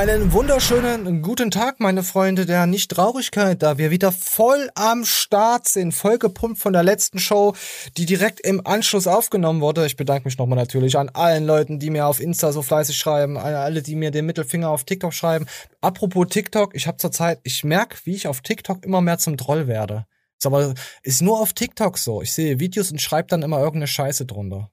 Einen 0.00 0.32
wunderschönen 0.32 1.20
guten 1.20 1.50
Tag, 1.50 1.78
meine 1.78 2.02
Freunde 2.02 2.46
der 2.46 2.64
Nicht-Traurigkeit, 2.64 3.62
da 3.62 3.76
wir 3.76 3.90
wieder 3.90 4.12
voll 4.12 4.70
am 4.74 5.04
Start 5.04 5.68
sind, 5.68 5.92
voll 5.92 6.16
gepumpt 6.16 6.58
von 6.58 6.72
der 6.72 6.82
letzten 6.82 7.18
Show, 7.18 7.54
die 7.98 8.06
direkt 8.06 8.40
im 8.40 8.66
Anschluss 8.66 9.06
aufgenommen 9.06 9.60
wurde. 9.60 9.84
Ich 9.84 9.96
bedanke 9.96 10.24
mich 10.24 10.38
nochmal 10.38 10.56
natürlich 10.56 10.96
an 10.96 11.10
allen 11.10 11.44
Leuten, 11.44 11.78
die 11.78 11.90
mir 11.90 12.06
auf 12.06 12.18
Insta 12.18 12.50
so 12.50 12.62
fleißig 12.62 12.96
schreiben, 12.96 13.36
an 13.36 13.52
alle, 13.52 13.82
die 13.82 13.94
mir 13.94 14.10
den 14.10 14.24
Mittelfinger 14.24 14.70
auf 14.70 14.84
TikTok 14.84 15.12
schreiben. 15.12 15.44
Apropos 15.82 16.28
TikTok, 16.30 16.74
ich 16.74 16.86
habe 16.86 16.96
zurzeit, 16.96 17.38
ich 17.42 17.62
merke, 17.62 17.98
wie 18.04 18.14
ich 18.14 18.26
auf 18.26 18.40
TikTok 18.40 18.86
immer 18.86 19.02
mehr 19.02 19.18
zum 19.18 19.36
Troll 19.36 19.66
werde. 19.66 20.06
Ist 20.38 20.46
aber 20.46 20.72
ist 21.02 21.20
nur 21.20 21.38
auf 21.38 21.52
TikTok 21.52 21.98
so. 21.98 22.22
Ich 22.22 22.32
sehe 22.32 22.58
Videos 22.58 22.90
und 22.90 23.02
schreibe 23.02 23.28
dann 23.28 23.42
immer 23.42 23.58
irgendeine 23.58 23.86
Scheiße 23.86 24.24
drunter. 24.24 24.70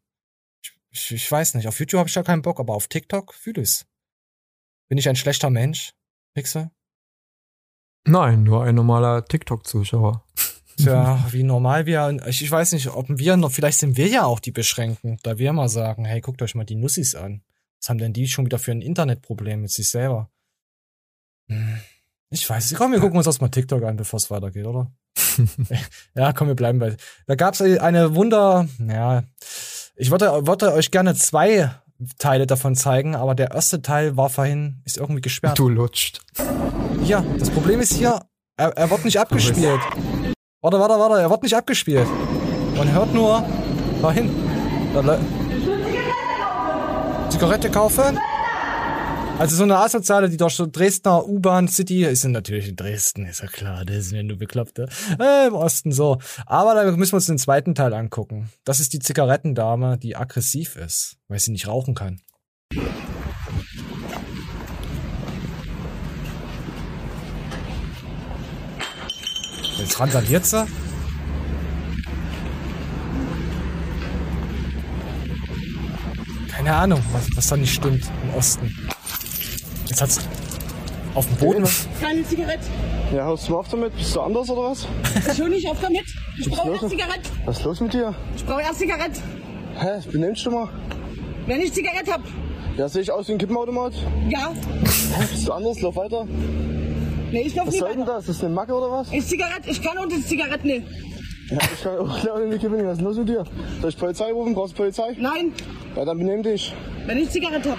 Ich, 0.62 0.72
ich, 0.90 1.12
ich 1.12 1.30
weiß 1.30 1.56
nicht, 1.56 1.68
auf 1.68 1.78
YouTube 1.82 2.00
habe 2.00 2.08
ich 2.08 2.16
da 2.16 2.24
keinen 2.24 2.44
Bock, 2.44 2.62
aber 2.62 2.76
auf 2.76 2.88
TikTok 2.88 3.34
fühle 3.34 3.64
ich's. 3.64 3.87
Bin 4.88 4.98
ich 4.98 5.10
ein 5.10 5.16
schlechter 5.16 5.50
Mensch, 5.50 5.94
Pixel? 6.34 6.72
Nein, 8.06 8.44
nur 8.44 8.64
ein 8.64 8.76
normaler 8.76 9.26
TikTok-Zuschauer. 9.26 10.24
Tja, 10.78 11.26
wie 11.32 11.44
normal 11.44 11.86
wir, 11.86 12.18
ich, 12.28 12.42
ich 12.42 12.52
weiß 12.52 12.72
nicht, 12.72 12.88
ob 12.88 13.08
wir 13.10 13.36
noch, 13.36 13.52
vielleicht 13.52 13.80
sind 13.80 13.98
wir 13.98 14.08
ja 14.08 14.24
auch 14.24 14.40
die 14.40 14.52
Beschränkten, 14.52 15.20
da 15.24 15.38
wir 15.38 15.52
mal 15.52 15.68
sagen, 15.68 16.06
hey, 16.06 16.22
guckt 16.22 16.42
euch 16.42 16.56
mal 16.56 16.64
die 16.64 16.76
Nussis 16.76 17.16
an. 17.16 17.44
Was 17.80 17.90
haben 17.90 17.98
denn 17.98 18.14
die 18.14 18.28
schon 18.28 18.46
wieder 18.46 18.60
für 18.60 18.72
ein 18.72 18.82
Internetproblem 18.82 19.62
mit 19.62 19.72
sich 19.72 19.90
selber? 19.90 20.30
Hm, 21.50 21.80
ich 22.30 22.50
weiß 22.50 22.72
nicht, 22.72 22.78
komm, 22.78 22.94
wir 22.94 23.00
gucken 23.00 23.18
uns 23.18 23.26
das 23.26 23.42
mal 23.42 23.50
TikTok 23.50 23.84
an, 23.84 23.98
bevor 23.98 24.18
es 24.18 24.32
weitergeht, 24.32 24.66
oder? 24.66 24.92
ja, 26.16 26.32
komm, 26.32 26.48
wir 26.48 26.56
bleiben 26.56 26.80
bei. 26.80 26.96
Da 27.26 27.36
gab's 27.36 27.62
eine 27.62 28.16
Wunder, 28.16 28.68
ja, 28.80 29.24
ich 29.96 30.12
wollte, 30.12 30.48
wollte 30.48 30.74
euch 30.74 30.92
gerne 30.92 31.16
zwei 31.16 31.72
Teile 32.20 32.48
davon 32.48 32.76
zeigen, 32.76 33.16
aber 33.16 33.36
der 33.36 33.52
erste 33.52 33.82
Teil 33.82 34.18
war 34.18 34.30
vorhin, 34.30 34.82
ist 34.86 34.98
irgendwie 34.98 35.22
gesperrt. 35.22 35.58
Du 35.58 35.70
lutscht. 35.70 36.22
Ja, 37.04 37.24
das 37.40 37.50
Problem 37.50 37.80
ist 37.80 37.94
hier, 37.94 38.22
er, 38.58 38.70
er 38.78 38.90
wird 38.90 39.06
nicht 39.06 39.20
abgespielt. 39.20 39.80
Warte, 40.62 40.80
warte, 40.80 41.00
warte, 41.00 41.22
er 41.22 41.30
wird 41.30 41.44
nicht 41.44 41.56
abgespielt. 41.56 42.08
Man 42.76 42.92
hört 42.92 43.14
nur, 43.14 43.44
da 44.02 44.12
hinten. 44.12 44.50
Da 44.94 45.20
Zigarette 47.30 47.70
kaufen? 47.70 48.18
Also 49.40 49.56
so 49.56 49.64
eine 49.64 49.78
Asoziale, 49.78 50.30
die 50.30 50.38
durch 50.38 50.56
so 50.56 50.66
Dresdner 50.66 51.28
U-Bahn 51.28 51.68
City, 51.68 52.04
ist 52.04 52.26
natürlich 52.26 52.70
in 52.70 52.76
Dresden, 52.76 53.28
ist 53.28 53.42
ja 53.42 53.48
klar, 53.48 53.86
das 53.86 53.98
ist 53.98 54.12
ja 54.12 54.24
nur 54.24 54.38
Bekloppte. 54.38 54.90
Äh, 55.20 55.48
Im 55.48 55.54
Osten 55.54 55.92
so. 55.92 56.18
Aber 56.48 56.74
da 56.74 56.92
müssen 56.92 57.12
wir 57.12 57.18
uns 57.18 57.28
den 57.28 57.38
zweiten 57.38 57.76
Teil 57.76 57.94
angucken. 57.94 58.50
Das 58.66 58.80
ist 58.80 58.94
die 58.94 59.00
Zigarettendame, 59.00 60.00
die 60.00 60.16
aggressiv 60.16 60.76
ist, 60.76 61.18
weil 61.28 61.38
sie 61.38 61.52
nicht 61.52 61.68
rauchen 61.68 61.94
kann. 61.94 62.20
Jetzt 69.78 70.00
randaliert 70.00 70.48
sie. 70.48 70.66
Keine 76.50 76.74
Ahnung, 76.74 77.04
was, 77.12 77.28
was 77.36 77.48
da 77.48 77.56
nicht 77.56 77.76
stimmt 77.76 78.04
im 78.24 78.34
Osten. 78.34 78.76
Jetzt 79.88 80.02
hat's 80.02 80.20
auf 81.16 81.26
dem 81.28 81.38
Boden. 81.38 81.68
Keine 82.02 82.24
Zigarette. 82.24 82.66
Ja, 83.16 83.26
hörst 83.26 83.48
du 83.48 83.58
auf 83.58 83.68
damit? 83.70 83.96
Bist 83.96 84.16
du 84.16 84.22
anders 84.22 84.50
oder 84.50 84.70
was? 84.72 84.88
Ich 85.32 85.40
höre 85.40 85.48
nicht 85.50 85.68
auf 85.70 85.78
damit. 85.82 86.04
Ich 86.38 86.50
brauche 86.50 86.72
erst 86.72 86.90
Zigarette. 86.90 87.30
Was 87.46 87.58
ist 87.60 87.66
los 87.66 87.80
mit 87.82 87.94
dir? 87.94 88.14
Ich 88.36 88.46
brauche 88.46 88.62
erst 88.62 88.80
Zigarette. 88.80 89.20
Hä, 89.80 90.00
benimmst 90.12 90.46
du 90.46 90.52
mal? 90.52 90.70
Wenn 91.46 91.62
ich 91.62 91.74
Zigarette 91.74 92.12
hab. 92.12 92.22
Ja, 92.78 92.88
sehe 92.90 93.02
ich 93.02 93.12
aus 93.12 93.28
wie 93.28 93.32
ein 93.34 93.38
Kippenautomat? 93.38 93.94
Ja. 94.30 94.52
Hä, 94.52 95.26
bist 95.32 95.48
du 95.48 95.54
anders? 95.54 95.82
Lauf 95.82 95.96
weiter. 95.96 96.26
Nee, 97.32 97.42
ich 97.42 97.56
lauf 97.56 97.68
Was 97.68 97.74
nie 97.74 97.80
soll 97.80 97.90
denn 97.92 98.02
weiter. 98.02 98.14
das? 98.16 98.30
Ist 98.30 98.40
das 98.40 98.46
eine 98.46 98.54
Macke 98.54 98.74
oder 98.74 98.92
was? 98.92 99.12
Ist 99.12 99.30
Zigarette. 99.30 99.70
Ich 99.70 99.82
kann 99.82 99.98
unter 99.98 100.22
Zigarette 100.22 100.68
nehmen. 100.68 100.86
Ja, 101.50 101.58
ich 101.74 101.82
kann 101.82 101.98
auch 101.98 102.20
klar 102.20 102.42
in 102.42 102.52
die 102.52 102.58
Kippe 102.58 102.76
nehmen. 102.76 102.90
Was 102.90 102.98
ist 102.98 103.04
los 103.04 103.18
mit 103.18 103.30
dir? 103.30 103.44
Soll 103.82 103.90
ich 103.90 103.98
Polizei 103.98 104.32
rufen? 104.32 104.54
Brauchst 104.54 104.74
du 104.74 104.78
Polizei? 104.78 105.16
Nein. 105.18 105.54
Ja, 105.96 106.04
dann 106.06 106.18
benimm 106.18 106.44
dich. 106.44 106.74
Wenn 107.06 107.18
ich 107.20 107.30
Zigarette 107.30 107.72
hab. 107.72 107.78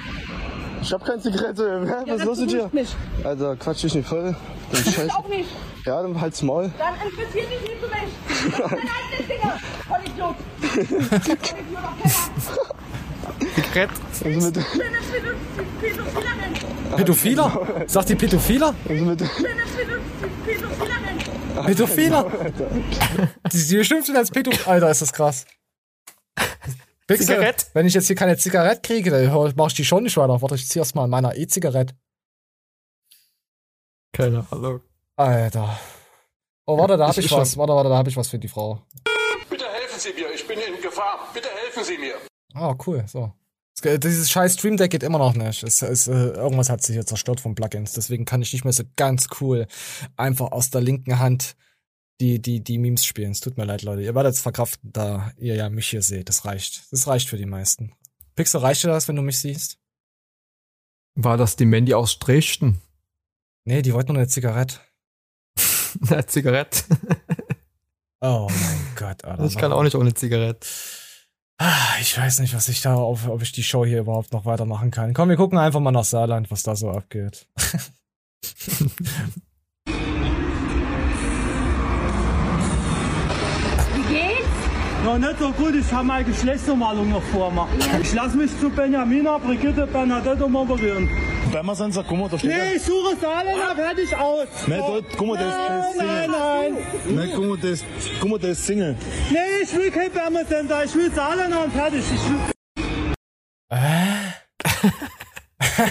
Ich 0.89 0.95
hab 0.95 1.05
keine 1.05 1.21
Zigarette. 1.21 1.83
Hä, 1.87 2.11
was 2.11 2.21
ist 2.21 2.25
los 2.25 2.39
mit 2.39 2.51
dir? 2.51 2.71
mich. 2.73 2.97
Alter, 3.23 3.57
quatsch 3.57 3.83
dich 3.85 3.95
nicht 3.95 4.09
voll. 4.09 4.35
Dann 4.73 4.81
Ich 4.87 4.95
Scheiß. 4.95 5.11
auch 5.11 5.29
nicht. 5.29 5.51
Ja, 5.85 6.01
dann 6.01 6.19
halt's 6.19 6.41
Maul. 6.41 6.71
Dann 6.79 6.95
interessiert 6.95 7.47
dich 7.51 7.61
nicht 7.61 7.75
für 7.79 7.89
mich. 7.89 8.49
Ich 8.49 8.59
hab 8.59 8.71
keine 8.71 8.81
eigenen 8.97 9.27
Finger. 9.29 9.59
Vollidiot. 9.87 10.35
Vollidiot 11.43 11.85
auf. 11.85 12.31
Zigarette. 13.55 13.95
Also 14.25 14.41
mit. 14.47 14.59
Pädophiler? 16.97 17.67
Sagt 17.87 18.09
die 18.09 18.15
Pädophiler? 18.15 18.75
also 18.89 19.05
mit, 19.05 19.21
Schönes 19.21 19.71
Pädophilerin. 20.47 21.67
Pädophiler? 21.67 22.27
Die, 23.53 23.77
beschimpft 23.77 24.09
ihn 24.09 24.17
als 24.17 24.31
Pädophiler. 24.31 24.69
Alter, 24.69 24.91
ist 24.91 25.03
das 25.03 25.13
krass. 25.13 25.45
Pixel, 27.09 27.27
Zigarette? 27.27 27.67
Wenn 27.73 27.87
ich 27.87 27.95
jetzt 27.95 28.07
hier 28.07 28.15
keine 28.17 28.37
Zigarette 28.37 28.81
kriege, 28.83 29.11
dann 29.11 29.53
mach 29.57 29.67
ich 29.69 29.75
die 29.75 29.85
schon 29.85 30.05
nicht 30.05 30.17
weiter. 30.17 30.41
Warte, 30.41 30.55
ich 30.55 30.69
zieh 30.69 30.79
erst 30.79 30.95
mal 30.95 31.05
an 31.05 31.11
meiner 31.11 31.35
E-Zigarette. 31.37 31.95
Keine 34.13 34.47
Ahnung. 34.51 34.81
Alter. 35.17 35.79
Oh, 36.67 36.79
warte, 36.79 36.97
da 36.97 37.09
hab 37.09 37.17
Ich- 37.19 37.25
ich 37.27 37.33
was. 37.33 37.57
Warte, 37.57 37.73
warte, 37.73 37.89
da 37.89 37.97
hab 37.97 38.07
ich 38.09 38.17
was 38.17 38.29
für 38.29 38.39
die 38.39 38.49
Frau. 38.49 38.83
Bitte 39.51 39.65
helfen 39.69 39.99
Sie 39.99 40.13
mir, 40.13 40.33
ich 40.35 40.47
bin 40.47 40.59
in 40.59 40.81
Gefahr. 40.83 41.29
Bitte 41.35 41.49
helfen 41.65 41.85
Sie 41.85 41.99
mir. 41.99 42.15
Ah, 42.55 42.75
cool, 42.87 43.05
so. 43.07 43.33
Es- 43.83 44.01
Dieses 44.01 44.31
scheiß 44.31 44.55
Stream 44.55 44.77
Deck 44.77 44.91
geht 44.91 45.03
immer 45.03 45.19
noch 45.19 45.35
nicht. 45.35 45.63
Es, 45.63 45.83
es, 45.83 46.09
äh, 46.09 46.13
irgendwas 46.13 46.69
hat 46.69 46.83
sich 46.83 46.95
hier 46.95 47.07
zerstört 47.07 47.41
von 47.41 47.55
Plugins. 47.55 47.93
Deswegen 47.93 48.25
kann 48.25 48.43
ich 48.43 48.53
nicht 48.53 48.65
mehr 48.65 48.73
so 48.73 48.83
ganz 48.97 49.29
cool 49.41 49.67
einfach 50.17 50.53
aus 50.53 50.71
der 50.71 50.81
linken 50.81 51.19
Hand 51.19 51.55
die, 52.21 52.41
die, 52.41 52.63
die 52.63 52.79
Memes 52.79 53.05
spielen. 53.05 53.33
Es 53.33 53.41
tut 53.41 53.57
mir 53.57 53.65
leid, 53.65 53.83
Leute. 53.83 54.03
Ihr 54.03 54.15
werdet 54.15 54.35
es 54.35 54.41
verkraften, 54.41 54.93
da 54.93 55.33
ihr 55.37 55.55
ja 55.55 55.69
mich 55.69 55.89
hier 55.89 56.03
seht. 56.03 56.29
Das 56.29 56.45
reicht. 56.45 56.91
Das 56.91 57.07
reicht 57.07 57.29
für 57.29 57.37
die 57.37 57.47
meisten. 57.47 57.93
Pixel, 58.35 58.61
reicht 58.61 58.85
dir 58.85 58.89
das, 58.89 59.09
wenn 59.09 59.17
du 59.17 59.23
mich 59.23 59.41
siehst? 59.41 59.79
War 61.15 61.37
das 61.37 61.57
die 61.57 61.67
Mandy 61.67 61.95
aus 61.95 62.19
Dresden? 62.19 62.81
Nee, 63.65 63.83
die 63.83 63.93
wollten 63.93 64.13
nur 64.13 64.23
eine 64.23 64.29
Zigarette. 64.29 64.81
Eine 66.09 66.27
Zigarette. 66.27 66.85
Oh 68.21 68.49
mein 68.49 68.81
Gott, 68.97 69.25
Alter. 69.25 69.45
Ich 69.45 69.57
kann 69.57 69.73
auch 69.73 69.83
nicht 69.83 69.97
ohne 69.97 70.15
Zigarette. 70.15 70.67
Ich 72.01 72.17
weiß 72.17 72.39
nicht, 72.41 72.55
was 72.55 72.69
ich 72.69 72.83
da, 72.83 72.97
ob, 72.97 73.27
ob 73.27 73.43
ich 73.43 73.53
die 73.53 73.65
Show 73.65 73.85
hier 73.85 74.01
überhaupt 74.01 74.33
noch 74.33 74.45
weitermachen 74.45 74.91
kann. 74.91 75.15
Komm, 75.15 75.29
wir 75.29 75.37
gucken 75.37 75.59
einfach 75.59 75.81
mal 75.81 75.91
nach 75.91 76.05
Saarland, 76.05 76.51
was 76.51 76.63
da 76.63 76.77
so 76.77 76.91
abgeht. 76.91 77.49
Ja, 85.05 85.17
nicht 85.17 85.39
so 85.39 85.51
gut, 85.53 85.75
ich 85.75 85.91
habe 85.93 86.05
meine 86.07 86.25
Geschlechtsnormalung 86.25 87.09
noch 87.11 87.23
vormachen. 87.23 87.79
Ich 88.03 88.13
lasse 88.13 88.37
mich 88.37 88.51
zu 88.61 88.69
Benjamina, 88.69 89.39
Brigitte, 89.39 89.87
Bernadette 89.87 90.45
operieren. 90.45 91.09
Wenn 91.51 91.65
wir 91.65 91.75
sind, 91.75 91.95
guck 91.95 92.19
mal, 92.19 92.29
da 92.29 92.39
steht 92.39 92.51
Nee, 92.51 92.75
ich 92.77 92.83
suche 92.83 93.17
Saarländer, 93.21 93.75
fertig 93.75 94.15
aus. 94.17 94.47
Nee, 94.67 94.77
dort, 94.79 95.05
guck 95.17 95.27
mal, 95.29 95.39
der 95.39 95.47
ist, 95.49 95.55
ist 95.55 95.97
Nein, 95.97 96.31
nein, 96.31 96.77
Single. 96.77 97.17
nein. 97.17 97.27
Nee, 97.29 97.33
guck 97.35 97.45
mal, 97.47 97.57
der 97.57 97.71
ist, 97.71 97.85
guck 98.21 98.31
mal, 98.31 98.39
der 98.39 98.51
ist 98.51 98.67
Single. 98.67 98.97
Nee, 99.31 99.39
ich 99.63 99.75
will 99.75 99.91
kein 99.91 100.15
Wärmecenter, 100.15 100.85
ich 100.85 100.95
will 100.95 101.11
Saarländer 101.13 101.65
und 101.65 101.73
fertig. 101.73 102.01
Ich 102.01 102.31
will 102.31 103.15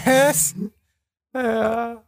Was? 0.05 0.53
Ja. 1.33 2.03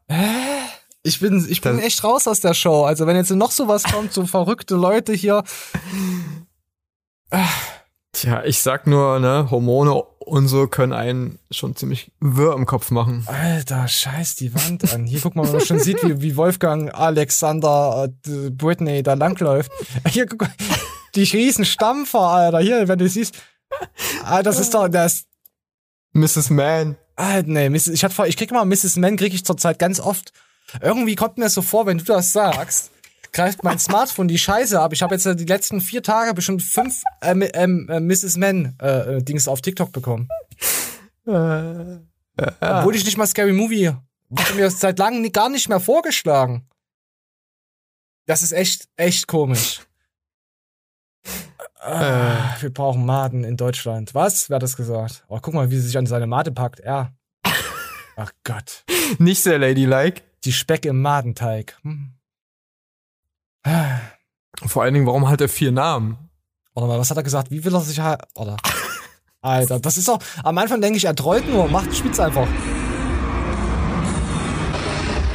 Ich 1.03 1.19
bin, 1.19 1.47
ich 1.49 1.61
bin 1.61 1.77
Das- 1.77 1.85
echt 1.85 2.03
raus 2.03 2.27
aus 2.27 2.41
der 2.41 2.53
Show. 2.53 2.83
Also 2.83 3.07
wenn 3.07 3.15
jetzt 3.15 3.31
noch 3.31 3.51
sowas 3.51 3.83
kommt, 3.83 4.11
so 4.13 4.25
verrückte 4.25 4.75
Leute 4.75 5.13
hier. 5.13 5.43
Tja, 8.11 8.43
ich 8.43 8.61
sag 8.61 8.87
nur, 8.87 9.19
ne, 9.19 9.49
Hormone 9.51 9.93
und 10.19 10.47
so 10.47 10.67
können 10.67 10.93
einen 10.93 11.39
schon 11.51 11.75
ziemlich 11.75 12.11
wirr 12.19 12.53
im 12.53 12.65
Kopf 12.65 12.91
machen. 12.91 13.23
Alter, 13.27 13.87
scheiß 13.87 14.35
die 14.35 14.53
Wand 14.53 14.93
an. 14.93 15.05
Hier 15.05 15.21
guck 15.21 15.35
mal, 15.35 15.45
wenn 15.45 15.53
man 15.53 15.65
schon 15.65 15.79
sieht, 15.79 16.03
wie, 16.03 16.21
wie 16.21 16.35
Wolfgang, 16.35 16.93
Alexander, 16.93 18.09
äh, 18.27 18.49
Britney 18.49 19.03
da 19.03 19.13
langläuft. 19.13 19.71
Hier 20.07 20.25
guck 20.25 20.41
mal, 20.41 20.51
die 21.15 21.23
riesen 21.23 21.65
Stampfer, 21.65 22.21
Alter. 22.21 22.59
Hier, 22.59 22.87
wenn 22.87 22.99
du 22.99 23.07
siehst. 23.07 23.35
Ah, 24.23 24.41
das 24.41 24.59
ist 24.59 24.73
doch, 24.73 24.87
das, 24.87 25.25
Mrs. 26.13 26.49
Man. 26.49 26.97
Ah, 27.15 27.41
nee, 27.45 27.67
ich, 27.67 28.03
hatte 28.03 28.27
ich 28.27 28.37
krieg 28.37 28.51
mal 28.51 28.65
Mrs. 28.65 28.97
Man, 28.97 29.17
krieg 29.17 29.33
ich 29.33 29.45
zurzeit 29.45 29.79
ganz 29.79 29.99
oft. 29.99 30.33
Irgendwie 30.81 31.15
kommt 31.15 31.37
mir 31.37 31.49
so 31.49 31.61
vor, 31.61 31.85
wenn 31.85 31.97
du 31.97 32.03
das 32.03 32.31
sagst, 32.31 32.91
greift 33.31 33.63
mein 33.63 33.79
Smartphone 33.79 34.27
die 34.27 34.37
Scheiße 34.37 34.79
ab. 34.79 34.93
Ich 34.93 35.01
habe 35.01 35.15
jetzt 35.15 35.25
äh, 35.25 35.35
die 35.35 35.45
letzten 35.45 35.81
vier 35.81 36.03
Tage 36.03 36.33
bestimmt 36.33 36.61
fünf 36.61 37.01
ähm, 37.21 37.43
ähm, 37.53 37.87
äh, 37.89 37.99
Mrs. 37.99 38.37
Man 38.37 38.75
äh, 38.81 39.17
äh, 39.17 39.23
Dings 39.23 39.47
auf 39.47 39.61
TikTok 39.61 39.91
bekommen. 39.91 40.27
Äh, 41.25 41.99
Obwohl 42.61 42.95
ich 42.95 43.05
nicht 43.05 43.17
mal 43.17 43.27
Scary 43.27 43.53
Movie 43.53 43.93
wurde 44.29 44.53
mir 44.53 44.63
das 44.63 44.79
seit 44.79 44.99
langem 44.99 45.31
gar 45.31 45.49
nicht 45.49 45.69
mehr 45.69 45.79
vorgeschlagen. 45.79 46.67
Das 48.25 48.43
ist 48.43 48.51
echt, 48.51 48.87
echt 48.95 49.27
komisch. 49.27 49.81
Ah, 51.79 52.55
wir 52.59 52.71
brauchen 52.71 53.05
Maden 53.05 53.43
in 53.43 53.57
Deutschland. 53.57 54.13
Was? 54.13 54.49
Wer 54.49 54.55
hat 54.55 54.63
das 54.63 54.77
gesagt? 54.77 55.23
Oh, 55.27 55.39
guck 55.41 55.53
mal, 55.53 55.71
wie 55.71 55.77
sie 55.77 55.87
sich 55.87 55.97
an 55.97 56.05
seine 56.05 56.27
Mate 56.27 56.51
packt. 56.51 56.79
Er. 56.79 57.13
Ach 58.15 58.31
Gott. 58.43 58.83
Nicht 59.17 59.41
sehr 59.41 59.57
ladylike. 59.57 60.21
Die 60.43 60.51
Speck 60.53 60.85
im 60.85 61.01
Madenteig. 61.01 61.77
Hm. 61.83 62.18
Vor 64.65 64.83
allen 64.83 64.93
Dingen, 64.93 65.05
warum 65.05 65.29
hat 65.29 65.41
er 65.41 65.49
vier 65.49 65.71
Namen? 65.71 66.17
Warte 66.73 66.87
mal, 66.87 66.99
was 66.99 67.09
hat 67.09 67.17
er 67.17 67.23
gesagt? 67.23 67.51
Wie 67.51 67.63
will 67.63 67.73
er 67.73 67.81
sich 67.81 67.99
halt. 67.99 68.21
Oder? 68.35 68.57
Alter, 69.41 69.79
das 69.79 69.97
ist 69.97 70.07
doch. 70.07 70.19
Am 70.43 70.57
Anfang 70.57 70.81
denke 70.81 70.97
ich, 70.97 71.05
er 71.05 71.15
trollt 71.15 71.47
nur. 71.49 71.67
Macht 71.67 71.95
spitz 71.95 72.19
einfach. 72.19 72.47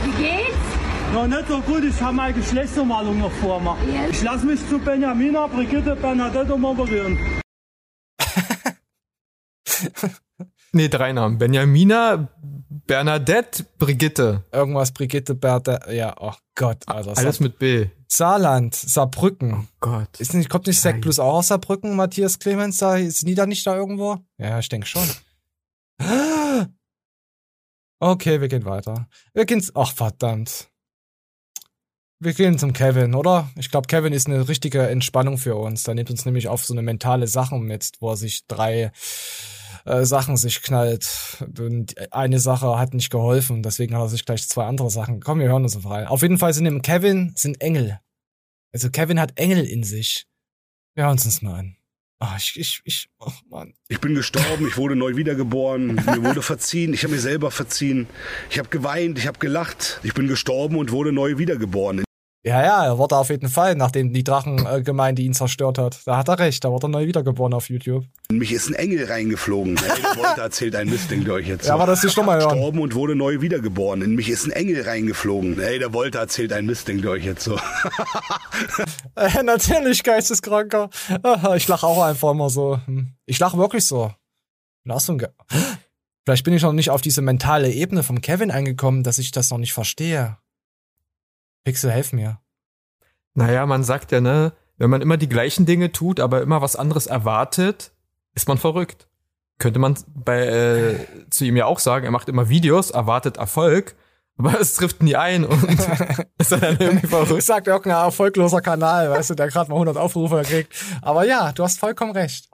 Wie 0.05 0.23
geht's? 0.23 1.15
Ja, 1.15 1.27
nicht 1.27 1.49
so 1.49 1.61
gut, 1.61 1.85
ich 1.85 2.01
habe 2.03 2.15
meine 2.15 2.35
Geschlechtsumwandlung 2.35 3.21
noch 3.21 3.33
vor 3.33 3.61
mir. 3.61 3.77
Ja. 3.95 4.09
Ich 4.11 4.23
lasse 4.23 4.47
mich 4.47 4.61
zu 4.69 4.79
Benjamina, 4.79 5.47
Brigitte, 5.47 5.97
Bernadette 5.97 6.55
umoperieren. 6.55 7.19
Nee, 10.77 10.89
drei 10.89 11.13
Namen. 11.13 11.39
Benjamina, 11.39 12.29
Bernadette, 12.43 13.65
Brigitte. 13.79 14.43
Irgendwas, 14.51 14.91
Brigitte, 14.91 15.37
Bertha. 15.37 15.89
Ja, 15.89 16.17
oh 16.19 16.33
Gott, 16.57 16.79
Alter. 16.87 17.17
Alles 17.17 17.39
mit 17.39 17.61
B. 17.61 17.87
Saarland, 18.17 18.75
Saarbrücken. 18.75 19.69
Gott. 19.81 20.21
Ist 20.21 20.35
nicht, 20.35 20.49
kommt 20.49 20.69
nicht 20.69 20.81
Sekt 20.81 21.01
plus 21.01 21.19
auch 21.19 21.35
aus 21.35 21.49
Saarbrücken, 21.49 21.97
Matthias 21.97 22.39
Clemens? 22.39 22.77
Da, 22.79 22.97
die 22.97 23.35
da 23.35 23.47
nicht 23.47 23.67
da 23.67 23.75
irgendwo? 23.75 24.19
Ja, 24.39 24.59
ich 24.59 24.69
denke 24.69 24.87
schon. 24.87 25.09
Okay, 28.01 28.41
wir 28.43 28.49
gehen 28.49 28.67
weiter. 28.67 29.09
Wir 29.33 29.47
gehen, 29.47 29.65
ach 29.75 29.93
verdammt. 29.95 30.69
Wir 32.21 32.35
gehen 32.35 32.59
zum 32.59 32.75
Kevin, 32.75 33.15
oder? 33.15 33.51
Ich 33.57 33.71
glaube, 33.71 33.87
Kevin 33.87 34.13
ist 34.13 34.27
eine 34.27 34.47
richtige 34.47 34.89
Entspannung 34.89 35.39
für 35.39 35.57
uns. 35.57 35.85
Der 35.85 35.95
nimmt 35.95 36.11
uns 36.11 36.27
nämlich 36.27 36.49
auf 36.49 36.67
so 36.67 36.75
eine 36.75 36.83
mentale 36.83 37.29
Sache 37.29 37.59
mit, 37.59 37.93
wo 38.01 38.11
er 38.11 38.17
sich 38.17 38.47
drei 38.47 38.93
äh, 39.85 40.05
Sachen 40.05 40.37
sich 40.37 40.63
knallt. 40.63 41.45
Und 41.59 41.95
eine 42.13 42.41
Sache 42.41 42.79
hat 42.79 42.95
nicht 42.95 43.11
geholfen, 43.11 43.63
deswegen 43.63 43.95
hat 43.95 44.03
er 44.03 44.09
sich 44.09 44.25
gleich 44.25 44.49
zwei 44.49 44.67
andere 44.67 44.91
Sachen. 44.91 45.21
Komm, 45.21 45.39
wir 45.41 45.49
hören 45.49 45.65
uns 45.65 45.77
auf 45.77 45.89
rein. 45.89 46.07
Auf 46.07 46.23
jeden 46.23 46.39
Fall 46.39 46.53
sind 46.53 46.67
im 46.67 46.83
Kevin 46.83 47.33
sind 47.37 47.61
Engel. 47.61 48.01
Also 48.75 48.91
Kevin 48.91 49.21
hat 49.21 49.39
Engel 49.39 49.65
in 49.65 49.85
sich. 49.85 50.27
Wir 50.97 51.05
hören 51.05 51.13
uns 51.13 51.23
das 51.23 51.43
mal 51.43 51.61
an. 51.61 51.77
Ah, 52.19 52.35
ich, 52.37 52.59
ich, 52.59 52.81
ich, 52.85 53.09
oh 53.21 53.31
Mann. 53.49 53.75
Ich 53.87 54.01
bin 54.01 54.17
gestorben, 54.17 54.67
ich 54.67 54.77
wurde 54.77 54.97
neu 54.97 55.15
wiedergeboren, 55.15 55.95
mir 55.95 56.25
wurde 56.25 56.43
verziehen, 56.43 56.93
ich 56.93 57.05
habe 57.05 57.15
mir 57.15 57.21
selber 57.21 57.53
verziehen. 57.53 58.09
Ich 58.51 58.59
habe 58.59 58.71
geweint, 58.71 59.19
ich 59.19 59.29
habe 59.29 59.39
gelacht. 59.39 60.01
Ich 60.03 60.13
bin 60.15 60.27
gestorben 60.27 60.77
und 60.77 60.91
wurde 60.91 61.13
neu 61.13 61.39
wiedergeboren. 61.39 62.03
Ja, 62.47 62.63
ja, 62.63 62.85
er 62.85 62.99
wurde 62.99 63.17
auf 63.17 63.31
jeden 63.31 63.49
Fall, 63.49 63.75
nachdem 63.75 64.13
die 64.13 64.23
Drachengemeinde 64.23 65.23
ihn 65.23 65.33
zerstört 65.33 65.79
hat. 65.79 66.01
Da 66.05 66.19
hat 66.19 66.29
er 66.29 66.39
recht, 66.39 66.63
da 66.63 66.71
wurde 66.71 66.89
er 66.89 66.91
neu 66.91 67.07
wiedergeboren 67.07 67.55
auf 67.55 67.71
YouTube. 67.71 68.05
In 68.29 68.37
mich 68.37 68.53
ist 68.53 68.69
ein 68.69 68.75
Engel 68.75 69.07
reingeflogen. 69.07 69.77
Der 69.77 70.17
Wolter 70.19 70.43
erzählt 70.43 70.77
ein 70.77 70.91
Mist, 70.91 71.11
denkt 71.11 71.27
ihr 71.27 71.33
euch 71.33 71.49
jetzt. 71.49 71.67
Ja, 71.67 71.73
aber 71.73 71.87
das 71.87 72.05
ist 72.05 72.13
schon 72.13 72.27
mal 72.27 72.39
hören. 72.39 72.51
Gestorben 72.51 72.81
und 72.81 72.95
wurde 72.95 73.17
neu 73.17 73.41
wiedergeboren. 73.41 74.03
In 74.03 74.15
mich 74.15 74.29
ist 74.29 74.45
ein 74.45 74.51
Engel 74.51 74.83
reingeflogen. 74.83 75.59
Hey, 75.59 75.79
der 75.79 75.95
Wolter 75.95 76.19
erzählt 76.19 76.53
ein 76.53 76.67
Mist, 76.67 76.87
denkt 76.87 77.05
ihr 77.05 77.11
euch 77.13 77.25
jetzt 77.25 77.45
so. 77.45 77.59
Äh, 79.17 79.45
natürlich, 79.45 80.03
Geisteskranker. 80.03 80.91
Ich 81.55 81.69
lache 81.69 81.87
auch 81.87 82.03
einfach 82.03 82.33
immer 82.33 82.51
so. 82.51 82.81
Hm. 82.85 83.15
Ich 83.27 83.39
lache 83.39 83.57
wirklich 83.57 83.87
so. 83.87 84.13
Ein 84.85 85.19
Ge 85.19 85.29
Vielleicht 86.25 86.45
bin 86.45 86.55
ich 86.55 86.63
noch 86.63 86.73
nicht 86.73 86.91
auf 86.91 87.01
diese 87.01 87.23
mentale 87.23 87.71
Ebene 87.71 88.03
vom 88.03 88.21
Kevin 88.21 88.51
eingekommen, 88.51 89.05
dass 89.05 89.19
ich 89.19 89.31
das 89.31 89.51
noch 89.51 89.59
nicht 89.59 89.73
verstehe. 89.73 90.37
Pixel, 91.65 91.91
helf 91.91 92.13
mir. 92.13 92.41
Naja, 93.35 93.67
man 93.67 93.83
sagt 93.83 94.13
ja, 94.13 94.21
ne, 94.21 94.53
wenn 94.77 94.91
man 94.91 95.03
immer 95.03 95.17
die 95.17 95.29
gleichen 95.29 95.67
Dinge 95.67 95.93
tut, 95.93 96.21
aber 96.21 96.43
immer 96.43 96.63
was 96.63 96.77
anderes 96.77 97.07
erwartet, 97.07 97.93
ist 98.35 98.49
man 98.49 98.59
verrückt. 98.59 99.09
Könnte 99.59 99.79
man 99.79 99.97
bei 100.09 100.47
äh, 100.47 101.07
zu 101.31 101.45
ihm 101.45 101.57
ja 101.57 101.67
auch 101.67 101.79
sagen, 101.79 102.05
er 102.05 102.11
macht 102.11 102.29
immer 102.29 102.49
Videos, 102.49 102.91
erwartet 102.91 103.37
Erfolg, 103.37 103.95
aber 104.37 104.61
es 104.61 104.75
trifft 104.75 105.03
nie 105.03 105.17
ein 105.17 105.45
und 105.45 105.63
ist 106.39 106.53
dann 106.53 106.77
irgendwie 106.79 107.07
Ich 107.07 107.11
verrückt. 107.11 107.43
sagt 107.43 107.67
irgendein 107.67 108.05
erfolgloser 108.05 108.61
Kanal, 108.61 109.11
weißt 109.11 109.31
du, 109.31 109.35
der 109.35 109.49
gerade 109.49 109.71
mal 109.71 109.77
100 109.77 109.97
Aufrufe 109.97 110.43
kriegt. 110.43 110.73
Aber 111.03 111.25
ja, 111.25 111.53
du 111.53 111.63
hast 111.63 111.79
vollkommen 111.79 112.13
recht. 112.13 112.51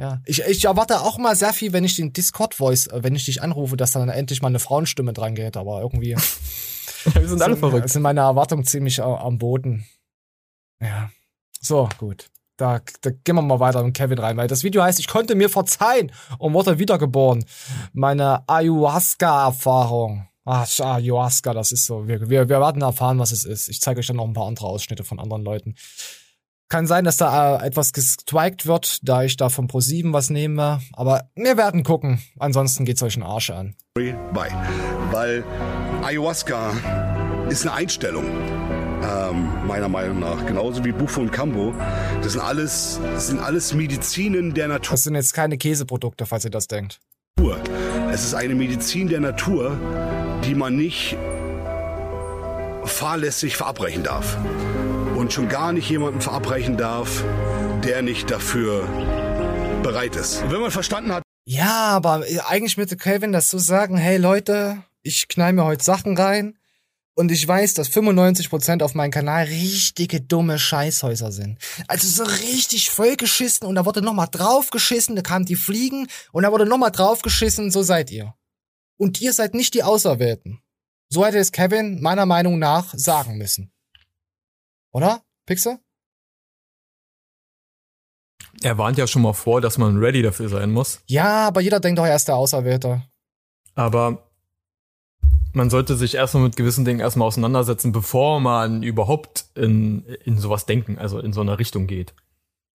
Ja, 0.00 0.22
ich, 0.24 0.40
ich 0.40 0.64
erwarte 0.64 1.02
auch 1.02 1.18
mal 1.18 1.36
sehr 1.36 1.52
viel, 1.52 1.74
wenn 1.74 1.84
ich 1.84 1.94
den 1.94 2.14
Discord-Voice, 2.14 2.86
äh, 2.86 3.04
wenn 3.04 3.14
ich 3.14 3.26
dich 3.26 3.42
anrufe, 3.42 3.76
dass 3.76 3.90
dann 3.90 4.08
endlich 4.08 4.40
mal 4.40 4.48
eine 4.48 4.58
Frauenstimme 4.58 5.12
dran 5.12 5.34
geht. 5.34 5.58
Aber 5.58 5.82
irgendwie 5.82 6.16
Wir 7.14 7.28
sind 7.28 7.42
alle 7.42 7.56
verrückt. 7.56 7.90
sind 7.90 8.02
meine 8.02 8.20
Erwartungen 8.20 8.64
ziemlich 8.64 9.02
am 9.02 9.36
Boden. 9.36 9.86
Ja. 10.80 11.10
So, 11.60 11.88
gut. 11.98 12.30
Da, 12.56 12.80
da 13.02 13.10
gehen 13.10 13.36
wir 13.36 13.42
mal 13.42 13.60
weiter 13.60 13.80
in 13.80 13.92
Kevin 13.92 14.18
rein, 14.18 14.36
weil 14.36 14.48
das 14.48 14.64
Video 14.64 14.82
heißt, 14.82 15.00
ich 15.00 15.08
konnte 15.08 15.34
mir 15.34 15.48
verzeihen 15.48 16.12
und 16.38 16.54
wurde 16.54 16.78
wiedergeboren. 16.78 17.44
Meine 17.92 18.46
Ayahuasca-Erfahrung. 18.48 20.28
Ach, 20.44 20.66
Ayahuasca, 20.80 21.52
das 21.52 21.72
ist 21.72 21.84
so. 21.86 22.08
Wir, 22.08 22.20
wir, 22.28 22.48
wir 22.48 22.60
werden 22.60 22.82
erfahren, 22.82 23.18
was 23.18 23.32
es 23.32 23.44
ist. 23.44 23.68
Ich 23.68 23.80
zeige 23.80 24.00
euch 24.00 24.06
dann 24.06 24.16
noch 24.16 24.26
ein 24.26 24.32
paar 24.32 24.46
andere 24.46 24.66
Ausschnitte 24.66 25.04
von 25.04 25.20
anderen 25.20 25.42
Leuten. 25.42 25.74
Kann 26.70 26.86
sein, 26.86 27.04
dass 27.04 27.16
da 27.16 27.56
äh, 27.56 27.66
etwas 27.66 27.92
gestrikt 27.92 28.64
wird, 28.64 29.00
da 29.02 29.24
ich 29.24 29.36
da 29.36 29.48
von 29.48 29.66
Pro7 29.66 30.12
was 30.12 30.30
nehme. 30.30 30.80
Aber 30.92 31.28
wir 31.34 31.56
werden 31.56 31.82
gucken. 31.82 32.22
Ansonsten 32.38 32.84
geht's 32.84 33.02
euch 33.02 33.16
einen 33.16 33.24
Arsch 33.24 33.50
an. 33.50 33.74
bei. 34.32 34.50
Weil 35.10 35.44
Ayahuasca 36.04 36.72
ist 37.48 37.62
eine 37.66 37.72
Einstellung. 37.72 38.24
Ähm, 38.24 39.66
meiner 39.66 39.88
Meinung 39.88 40.20
nach. 40.20 40.46
Genauso 40.46 40.84
wie 40.84 40.92
Bufo 40.92 41.22
und 41.22 41.32
Cambo. 41.32 41.74
Das 42.22 42.34
sind 42.34 42.40
alles, 42.40 43.00
das 43.02 43.26
sind 43.26 43.40
alles 43.40 43.74
Medizinen 43.74 44.54
der 44.54 44.68
Natur. 44.68 44.92
Das 44.92 45.02
sind 45.02 45.16
jetzt 45.16 45.34
keine 45.34 45.58
Käseprodukte, 45.58 46.24
falls 46.24 46.44
ihr 46.44 46.52
das 46.52 46.68
denkt. 46.68 47.00
Es 48.12 48.24
ist 48.24 48.34
eine 48.34 48.54
Medizin 48.54 49.08
der 49.08 49.20
Natur, 49.20 49.76
die 50.44 50.54
man 50.54 50.76
nicht 50.76 51.16
fahrlässig 52.84 53.56
verabreichen 53.56 54.04
darf. 54.04 54.36
Und 55.20 55.34
schon 55.34 55.50
gar 55.50 55.74
nicht 55.74 55.90
jemanden 55.90 56.22
verabreichen 56.22 56.78
darf, 56.78 57.22
der 57.84 58.00
nicht 58.00 58.30
dafür 58.30 58.88
bereit 59.82 60.16
ist. 60.16 60.42
Und 60.42 60.50
wenn 60.50 60.62
man 60.62 60.70
verstanden 60.70 61.12
hat, 61.12 61.22
Ja, 61.44 61.88
aber 61.88 62.24
eigentlich 62.46 62.78
müsste 62.78 62.96
Calvin 62.96 63.30
das 63.30 63.50
so 63.50 63.58
sagen, 63.58 63.98
hey 63.98 64.16
Leute, 64.16 64.82
ich 65.02 65.28
knall 65.28 65.52
mir 65.52 65.64
heute 65.64 65.84
Sachen 65.84 66.16
rein 66.16 66.56
und 67.16 67.30
ich 67.30 67.46
weiß, 67.46 67.74
dass 67.74 67.90
95% 67.90 68.82
auf 68.82 68.94
meinem 68.94 69.10
Kanal 69.10 69.44
richtige 69.44 70.22
dumme 70.22 70.58
Scheißhäuser 70.58 71.32
sind. 71.32 71.58
Also 71.86 72.08
so 72.08 72.24
richtig 72.24 72.88
vollgeschissen 72.88 73.66
und 73.66 73.74
da 73.74 73.84
wurde 73.84 74.00
nochmal 74.00 74.28
draufgeschissen, 74.30 75.16
da 75.16 75.22
kamen 75.22 75.44
die 75.44 75.56
Fliegen 75.56 76.08
und 76.32 76.44
da 76.44 76.50
wurde 76.50 76.64
nochmal 76.64 76.92
draufgeschissen, 76.92 77.70
so 77.70 77.82
seid 77.82 78.10
ihr. 78.10 78.32
Und 78.96 79.20
ihr 79.20 79.34
seid 79.34 79.52
nicht 79.52 79.74
die 79.74 79.82
Auserwählten. 79.82 80.62
So 81.10 81.26
hätte 81.26 81.36
es 81.36 81.52
Kevin 81.52 82.00
meiner 82.00 82.24
Meinung 82.24 82.58
nach 82.58 82.94
sagen 82.96 83.36
müssen. 83.36 83.70
Oder, 84.92 85.22
Pixel? 85.46 85.78
Er 88.62 88.76
warnt 88.78 88.98
ja 88.98 89.06
schon 89.06 89.22
mal 89.22 89.32
vor, 89.32 89.60
dass 89.60 89.78
man 89.78 89.96
ready 89.98 90.22
dafür 90.22 90.48
sein 90.48 90.70
muss. 90.70 91.00
Ja, 91.06 91.46
aber 91.46 91.60
jeder 91.60 91.80
denkt 91.80 91.98
doch, 91.98 92.06
er 92.06 92.16
ist 92.16 92.28
der 92.28 92.36
Auserwählte. 92.36 93.02
Aber 93.74 94.30
man 95.52 95.70
sollte 95.70 95.96
sich 95.96 96.14
erstmal 96.14 96.44
mit 96.44 96.56
gewissen 96.56 96.84
Dingen 96.84 97.00
erstmal 97.00 97.28
auseinandersetzen, 97.28 97.92
bevor 97.92 98.40
man 98.40 98.82
überhaupt 98.82 99.46
in, 99.54 100.04
in 100.24 100.38
sowas 100.38 100.66
denken, 100.66 100.98
also 100.98 101.18
in 101.18 101.32
so 101.32 101.40
eine 101.40 101.58
Richtung 101.58 101.86
geht. 101.86 102.14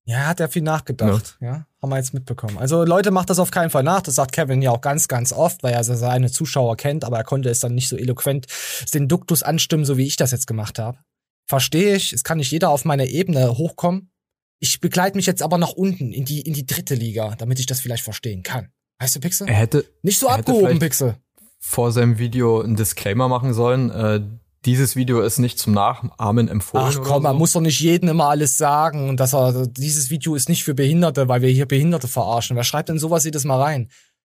Ja, 0.07 0.27
hat 0.27 0.39
er 0.39 0.49
viel 0.49 0.61
nachgedacht. 0.61 1.37
Ja. 1.41 1.65
haben 1.81 1.89
wir 1.89 1.97
jetzt 1.97 2.13
mitbekommen. 2.13 2.59
Also 2.59 2.83
Leute, 2.83 3.09
macht 3.09 3.31
das 3.31 3.39
auf 3.39 3.49
keinen 3.49 3.71
Fall 3.71 3.81
nach. 3.81 4.01
Das 4.01 4.15
sagt 4.15 4.33
Kevin 4.33 4.61
ja 4.61 4.69
auch 4.69 4.81
ganz, 4.81 5.07
ganz 5.07 5.33
oft, 5.33 5.63
weil 5.63 5.73
er 5.73 5.83
seine 5.83 6.31
Zuschauer 6.31 6.77
kennt, 6.77 7.03
aber 7.03 7.17
er 7.17 7.23
konnte 7.23 7.49
es 7.49 7.59
dann 7.59 7.73
nicht 7.73 7.89
so 7.89 7.97
eloquent 7.97 8.45
den 8.93 9.07
Duktus 9.07 9.41
anstimmen, 9.41 9.83
so 9.83 9.97
wie 9.97 10.05
ich 10.05 10.15
das 10.15 10.31
jetzt 10.31 10.45
gemacht 10.45 10.77
habe. 10.77 10.99
Verstehe 11.47 11.95
ich. 11.95 12.13
Es 12.13 12.23
kann 12.23 12.37
nicht 12.37 12.51
jeder 12.51 12.69
auf 12.69 12.85
meine 12.85 13.07
Ebene 13.07 13.57
hochkommen. 13.57 14.11
Ich 14.59 14.79
begleite 14.79 15.15
mich 15.15 15.25
jetzt 15.25 15.41
aber 15.41 15.57
nach 15.57 15.73
unten 15.73 16.11
in 16.11 16.25
die, 16.25 16.41
in 16.41 16.53
die 16.53 16.65
dritte 16.65 16.95
Liga, 16.95 17.35
damit 17.37 17.59
ich 17.59 17.65
das 17.65 17.79
vielleicht 17.79 18.03
verstehen 18.03 18.41
kann. 18.41 18.69
Weißt 18.99 19.15
du, 19.15 19.19
Pixel? 19.19 19.47
Er 19.47 19.55
hätte 19.55 19.85
Nicht 20.01 20.19
so 20.19 20.29
abgehoben, 20.29 20.79
Pixel. 20.79 21.17
vor 21.59 21.91
seinem 21.91 22.17
Video 22.17 22.61
einen 22.61 22.75
Disclaimer 22.75 23.27
machen 23.27 23.53
sollen. 23.53 23.91
Äh, 23.91 24.21
dieses 24.63 24.95
Video 24.95 25.21
ist 25.21 25.37
nicht 25.37 25.59
zum 25.59 25.73
Nachahmen 25.73 26.47
empfohlen. 26.47 26.85
Ach 26.87 27.01
komm, 27.03 27.23
man 27.23 27.33
so. 27.33 27.37
muss 27.39 27.51
doch 27.53 27.61
nicht 27.61 27.79
jedem 27.79 28.09
immer 28.09 28.29
alles 28.29 28.57
sagen 28.57 29.09
und 29.09 29.19
dass 29.19 29.33
er, 29.35 29.67
dieses 29.67 30.09
Video 30.09 30.33
ist 30.33 30.49
nicht 30.49 30.63
für 30.63 30.73
Behinderte, 30.73 31.27
weil 31.27 31.41
wir 31.41 31.49
hier 31.49 31.67
Behinderte 31.67 32.07
verarschen. 32.07 32.55
Wer 32.55 32.63
schreibt 32.63 32.89
denn 32.89 32.97
sowas 32.97 33.25
jedes 33.25 33.43
Mal 33.43 33.61
rein? 33.61 33.89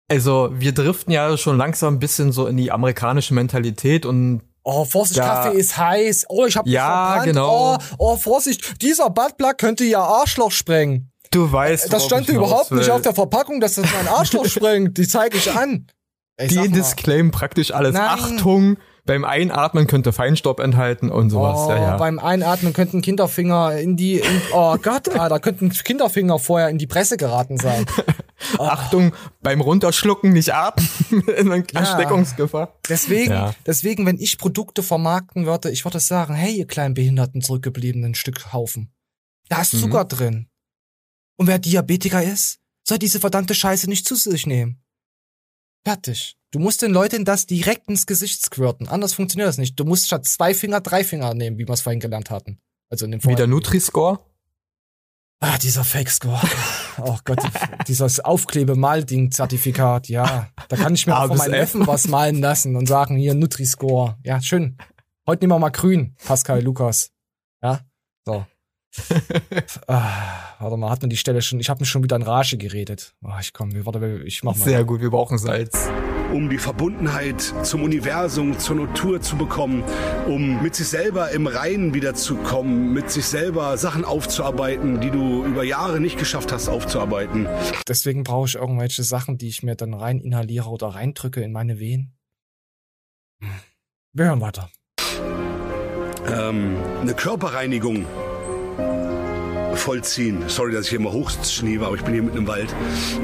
Also 0.08 0.50
wir 0.54 0.72
driften 0.72 1.12
ja 1.12 1.36
schon 1.36 1.58
langsam 1.58 1.94
ein 1.94 1.98
bisschen 1.98 2.32
so 2.32 2.46
in 2.46 2.56
die 2.56 2.70
amerikanische 2.70 3.34
Mentalität 3.34 4.06
und 4.06 4.42
Oh, 4.64 4.84
Vorsicht, 4.84 5.18
Ja. 5.18 5.44
Kaffee 5.44 5.58
ist 5.58 5.76
heiß. 5.76 6.26
Oh, 6.28 6.46
ich 6.46 6.56
hab 6.56 6.66
mich 6.66 6.74
Ja, 6.74 7.06
verbrannt. 7.06 7.24
genau. 7.26 7.74
Oh, 7.74 7.78
oh, 7.98 8.16
Vorsicht, 8.16 8.80
dieser 8.80 9.10
Buttplug 9.10 9.58
könnte 9.58 9.82
ihr 9.84 9.98
Arschloch 9.98 10.52
sprengen. 10.52 11.10
du 11.32 11.50
weißt, 11.50 11.92
Das 11.92 12.04
stand 12.04 12.28
überhaupt 12.28 12.70
nicht 12.72 12.90
auf 12.90 13.02
der 13.02 13.14
Verpackung, 13.14 13.60
dass 13.60 13.74
das 13.74 13.86
mein 13.92 14.06
Arschloch 14.08 14.46
sprengt. 14.46 14.98
Die 14.98 15.08
zeige 15.08 15.36
ich 15.38 15.50
an. 15.50 15.86
Ey, 16.36 16.48
Die 16.48 16.68
disclaimen 16.68 17.30
praktisch 17.30 17.72
alles. 17.72 17.94
Nein. 17.94 18.02
Achtung, 18.04 18.76
beim 19.04 19.24
Einatmen 19.24 19.86
könnte 19.88 20.12
Feinstaub 20.12 20.60
enthalten 20.60 21.10
und 21.10 21.30
sowas. 21.30 21.66
Oh, 21.66 21.70
ja, 21.70 21.76
ja. 21.76 21.96
beim 21.96 22.18
Einatmen 22.20 22.72
könnten 22.72 23.02
Kinderfinger 23.02 23.76
in 23.78 23.96
die, 23.96 24.18
in, 24.18 24.42
oh 24.52 24.76
Gott, 24.78 25.08
ah, 25.08 25.28
da 25.28 25.40
könnten 25.40 25.70
Kinderfinger 25.70 26.38
vorher 26.38 26.68
in 26.68 26.78
die 26.78 26.86
Presse 26.86 27.16
geraten 27.16 27.58
sein. 27.58 27.84
Achtung, 28.58 29.12
beim 29.40 29.60
Runterschlucken 29.60 30.32
nicht 30.32 30.54
atmen. 30.54 31.66
Ansteckungsgefahr. 31.74 32.78
Deswegen, 32.88 33.32
Ja. 33.32 33.54
deswegen, 33.66 34.06
wenn 34.06 34.18
ich 34.18 34.38
Produkte 34.38 34.82
vermarkten 34.82 35.46
würde, 35.46 35.70
ich 35.70 35.84
würde 35.84 36.00
sagen, 36.00 36.34
hey, 36.34 36.52
ihr 36.54 36.66
kleinen 36.66 36.94
behinderten, 36.94 37.42
zurückgebliebenen 37.42 38.14
Stückhaufen. 38.14 38.92
Da 39.48 39.62
ist 39.62 39.78
Zucker 39.78 40.04
drin. 40.04 40.48
Und 41.36 41.46
wer 41.48 41.58
Diabetiker 41.58 42.22
ist, 42.22 42.60
soll 42.86 42.98
diese 42.98 43.20
verdammte 43.20 43.54
Scheiße 43.54 43.88
nicht 43.88 44.06
zu 44.06 44.14
sich 44.14 44.46
nehmen. 44.46 44.82
Fertig. 45.84 46.36
Du 46.52 46.58
musst 46.58 46.82
den 46.82 46.92
Leuten 46.92 47.24
das 47.24 47.46
direkt 47.46 47.88
ins 47.88 48.06
Gesicht 48.06 48.44
squirten. 48.44 48.86
Anders 48.86 49.14
funktioniert 49.14 49.48
das 49.48 49.56
nicht. 49.56 49.80
Du 49.80 49.84
musst 49.84 50.06
statt 50.06 50.26
zwei 50.26 50.52
Finger 50.52 50.82
drei 50.82 51.02
Finger 51.02 51.32
nehmen, 51.32 51.56
wie 51.56 51.66
wir 51.66 51.72
es 51.72 51.80
vorhin 51.80 51.98
gelernt 51.98 52.30
hatten. 52.30 52.60
Also 52.90 53.06
in 53.06 53.12
dem 53.12 53.24
Wie 53.24 53.34
der 53.34 53.46
Nutri-Score. 53.46 54.20
Ah, 55.40 55.58
dieser 55.58 55.82
Fake-Score. 55.82 56.40
Oh 56.98 57.16
Gott, 57.24 57.38
dieses 57.88 58.20
Aufklebe-Mal-Ding-Zertifikat, 58.20 60.08
ja. 60.10 60.50
Da 60.68 60.76
kann 60.76 60.94
ich 60.94 61.06
mir 61.06 61.18
auch 61.18 61.28
von 61.28 61.38
F. 61.38 61.48
Neffen 61.48 61.86
was 61.86 62.06
malen 62.06 62.38
lassen 62.38 62.76
und 62.76 62.86
sagen, 62.86 63.16
hier, 63.16 63.32
Nutri-Score. 63.32 64.18
Ja, 64.24 64.42
schön. 64.42 64.76
Heute 65.26 65.42
nehmen 65.42 65.54
wir 65.54 65.58
mal 65.58 65.70
grün, 65.70 66.14
Pascal 66.22 66.62
Lukas. 66.62 67.12
Ja, 67.62 67.80
so. 68.26 68.44
Ah, 69.86 70.56
warte 70.58 70.76
mal, 70.76 70.90
hat 70.90 71.00
man 71.02 71.10
die 71.10 71.16
Stelle 71.16 71.40
schon, 71.40 71.60
ich 71.60 71.70
habe 71.70 71.80
mich 71.80 71.88
schon 71.88 72.02
wieder 72.02 72.16
in 72.16 72.22
Rage 72.22 72.58
geredet. 72.58 73.14
Oh, 73.22 73.30
ich 73.40 73.52
komm, 73.52 73.72
warte, 73.86 74.22
ich 74.24 74.42
mach 74.42 74.54
mal. 74.56 74.64
Sehr 74.64 74.84
gut, 74.84 75.00
wir 75.00 75.10
brauchen 75.10 75.38
Salz. 75.38 75.88
um 76.32 76.50
die 76.50 76.58
Verbundenheit 76.58 77.40
zum 77.62 77.82
Universum, 77.82 78.58
zur 78.58 78.76
Natur 78.76 79.20
zu 79.20 79.36
bekommen, 79.36 79.82
um 80.26 80.62
mit 80.62 80.74
sich 80.74 80.88
selber 80.88 81.30
im 81.30 81.46
Reinen 81.46 81.94
wiederzukommen, 81.94 82.92
mit 82.92 83.10
sich 83.10 83.24
selber 83.24 83.76
Sachen 83.78 84.04
aufzuarbeiten, 84.04 85.00
die 85.00 85.10
du 85.10 85.44
über 85.44 85.64
Jahre 85.64 86.00
nicht 86.00 86.18
geschafft 86.18 86.52
hast 86.52 86.68
aufzuarbeiten. 86.68 87.48
Deswegen 87.88 88.24
brauche 88.24 88.48
ich 88.48 88.54
irgendwelche 88.56 89.02
Sachen, 89.04 89.38
die 89.38 89.48
ich 89.48 89.62
mir 89.62 89.74
dann 89.74 89.94
rein 89.94 90.20
inhaliere 90.20 90.68
oder 90.68 90.88
reindrücke 90.88 91.40
in 91.42 91.52
meine 91.52 91.78
Wehen. 91.78 92.14
Wir 94.12 94.26
hören 94.26 94.40
weiter. 94.40 94.70
Ähm, 96.28 96.76
eine 97.00 97.14
Körperreinigung 97.14 98.06
vollziehen. 99.76 100.44
Sorry, 100.48 100.72
dass 100.72 100.84
ich 100.84 100.90
hier 100.90 100.98
immer 101.00 101.12
hochschniebe, 101.12 101.86
aber 101.86 101.96
ich 101.96 102.02
bin 102.02 102.14
hier 102.14 102.22
mitten 102.22 102.38
im 102.38 102.46
Wald. 102.46 102.74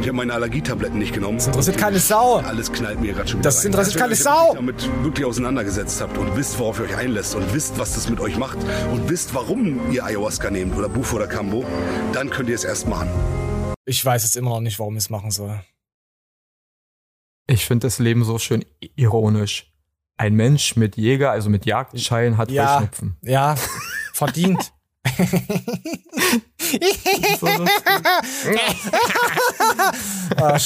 Ich 0.01 0.07
habe 0.07 0.13
meine 0.15 0.33
Allergietabletten 0.35 0.99
nicht 0.99 1.13
genommen. 1.15 1.37
Das 1.39 1.47
interessiert 1.47 1.79
keine 1.79 1.99
Sau. 1.99 2.37
Alles 2.39 2.73
knallt 2.73 3.01
mir 3.01 3.13
gerade 3.13 3.29
schon 3.29 3.39
wieder 3.41 3.49
Das 3.49 3.59
rein. 3.61 3.67
interessiert 3.67 4.03
Also, 4.03 4.25
keine 4.25 4.37
wenn 4.37 4.43
ihr 4.43 4.47
Sau. 4.47 4.51
euch 4.51 4.57
damit 4.89 5.05
wirklich 5.05 5.27
auseinandergesetzt 5.27 6.01
habt 6.01 6.19
und 6.19 6.37
wisst, 6.37 6.59
worauf 6.59 6.79
ihr 6.79 6.85
euch 6.87 6.97
einlässt 6.97 7.35
und 7.35 7.53
wisst, 7.55 7.79
was 7.79 7.95
das 7.95 8.09
mit 8.09 8.21
euch 8.21 8.37
macht 8.37 8.59
und 8.93 9.09
wisst, 9.09 9.35
warum 9.35 9.91
ihr 9.93 10.05
Ayahuasca 10.05 10.51
nehmt 10.51 10.77
oder 10.77 10.89
Bufo 10.89 11.17
oder 11.17 11.27
Cambo, 11.27 11.65
dann 12.13 12.31
könnt 12.31 12.49
ihr 12.49 12.55
es 12.55 12.65
erst 12.65 12.89
machen. 12.89 13.09
Ich 13.85 14.05
weiß 14.05 14.23
jetzt 14.25 14.37
immer 14.37 14.51
noch 14.51 14.61
nicht, 14.61 14.79
warum 14.79 14.97
ich 14.97 15.05
es 15.05 15.11
machen 15.11 15.31
soll. 15.31 15.61
Ich 17.47 17.65
finde 17.67 17.87
das 17.87 17.99
Leben 17.99 18.25
so 18.25 18.39
schön 18.39 18.65
ironisch. 18.97 19.73
Ein 20.19 20.35
Mensch 20.35 20.77
mit 20.77 20.97
Jäger, 20.97 21.31
also 21.31 21.49
mit 21.49 21.65
Jagdschein, 21.65 22.37
hat 22.37 22.51
Ja. 22.51 22.75
Heuschnupfen. 22.77 23.17
Ja, 23.23 23.55
verdient. 24.13 24.73
ah, 30.37 30.59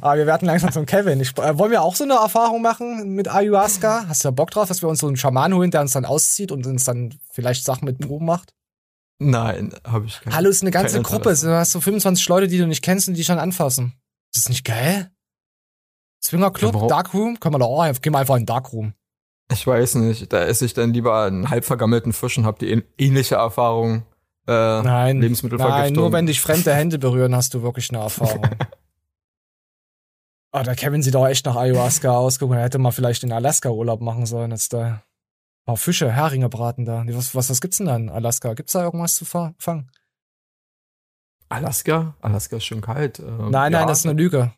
ah, 0.00 0.16
wir 0.16 0.26
werden 0.26 0.46
langsam 0.46 0.72
zum 0.72 0.86
Kevin. 0.86 1.20
Ich, 1.20 1.36
äh, 1.38 1.58
wollen 1.58 1.70
wir 1.70 1.82
auch 1.82 1.94
so 1.96 2.04
eine 2.04 2.14
Erfahrung 2.14 2.62
machen 2.62 3.14
mit 3.14 3.28
Ayahuasca? 3.28 4.06
Hast 4.08 4.24
du 4.24 4.28
da 4.28 4.32
Bock 4.32 4.50
drauf, 4.50 4.68
dass 4.68 4.82
wir 4.82 4.88
uns 4.88 5.00
so 5.00 5.06
einen 5.06 5.16
Schaman 5.16 5.54
holen, 5.54 5.70
der 5.70 5.80
uns 5.82 5.92
dann 5.92 6.04
auszieht 6.04 6.52
und 6.52 6.66
uns 6.66 6.84
dann 6.84 7.18
vielleicht 7.30 7.64
Sachen 7.64 7.84
mit 7.84 7.98
Proben 7.98 8.26
macht? 8.26 8.54
Nein, 9.18 9.74
habe 9.84 10.06
ich 10.06 10.20
keine. 10.20 10.34
Hallo, 10.36 10.48
ist 10.48 10.62
eine 10.62 10.70
ganze 10.70 11.02
Gruppe. 11.02 11.34
Du 11.34 11.54
hast 11.54 11.72
so 11.72 11.80
25 11.80 12.26
Leute, 12.28 12.48
die 12.48 12.58
du 12.58 12.66
nicht 12.66 12.82
kennst 12.82 13.08
und 13.08 13.14
die 13.14 13.24
schon 13.24 13.38
anfassen. 13.38 13.94
Ist 14.34 14.44
das 14.44 14.48
nicht 14.48 14.64
geil? 14.64 15.10
Swinger 16.22 16.50
Club, 16.50 16.74
Ja, 16.74 16.86
Darkroom? 16.86 17.38
Können 17.40 17.54
wir 17.54 17.58
doch 17.58 17.66
auch, 17.68 17.80
einfach- 17.82 18.00
gehen 18.02 18.12
wir 18.12 18.18
einfach 18.18 18.36
in 18.36 18.42
den 18.42 18.46
Darkroom. 18.46 18.94
Ich 19.50 19.66
weiß 19.66 19.96
nicht. 19.96 20.32
Da 20.32 20.42
esse 20.44 20.64
ich 20.64 20.74
dann 20.74 20.92
lieber 20.92 21.22
einen 21.24 21.50
halb 21.50 21.64
vergammelten 21.64 22.12
Fisch 22.12 22.38
und 22.38 22.46
habe 22.46 22.58
die 22.58 22.72
ähn- 22.74 22.84
ähnliche 22.98 23.34
Erfahrung. 23.36 24.04
Äh, 24.46 24.52
Nein, 24.82 25.20
Lebensmittelvergiftung. 25.20 25.80
nein, 25.82 25.92
nur 25.92 26.12
wenn 26.12 26.26
dich 26.26 26.40
fremde 26.40 26.74
Hände 26.74 26.98
berühren, 26.98 27.34
hast 27.34 27.54
du 27.54 27.62
wirklich 27.62 27.90
eine 27.90 27.98
Erfahrung. 28.02 28.42
Ah, 30.52 30.64
der 30.64 30.74
Kevin 30.74 31.00
sieht 31.00 31.14
auch 31.14 31.28
echt 31.28 31.46
nach 31.46 31.54
Ayahuasca 31.54 32.10
aus. 32.10 32.40
Guck 32.40 32.50
mal, 32.50 32.56
er 32.58 32.64
hätte 32.64 32.78
mal 32.78 32.90
vielleicht 32.90 33.22
in 33.22 33.30
Alaska 33.32 33.68
Urlaub 33.70 34.00
machen 34.00 34.26
sollen. 34.26 34.50
Jetzt 34.50 34.72
da 34.72 34.80
ein 34.84 35.02
paar 35.64 35.76
Fische, 35.76 36.10
Heringe 36.10 36.48
braten 36.48 36.84
da. 36.84 37.04
Was, 37.06 37.36
was, 37.36 37.48
was 37.50 37.60
gibt's 37.60 37.76
denn 37.76 37.86
da 37.86 37.94
in 37.94 38.08
Alaska? 38.10 38.54
Gibt's 38.54 38.72
da 38.72 38.82
irgendwas 38.82 39.14
zu 39.14 39.24
fa- 39.24 39.54
fangen? 39.58 39.92
Alaska? 41.48 42.14
Alaska 42.20 42.56
ist 42.56 42.64
schon 42.64 42.80
kalt. 42.80 43.20
Äh, 43.20 43.22
Nein, 43.22 43.72
ja, 43.72 43.78
nein, 43.80 43.86
das 43.86 44.00
ist 44.00 44.06
eine 44.06 44.20
Lüge. 44.20 44.52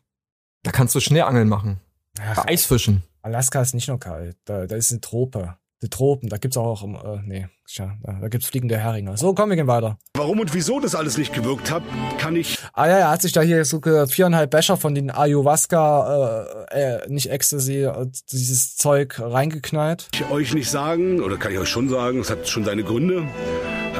Da 0.63 0.71
kannst 0.71 0.95
du 0.95 0.99
Schneeangeln 0.99 1.47
machen. 1.47 1.79
Ach, 2.19 2.43
Eisfischen. 2.45 3.03
Alaska 3.23 3.61
ist 3.61 3.73
nicht 3.73 3.87
nur 3.87 3.99
kalt. 3.99 4.35
Da, 4.45 4.67
da 4.67 4.75
ist 4.75 4.91
eine 4.91 5.01
Trope. 5.01 5.55
Die 5.81 5.89
Tropen, 5.89 6.29
da 6.29 6.37
gibt's 6.37 6.55
auch, 6.55 6.81
äh, 6.83 7.19
nee, 7.25 7.47
tja, 7.67 7.97
da, 8.01 8.29
gibt's 8.29 8.47
fliegende 8.47 8.77
Heringe. 8.77 9.17
So, 9.17 9.33
komm, 9.33 9.49
wir 9.49 9.57
gehen 9.57 9.67
weiter. 9.67 9.97
Warum 10.15 10.39
und 10.39 10.53
wieso 10.53 10.79
das 10.79 10.95
alles 10.95 11.17
nicht 11.17 11.33
gewirkt 11.33 11.71
hat, 11.71 11.83
kann 12.17 12.37
ich 12.37 12.57
Ah 12.71 12.87
ja, 12.87 12.97
er 12.99 13.09
hat 13.09 13.21
sich 13.21 13.33
da 13.33 13.41
hier 13.41 13.65
so 13.65 13.81
viereinhalb 13.81 14.49
Becher 14.49 14.77
von 14.77 14.95
den 14.95 15.11
Ayahuasca, 15.11 16.45
äh, 16.71 16.95
äh, 17.01 17.09
nicht 17.09 17.29
Ecstasy, 17.31 17.83
äh, 17.83 18.07
dieses 18.31 18.77
Zeug 18.77 19.19
reingeknallt. 19.19 20.07
euch 20.31 20.53
nicht 20.53 20.69
sagen, 20.69 21.21
oder 21.21 21.35
kann 21.35 21.51
ich 21.51 21.59
euch 21.59 21.69
schon 21.69 21.89
sagen, 21.89 22.19
es 22.19 22.29
hat 22.29 22.47
schon 22.47 22.63
seine 22.63 22.83
Gründe. 22.83 23.27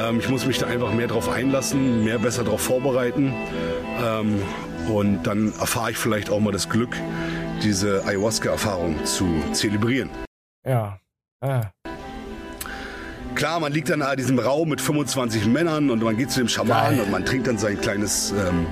Ähm, 0.02 0.20
ich 0.20 0.30
muss 0.30 0.46
mich 0.46 0.60
da 0.60 0.68
einfach 0.68 0.94
mehr 0.94 1.08
drauf 1.08 1.28
einlassen, 1.28 2.06
mehr 2.06 2.20
besser 2.20 2.46
drauf 2.46 2.62
vorbereiten. 2.62 3.34
Ähm, 4.02 4.42
und 4.90 5.24
dann 5.24 5.54
erfahre 5.60 5.92
ich 5.92 5.98
vielleicht 5.98 6.30
auch 6.30 6.40
mal 6.40 6.52
das 6.52 6.70
Glück, 6.70 6.96
diese 7.62 8.04
Ayahuasca-Erfahrung 8.06 9.06
zu 9.06 9.28
zelebrieren. 9.52 10.10
Ja. 10.66 10.98
Ah. 11.42 11.72
Klar, 13.36 13.60
man 13.60 13.74
liegt 13.74 13.90
dann 13.90 14.02
in 14.02 14.18
diesem 14.18 14.40
Raum 14.40 14.70
mit 14.70 14.80
25 14.80 15.48
Männern 15.48 15.90
und 15.90 16.02
man 16.02 16.16
geht 16.16 16.32
zu 16.32 16.40
dem 16.40 16.48
Schaman 16.48 16.96
Geil. 16.96 17.02
und 17.02 17.12
man 17.12 17.26
trinkt 17.26 17.48
dann 17.48 17.58
sein 17.58 17.80
kleines 17.82 18.32
ähm, 18.32 18.68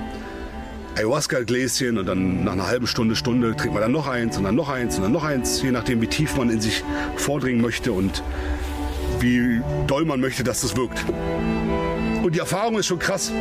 Ayahuasca-Gläschen 0.96 1.98
und 1.98 2.06
dann 2.06 2.44
nach 2.44 2.52
einer 2.52 2.66
halben 2.66 2.86
Stunde, 2.86 3.16
Stunde 3.16 3.56
trinkt 3.56 3.74
man 3.74 3.82
dann 3.82 3.92
noch 3.92 4.06
eins 4.06 4.36
und 4.38 4.44
dann 4.44 4.54
noch 4.54 4.68
eins 4.68 4.96
und 4.96 5.02
dann 5.02 5.12
noch 5.12 5.24
eins, 5.24 5.62
je 5.62 5.70
nachdem, 5.70 6.00
wie 6.00 6.06
tief 6.06 6.36
man 6.36 6.50
in 6.50 6.60
sich 6.60 6.84
vordringen 7.16 7.60
möchte 7.60 7.92
und 7.92 8.22
wie 9.20 9.60
doll 9.86 10.04
man 10.04 10.20
möchte, 10.20 10.44
dass 10.44 10.60
das 10.60 10.76
wirkt. 10.76 11.04
Und 12.22 12.34
die 12.34 12.38
Erfahrung 12.38 12.78
ist 12.78 12.86
schon 12.86 12.98
krass. 12.98 13.32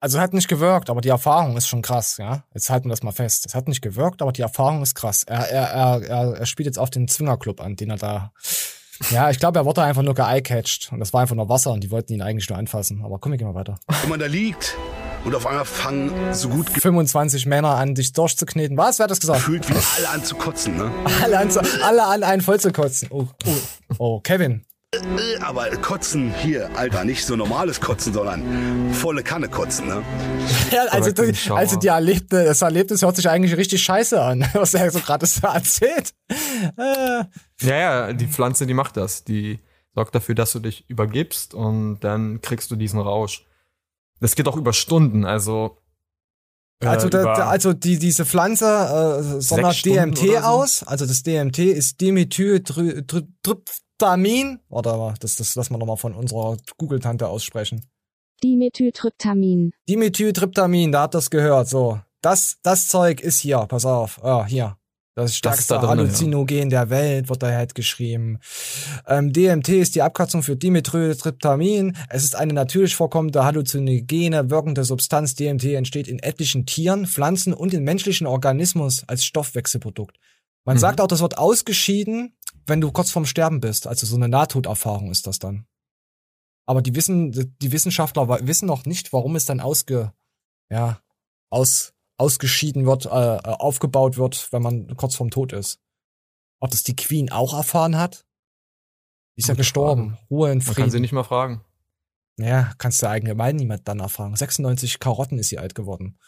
Also 0.00 0.20
hat 0.20 0.34
nicht 0.34 0.48
gewirkt, 0.48 0.90
aber 0.90 1.00
die 1.00 1.08
Erfahrung 1.08 1.56
ist 1.56 1.66
schon 1.66 1.82
krass, 1.82 2.16
ja. 2.18 2.44
Jetzt 2.52 2.70
halten 2.70 2.86
wir 2.86 2.90
das 2.90 3.02
mal 3.02 3.12
fest. 3.12 3.46
Es 3.46 3.54
hat 3.54 3.68
nicht 3.68 3.80
gewirkt, 3.80 4.22
aber 4.22 4.32
die 4.32 4.42
Erfahrung 4.42 4.82
ist 4.82 4.94
krass. 4.94 5.24
Er, 5.24 5.50
er, 5.50 6.02
er, 6.02 6.36
er, 6.38 6.46
spielt 6.46 6.66
jetzt 6.66 6.78
auf 6.78 6.90
den 6.90 7.08
Zwingerclub 7.08 7.60
an, 7.60 7.76
den 7.76 7.90
er 7.90 7.96
da. 7.96 8.32
Ja, 9.10 9.30
ich 9.30 9.38
glaube, 9.38 9.58
er 9.58 9.64
wurde 9.64 9.82
einfach 9.82 10.02
nur 10.02 10.14
geeyecatcht. 10.14 10.90
Und 10.92 11.00
das 11.00 11.12
war 11.12 11.22
einfach 11.22 11.34
nur 11.34 11.48
Wasser 11.48 11.72
und 11.72 11.82
die 11.82 11.90
wollten 11.90 12.12
ihn 12.12 12.22
eigentlich 12.22 12.48
nur 12.48 12.58
anfassen. 12.58 13.02
Aber 13.04 13.18
komm, 13.18 13.32
wir 13.32 13.38
gehen 13.38 13.48
mal 13.48 13.54
weiter. 13.54 13.76
Wenn 14.02 14.10
man 14.10 14.20
da 14.20 14.26
liegt 14.26 14.76
und 15.24 15.34
auf 15.34 15.46
einmal 15.46 15.64
fangen 15.64 16.12
so 16.34 16.48
gut 16.48 16.68
25 16.68 17.46
Männer 17.46 17.76
an, 17.76 17.94
dich 17.94 18.12
durchzukneten. 18.12 18.76
Was? 18.76 18.98
Wer 18.98 19.04
hat 19.04 19.10
das 19.10 19.20
gesagt? 19.20 19.40
gefühlt 19.40 19.68
wie 19.68 19.74
alle 19.96 20.10
an 20.10 20.22
zu 20.22 20.36
kotzen, 20.36 20.76
ne? 20.76 20.90
Alle 21.22 21.38
an, 21.38 21.50
alle 21.82 22.04
an 22.04 22.22
einen 22.22 22.42
voll 22.42 22.60
zu 22.60 22.72
kotzen. 22.72 23.08
Oh, 23.10 23.26
oh, 23.46 23.56
oh, 23.98 24.20
Kevin. 24.20 24.64
Aber 25.40 25.68
kotzen 25.76 26.32
hier, 26.42 26.70
Alter, 26.76 27.04
nicht 27.04 27.24
so 27.24 27.36
normales 27.36 27.80
Kotzen, 27.80 28.12
sondern 28.12 28.92
volle 28.92 29.22
Kanne 29.22 29.48
kotzen, 29.48 29.88
ne? 29.88 30.02
Ja, 30.70 30.84
also, 30.90 31.12
das, 31.12 31.50
also 31.50 31.78
die 31.78 31.88
Erlebte, 31.88 32.44
das 32.44 32.62
Erlebnis 32.62 33.02
hört 33.02 33.16
sich 33.16 33.28
eigentlich 33.28 33.56
richtig 33.56 33.82
scheiße 33.82 34.20
an, 34.20 34.46
was 34.54 34.74
er 34.74 34.90
so 34.90 35.00
gerade 35.00 35.26
so 35.26 35.46
erzählt. 35.46 36.14
Äh, 36.76 37.24
Ja, 37.62 37.76
ja, 37.76 38.12
die 38.12 38.26
Pflanze, 38.26 38.66
die 38.66 38.74
macht 38.74 38.96
das. 38.96 39.24
Die 39.24 39.60
sorgt 39.94 40.14
dafür, 40.14 40.34
dass 40.34 40.52
du 40.52 40.58
dich 40.58 40.88
übergibst 40.88 41.54
und 41.54 42.00
dann 42.00 42.40
kriegst 42.40 42.70
du 42.70 42.76
diesen 42.76 43.00
Rausch. 43.00 43.46
Das 44.20 44.34
geht 44.34 44.48
auch 44.48 44.56
über 44.56 44.72
Stunden, 44.72 45.24
also. 45.24 45.78
Äh, 46.84 46.88
Also, 46.88 47.08
da, 47.08 47.22
da, 47.22 47.48
also 47.48 47.72
die, 47.72 47.98
diese 47.98 48.24
Pflanze 48.24 48.66
äh, 48.66 49.40
sondert 49.40 49.84
DMT 49.84 50.18
so? 50.18 50.36
aus. 50.38 50.82
Also 50.84 51.06
das 51.06 51.22
DMT 51.22 51.58
ist 51.58 52.00
Dimethyltryptamin. 52.00 54.58
Oder 54.68 55.14
das, 55.20 55.36
das 55.36 55.54
lassen 55.54 55.74
wir 55.74 55.78
nochmal 55.78 55.96
von 55.96 56.14
unserer 56.14 56.56
Google-Tante 56.78 57.28
aussprechen. 57.28 57.84
Dimethyltryptamin. 58.42 59.72
Dimethyltryptamin, 59.88 60.90
da 60.92 61.02
habt 61.02 61.14
ihr 61.14 61.18
das 61.18 61.30
gehört. 61.30 61.68
So, 61.68 62.00
das, 62.20 62.56
das 62.62 62.88
Zeug 62.88 63.20
ist 63.20 63.38
hier. 63.40 63.58
Pass 63.68 63.86
auf. 63.86 64.22
Ah, 64.24 64.44
hier. 64.46 64.76
Das 65.16 65.36
stärkste 65.36 65.74
da 65.74 65.82
Halluzinogen 65.88 66.70
der 66.70 66.90
Welt, 66.90 67.28
wird 67.28 67.42
da 67.42 67.50
halt 67.52 67.76
geschrieben. 67.76 68.40
Ähm, 69.06 69.32
DMT 69.32 69.68
ist 69.68 69.94
die 69.94 70.02
Abkürzung 70.02 70.42
für 70.42 70.56
Dimethyltryptamin. 70.56 71.96
Es 72.08 72.24
ist 72.24 72.34
eine 72.34 72.52
natürlich 72.52 72.96
vorkommende 72.96 73.44
halluzinogene 73.44 74.50
wirkende 74.50 74.84
Substanz. 74.84 75.36
DMT 75.36 75.64
entsteht 75.74 76.08
in 76.08 76.18
etlichen 76.18 76.66
Tieren, 76.66 77.06
Pflanzen 77.06 77.54
und 77.54 77.72
in 77.72 77.84
menschlichen 77.84 78.26
Organismus 78.26 79.04
als 79.06 79.24
Stoffwechselprodukt. 79.24 80.18
Man 80.64 80.76
Mhm. 80.76 80.80
sagt 80.80 81.00
auch, 81.00 81.06
das 81.06 81.20
wird 81.20 81.38
ausgeschieden, 81.38 82.36
wenn 82.66 82.80
du 82.80 82.90
kurz 82.90 83.12
vorm 83.12 83.26
Sterben 83.26 83.60
bist. 83.60 83.86
Also 83.86 84.06
so 84.06 84.16
eine 84.16 84.28
Nahtoderfahrung 84.28 85.12
ist 85.12 85.28
das 85.28 85.38
dann. 85.38 85.66
Aber 86.66 86.82
die 86.82 86.94
wissen, 86.96 87.30
die 87.62 87.72
Wissenschaftler 87.72 88.28
wissen 88.46 88.66
noch 88.66 88.84
nicht, 88.84 89.12
warum 89.12 89.36
es 89.36 89.44
dann 89.44 89.60
ausge, 89.60 90.12
ja, 90.70 90.98
aus, 91.50 91.93
ausgeschieden 92.16 92.86
wird, 92.86 93.06
äh, 93.06 93.08
äh, 93.08 93.40
aufgebaut 93.40 94.16
wird, 94.16 94.52
wenn 94.52 94.62
man 94.62 94.96
kurz 94.96 95.16
vorm 95.16 95.30
Tod 95.30 95.52
ist. 95.52 95.80
Ob 96.60 96.70
das 96.70 96.82
die 96.82 96.96
Queen 96.96 97.30
auch 97.30 97.54
erfahren 97.54 97.96
hat? 97.96 98.24
Die 99.36 99.40
ist 99.40 99.48
ja 99.48 99.54
Gute 99.54 99.62
gestorben. 99.62 100.18
Ruhe 100.30 100.52
in 100.52 100.58
Man 100.58 100.66
kann 100.66 100.74
sie 100.74 100.82
Frieden. 100.82 101.02
nicht 101.02 101.12
mal 101.12 101.24
fragen. 101.24 101.64
Ja, 102.38 102.72
kannst 102.78 103.02
du 103.02 103.08
allgemein 103.08 103.56
niemand 103.56 103.86
dann 103.86 104.00
erfahren. 104.00 104.34
96 104.34 104.98
Karotten 104.98 105.38
ist 105.38 105.48
sie 105.48 105.58
alt 105.58 105.74
geworden. 105.74 106.18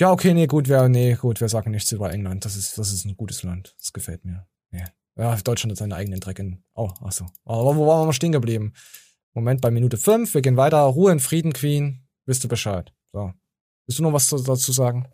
Ja, 0.00 0.10
okay, 0.10 0.34
nee, 0.34 0.46
gut, 0.46 0.68
wir, 0.68 0.88
nee, 0.88 1.14
gut, 1.14 1.40
wir 1.40 1.48
sagen 1.48 1.70
nichts 1.70 1.92
über 1.92 2.10
England. 2.10 2.44
Das 2.44 2.56
ist, 2.56 2.78
das 2.78 2.92
ist 2.92 3.04
ein 3.04 3.16
gutes 3.16 3.42
Land. 3.42 3.74
Das 3.78 3.92
gefällt 3.92 4.24
mir. 4.24 4.46
Nee. 4.70 4.84
Ja, 5.16 5.36
Deutschland 5.36 5.72
hat 5.72 5.78
seinen 5.78 5.92
eigenen 5.92 6.20
Dreck 6.20 6.38
in. 6.38 6.64
Oh, 6.74 6.90
ach 7.02 7.12
so. 7.12 7.26
Aber 7.44 7.76
wo 7.76 7.86
waren 7.86 8.08
wir 8.08 8.12
stehen 8.14 8.32
geblieben? 8.32 8.72
Moment, 9.34 9.60
bei 9.60 9.70
Minute 9.70 9.98
5, 9.98 10.32
wir 10.34 10.42
gehen 10.42 10.56
weiter. 10.56 10.80
Ruhe 10.80 11.12
in 11.12 11.20
Frieden, 11.20 11.52
Queen. 11.52 12.06
Wisst 12.24 12.44
du 12.44 12.48
Bescheid. 12.48 12.92
So. 13.12 13.32
Willst 13.86 13.98
du 13.98 14.02
noch 14.02 14.12
was 14.12 14.28
zu- 14.28 14.42
dazu 14.42 14.72
sagen? 14.72 15.06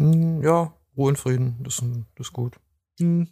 Hm, 0.00 0.42
Ja, 0.42 0.74
Ruhe 0.96 1.08
und 1.08 1.18
Frieden, 1.18 1.56
das, 1.62 1.74
ist- 1.74 1.84
das 2.16 2.26
ist 2.28 2.32
gut. 2.32 2.56
Hm. 2.98 3.28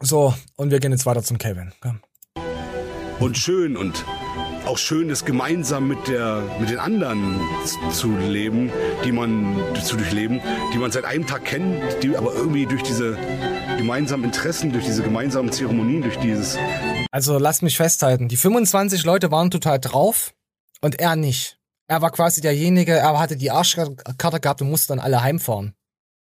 So, 0.00 0.34
und 0.56 0.70
wir 0.70 0.78
gehen 0.80 0.92
jetzt 0.92 1.06
weiter 1.06 1.22
zum 1.22 1.38
Kevin. 1.38 1.72
Komm. 1.80 2.00
und 3.20 3.36
schön 3.36 3.76
und 3.76 4.04
auch 4.64 4.78
schön, 4.78 5.08
das 5.08 5.24
gemeinsam 5.24 5.88
mit 5.88 6.06
der 6.06 6.40
mit 6.60 6.70
den 6.70 6.78
anderen 6.78 7.40
zu 7.90 8.16
leben, 8.16 8.70
die 9.04 9.10
man 9.10 9.56
zu 9.82 9.96
durchleben, 9.96 10.40
die 10.72 10.78
man 10.78 10.92
seit 10.92 11.04
einem 11.04 11.26
Tag 11.26 11.44
kennt, 11.46 12.00
die 12.04 12.16
aber 12.16 12.32
irgendwie 12.34 12.66
durch 12.66 12.82
diese 12.84 13.16
gemeinsamen 13.76 14.24
Interessen, 14.24 14.72
durch 14.72 14.84
diese 14.84 15.02
gemeinsamen 15.02 15.50
Zeremonien, 15.50 16.02
durch 16.02 16.16
dieses 16.18 16.56
Also 17.10 17.38
lasst 17.38 17.62
mich 17.62 17.76
festhalten, 17.76 18.28
die 18.28 18.36
25 18.36 19.04
Leute 19.04 19.32
waren 19.32 19.50
total 19.50 19.80
drauf 19.80 20.32
und 20.80 21.00
er 21.00 21.16
nicht. 21.16 21.57
Er 21.88 22.02
war 22.02 22.10
quasi 22.10 22.40
derjenige, 22.40 22.92
er 22.92 23.18
hatte 23.18 23.36
die 23.36 23.50
Arschkarte 23.50 24.40
gehabt 24.40 24.60
und 24.60 24.68
musste 24.68 24.88
dann 24.88 25.00
alle 25.00 25.22
heimfahren. 25.22 25.74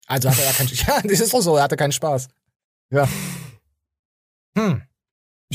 Also 0.07 0.31
hatte 0.31 0.43
er 0.43 0.53
keinen, 0.53 0.69
ja, 0.73 1.01
das 1.03 1.21
ist 1.21 1.35
doch 1.35 1.43
so, 1.43 1.57
er 1.57 1.65
hatte 1.65 1.77
keinen 1.77 1.93
Spaß. 1.93 2.29
Ja. 2.91 3.07
Hm. 4.57 4.83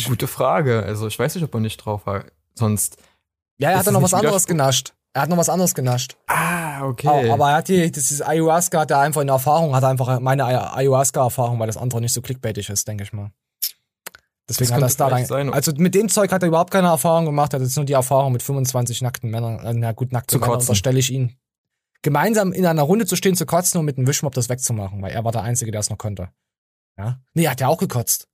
Gute 0.06 0.28
Frage. 0.28 0.84
Also 0.84 1.08
ich 1.08 1.18
weiß 1.18 1.36
nicht, 1.36 1.44
ob 1.44 1.54
er 1.54 1.60
nicht 1.60 1.78
drauf 1.78 2.06
war. 2.06 2.26
Sonst. 2.54 2.98
Ja, 3.58 3.72
er 3.72 3.80
hat 3.80 3.88
dann 3.88 3.94
noch 3.94 4.02
was 4.02 4.14
anderes 4.14 4.46
genascht. 4.46 4.94
Er 5.14 5.24
hat 5.24 5.30
noch 5.30 5.38
was 5.38 5.50
anderes 5.50 5.74
genascht. 5.74 6.18
Ah, 6.28 6.86
okay. 6.86 7.08
Aber, 7.08 7.34
aber 7.34 7.50
er 7.52 7.56
hat 7.58 7.68
die, 7.70 7.90
das 7.90 8.12
ist 8.12 8.22
Ayahuasca, 8.22 8.82
hat 8.82 8.92
er 8.92 9.00
einfach 9.00 9.22
in 9.22 9.30
Erfahrung, 9.30 9.74
hat 9.74 9.84
einfach 9.86 10.20
meine 10.20 10.46
Ayahuasca-Erfahrung, 10.46 11.58
weil 11.58 11.68
das 11.68 11.78
andere 11.78 12.02
nicht 12.02 12.12
so 12.12 12.22
clickbaitig 12.22 12.70
ist, 12.70 12.88
denke 12.88 13.04
ich 13.06 13.14
mal. 13.14 13.32
Deswegen 14.48 14.70
Das 14.70 14.75
hat 14.75 14.82
er 14.84 14.88
es 14.88 14.98
da 14.98 15.08
rein. 15.08 15.25
sein. 15.25 15.52
Also 15.54 15.72
mit 15.75 15.96
dem 15.96 16.08
Zeug 16.10 16.32
hat 16.32 16.44
er 16.44 16.48
überhaupt 16.48 16.72
keine 16.72 16.88
Erfahrung 16.90 17.25
gemacht, 17.25 17.54
er 17.54 17.60
hat 17.60 17.66
jetzt 17.66 17.75
nur 17.75 17.86
die 17.86 17.94
Erfahrung 17.94 18.32
mit 18.32 18.44
25 18.44 19.02
nackten 19.02 19.30
Männern, 19.32 19.60
äh, 19.66 19.74
na 19.74 19.92
gut, 19.92 20.12
nackte 20.12 20.34
Zu 20.34 20.40
Männer, 20.40 20.54
kotzen. 20.54 20.70
unterstelle 20.70 21.00
ich 21.00 21.12
ihn. 21.12 21.36
Gemeinsam 22.04 22.54
in 22.54 22.66
einer 22.68 22.84
Runde 22.84 23.08
zu 23.08 23.16
stehen, 23.16 23.36
zu 23.36 23.48
kotzen 23.48 23.80
und 23.80 23.86
mit 23.86 23.98
einem 23.98 24.06
Wischmopp 24.06 24.36
das 24.36 24.48
wegzumachen, 24.50 25.02
weil 25.02 25.12
er 25.12 25.24
war 25.24 25.32
der 25.32 25.42
Einzige, 25.42 25.72
der 25.72 25.80
es 25.80 25.90
noch 25.90 25.98
konnte. 25.98 26.30
Ja? 26.98 27.20
Nee, 27.34 27.46
er 27.46 27.52
hat 27.52 27.62
ja 27.62 27.68
auch 27.68 27.80
gekotzt. 27.80 28.28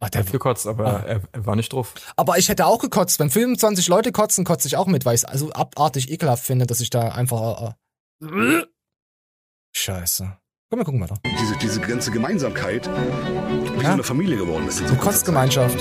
Ach, 0.00 0.10
der, 0.10 0.20
er 0.20 0.24
hat 0.26 0.32
gekotzt, 0.32 0.66
aber 0.66 0.86
Ah. 0.86 1.02
er, 1.06 1.22
er 1.32 1.46
war 1.46 1.56
nicht 1.56 1.72
drauf. 1.72 1.94
aber 2.16 2.36
ich 2.38 2.48
hätte 2.50 2.66
auch 2.66 2.78
gekotzt. 2.78 3.18
Wenn 3.18 3.30
25 3.30 3.88
Leute 3.88 4.12
kotzen, 4.12 4.44
kotze 4.44 4.68
ich 4.68 4.76
auch 4.76 4.86
mit, 4.86 5.06
weil 5.06 5.14
ich 5.14 5.22
es 5.22 5.24
also 5.24 5.50
abartig 5.52 6.10
ekelhaft 6.10 6.44
finde, 6.44 6.66
dass 6.66 6.80
ich 6.80 6.90
da 6.90 7.08
einfach. 7.08 7.74
Äh, 8.22 8.62
Scheiße. 9.74 10.36
Komm, 10.70 10.80
wir 10.80 10.84
gucken 10.84 11.00
weiter. 11.00 11.18
diese, 11.40 11.56
diese 11.56 11.80
ganze 11.80 12.10
Gemeinsamkeit 12.10 12.86
wie 12.88 13.76
so 13.76 13.82
Ja. 13.82 13.92
eine 13.94 14.02
Familie 14.02 14.36
geworden 14.36 14.68
ist. 14.68 14.80
in 14.80 14.86
so 14.86 14.92
Eine. 14.92 15.02
Kotzgemeinschaft. 15.02 15.78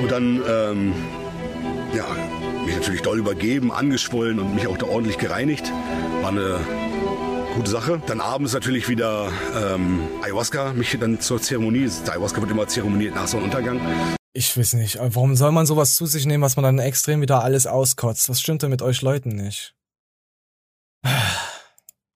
Und 0.00 0.10
dann, 0.10 0.42
ähm, 0.48 0.94
ja, 1.94 2.06
mich 2.64 2.74
natürlich 2.76 3.02
doll 3.02 3.18
übergeben, 3.18 3.70
angeschwollen 3.70 4.38
und 4.40 4.54
mich 4.54 4.66
auch 4.66 4.78
da 4.78 4.86
ordentlich 4.86 5.18
gereinigt. 5.18 5.70
War 6.22 6.30
eine 6.30 6.60
gute 7.54 7.70
Sache. 7.70 8.00
Dann 8.06 8.20
abends 8.22 8.54
natürlich 8.54 8.88
wieder 8.88 9.30
ähm, 9.54 10.00
Ayahuasca, 10.22 10.72
mich 10.72 10.96
dann 10.98 11.20
zur 11.20 11.40
Zeremonie. 11.42 11.90
Der 12.06 12.14
Ayahuasca 12.14 12.40
wird 12.40 12.50
immer 12.50 12.66
zeremoniert 12.68 13.14
nach 13.14 13.26
Sonnenuntergang. 13.26 13.80
Ich 14.32 14.56
weiß 14.56 14.72
nicht. 14.74 14.98
Warum 14.98 15.36
soll 15.36 15.52
man 15.52 15.66
sowas 15.66 15.94
zu 15.96 16.06
sich 16.06 16.24
nehmen, 16.24 16.42
was 16.42 16.56
man 16.56 16.62
dann 16.62 16.78
extrem 16.78 17.20
wieder 17.20 17.42
alles 17.44 17.66
auskotzt? 17.66 18.30
Was 18.30 18.40
stimmt 18.40 18.62
denn 18.62 18.70
mit 18.70 18.80
euch 18.80 19.02
Leuten 19.02 19.28
nicht? 19.36 19.74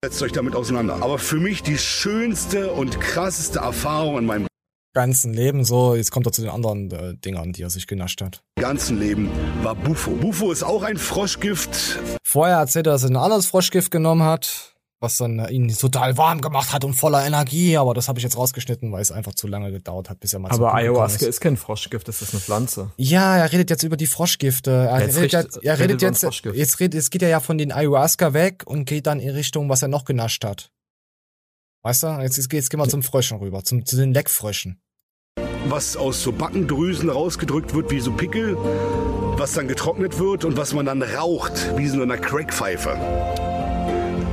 Setzt 0.07 0.23
euch 0.23 0.31
damit 0.31 0.55
auseinander. 0.55 1.03
Aber 1.03 1.19
für 1.19 1.41
mich 1.41 1.65
die 1.65 1.79
schönste 1.79 2.71
und 2.71 3.01
krasseste 3.01 3.59
Erfahrung 3.59 4.19
in 4.19 4.27
meinem 4.27 4.47
Ganzen 4.95 5.35
Leben 5.35 5.65
so. 5.65 5.97
Jetzt 5.97 6.13
kommt 6.13 6.27
er 6.27 6.33
zu 6.33 6.43
den 6.43 6.51
anderen 6.51 6.93
äh, 6.93 7.17
Dingern, 7.17 7.53
die 7.53 7.63
er 7.63 7.71
sich 7.71 7.89
genascht 7.89 8.23
hat. 8.23 8.41
ganzen 8.55 9.01
Leben 9.01 9.29
war 9.65 9.75
Bufo. 9.75 10.13
Bufo 10.13 10.53
ist 10.53 10.63
auch 10.63 10.85
ein 10.85 10.97
Froschgift. 10.97 11.99
Vorher 12.23 12.59
erzählt 12.59 12.87
er, 12.87 12.93
dass 12.93 13.03
er 13.03 13.11
ein 13.11 13.17
anderes 13.17 13.47
Froschgift 13.47 13.91
genommen 13.91 14.23
hat, 14.23 14.76
was 15.01 15.19
dann 15.19 15.47
ihn 15.49 15.69
total 15.69 16.17
warm 16.17 16.41
gemacht 16.41 16.73
hat 16.73 16.85
und 16.85 16.95
voller 16.95 17.27
Energie. 17.27 17.77
Aber 17.77 17.93
das 17.95 18.09
habe 18.09 18.19
ich 18.19 18.23
jetzt 18.23 18.37
rausgeschnitten, 18.37 18.93
weil 18.93 19.03
es 19.03 19.13
einfach 19.13 19.35
zu 19.35 19.47
lange 19.47 19.71
gedauert 19.71 20.09
hat, 20.09 20.21
bis 20.21 20.33
er 20.33 20.39
mal 20.39 20.51
Aber 20.51 20.75
Ayahuasca 20.75 21.27
ist 21.27 21.41
kein 21.41 21.57
Froschgift, 21.57 22.09
das 22.09 22.23
ist 22.23 22.33
eine 22.33 22.41
Pflanze. 22.41 22.91
Ja, 22.97 23.37
er 23.37 23.53
redet 23.53 23.71
jetzt 23.71 23.83
über 23.83 23.97
die 23.97 24.07
Froschgifte. 24.07 24.71
Er 24.71 25.01
Jetzt 25.01 25.17
redet, 25.17 25.33
jetzt, 25.33 25.65
er 25.65 25.79
redet 25.79 26.03
redet 26.03 26.23
jetzt, 26.23 26.45
jetzt, 26.45 26.81
redet, 26.81 26.95
jetzt 26.95 27.11
geht 27.11 27.23
er 27.23 27.29
ja 27.29 27.41
von 27.41 27.59
den 27.59 27.73
Ayahuasca 27.73 28.33
weg 28.33 28.63
und 28.67 28.87
geht 28.87 29.07
dann 29.07 29.21
in 29.21 29.31
Richtung, 29.31 29.69
was 29.69 29.83
er 29.83 29.89
noch 29.89 30.05
genascht 30.05 30.45
hat. 30.45 30.71
Weißt 31.83 32.03
du? 32.03 32.07
Jetzt, 32.21 32.37
jetzt, 32.37 32.53
jetzt 32.53 32.71
gehen 32.71 32.81
wir 32.81 32.89
zum 32.89 33.03
Fröschen 33.03 33.39
rüber, 33.39 33.63
zum, 33.65 33.85
zu 33.85 33.97
den 33.97 34.13
Leckfröschen. 34.15 34.81
was 35.69 35.97
aus 35.97 36.23
so 36.23 36.33
Backendrüsen 36.33 37.11
rausgedrückt 37.11 37.75
wird 37.75 37.91
wie 37.91 38.01
so 38.01 38.13
Pickel, 38.13 38.57
was 39.37 39.53
dann 39.53 39.69
getrocknet 39.69 40.19
wird 40.19 40.45
und 40.45 40.57
was 40.57 40.73
man 40.73 40.87
dann 40.87 41.03
raucht, 41.03 41.77
wie 41.77 41.89
so 41.89 42.01
eine 42.03 42.19
Crackpfeife. 42.19 42.97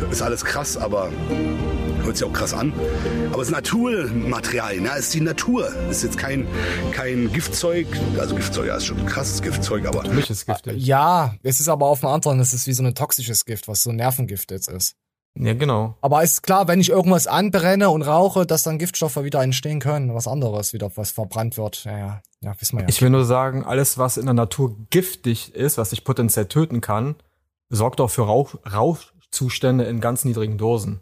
Das 0.09 0.19
ist 0.19 0.21
alles 0.21 0.45
krass, 0.45 0.77
aber 0.77 1.09
hört 2.03 2.17
sich 2.17 2.27
auch 2.27 2.33
krass 2.33 2.53
an. 2.53 2.73
Aber 3.31 3.41
es 3.41 3.47
ist 3.47 3.53
Naturmaterialien, 3.53 4.85
ja, 4.85 4.93
es 4.93 5.05
ist 5.05 5.13
die 5.13 5.21
Natur. 5.21 5.69
Es 5.89 5.97
ist 5.97 6.03
jetzt 6.03 6.17
kein, 6.17 6.47
kein 6.91 7.31
Giftzeug, 7.31 7.87
also 8.19 8.35
Giftzeug, 8.35 8.67
ja, 8.67 8.77
ist 8.77 8.85
schon 8.85 8.99
ein 8.99 9.05
krasses 9.05 9.41
Giftzeug, 9.41 9.85
aber 9.87 10.03
Für 10.03 10.13
mich 10.13 10.29
ist 10.29 10.45
giftig. 10.45 10.85
Ja, 10.85 11.33
es 11.43 11.59
ist 11.59 11.69
aber 11.69 11.87
auf 11.87 12.03
einem 12.03 12.13
anderen, 12.13 12.39
es 12.39 12.53
ist 12.53 12.67
wie 12.67 12.73
so 12.73 12.83
ein 12.83 12.93
toxisches 12.93 13.45
Gift, 13.45 13.67
was 13.67 13.83
so 13.83 13.89
ein 13.89 13.95
Nervengift 13.95 14.51
jetzt 14.51 14.69
ist. 14.69 14.95
Ja, 15.35 15.53
genau. 15.53 15.97
Aber 16.01 16.21
ist 16.21 16.43
klar, 16.43 16.67
wenn 16.67 16.79
ich 16.79 16.89
irgendwas 16.89 17.25
anbrenne 17.25 17.89
und 17.89 18.03
rauche, 18.03 18.45
dass 18.45 18.63
dann 18.63 18.77
Giftstoffe 18.77 19.23
wieder 19.23 19.41
entstehen 19.41 19.79
können, 19.79 20.13
was 20.13 20.27
anderes 20.27 20.73
wieder, 20.73 20.91
was 20.95 21.11
verbrannt 21.11 21.57
wird. 21.57 21.85
Ja, 21.85 21.97
ja, 21.97 22.21
ja 22.41 22.53
wissen 22.59 22.77
wir 22.77 22.83
ja. 22.83 22.89
Ich 22.89 23.01
will 23.01 23.09
nur 23.09 23.25
sagen, 23.25 23.63
alles, 23.63 23.97
was 23.97 24.17
in 24.17 24.25
der 24.25 24.35
Natur 24.35 24.75
giftig 24.91 25.55
ist, 25.55 25.79
was 25.79 25.89
dich 25.89 26.03
potenziell 26.03 26.45
töten 26.45 26.81
kann, 26.81 27.15
sorgt 27.69 27.99
auch 27.99 28.09
für 28.09 28.23
Rauch, 28.23 29.12
Rauchzustände 29.33 29.85
in 29.85 29.99
ganz 29.99 30.25
niedrigen 30.25 30.57
Dosen. 30.57 30.99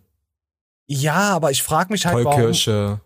ja, 0.87 1.29
aber 1.35 1.51
ich 1.51 1.63
frage 1.63 1.91
mich 1.93 2.05
halt, 2.05 2.25
warum. 2.25 2.39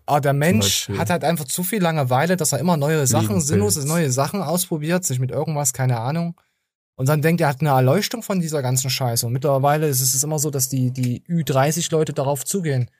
Aber 0.06 0.20
der 0.20 0.32
Mensch 0.32 0.88
hat 0.98 1.10
halt 1.10 1.24
einfach 1.24 1.44
zu 1.44 1.62
viel 1.62 1.80
Langeweile, 1.82 2.36
dass 2.36 2.52
er 2.52 2.58
immer 2.58 2.76
neue 2.76 3.06
Sachen, 3.06 3.40
sinnlose 3.40 3.86
neue 3.86 4.10
Sachen 4.10 4.42
ausprobiert, 4.42 5.04
sich 5.04 5.18
mit 5.20 5.30
irgendwas, 5.30 5.72
keine 5.72 5.98
Ahnung. 6.00 6.40
Und 6.96 7.08
dann 7.08 7.20
denkt 7.22 7.40
er, 7.42 7.48
hat 7.48 7.60
eine 7.60 7.70
Erleuchtung 7.70 8.22
von 8.22 8.40
dieser 8.40 8.62
ganzen 8.62 8.88
Scheiße. 8.88 9.26
Und 9.26 9.32
mittlerweile 9.34 9.86
ist 9.88 10.00
es 10.00 10.22
immer 10.22 10.38
so, 10.38 10.50
dass 10.50 10.68
die, 10.68 10.90
die 10.92 11.22
Ü30-Leute 11.26 12.12
darauf 12.14 12.44
zugehen. 12.44 12.90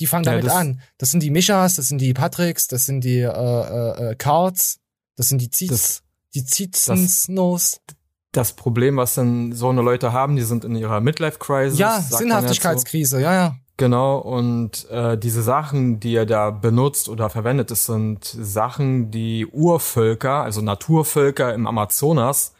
Die 0.00 0.06
fangen 0.08 0.24
Ja, 0.24 0.32
damit 0.32 0.46
das- 0.46 0.54
an. 0.54 0.80
Das 0.98 1.10
sind 1.12 1.22
die 1.22 1.30
Michas, 1.30 1.76
das 1.76 1.88
sind 1.88 2.00
die 2.00 2.12
Patricks, 2.14 2.66
das 2.66 2.84
sind 2.86 3.02
die 3.04 3.20
äh, 3.20 3.28
äh, 3.28 4.10
äh, 4.10 4.14
Cards, 4.16 4.80
das 5.16 5.28
sind 5.28 5.40
die 5.40 5.50
Zietz, 5.50 6.02
die 6.34 6.44
Zietzensnos. 6.44 7.80
Das 8.34 8.52
Problem, 8.52 8.96
was 8.96 9.14
dann 9.14 9.52
so 9.52 9.68
eine 9.70 9.80
Leute 9.80 10.12
haben, 10.12 10.34
die 10.36 10.42
sind 10.42 10.64
in 10.64 10.74
ihrer 10.74 11.00
Midlife-Crisis. 11.00 11.78
Ja, 11.78 12.00
Sinnhaftigkeitskrise, 12.00 13.20
ja, 13.20 13.32
ja. 13.32 13.56
Genau, 13.76 14.18
und 14.18 14.88
äh, 14.90 15.16
diese 15.16 15.42
Sachen, 15.42 15.98
die 16.00 16.14
er 16.14 16.26
da 16.26 16.50
benutzt 16.50 17.08
oder 17.08 17.30
verwendet, 17.30 17.70
das 17.70 17.86
sind 17.86 18.24
Sachen, 18.24 19.10
die 19.10 19.46
Urvölker, 19.46 20.42
also 20.42 20.60
Naturvölker 20.60 21.54
im 21.54 21.66
Amazonas, 21.66 22.54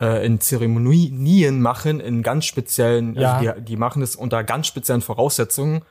äh, 0.00 0.24
in 0.24 0.40
Zeremonien 0.40 1.60
machen, 1.60 2.00
in 2.00 2.22
ganz 2.22 2.44
speziellen, 2.44 3.14
Ja. 3.14 3.38
also 3.38 3.52
die, 3.52 3.64
die 3.64 3.76
machen 3.76 4.02
es 4.02 4.16
unter 4.16 4.44
ganz 4.44 4.66
speziellen 4.68 5.02
Voraussetzungen. 5.02 5.82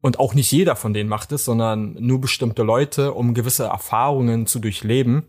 Und 0.00 0.18
auch 0.20 0.34
nicht 0.34 0.52
jeder 0.52 0.76
von 0.76 0.92
denen 0.92 1.08
macht 1.08 1.32
es, 1.32 1.46
sondern 1.46 1.96
nur 1.98 2.20
bestimmte 2.20 2.62
Leute, 2.62 3.14
um 3.14 3.32
gewisse 3.32 3.64
Erfahrungen 3.64 4.46
zu 4.46 4.58
durchleben. 4.58 5.24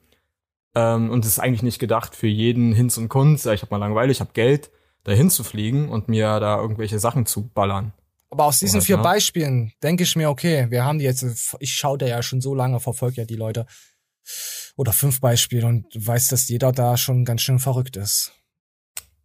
Ähm, 0.75 1.09
und 1.09 1.25
es 1.25 1.31
ist 1.31 1.39
eigentlich 1.39 1.63
nicht 1.63 1.79
gedacht 1.79 2.15
für 2.15 2.27
jeden 2.27 2.73
Hinz 2.73 2.97
und 2.97 3.09
Kunz. 3.09 3.45
Ja, 3.45 3.53
Ich 3.53 3.61
habe 3.61 3.73
mal 3.73 3.77
Langeweile, 3.77 4.11
ich 4.11 4.19
habe 4.19 4.31
Geld, 4.33 4.71
da 5.03 5.13
hinzufliegen 5.13 5.89
und 5.89 6.09
mir 6.09 6.39
da 6.39 6.59
irgendwelche 6.59 6.99
Sachen 6.99 7.25
zu 7.25 7.47
ballern. 7.47 7.93
Aber 8.29 8.45
aus 8.45 8.59
diesen 8.59 8.81
vier? 8.81 8.97
Beispielen 8.97 9.71
denke 9.81 10.03
ich 10.03 10.15
mir, 10.15 10.29
okay, 10.29 10.67
wir 10.69 10.83
haben 10.83 10.99
die 10.99 11.05
jetzt, 11.05 11.55
ich 11.59 11.73
schaue 11.73 11.97
da 11.97 12.05
ja 12.05 12.21
schon 12.21 12.41
so 12.41 12.53
lange, 12.53 12.79
verfolge 12.79 13.21
ja 13.21 13.25
die 13.25 13.35
Leute. 13.35 13.65
Oder 14.75 14.91
fünf 14.91 15.21
Beispiele 15.21 15.67
und 15.67 15.85
weiß, 15.95 16.27
dass 16.27 16.49
jeder 16.49 16.71
da 16.71 16.97
schon 16.97 17.23
ganz 17.23 17.41
schön 17.41 17.59
verrückt 17.59 17.95
ist. 17.95 18.33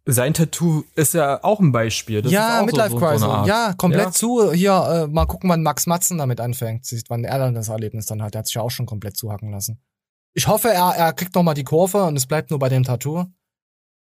Sein 0.05 0.33
Tattoo 0.33 0.83
ist 0.95 1.13
ja 1.13 1.43
auch 1.43 1.59
ein 1.59 1.71
Beispiel. 1.71 2.21
Das 2.21 2.31
ja, 2.31 2.63
Midlife 2.65 2.89
so, 2.91 2.99
so, 2.99 3.17
so 3.17 3.27
Crisis. 3.27 3.47
ja, 3.47 3.73
komplett 3.77 4.05
Ja. 4.05 4.11
zu. 4.11 4.51
Hier, 4.51 4.73
äh, 4.73 5.07
mal 5.07 5.25
gucken, 5.25 5.49
wann 5.49 5.61
Max 5.61 5.85
Matzen 5.87 6.17
damit 6.17 6.39
anfängt, 6.39 6.87
wann 7.09 7.23
er 7.23 7.37
dann 7.37 7.53
das 7.53 7.69
Erlebnis 7.69 8.05
dann 8.05 8.21
hat. 8.23 8.33
Der 8.33 8.39
hat 8.39 8.47
sich 8.47 8.55
ja 8.55 8.61
auch 8.61 8.71
schon 8.71 8.85
komplett 8.85 9.17
zuhacken 9.17 9.51
lassen. 9.51 9.79
Ich 10.33 10.47
hoffe, 10.47 10.69
er, 10.69 10.93
er 10.95 11.13
kriegt 11.13 11.35
noch 11.35 11.43
mal 11.43 11.53
die 11.53 11.63
Kurve 11.63 12.03
und 12.03 12.15
es 12.15 12.27
bleibt 12.27 12.49
nur 12.49 12.59
bei 12.59 12.69
dem 12.69 12.83
Tattoo. 12.83 13.25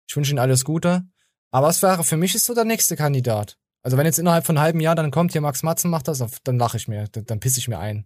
Ich 0.08 0.16
wünsche 0.16 0.32
ihm 0.32 0.40
alles 0.40 0.64
Gute. 0.64 1.04
Aber 1.52 1.70
es 1.70 1.82
wäre, 1.82 2.04
für 2.04 2.18
mich 2.18 2.36
ist 2.36 2.46
so 2.46 2.54
der 2.54 2.66
nächste 2.66 2.96
Kandidat. 2.96 3.58
Also 3.82 3.98
wenn 3.98 4.06
jetzt 4.06 4.20
innerhalb 4.20 4.46
von 4.46 4.58
einem 4.58 4.64
halben 4.64 4.80
Jahr 4.80 4.96
dann 4.96 5.12
kommt, 5.12 5.32
hier 5.32 5.42
Max 5.42 5.64
Matzen 5.64 5.90
macht 5.90 6.08
das, 6.08 6.24
dann 6.44 6.60
lache 6.60 6.78
ich 6.78 6.88
mir, 6.88 7.08
dann, 7.08 7.26
dann 7.26 7.40
pisse 7.40 7.60
ich 7.60 7.68
mir 7.68 7.80
ein. 7.80 8.06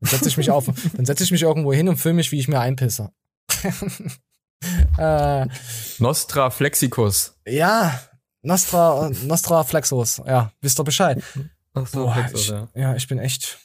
Dann 0.00 0.10
setze 0.10 0.28
ich 0.28 0.36
mich 0.36 0.50
auf, 0.50 0.66
dann 0.96 1.04
setze 1.04 1.24
ich 1.24 1.30
mich 1.30 1.42
irgendwo 1.42 1.72
hin 1.72 1.88
und 1.88 1.96
filme 1.96 2.16
mich, 2.16 2.32
wie 2.32 2.38
ich 2.38 2.48
mir 2.48 2.60
einpisse. 2.60 3.12
äh, 4.98 5.46
Nostra 5.98 6.50
Flexicus. 6.50 7.34
ja, 7.46 8.00
Nostra, 8.42 9.10
Nostra 9.24 9.62
Flexus, 9.62 10.20
ja, 10.26 10.52
wisst 10.60 10.80
ihr 10.80 10.84
Bescheid. 10.84 11.22
Nostra 11.74 12.00
Boah, 12.00 12.14
Flexus, 12.14 12.40
ich, 12.40 12.48
ja. 12.48 12.68
ja, 12.74 12.96
ich 12.96 13.06
bin 13.06 13.18
echt. 13.18 13.58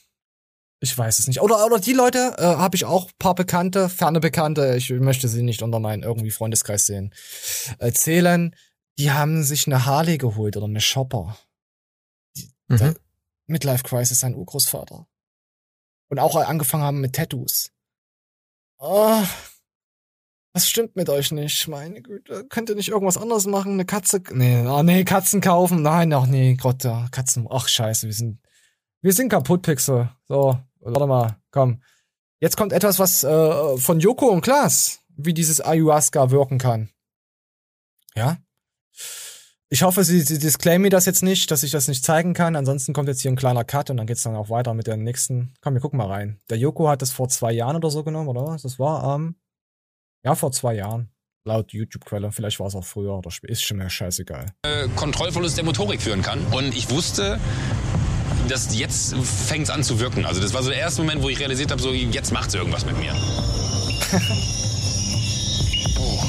Ich 0.79 0.95
weiß 0.95 1.19
es 1.19 1.27
nicht. 1.27 1.41
Oder, 1.41 1.65
oder 1.65 1.79
die 1.79 1.93
Leute, 1.93 2.35
äh, 2.37 2.43
habe 2.43 2.75
ich 2.75 2.85
auch 2.85 3.09
paar 3.17 3.33
Bekannte, 3.33 3.89
ferne 3.89 4.19
Bekannte, 4.19 4.75
ich 4.77 4.89
möchte 4.91 5.27
sie 5.27 5.41
nicht 5.41 5.63
unter 5.63 5.79
meinen 5.79 6.03
irgendwie 6.03 6.31
Freundeskreis 6.31 6.85
sehen, 6.85 7.13
erzählen, 7.79 8.55
die 8.99 9.11
haben 9.11 9.43
sich 9.43 9.65
eine 9.67 9.85
Harley 9.85 10.17
geholt 10.17 10.55
oder 10.57 10.65
eine 10.65 10.81
Shopper. 10.81 11.37
Mhm. 12.67 12.95
Midlife 13.47 13.83
Crisis, 13.83 14.19
sein 14.19 14.35
Urgroßvater. 14.35 15.07
Und 16.09 16.19
auch 16.19 16.35
angefangen 16.35 16.83
haben 16.83 17.01
mit 17.01 17.15
Tattoos. 17.15 17.71
Oh, 18.79 19.23
was 20.53 20.69
stimmt 20.69 20.95
mit 20.95 21.09
euch 21.09 21.31
nicht? 21.31 21.67
Meine 21.67 22.01
Güte, 22.01 22.45
könnt 22.49 22.69
ihr 22.69 22.75
nicht 22.75 22.89
irgendwas 22.89 23.17
anderes 23.17 23.45
machen? 23.45 23.73
Eine 23.73 23.85
Katze? 23.85 24.21
Nee, 24.31 24.65
oh 24.65 24.83
nee, 24.83 25.03
Katzen 25.03 25.41
kaufen. 25.41 25.81
Nein, 25.81 26.13
ach 26.13 26.25
nee, 26.25 26.55
Gott, 26.55 26.83
Katzen. 27.11 27.47
Ach 27.49 27.67
scheiße, 27.67 28.07
wir 28.07 28.13
sind, 28.13 28.39
wir 29.01 29.13
sind 29.13 29.29
kaputt, 29.29 29.61
Pixel. 29.61 30.09
So, 30.27 30.59
warte 30.93 31.07
mal, 31.07 31.37
komm. 31.51 31.81
Jetzt 32.39 32.57
kommt 32.57 32.73
etwas, 32.73 32.99
was 32.99 33.23
äh, 33.23 33.77
von 33.77 33.99
Joko 33.99 34.27
und 34.27 34.41
Klaas, 34.41 34.99
wie 35.15 35.33
dieses 35.33 35.59
Ayahuasca 35.59 36.29
wirken 36.31 36.59
kann. 36.59 36.89
Ja? 38.15 38.37
Ich 39.69 39.83
hoffe, 39.83 40.03
sie, 40.03 40.21
sie 40.21 40.39
disclaimen 40.39 40.83
mir 40.83 40.89
das 40.89 41.05
jetzt 41.05 41.23
nicht, 41.23 41.51
dass 41.51 41.63
ich 41.63 41.71
das 41.71 41.87
nicht 41.89 42.05
zeigen 42.05 42.33
kann. 42.33 42.55
Ansonsten 42.55 42.93
kommt 42.93 43.09
jetzt 43.09 43.21
hier 43.21 43.31
ein 43.31 43.35
kleiner 43.35 43.65
Cut 43.65 43.89
und 43.89 43.97
dann 43.97 44.07
geht's 44.07 44.23
dann 44.23 44.35
auch 44.35 44.49
weiter 44.49 44.73
mit 44.73 44.87
der 44.87 44.95
nächsten. 44.95 45.53
Komm, 45.61 45.73
wir 45.73 45.81
gucken 45.81 45.97
mal 45.97 46.07
rein. 46.07 46.39
Der 46.49 46.57
Joko 46.57 46.87
hat 46.87 47.01
das 47.01 47.11
vor 47.11 47.27
zwei 47.27 47.51
Jahren 47.51 47.75
oder 47.75 47.89
so 47.89 48.03
genommen, 48.03 48.29
oder 48.29 48.45
was? 48.45 48.61
Das 48.61 48.79
war 48.79 49.15
ähm, 49.15 49.35
ja 50.23 50.35
vor 50.35 50.51
zwei 50.53 50.75
Jahren. 50.75 51.09
Laut 51.43 51.73
YouTube-Quelle. 51.73 52.31
Vielleicht 52.31 52.59
war 52.59 52.67
es 52.67 52.75
auch 52.75 52.83
früher 52.85 53.17
oder. 53.17 53.29
Ist 53.43 53.63
schon 53.63 53.77
mir 53.77 53.89
scheißegal. 53.89 54.47
äh, 54.63 54.87
Kontrollverlust 54.95 55.57
der 55.57 55.65
Motorik 55.65 56.01
führen 56.01 56.21
kann. 56.21 56.45
Und 56.47 56.75
ich 56.75 56.89
wusste, 56.89 57.39
dass 58.47 58.77
jetzt 58.77 59.15
fängt 59.15 59.65
es 59.65 59.69
an 59.69 59.83
zu 59.83 59.99
wirken. 59.99 60.25
Also 60.25 60.41
das 60.41 60.53
war 60.53 60.63
so 60.63 60.69
der 60.69 60.79
erste 60.79 61.01
Moment, 61.01 61.23
wo 61.23 61.29
ich 61.29 61.39
realisiert 61.39 61.71
habe, 61.71 61.81
so 61.81 61.93
jetzt 61.93 62.31
macht 62.31 62.53
irgendwas 62.53 62.85
mit 62.85 62.97
mir. 62.99 63.13
oh. 65.99 66.23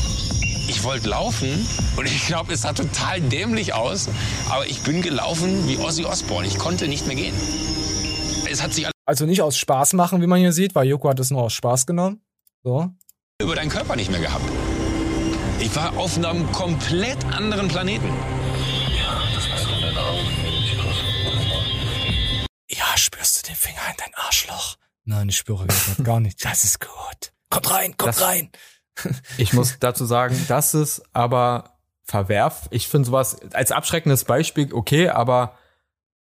Ich 0.68 0.84
wollte 0.84 1.08
laufen 1.08 1.66
und 1.96 2.06
ich 2.06 2.26
glaube, 2.26 2.52
es 2.52 2.62
sah 2.62 2.72
total 2.72 3.20
dämlich 3.20 3.74
aus, 3.74 4.08
aber 4.48 4.66
ich 4.66 4.80
bin 4.80 5.02
gelaufen 5.02 5.66
wie 5.66 5.78
Ozzy 5.78 6.04
Osbourne. 6.04 6.46
Ich 6.46 6.58
konnte 6.58 6.88
nicht 6.88 7.06
mehr 7.06 7.16
gehen. 7.16 7.34
Es 8.50 8.62
hat 8.62 8.74
sich 8.74 8.86
Also 9.06 9.26
nicht 9.26 9.42
aus 9.42 9.56
Spaß 9.56 9.94
machen, 9.94 10.22
wie 10.22 10.26
man 10.26 10.40
hier 10.40 10.52
sieht, 10.52 10.74
weil 10.74 10.86
Joko 10.86 11.08
hat 11.08 11.20
es 11.20 11.30
nur 11.30 11.42
aus 11.42 11.52
Spaß 11.54 11.86
genommen. 11.86 12.20
So. 12.64 12.90
über 13.40 13.54
deinen 13.54 13.70
Körper 13.70 13.96
nicht 13.96 14.10
mehr 14.10 14.20
gehabt. 14.20 14.44
Ich 15.60 15.74
war 15.74 15.96
auf 15.96 16.16
einem 16.16 16.50
komplett 16.52 17.24
anderen 17.26 17.68
Planeten. 17.68 18.10
Ja, 22.70 22.84
spürst 22.96 23.42
du 23.42 23.48
den 23.48 23.56
Finger 23.56 23.80
in 23.90 23.96
dein 23.98 24.14
Arschloch? 24.14 24.76
Nein, 25.04 25.28
ich 25.30 25.36
spüre 25.38 25.66
gar 26.02 26.20
nicht. 26.20 26.44
Das 26.44 26.64
ist 26.64 26.80
gut. 26.80 27.32
Kommt 27.50 27.70
rein, 27.72 27.96
kommt 27.96 28.08
Das- 28.08 28.22
rein. 28.22 28.50
Ich 29.38 29.52
muss 29.52 29.76
dazu 29.78 30.04
sagen, 30.06 30.36
das 30.48 30.74
ist 30.74 31.02
aber 31.12 31.78
verwerf. 32.02 32.68
Ich 32.70 32.88
finde 32.88 33.06
sowas 33.06 33.36
als 33.52 33.70
abschreckendes 33.70 34.24
Beispiel 34.24 34.72
okay, 34.74 35.08
aber 35.08 35.54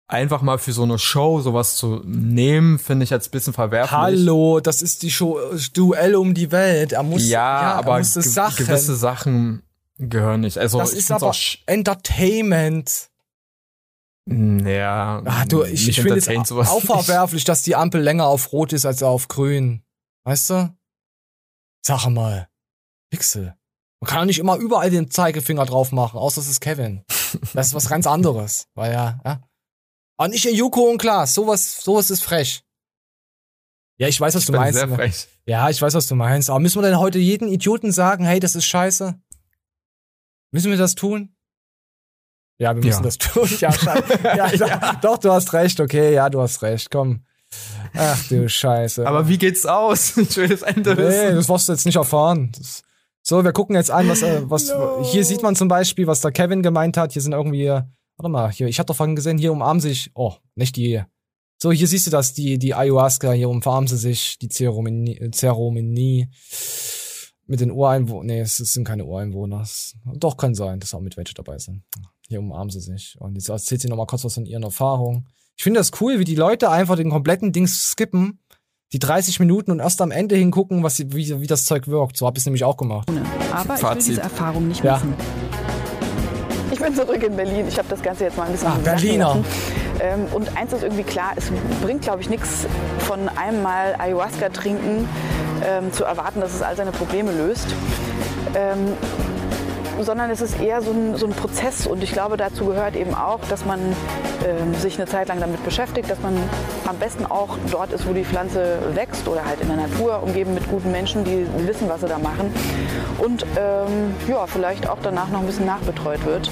einfach 0.07 0.41
mal 0.41 0.57
für 0.57 0.73
so 0.73 0.81
eine 0.83 0.97
Show 0.97 1.39
sowas 1.41 1.75
zu 1.75 2.01
nehmen, 2.03 2.79
finde 2.79 3.03
ich 3.03 3.13
als 3.13 3.29
bisschen 3.29 3.53
verwerflich. 3.53 3.91
Hallo, 3.91 4.59
das 4.59 4.81
ist 4.81 5.03
die 5.03 5.11
Show 5.11 5.39
Duell 5.73 6.15
um 6.15 6.33
die 6.33 6.51
Welt. 6.51 6.93
Er 6.93 7.03
muss, 7.03 7.27
ja, 7.27 7.73
aber 7.73 7.93
er 7.93 7.97
muss 7.99 8.15
es 8.15 8.25
ge 8.25 8.33
Sachen. 8.33 8.65
gewisse 8.65 8.95
Sachen 8.95 9.61
gehören 9.99 10.41
nicht. 10.41 10.57
Also 10.57 10.79
das 10.79 10.93
ist 10.93 11.11
aber 11.11 11.31
Entertainment. 11.67 13.09
Ja, 14.29 15.21
Ah, 15.25 15.45
du, 15.45 15.63
ich, 15.63 15.89
ich 15.89 16.01
finde 16.01 16.17
es 16.17 16.29
auch 16.29 16.81
verwerflich, 16.81 17.43
dass 17.43 17.61
die 17.63 17.75
Ampel 17.75 18.01
länger 18.01 18.25
auf 18.27 18.51
Rot 18.53 18.71
ist 18.73 18.85
als 18.85 19.03
auf 19.03 19.27
Grün. 19.27 19.83
Weißt 20.25 20.49
du? 20.49 20.77
Sag 21.85 22.07
mal. 22.09 22.47
Pixel. 23.11 23.55
Man 24.01 24.07
kann 24.09 24.19
doch 24.19 24.25
nicht 24.25 24.39
immer 24.39 24.57
überall 24.57 24.89
den 24.89 25.11
Zeigefinger 25.11 25.65
drauf 25.65 25.91
machen, 25.91 26.17
außer 26.17 26.41
es 26.41 26.47
ist 26.47 26.61
Kevin. 26.61 27.03
Das 27.53 27.67
ist 27.67 27.73
was 27.73 27.89
ganz 27.89 28.05
anderes. 28.05 28.67
Weil 28.75 28.93
ja, 28.93 29.19
ja. 29.25 29.41
Aber 30.17 30.27
nicht 30.27 30.45
in 30.45 30.53
Joko 30.55 30.81
und 30.91 30.99
Klaas. 30.99 31.33
Sowas, 31.33 31.81
sowas 31.81 32.11
ist 32.11 32.23
frech. 32.23 32.63
Ja, 33.97 34.07
ich 34.07 34.21
weiß, 34.21 34.35
was 34.35 34.43
Ich 34.43 34.47
du 34.47 34.53
meinst. 34.53 34.77
sehr 34.77 34.85
ne? 34.87 34.95
frech. 34.95 35.27
Ja, 35.47 35.67
ich 35.71 35.81
weiß, 35.81 35.95
was 35.95 36.05
du 36.05 36.13
meinst. 36.13 36.51
Aber 36.51 36.59
müssen 36.59 36.79
wir 36.79 36.87
denn 36.87 36.99
heute 36.99 37.17
jeden 37.17 37.47
Idioten 37.47 37.91
sagen, 37.91 38.23
hey, 38.25 38.39
das 38.39 38.53
ist 38.55 38.65
scheiße? 38.65 39.19
Müssen 40.51 40.69
wir 40.69 40.77
das 40.77 40.93
tun? 40.93 41.32
Ja, 42.59 42.75
wir 42.75 42.83
müssen 42.83 42.99
Ja. 42.99 43.03
das 43.03 43.17
tun. 43.17 43.49
Ja, 43.59 43.73
ja, 44.35 44.53
ja, 44.53 44.99
doch, 45.01 45.17
du 45.17 45.31
hast 45.31 45.53
recht. 45.53 45.79
Okay, 45.79 46.13
ja, 46.13 46.29
du 46.29 46.41
hast 46.41 46.61
recht. 46.61 46.89
Komm. 46.91 47.23
Ach 47.93 48.27
du 48.29 48.49
Scheiße. 48.49 49.05
Aber 49.07 49.27
wie 49.27 49.37
geht's 49.37 49.65
aus? 49.65 50.17
Ich 50.17 50.35
will 50.37 50.47
das 50.49 50.61
Ende 50.63 50.95
nee, 50.95 51.01
wissen. 51.01 51.35
das 51.35 51.49
wirst 51.49 51.67
du 51.69 51.73
jetzt 51.73 51.85
nicht 51.85 51.97
erfahren. 51.97 52.51
Das, 52.57 52.81
so, 53.21 53.43
wir 53.43 53.53
gucken 53.53 53.75
jetzt 53.75 53.91
an, 53.91 54.09
was, 54.09 54.21
äh, 54.21 54.41
was 54.49 54.73
hier 55.11 55.23
sieht 55.23 55.43
man 55.43 55.55
zum 55.55 55.67
Beispiel, 55.67 56.07
was 56.07 56.21
der 56.21 56.31
Kevin 56.31 56.61
gemeint 56.61 56.97
hat. 56.97 57.13
Hier 57.13 57.21
sind 57.21 57.31
irgendwie, 57.33 57.67
warte 57.69 58.29
mal, 58.29 58.51
hier, 58.51 58.67
ich 58.67 58.79
hatte 58.79 58.87
doch 58.87 58.95
vorhin 58.97 59.15
gesehen, 59.15 59.37
hier 59.37 59.51
umarmen 59.53 59.79
sich, 59.79 60.11
oh, 60.13 60.33
nicht 60.55 60.75
die. 60.75 61.01
So, 61.61 61.71
hier 61.71 61.87
siehst 61.87 62.07
du 62.07 62.11
das, 62.11 62.33
die, 62.33 62.57
die 62.57 62.73
Ayahuasca, 62.73 63.31
hier 63.31 63.49
umarmen 63.49 63.87
sie 63.87 63.97
sich, 63.97 64.37
die 64.39 64.49
Zeremonie, 64.49 65.29
Zeremonie 65.31 66.27
mit 67.45 67.61
den 67.61 67.71
Ureinwohnern. 67.71 68.25
Nee, 68.25 68.39
es 68.41 68.57
sind 68.57 68.83
keine 68.85 69.05
Ureinwohner. 69.05 69.65
Doch, 70.15 70.35
kann 70.35 70.55
sein, 70.55 70.79
dass 70.79 70.93
auch 70.93 70.99
mit 70.99 71.15
welche 71.15 71.33
dabei 71.33 71.59
sind. 71.59 71.83
Hier 72.33 72.39
umarmen 72.39 72.71
sie 72.71 72.79
sich. 72.79 73.15
Und 73.19 73.35
jetzt 73.35 73.49
erzählt 73.49 73.79
sie 73.81 73.87
nochmal 73.89 74.07
kurz 74.07 74.25
was 74.25 74.33
von 74.33 74.47
ihren 74.47 74.63
Erfahrungen. 74.63 75.27
Ich 75.55 75.63
finde 75.63 75.79
das 75.79 75.91
cool, 76.01 76.17
wie 76.17 76.23
die 76.23 76.33
Leute 76.33 76.71
einfach 76.71 76.95
den 76.95 77.11
kompletten 77.11 77.51
Dings 77.51 77.91
skippen, 77.91 78.39
die 78.91 78.97
30 78.97 79.39
Minuten 79.39 79.69
und 79.69 79.79
erst 79.79 80.01
am 80.01 80.09
Ende 80.09 80.35
hingucken, 80.35 80.81
was, 80.81 80.95
sie- 80.95 81.13
wie, 81.13 81.41
wie 81.41 81.45
das 81.45 81.65
Zeug 81.65 81.87
wirkt. 81.87 82.17
So 82.17 82.25
habe 82.25 82.35
ich 82.37 82.41
es 82.41 82.45
nämlich 82.47 82.63
auch 82.63 82.75
gemacht. 82.75 83.07
Aber 83.51 83.61
ich 83.61 83.69
will 83.69 83.77
Fazit. 83.77 84.07
diese 84.13 84.21
Erfahrung 84.21 84.67
nicht 84.67 84.83
Ja. 84.83 84.93
missen. 84.95 85.13
Ich 86.71 86.79
bin 86.79 86.95
zurück 86.95 87.21
in 87.21 87.35
Berlin. 87.35 87.67
Ich 87.67 87.77
habe 87.77 87.87
das 87.87 88.01
Ganze 88.01 88.23
jetzt 88.23 88.35
mal 88.35 88.45
ein 88.47 88.51
bisschen 88.53 88.67
Ah, 88.67 88.71
sacken 88.71 88.83
Berliner. 88.83 89.43
Ähm, 90.01 90.25
und 90.33 90.57
eins 90.57 90.73
ist 90.73 90.81
irgendwie 90.81 91.03
klar, 91.03 91.33
es 91.35 91.51
bringt, 91.83 92.01
glaube 92.01 92.21
ich, 92.21 92.31
nichts 92.31 92.65
von 92.97 93.29
einem 93.29 93.61
Mal 93.61 93.93
Ayahuasca 93.99 94.49
trinken 94.49 95.07
ähm, 95.63 95.93
zu 95.93 96.03
erwarten, 96.03 96.41
dass 96.41 96.51
es 96.55 96.63
all 96.63 96.75
seine 96.75 96.91
Probleme 96.91 97.31
löst. 97.31 97.67
Ähm, 98.55 98.93
sondern 100.01 100.29
es 100.29 100.41
ist 100.41 100.59
eher 100.59 100.81
so 100.81 100.91
ein, 100.91 101.15
so 101.15 101.25
ein 101.25 101.33
Prozess. 101.33 101.87
Und 101.87 102.03
ich 102.03 102.11
glaube, 102.11 102.37
dazu 102.37 102.65
gehört 102.65 102.95
eben 102.95 103.13
auch, 103.13 103.39
dass 103.49 103.65
man 103.65 103.79
ähm, 104.45 104.73
sich 104.75 104.97
eine 104.97 105.07
Zeit 105.07 105.27
lang 105.27 105.39
damit 105.39 105.63
beschäftigt, 105.63 106.09
dass 106.09 106.19
man 106.21 106.37
am 106.85 106.97
besten 106.97 107.25
auch 107.25 107.57
dort 107.71 107.91
ist, 107.91 108.07
wo 108.07 108.13
die 108.13 108.25
Pflanze 108.25 108.79
wächst 108.93 109.27
oder 109.27 109.45
halt 109.45 109.61
in 109.61 109.67
der 109.67 109.77
Natur, 109.77 110.21
umgeben 110.23 110.53
mit 110.53 110.69
guten 110.69 110.91
Menschen, 110.91 111.23
die 111.23 111.45
wissen, 111.67 111.89
was 111.89 112.01
sie 112.01 112.07
da 112.07 112.17
machen. 112.17 112.53
Und 113.17 113.45
ähm, 113.57 114.15
ja, 114.27 114.45
vielleicht 114.47 114.89
auch 114.89 114.97
danach 115.01 115.29
noch 115.29 115.39
ein 115.39 115.45
bisschen 115.45 115.65
nachbetreut 115.65 116.25
wird. 116.25 116.49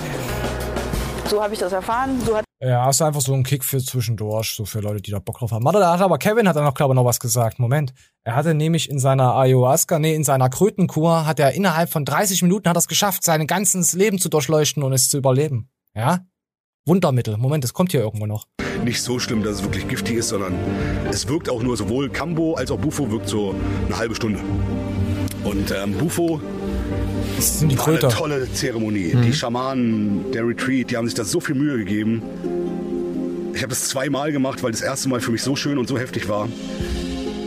So 1.28 1.42
habe 1.42 1.54
ich 1.54 1.60
das 1.60 1.74
erfahren, 1.74 2.22
so 2.26 2.38
hat 2.38 2.44
Ja, 2.64 2.88
ist 2.88 3.02
einfach 3.02 3.22
so 3.22 3.34
ein 3.34 3.42
Kick 3.42 3.66
für 3.66 3.84
zwischendurch, 3.84 4.54
so 4.56 4.66
für 4.66 4.82
Leute, 4.82 5.02
die 5.02 5.10
da 5.10 5.18
Bock 5.18 5.40
drauf 5.40 5.52
haben. 5.52 5.66
Da 5.66 5.94
hat 5.94 6.02
aber 6.02 6.20
Kevin 6.20 6.48
hat 6.48 6.56
dann 6.56 6.64
noch, 6.64 6.76
glaube 6.76 6.94
ich, 6.94 6.96
noch 6.96 7.06
was 7.06 7.20
gesagt. 7.20 7.58
Moment. 7.58 7.92
Er 8.24 8.36
hatte 8.36 8.54
nämlich 8.54 8.88
in 8.88 9.00
seiner 9.00 9.36
Ayahuasca, 9.36 9.98
nee, 9.98 10.14
in 10.14 10.24
seiner 10.24 10.48
Krötenkur, 10.48 11.26
hat 11.26 11.40
er 11.40 11.54
innerhalb 11.54 11.90
von 11.90 12.06
30 12.06 12.44
Minuten 12.44 12.70
hat 12.70 12.78
er 12.78 12.80
es 12.80 12.88
geschafft, 12.88 13.24
sein 13.24 13.48
ganzes 13.48 13.94
Leben 13.94 14.20
zu 14.20 14.30
durchleuchten 14.30 14.84
und 14.84 14.94
es 14.94 15.10
zu 15.10 15.18
überleben. 15.18 15.72
Ja? 15.96 16.20
Wundermittel. 16.86 17.38
Moment, 17.38 17.64
es 17.64 17.74
kommt 17.74 17.92
hier 17.92 18.02
irgendwo 18.02 18.28
noch. 18.28 18.46
Nicht 18.84 19.02
so 19.02 19.18
schlimm, 19.18 19.42
dass 19.42 19.56
es 19.56 19.64
wirklich 19.64 19.88
giftig 19.88 20.18
ist, 20.18 20.30
sondern 20.30 20.54
es 21.10 21.28
wirkt 21.28 21.50
auch 21.50 21.64
nur 21.64 21.76
sowohl 21.78 22.12
Cambo 22.12 22.54
als 22.54 22.70
auch 22.70 22.78
Bufo 22.78 23.10
wirkt 23.10 23.28
so 23.28 23.56
eine 23.88 23.98
halbe 23.98 24.14
Stunde. 24.14 24.40
Und 25.44 25.72
ähm, 25.72 25.98
Bufo 25.98 26.40
Das 27.42 27.58
sind 27.58 27.70
die 27.70 27.78
war 27.80 27.88
eine 27.88 27.98
Kröter. 27.98 28.16
tolle 28.16 28.54
Zeremonie. 28.54 29.16
Mhm. 29.16 29.24
Die 29.24 29.34
Schamanen, 29.34 30.32
der 30.32 30.46
Retreat, 30.48 30.92
die 30.92 30.98
haben 30.98 31.08
sich 31.08 31.16
da 31.16 31.24
so 31.24 31.40
viel 31.40 31.56
Mühe 31.56 31.80
gegeben. 31.80 32.22
Ich 33.56 33.64
habe 33.64 33.70
das 33.70 33.90
zweimal 33.90 34.32
gemacht, 34.32 34.62
weil 34.62 34.72
das 34.72 34.82
erste 34.82 35.10
Mal 35.10 35.22
für 35.22 35.32
mich 35.32 35.42
so 35.42 35.56
schön 35.56 35.80
und 35.80 35.88
so 35.88 35.98
heftig 35.98 36.30
war, 36.30 36.48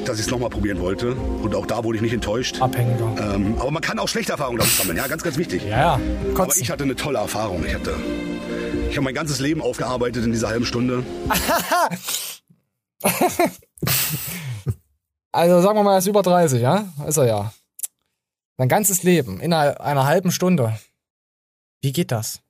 dass 0.05 0.19
ich 0.19 0.25
es 0.27 0.33
nochmal 0.33 0.51
probieren 0.51 0.81
wollte. 0.81 1.13
Und 1.13 1.55
auch 1.55 1.67
da 1.67 1.85
wurde 1.85 1.95
ich 1.99 2.03
nicht 2.03 2.13
enttäuscht. 2.13 2.61
Abhängiger. 2.61 3.37
Ähm, 3.37 3.55
aber 3.61 3.71
man 3.71 3.83
kann 3.83 4.01
auch 4.01 4.09
schlechte 4.09 4.33
Erfahrungen 4.33 4.59
damit 4.59 4.75
sammeln, 4.75 4.97
ja, 4.97 5.07
ganz, 5.07 5.23
ganz 5.23 5.39
wichtig. 5.39 5.63
Ja, 5.63 5.79
ja. 5.79 6.01
Aber 6.37 6.57
ich 6.57 6.69
hatte 6.73 6.83
eine 6.83 6.97
tolle 6.97 7.19
Erfahrung. 7.19 7.65
Ich 7.65 7.73
hatte, 7.73 7.95
ich 8.91 8.97
habe 8.97 9.05
mein 9.05 9.15
ganzes 9.15 9.39
Leben 9.39 9.63
aufgearbeitet 9.63 10.25
in 10.25 10.33
dieser 10.33 10.49
halben 10.49 10.67
Stunde. 10.67 11.05
Also 15.31 15.61
sagen 15.63 15.77
wir 15.77 15.83
mal, 15.83 15.95
er 15.95 15.99
ist 15.99 16.07
über 16.07 16.23
30, 16.23 16.63
ja? 16.63 16.85
Ist 17.09 17.17
er 17.17 17.27
ja. 17.27 17.53
Sein 18.57 18.69
ganzes 18.69 19.03
Leben 19.03 19.41
in 19.41 19.53
einer, 19.53 20.05
halben 20.07 20.31
Stunde. 20.31 20.79
Wie 21.83 21.93
geht 21.93 22.13
das? 22.13 22.41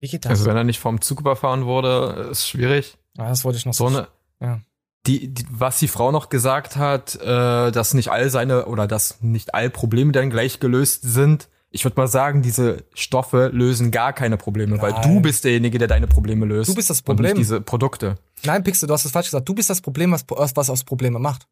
Wie 0.00 0.08
geht 0.08 0.24
das? 0.24 0.30
Also 0.30 0.46
wenn 0.46 0.56
er 0.56 0.64
nicht 0.64 0.80
vom 0.80 1.00
Zug 1.00 1.20
überfahren 1.20 1.64
wurde, 1.66 2.28
ist 2.32 2.48
schwierig. 2.48 2.98
ja, 3.16 3.28
das 3.28 3.44
wollte 3.44 3.58
ich 3.58 3.66
noch 3.66 3.74
So 3.74 3.86
eine, 3.86 4.08
Ja. 4.40 4.60
die, 5.06 5.28
die, 5.32 5.46
was 5.50 5.78
die 5.78 5.88
Frau 5.88 6.10
noch 6.10 6.28
gesagt 6.28 6.76
hat, 6.76 7.14
äh, 7.20 7.70
dass 7.70 7.94
nicht 7.94 8.10
all 8.10 8.28
seine 8.28 8.66
oder 8.66 8.88
dass 8.88 9.20
nicht 9.22 9.54
all 9.54 9.70
Probleme 9.70 10.10
dann 10.12 10.30
gleich 10.30 10.58
gelöst 10.58 11.02
sind. 11.02 11.48
Ich 11.70 11.84
würde 11.84 11.98
mal 11.98 12.08
sagen, 12.08 12.42
diese 12.42 12.84
Stoffe 12.92 13.48
lösen 13.52 13.90
gar 13.92 14.12
keine 14.12 14.36
Probleme, 14.36 14.82
weil 14.82 14.92
Nein. 14.92 15.02
du 15.02 15.20
bist 15.22 15.44
derjenige, 15.44 15.78
der 15.78 15.88
deine 15.88 16.06
Probleme 16.06 16.44
löst. 16.44 16.68
Du 16.68 16.74
bist 16.74 16.90
das 16.90 16.98
Und 16.98 17.04
Problem. 17.06 17.32
nicht 17.32 17.38
diese 17.38 17.60
Produkte. 17.62 18.16
Nein, 18.44 18.62
Pixel, 18.64 18.88
du 18.88 18.92
hast 18.92 19.04
es 19.06 19.12
falsch 19.12 19.28
gesagt. 19.28 19.48
Du 19.48 19.54
bist 19.54 19.70
das 19.70 19.80
Problem, 19.80 20.10
was, 20.12 20.26
was 20.28 20.68
aus 20.68 20.84
Probleme 20.84 21.18
macht. 21.18 21.46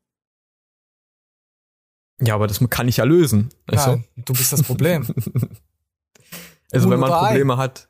Ja, 2.21 2.35
aber 2.35 2.47
das 2.47 2.61
kann 2.71 2.89
ich 2.89 2.99
ja 2.99 3.05
lösen. 3.05 3.51
du? 3.67 3.75
Nein, 3.77 4.05
du 4.17 4.33
bist 4.33 4.53
das 4.53 4.63
Problem. 4.63 5.07
Also 6.73 6.87
Huhn 6.87 6.93
wenn 6.93 7.01
man? 7.01 7.11
Probleme 7.11 7.57
hat, 7.57 7.89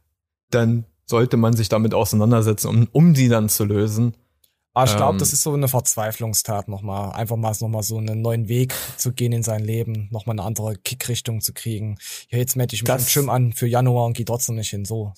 dann 0.50 0.86
sollte 1.04 1.36
man 1.36 1.54
sich 1.54 1.68
damit 1.68 1.92
auseinandersetzen, 1.92 2.66
um, 2.68 2.88
um 2.92 3.14
die 3.14 3.28
dann 3.28 3.48
zu 3.50 3.64
lösen. 3.64 4.14
Aber 4.72 4.86
ich 4.88 4.96
glaube, 4.96 5.12
Ähm. 5.14 5.18
das 5.18 5.32
ist 5.32 5.42
so 5.42 5.52
eine 5.52 5.68
Verzweiflungstat 5.68 6.68
nochmal. 6.68 7.12
Einfach 7.12 7.36
mal 7.36 7.52
nochmal 7.60 7.82
so 7.82 7.98
einen 7.98 8.22
neuen 8.22 8.48
Weg 8.48 8.72
zu 8.96 9.12
gehen 9.12 9.32
in 9.32 9.42
sein 9.42 9.62
Leben, 9.64 10.08
nochmal 10.12 10.34
eine 10.34 10.44
andere 10.44 10.76
Kickrichtung 10.76 11.40
zu 11.40 11.52
kriegen. 11.52 11.98
Ja, 12.30 12.38
jetzt 12.38 12.56
melde 12.56 12.74
ich 12.74 12.82
mich 12.82 12.86
Das- 12.86 13.12
Gym 13.12 13.28
an 13.28 13.52
für 13.52 13.66
Januar 13.66 14.06
und 14.06 14.16
gehe 14.16 14.24
trotzdem 14.24 14.54
nicht 14.54 14.70
hin. 14.70 14.84
So. 14.84 15.12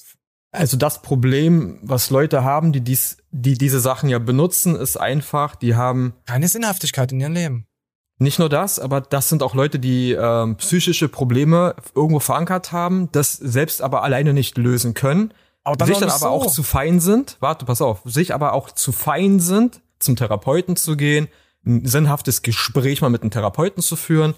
Also 0.52 0.76
das 0.76 1.02
Problem, 1.02 1.78
was 1.82 2.10
Leute 2.10 2.44
haben, 2.44 2.72
die 2.72 2.80
dies, 2.80 3.18
die 3.30 3.56
diese 3.56 3.78
Sachen 3.80 4.08
ja 4.08 4.18
benutzen, 4.18 4.74
ist 4.74 4.96
einfach, 4.98 5.54
die 5.54 5.76
haben 5.76 6.14
Keine 6.26 6.48
Sinnhaftigkeit 6.48 7.12
in 7.12 7.20
ihrem 7.20 7.32
Leben. 7.34 7.66
Nicht 8.22 8.38
nur 8.38 8.48
das, 8.48 8.78
aber 8.78 9.00
das 9.00 9.28
sind 9.28 9.42
auch 9.42 9.54
Leute, 9.54 9.78
die 9.78 10.12
ähm, 10.12 10.56
psychische 10.56 11.08
Probleme 11.08 11.74
irgendwo 11.94 12.20
verankert 12.20 12.72
haben, 12.72 13.08
das 13.12 13.32
selbst 13.34 13.82
aber 13.82 14.02
alleine 14.02 14.32
nicht 14.32 14.56
lösen 14.58 14.94
können, 14.94 15.32
Aber 15.64 15.84
sich 15.86 15.96
auch 15.96 16.00
dann 16.00 16.08
aber 16.10 16.18
so. 16.18 16.26
auch 16.28 16.46
zu 16.46 16.62
fein 16.62 17.00
sind, 17.00 17.36
warte, 17.40 17.64
pass 17.64 17.80
auf, 17.82 18.00
sich 18.04 18.34
aber 18.34 18.52
auch 18.52 18.70
zu 18.70 18.92
fein 18.92 19.40
sind, 19.40 19.80
zum 19.98 20.16
Therapeuten 20.16 20.76
zu 20.76 20.96
gehen, 20.96 21.28
ein 21.64 21.86
sinnhaftes 21.86 22.42
Gespräch 22.42 23.02
mal 23.02 23.08
mit 23.10 23.22
einem 23.22 23.30
Therapeuten 23.30 23.82
zu 23.82 23.94
führen, 23.96 24.34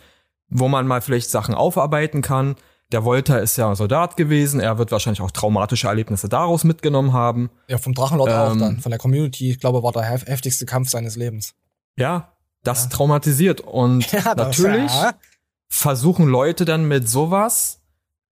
wo 0.49 0.69
man 0.69 0.87
mal 0.87 1.01
vielleicht 1.01 1.31
Sachen 1.31 1.55
aufarbeiten 1.55 2.21
kann. 2.21 2.57
Der 2.93 3.03
Wolter 3.05 3.41
ist 3.41 3.57
ja 3.57 3.75
Soldat 3.75 4.17
gewesen, 4.19 4.61
er 4.61 4.77
wird 4.77 4.93
wahrscheinlich 4.93 5.23
auch 5.23 5.31
traumatische 5.31 5.89
Erlebnisse 5.89 6.29
daraus 6.29 6.65
mitgenommen 6.65 7.15
haben. 7.15 7.51
Ja, 7.67 7.79
vom 7.79 7.95
Drachenlord 7.95 8.31
auch 8.31 8.53
Ähm. 8.53 8.59
dann. 8.59 8.81
Von 8.81 8.91
der 8.91 8.99
Community, 8.99 9.51
ich 9.51 9.59
glaube, 9.59 9.83
war 9.83 9.93
der 9.93 10.03
hef- 10.03 10.27
heftigste 10.27 10.67
Kampf 10.67 10.91
seines 10.91 11.17
Lebens. 11.17 11.55
Ja, 11.97 12.34
das 12.65 12.89
traumatisiert. 12.89 13.61
Und 13.61 14.11
Ja, 14.13 14.35
das- 14.35 14.37
natürlich 14.37 14.93
ja. 14.93 15.13
versuchen 15.69 16.27
Leute 16.27 16.65
dann 16.65 16.87
mit 16.89 17.09
sowas 17.09 17.81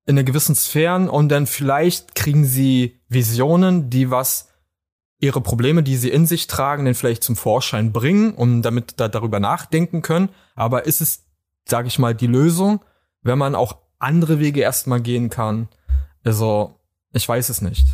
in 0.07 0.17
einer 0.17 0.25
gewissen 0.25 0.55
Sphären 0.57 1.09
und 1.09 1.29
dann 1.29 1.47
vielleicht 1.47 2.15
kriegen 2.17 2.45
sie 2.45 3.01
Visionen, 3.09 3.89
die 3.89 4.11
was 4.11 4.49
ihre 5.21 5.41
Probleme, 5.41 5.85
die 5.85 5.97
sie 5.97 6.11
in 6.11 6.27
sich 6.27 6.49
tragen, 6.49 6.85
dann 6.85 6.95
vielleicht 6.95 7.23
zum 7.23 7.37
Vorschein 7.37 7.93
bringen, 7.93 8.35
um 8.35 8.63
damit 8.63 8.95
da 8.99 9.07
darüber 9.07 9.39
nachdenken 9.39 10.03
können. 10.03 10.31
Aber 10.57 10.87
ist 10.87 11.01
es, 11.01 11.23
sage 11.69 11.87
ich 11.87 12.01
mal, 12.01 12.13
die 12.13 12.27
Lösung, 12.27 12.81
wenn 13.23 13.39
man 13.39 13.55
auch 13.55 13.77
andere 14.01 14.41
Wege 14.41 14.61
erstmal 14.63 15.01
gehen 15.01 15.31
kann? 15.31 15.69
Also, 16.25 16.75
ich 17.13 17.29
weiß 17.29 17.51
es 17.51 17.61
nicht. 17.61 17.87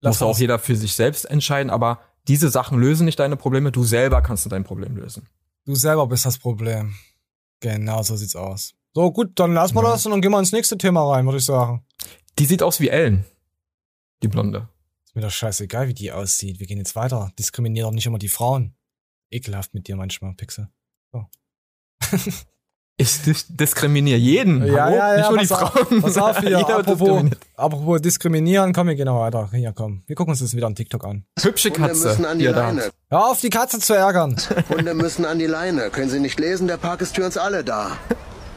Lass 0.00 0.20
Muss 0.20 0.22
auch 0.22 0.38
jeder 0.38 0.58
für 0.58 0.76
sich 0.76 0.94
selbst 0.94 1.26
entscheiden, 1.26 1.68
aber 1.68 1.98
diese 2.28 2.48
Sachen 2.48 2.78
lösen 2.78 3.04
nicht 3.04 3.18
deine 3.18 3.36
Probleme, 3.36 3.70
du 3.70 3.84
selber 3.84 4.22
kannst 4.22 4.50
dein 4.50 4.64
Problem 4.64 4.96
lösen. 4.96 5.28
Du 5.64 5.74
selber 5.74 6.06
bist 6.06 6.26
das 6.26 6.38
Problem. 6.38 6.94
Genau, 7.60 8.02
so 8.02 8.16
sieht's 8.16 8.36
aus. 8.36 8.74
So, 8.92 9.10
gut, 9.12 9.32
dann 9.38 9.54
lassen 9.54 9.74
wir 9.74 9.82
Ja. 9.82 9.90
das 9.92 10.04
und 10.06 10.12
dann 10.12 10.20
gehen 10.20 10.30
wir 10.30 10.38
ins 10.38 10.52
nächste 10.52 10.76
Thema 10.78 11.10
rein, 11.10 11.24
würde 11.24 11.38
ich 11.38 11.44
sagen. 11.44 11.84
Die 12.38 12.44
sieht 12.46 12.62
aus 12.62 12.80
wie 12.80 12.88
Ellen. 12.88 13.24
Die 14.22 14.28
Blonde. 14.28 14.68
Ist 15.04 15.14
mir 15.14 15.22
doch 15.22 15.30
scheißegal, 15.30 15.88
wie 15.88 15.94
die 15.94 16.12
aussieht. 16.12 16.60
Wir 16.60 16.66
gehen 16.66 16.78
jetzt 16.78 16.94
weiter. 16.96 17.32
Diskriminier 17.38 17.84
doch 17.84 17.90
nicht 17.92 18.06
immer 18.06 18.18
die 18.18 18.28
Frauen. 18.28 18.74
Ekelhaft 19.30 19.74
mit 19.74 19.88
dir 19.88 19.96
manchmal, 19.96 20.34
Pixel. 20.34 20.68
So. 21.12 21.26
Ich 22.96 23.22
dis 23.22 23.46
diskriminiere 23.48 24.18
jeden. 24.18 24.62
Hallo? 24.62 25.16
Nicht 25.16 25.30
nur 25.30 25.38
die 25.38 25.50
auf, 25.50 25.72
Frauen. 25.72 26.02
Pass 26.02 26.16
auf 26.16 26.38
hier, 26.38 26.50
Jeder 26.58 26.78
apropos, 26.78 27.24
apropos 27.56 28.00
diskriminieren, 28.00 28.72
komm, 28.72 28.86
wir 28.86 28.94
gehen 28.94 29.06
noch 29.06 29.18
weiter. 29.18 29.48
Hier, 29.52 29.72
komm. 29.74 30.04
Wir 30.06 30.14
gucken 30.14 30.30
uns 30.30 30.38
das 30.38 30.54
wieder 30.54 30.68
an 30.68 30.76
TikTok 30.76 31.04
an. 31.04 31.24
Hübsche 31.40 31.70
Hunde 31.70 31.88
Katze. 31.88 32.06
müssen 32.08 32.24
an 32.24 32.38
die 32.38 32.44
da 32.44 32.50
Leine. 32.52 32.82
hat. 32.82 32.92
Hör 33.10 33.30
auf, 33.30 33.40
die 33.40 33.50
Katze 33.50 33.80
zu 33.80 33.94
ärgern. 33.94 34.36
Hunde 34.68 34.94
müssen 34.94 35.24
an 35.24 35.40
die 35.40 35.46
Leine. 35.46 35.90
Können 35.90 36.08
Sie 36.08 36.20
nicht 36.20 36.38
lesen? 36.38 36.68
Der 36.68 36.76
Park 36.76 37.00
ist 37.00 37.16
für 37.16 37.24
uns 37.24 37.36
alle 37.36 37.64
da. 37.64 37.96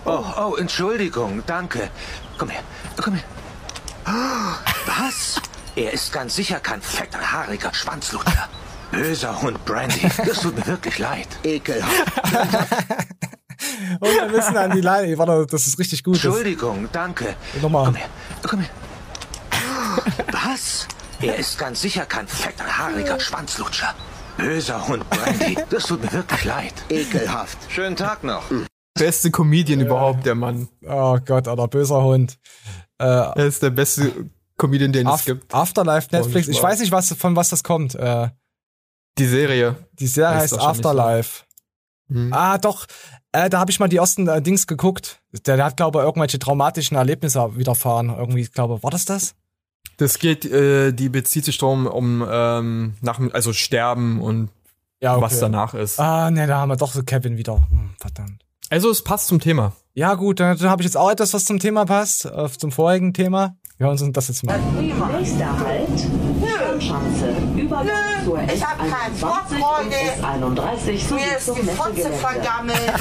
Oh, 0.06 0.23
oh, 0.39 0.56
Entschuldigung, 0.56 1.41
danke. 1.47 1.89
Komm 2.38 2.50
her, 2.50 2.62
komm 3.02 3.15
her. 3.15 3.23
Was? 4.86 5.41
Er 5.76 5.93
ist 5.93 6.13
ganz 6.13 6.36
sicher 6.36 6.60
kein 6.60 6.82
fetter, 6.84 7.19
haariger 7.19 7.73
Schwanzlutscher. 7.73 8.47
Böser 8.91 9.41
Hund 9.41 9.65
Brandy. 9.65 10.08
Das 10.26 10.41
tut 10.41 10.56
mir 10.56 10.65
wirklich 10.67 11.00
leid. 11.00 11.28
Ekelhaft. 11.43 12.12
Und 13.99 14.09
wir 14.09 14.27
müssen 14.29 14.57
an 14.57 14.71
die 14.71 14.81
Leine. 14.81 15.17
Warte, 15.17 15.45
das 15.49 15.67
ist 15.67 15.77
richtig 15.79 16.03
gut. 16.03 16.15
Entschuldigung, 16.15 16.87
danke. 16.91 17.35
nochmal. 17.61 17.85
Komm 17.85 17.95
her, 17.95 18.09
komm 18.47 18.59
her. 18.61 18.69
Was? 20.31 20.87
Er 21.21 21.35
ist 21.37 21.57
ganz 21.57 21.81
sicher 21.81 22.05
kein 22.05 22.27
fetter, 22.27 22.65
haariger 22.65 23.19
Schwanzlutscher. 23.19 23.93
Böser 24.37 24.87
Hund 24.87 25.09
Brandy. 25.09 25.57
Das 25.69 25.83
tut 25.85 26.03
mir 26.03 26.11
wirklich 26.13 26.45
leid. 26.45 26.73
Ekelhaft. 26.89 27.57
Schönen 27.69 27.95
Tag 27.95 28.23
noch. 28.23 28.43
Beste 28.93 29.31
Comedian 29.31 29.79
überhaupt, 29.81 30.25
der 30.25 30.35
Mann. 30.35 30.67
Oh 30.85 31.17
Gott, 31.25 31.47
Alter, 31.47 31.67
böser 31.67 32.03
Hund. 32.03 32.37
Äh, 32.99 33.05
Er 33.05 33.35
ist 33.37 33.61
der 33.63 33.71
beste 33.71 34.11
Comedian, 34.57 34.91
den 34.91 35.07
es 35.07 35.13
Af 35.13 35.25
gibt. 35.25 35.53
Afterlife, 35.53 36.07
Netflix. 36.11 36.47
Ich 36.47 36.61
weiß 36.61 36.79
nicht, 36.79 36.91
was, 36.91 37.13
von 37.13 37.35
was 37.35 37.49
das 37.49 37.63
kommt. 37.63 37.95
Äh, 37.95 38.29
Die 39.17 39.25
Serie. 39.25 39.75
die 39.93 40.07
Serie 40.07 40.35
heißt 40.37 40.53
wahrscheinlich 40.53 40.85
Afterlife. 40.85 41.43
Hm. 42.09 42.31
Ah, 42.31 42.57
doch. 42.57 42.85
Äh, 43.31 43.49
da 43.49 43.59
habe 43.59 43.71
ich 43.71 43.79
mal 43.79 43.87
die 43.87 43.97
ersten 43.97 44.27
äh, 44.27 44.41
Dings 44.41 44.67
geguckt. 44.67 45.21
Der, 45.45 45.57
der 45.57 45.65
hat, 45.65 45.77
glaube 45.77 45.99
ich, 45.99 46.05
irgendwelche 46.05 46.39
traumatischen 46.39 46.97
Erlebnisse 46.97 47.57
widerfahren. 47.57 48.09
Irgendwie, 48.09 48.41
ich 48.41 48.51
glaube, 48.51 48.81
war 48.83 48.91
das 48.91 49.05
das? 49.05 49.35
Das 49.97 50.19
geht, 50.19 50.45
äh, 50.45 50.91
die 50.91 51.09
bezieht 51.09 51.45
sich 51.45 51.57
darum, 51.57 51.87
um 51.87 52.25
ähm, 52.29 52.95
nach, 53.01 53.19
also 53.33 53.51
Sterben 53.51 54.21
und 54.21 54.49
Ja, 55.01 55.13
okay. 55.15 55.23
was 55.23 55.39
danach 55.39 55.73
ist. 55.73 55.99
Ah, 55.99 56.29
ne, 56.31 56.47
da 56.47 56.59
haben 56.59 56.69
wir 56.69 56.77
doch 56.77 56.93
so 56.93 57.03
Kevin 57.03 57.37
wieder. 57.37 57.67
Hm, 57.69 57.91
verdammt. 57.99 58.43
Also 58.69 58.89
es 58.91 59.03
passt 59.03 59.27
zum 59.27 59.39
Thema. 59.39 59.73
Ja, 59.93 60.13
gut, 60.13 60.39
dann, 60.39 60.57
dann 60.57 60.69
habe 60.69 60.81
ich 60.81 60.85
jetzt 60.85 60.97
auch 60.97 61.09
etwas, 61.09 61.33
was 61.33 61.45
zum 61.45 61.57
Thema 61.59 61.85
passt, 61.85 62.25
äh, 62.25 62.49
zum 62.49 62.71
vorigen 62.71 63.13
Thema. 63.13 63.57
Wir 63.77 63.87
hören 63.87 63.99
uns 63.99 64.13
das 64.13 64.27
jetzt 64.27 64.43
mal. 64.43 64.59
Nächster 64.59 65.59
Halt, 65.59 65.89
Schanze. 66.81 67.46
Ich 67.83 68.65
hab 68.65 68.79
keinen 68.79 69.15
S21 69.15 69.21
Bock, 69.21 69.51
und 69.51 69.59
Freunde. 69.59 69.95
S31 69.95 71.07
sowie 71.07 71.21
Mir 71.21 71.37
ist 71.37 71.47
die 71.47 71.63
Fotze 71.63 72.11
vergammelt. 72.13 72.93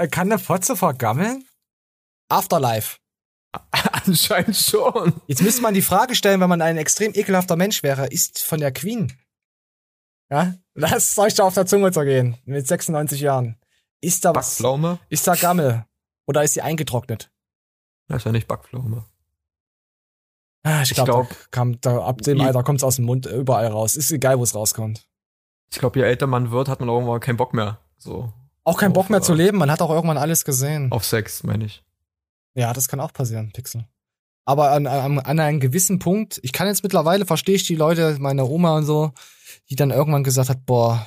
Kann 0.12 0.32
eine 0.32 0.38
Fotze 0.38 0.76
vergammeln? 0.76 1.44
Afterlife. 2.28 2.98
Anscheinend 4.06 4.56
schon. 4.56 5.20
Jetzt 5.26 5.42
müsste 5.42 5.62
man 5.62 5.74
die 5.74 5.82
Frage 5.82 6.14
stellen, 6.14 6.40
wenn 6.40 6.48
man 6.48 6.62
ein 6.62 6.76
extrem 6.76 7.12
ekelhafter 7.14 7.56
Mensch 7.56 7.82
wäre, 7.82 8.06
ist 8.06 8.42
von 8.42 8.60
der 8.60 8.72
Queen. 8.72 9.12
Ja? 10.30 10.54
Lasst 10.74 11.18
euch 11.18 11.34
da 11.34 11.44
auf 11.44 11.54
der 11.54 11.66
Zunge 11.66 11.92
zergehen. 11.92 12.36
Mit 12.44 12.66
96 12.66 13.20
Jahren. 13.20 13.56
Ist 14.00 14.24
da 14.24 14.34
was? 14.34 14.50
Backpflaume? 14.50 14.98
Ist 15.08 15.26
da 15.26 15.34
Gammel? 15.34 15.84
Oder 16.26 16.44
ist 16.44 16.54
sie 16.54 16.62
eingetrocknet? 16.62 17.30
Wahrscheinlich 18.08 18.46
Backpflaume. 18.46 19.04
Ah, 20.66 20.82
ich 20.82 20.94
glaube, 20.94 21.10
glaub- 21.12 21.28
da 21.28 21.36
kam, 21.52 21.80
da, 21.80 22.04
ab 22.04 22.22
dem 22.22 22.40
Alter 22.40 22.64
kommt's 22.64 22.82
aus 22.82 22.96
dem 22.96 23.04
Mund 23.04 23.26
überall 23.26 23.68
raus. 23.68 23.94
Ist 23.94 24.10
egal, 24.10 24.38
wo 24.38 24.42
es 24.42 24.54
rauskommt. 24.54 25.06
Ich 25.70 25.78
glaube, 25.78 26.00
je 26.00 26.04
älter 26.04 26.26
man 26.26 26.50
wird, 26.50 26.68
hat 26.68 26.80
man 26.80 26.88
auch 26.88 26.94
irgendwann 26.94 27.20
keinen 27.20 27.36
Bock 27.36 27.54
mehr. 27.54 27.78
So. 27.98 28.32
Auch 28.64 28.76
keinen 28.76 28.90
Auf, 28.90 28.94
Bock 28.94 29.10
mehr 29.10 29.22
zu 29.22 29.32
leben. 29.32 29.58
Man 29.58 29.70
hat 29.70 29.80
auch 29.80 29.90
irgendwann 29.90 30.18
alles 30.18 30.44
gesehen. 30.44 30.90
Auf 30.90 31.04
Sex, 31.04 31.44
meine 31.44 31.66
ich. 31.66 31.84
Ja, 32.54 32.72
das 32.72 32.88
kann 32.88 32.98
auch 32.98 33.12
passieren, 33.12 33.52
Pixel. 33.52 33.86
Aber 34.44 34.72
an, 34.72 34.88
an, 34.88 35.20
an 35.20 35.40
einem 35.40 35.60
gewissen 35.60 36.00
Punkt, 36.00 36.40
ich 36.42 36.52
kann 36.52 36.66
jetzt 36.66 36.82
mittlerweile, 36.82 37.26
verstehe 37.26 37.54
ich 37.54 37.66
die 37.66 37.76
Leute, 37.76 38.16
meine 38.18 38.44
Oma 38.44 38.76
und 38.76 38.84
so, 38.84 39.12
die 39.70 39.76
dann 39.76 39.90
irgendwann 39.90 40.24
gesagt 40.24 40.48
hat, 40.48 40.66
boah, 40.66 41.06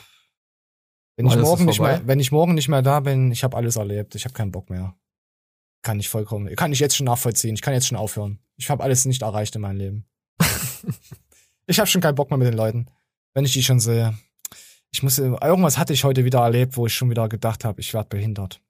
wenn 1.17 1.25
ich 1.25 1.33
Alles 1.33 1.43
morgen 1.43 1.65
nicht 1.65 1.81
mehr, 1.81 2.01
wenn 2.05 2.19
ich 2.21 2.31
morgen 2.31 2.53
nicht 2.53 2.69
mehr 2.69 2.81
da 2.81 3.01
bin, 3.01 3.31
ich 3.31 3.43
habe 3.43 3.57
alles 3.57 3.75
erlebt, 3.75 4.15
ich 4.15 4.23
habe 4.23 4.33
keinen 4.33 4.51
Bock 4.51 4.69
mehr. 4.69 4.95
Kann 5.89 5.99
ich 5.99 6.09
vollkommen, 6.09 6.55
kann 6.55 6.71
ich 6.71 6.79
jetzt 6.79 6.95
schon 6.95 7.07
nachvollziehen, 7.07 7.55
ich 7.55 7.63
kann 7.63 7.73
jetzt 7.73 7.87
schon 7.87 7.97
aufhören. 7.97 8.37
Ich 8.57 8.69
habe 8.69 8.83
alles 8.83 9.05
nicht 9.05 9.23
erreicht 9.23 9.55
in 9.55 9.61
meinem 9.61 9.77
Leben. 9.77 10.05
ich 11.65 11.79
habe 11.79 11.87
schon 11.87 11.99
keinen 11.99 12.13
Bock 12.13 12.29
mehr 12.29 12.37
mit 12.37 12.47
den 12.47 12.53
Leuten, 12.53 12.85
wenn 13.33 13.43
ich 13.43 13.53
die 13.53 13.63
schon 13.63 13.79
sehe. 13.79 14.15
Ich 14.91 15.01
muss, 15.01 15.17
irgendwas 15.17 15.79
hatte 15.79 15.93
ich 15.93 16.03
heute 16.03 16.25
wieder 16.25 16.41
erlebt, 16.41 16.77
wo 16.77 16.85
ich 16.85 16.93
schon 16.93 17.09
wieder 17.09 17.27
gedacht 17.27 17.65
habe, 17.65 17.81
ich 17.81 17.91
werde 17.95 18.07
behindert. 18.07 18.61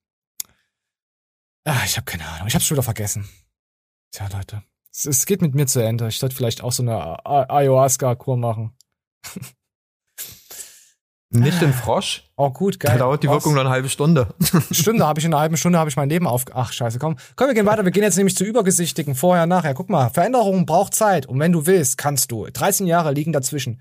Ah, 1.66 1.84
ich 1.84 1.98
habe 1.98 2.06
keine 2.06 2.26
Ahnung. 2.26 2.48
Ich 2.48 2.54
habe 2.54 2.64
schon 2.64 2.76
wieder 2.78 2.84
vergessen. 2.84 3.28
Tja, 4.12 4.30
Leute. 4.32 4.64
Es, 4.94 5.06
es 5.06 5.26
geht 5.26 5.42
mit 5.42 5.54
mir 5.54 5.68
zu 5.68 5.84
Ende. 5.84 6.08
Ich 6.08 6.20
sollte 6.20 6.38
vielleicht 6.38 6.64
auch 6.64 6.72
so 6.72 6.84
eine 6.84 7.26
Ayahuasca-Kur 7.26 8.38
machen. 8.38 8.78
Nicht 11.32 11.62
den 11.62 11.74
Frosch. 11.74 12.24
Oh, 12.38 12.50
gut, 12.50 12.80
geil. 12.80 12.94
Da 12.94 13.00
dauert 13.00 13.22
die 13.22 13.30
Wirkung 13.30 13.54
nur 13.54 13.62
eine 13.62 13.70
halbe 13.70 13.88
Stunde. 13.88 14.34
Stunde 14.72 15.06
habe 15.06 15.20
ich 15.20 15.26
in 15.26 15.34
einer 15.34 15.42
halben 15.42 15.58
Stunde 15.58 15.78
habe 15.78 15.88
ich 15.88 15.96
mein 15.96 16.10
Leben 16.10 16.26
auf. 16.26 16.46
Ach 16.54 16.74
scheiße, 16.74 16.98
komm. 16.98 17.18
Komm, 17.36 17.48
wir 17.48 17.54
gehen 17.54 17.68
weiter. 17.68 17.86
Wir 17.86 17.92
gehen 17.92 18.02
jetzt 18.02 18.18
nämlich 18.18 18.36
zu 18.36 18.44
übergesichtigen. 18.44 19.14
Vorher, 19.14 19.46
nachher. 19.46 19.76
Guck 19.76 19.90
mal, 19.90 20.10
Veränderung 20.10 20.66
braucht 20.66 20.96
Zeit. 20.96 21.28
Und 21.28 21.40
wenn 21.40 21.52
du 21.52 21.68
willst, 21.68 22.00
kannst 22.00 22.32
du. 22.32 22.48
13 22.48 22.88
Jahre 22.88 23.12
liegen 23.12 23.32
dazwischen. 23.32 23.80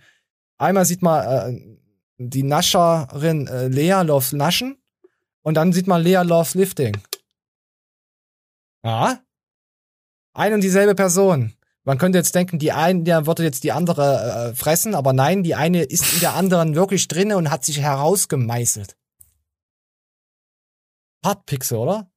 Einmal 0.58 0.84
sieht 0.84 1.00
man 1.00 1.24
äh, 1.24 1.78
die 2.18 2.42
Nascherin 2.42 3.46
äh, 3.46 3.68
Lea 3.68 4.02
loves 4.02 4.32
Naschen. 4.32 4.76
Und 5.42 5.54
dann 5.54 5.72
sieht 5.72 5.86
man 5.86 6.02
Lea 6.02 6.22
loves 6.24 6.54
Lifting. 6.54 6.98
Ja. 8.84 9.20
Ein 10.34 10.52
und 10.52 10.60
dieselbe 10.60 10.94
Person. 10.94 11.54
Man 11.88 11.96
könnte 11.96 12.18
jetzt 12.18 12.34
denken, 12.34 12.58
die 12.58 12.70
eine, 12.72 13.02
der 13.02 13.24
würde 13.26 13.44
jetzt 13.44 13.64
die 13.64 13.72
andere 13.72 14.50
äh, 14.50 14.54
fressen, 14.54 14.94
aber 14.94 15.14
nein, 15.14 15.42
die 15.42 15.54
eine 15.54 15.84
ist 15.84 16.12
in 16.12 16.20
der 16.20 16.34
anderen 16.34 16.74
wirklich 16.74 17.08
drinne 17.08 17.38
und 17.38 17.50
hat 17.50 17.64
sich 17.64 17.80
herausgemeißelt. 17.80 18.94
Hartpixel, 21.24 21.78
oder? 21.78 22.10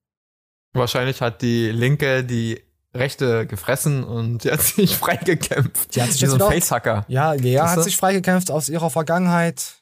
Wahrscheinlich 0.73 1.21
hat 1.21 1.41
die 1.41 1.69
Linke 1.69 2.25
die 2.25 2.61
Rechte 2.93 3.47
gefressen 3.47 4.03
und 4.03 4.43
die 4.43 4.51
hat 4.51 4.61
sich 4.61 4.93
freigekämpft. 4.97 5.95
Die 5.95 6.01
hat 6.01 6.11
sich 6.11 6.19
Wie 6.21 6.25
jetzt 6.25 6.37
so 6.37 6.45
ein 6.45 6.51
Facehacker. 6.51 7.05
Ja, 7.07 7.31
Lea 7.31 7.57
Weißt 7.59 7.77
hat 7.77 7.83
sich 7.85 7.95
freigekämpft 7.95 8.51
aus 8.51 8.67
ihrer 8.67 8.89
Vergangenheit 8.89 9.81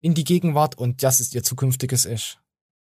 in 0.00 0.14
die 0.14 0.24
Gegenwart 0.24 0.76
und 0.76 1.04
das 1.04 1.20
ist 1.20 1.32
ihr 1.36 1.44
zukünftiges 1.44 2.06
Ich. 2.06 2.38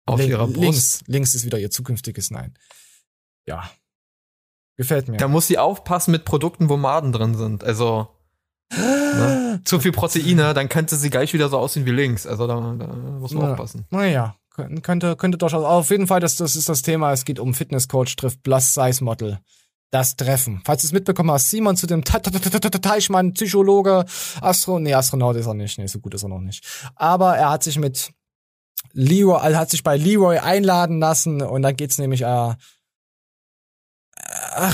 Auf 0.08 0.20
Lin- 0.20 0.30
ihrer 0.32 0.48
Brust. 0.48 0.58
Links, 0.64 1.04
links 1.06 1.36
ist 1.36 1.46
wieder 1.46 1.60
ihr 1.60 1.70
zukünftiges 1.70 2.32
Nein. 2.32 2.56
Ja. 3.46 3.70
Gefällt 4.80 5.10
mir. 5.10 5.18
Da 5.18 5.28
muss 5.28 5.46
sie 5.48 5.58
aufpassen 5.58 6.12
mit 6.12 6.24
Produkten, 6.24 6.70
wo 6.70 6.78
Maden 6.78 7.12
drin 7.12 7.36
sind. 7.36 7.66
Also 7.66 8.08
ne? 8.72 9.60
zu 9.66 9.80
viel 9.82 9.92
Proteine, 9.92 10.54
dann 10.54 10.70
könnte 10.70 10.96
sie 10.96 11.10
gleich 11.10 11.34
wieder 11.34 11.50
so 11.50 11.58
aussehen 11.58 11.86
wie 11.86 11.92
links. 11.92 12.26
Also 12.26 12.48
da, 12.48 12.56
da 12.56 12.88
muss 12.88 13.34
man 13.34 13.44
Ja. 13.44 13.52
aufpassen. 13.52 13.86
Naja, 13.90 14.36
kö- 14.56 14.80
könnte, 14.82 15.18
könnte 15.18 15.38
durchaus. 15.38 15.66
Auf 15.66 15.90
jeden 15.90 16.08
Fall, 16.08 16.22
das, 16.22 16.38
das 16.38 16.56
ist 16.56 16.70
das 16.70 16.82
Thema. 16.82 17.12
Es 17.12 17.26
geht 17.26 17.40
um 17.40 17.54
Fitnesscoach 17.54 18.16
trifft 18.16 18.42
Plus-Size-Model. 18.44 19.40
Das 19.92 20.16
Treffen. 20.16 20.62
Falls 20.64 20.84
du 20.84 20.88
es 20.88 20.94
mitbekommen 20.94 21.32
hast, 21.32 21.50
Simon 21.50 21.76
zu 21.76 21.88
dem 21.88 22.04
Teichmann, 22.06 23.34
Psychologe, 23.34 24.06
Astro, 24.40 24.80
nee, 24.80 24.94
Astronaut 24.94 25.36
ist 25.36 25.48
er 25.48 25.56
nicht. 25.56 25.78
Nee, 25.78 25.88
so 25.88 26.00
gut 26.00 26.14
ist 26.14 26.24
er 26.24 26.30
noch 26.30 26.40
nicht. 26.40 26.64
Aber 26.96 27.36
er 27.36 27.50
hat 27.50 27.64
sich 27.64 27.78
mit 27.80 28.12
Leroy, 28.94 29.40
also 29.42 29.58
hat 29.58 29.72
sich 29.72 29.84
bei 29.84 29.98
Leroy 29.98 30.38
einladen 30.38 31.00
lassen 31.00 31.42
und 31.42 31.64
dann 31.64 31.76
geht's 31.76 31.98
nämlich, 31.98 32.22
äh, 32.22 32.26
er 32.26 32.58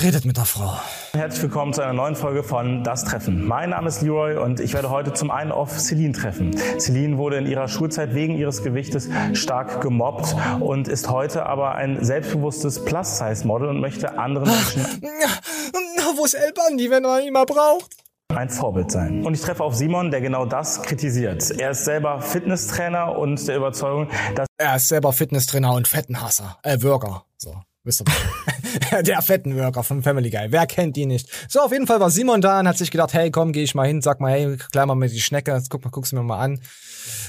redet 0.01 0.25
mit 0.25 0.37
der 0.37 0.45
Frau. 0.45 0.77
Herzlich 1.13 1.43
willkommen 1.43 1.73
zu 1.73 1.81
einer 1.81 1.93
neuen 1.93 2.15
Folge 2.15 2.43
von 2.43 2.83
Das 2.83 3.03
Treffen. 3.03 3.45
Mein 3.45 3.69
Name 3.69 3.87
ist 3.87 4.01
Leroy 4.01 4.37
und 4.37 4.59
ich 4.59 4.73
werde 4.73 4.89
heute 4.89 5.13
zum 5.13 5.31
einen 5.31 5.51
auf 5.51 5.79
Celine 5.79 6.13
treffen. 6.13 6.55
Celine 6.79 7.17
wurde 7.17 7.37
in 7.37 7.45
ihrer 7.45 7.67
Schulzeit 7.67 8.13
wegen 8.13 8.35
ihres 8.35 8.63
Gewichtes 8.63 9.09
stark 9.33 9.81
gemobbt 9.81 10.35
und 10.59 10.87
ist 10.87 11.09
heute 11.09 11.45
aber 11.45 11.75
ein 11.75 12.03
selbstbewusstes 12.03 12.83
Plus-Size-Model 12.85 13.69
und 13.69 13.79
möchte 13.79 14.17
anderen 14.17 14.49
Menschen 14.49 15.01
Na, 15.01 16.03
wo 16.17 16.25
ist 16.25 16.33
El 16.33 16.51
Bandi, 16.53 16.89
wenn 16.89 17.03
man 17.03 17.21
ihn 17.23 17.33
mal 17.33 17.45
braucht? 17.45 17.95
ein 18.29 18.49
Vorbild 18.49 18.91
sein. 18.91 19.25
Und 19.25 19.33
ich 19.33 19.39
treffe 19.41 19.63
auf 19.63 19.75
Simon, 19.75 20.11
der 20.11 20.19
genau 20.19 20.45
das 20.45 20.81
kritisiert. 20.81 21.51
Er 21.51 21.71
ist 21.71 21.85
selber 21.85 22.19
Fitnesstrainer 22.21 23.17
und 23.17 23.47
der 23.47 23.55
Überzeugung, 23.55 24.09
dass 24.35 24.47
Er 24.57 24.75
ist 24.75 24.89
selber 24.89 25.13
Fitnesstrainer 25.13 25.71
und 25.73 25.87
Fettenhasser. 25.87 26.57
Äh, 26.63 26.81
Worker. 26.81 27.23
So, 27.37 27.55
wisst 27.85 28.01
ihr. 28.01 29.01
Der 29.03 29.21
Fettenworker 29.21 29.83
von 29.83 30.03
Family 30.03 30.29
Guy. 30.29 30.47
Wer 30.49 30.67
kennt 30.67 30.95
die 30.95 31.05
nicht? 31.05 31.29
So, 31.47 31.61
auf 31.61 31.71
jeden 31.71 31.87
Fall 31.87 31.99
war 31.99 32.09
Simon 32.09 32.41
da 32.41 32.59
und 32.59 32.67
hat 32.67 32.77
sich 32.77 32.91
gedacht, 32.91 33.13
hey, 33.13 33.31
komm, 33.31 33.51
geh 33.53 33.63
ich 33.63 33.75
mal 33.75 33.87
hin, 33.87 34.01
sag 34.01 34.19
mal, 34.19 34.31
hey, 34.31 34.57
klär 34.71 34.85
mal 34.85 34.95
mit 34.95 35.11
die 35.11 35.21
Schnecke, 35.21 35.61
guck 35.69 35.83
mal, 35.83 35.91
guck's 35.91 36.11
mir 36.11 36.23
mal 36.23 36.39
an. 36.39 36.59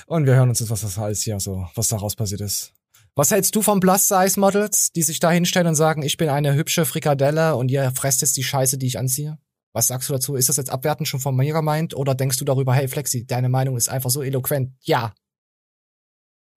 Und 0.06 0.26
wir 0.26 0.34
hören 0.34 0.48
uns 0.48 0.60
jetzt, 0.60 0.70
was 0.70 0.80
das 0.80 0.98
alles 0.98 1.22
hier 1.22 1.38
so, 1.38 1.66
was 1.74 1.88
daraus 1.88 2.16
passiert 2.16 2.40
ist. 2.40 2.72
Was 3.14 3.30
hältst 3.30 3.54
du 3.56 3.62
von 3.62 3.80
Plus-Size-Models, 3.80 4.92
die 4.92 5.02
sich 5.02 5.20
da 5.20 5.30
hinstellen 5.30 5.68
und 5.68 5.74
sagen, 5.74 6.02
ich 6.02 6.18
bin 6.18 6.28
eine 6.28 6.54
hübsche 6.54 6.84
Frikadelle 6.84 7.56
und 7.56 7.70
ihr 7.70 7.90
fresst 7.92 8.20
jetzt 8.20 8.36
die 8.36 8.42
Scheiße, 8.42 8.76
die 8.76 8.86
ich 8.86 8.98
anziehe? 8.98 9.38
Was 9.72 9.86
sagst 9.86 10.08
du 10.08 10.14
dazu? 10.14 10.36
Ist 10.36 10.48
das 10.48 10.56
jetzt 10.56 10.70
abwertend 10.70 11.08
schon 11.08 11.20
von 11.20 11.36
mir 11.36 11.52
gemeint 11.52 11.94
oder 11.94 12.14
denkst 12.14 12.38
du 12.38 12.44
darüber, 12.44 12.74
hey 12.74 12.88
Flexi, 12.88 13.26
deine 13.26 13.48
Meinung 13.48 13.76
ist 13.76 13.88
einfach 13.88 14.10
so 14.10 14.22
eloquent? 14.22 14.72
Ja. 14.82 15.14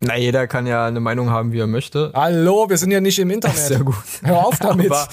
Na, 0.01 0.15
jeder 0.15 0.47
kann 0.47 0.65
ja 0.65 0.85
eine 0.85 1.01
Meinung 1.01 1.29
haben, 1.29 1.51
wie 1.51 1.59
er 1.59 1.67
möchte. 1.67 2.13
Hallo, 2.15 2.69
wir 2.69 2.77
sind 2.77 2.91
ja 2.91 3.01
nicht 3.01 3.19
im 3.19 3.29
Internet. 3.29 3.57
Sehr 3.67 3.83
gut. 3.83 3.95
Hör 4.23 4.45
auf 4.45 4.57
damit. 4.57 4.91
Aber, 4.91 5.09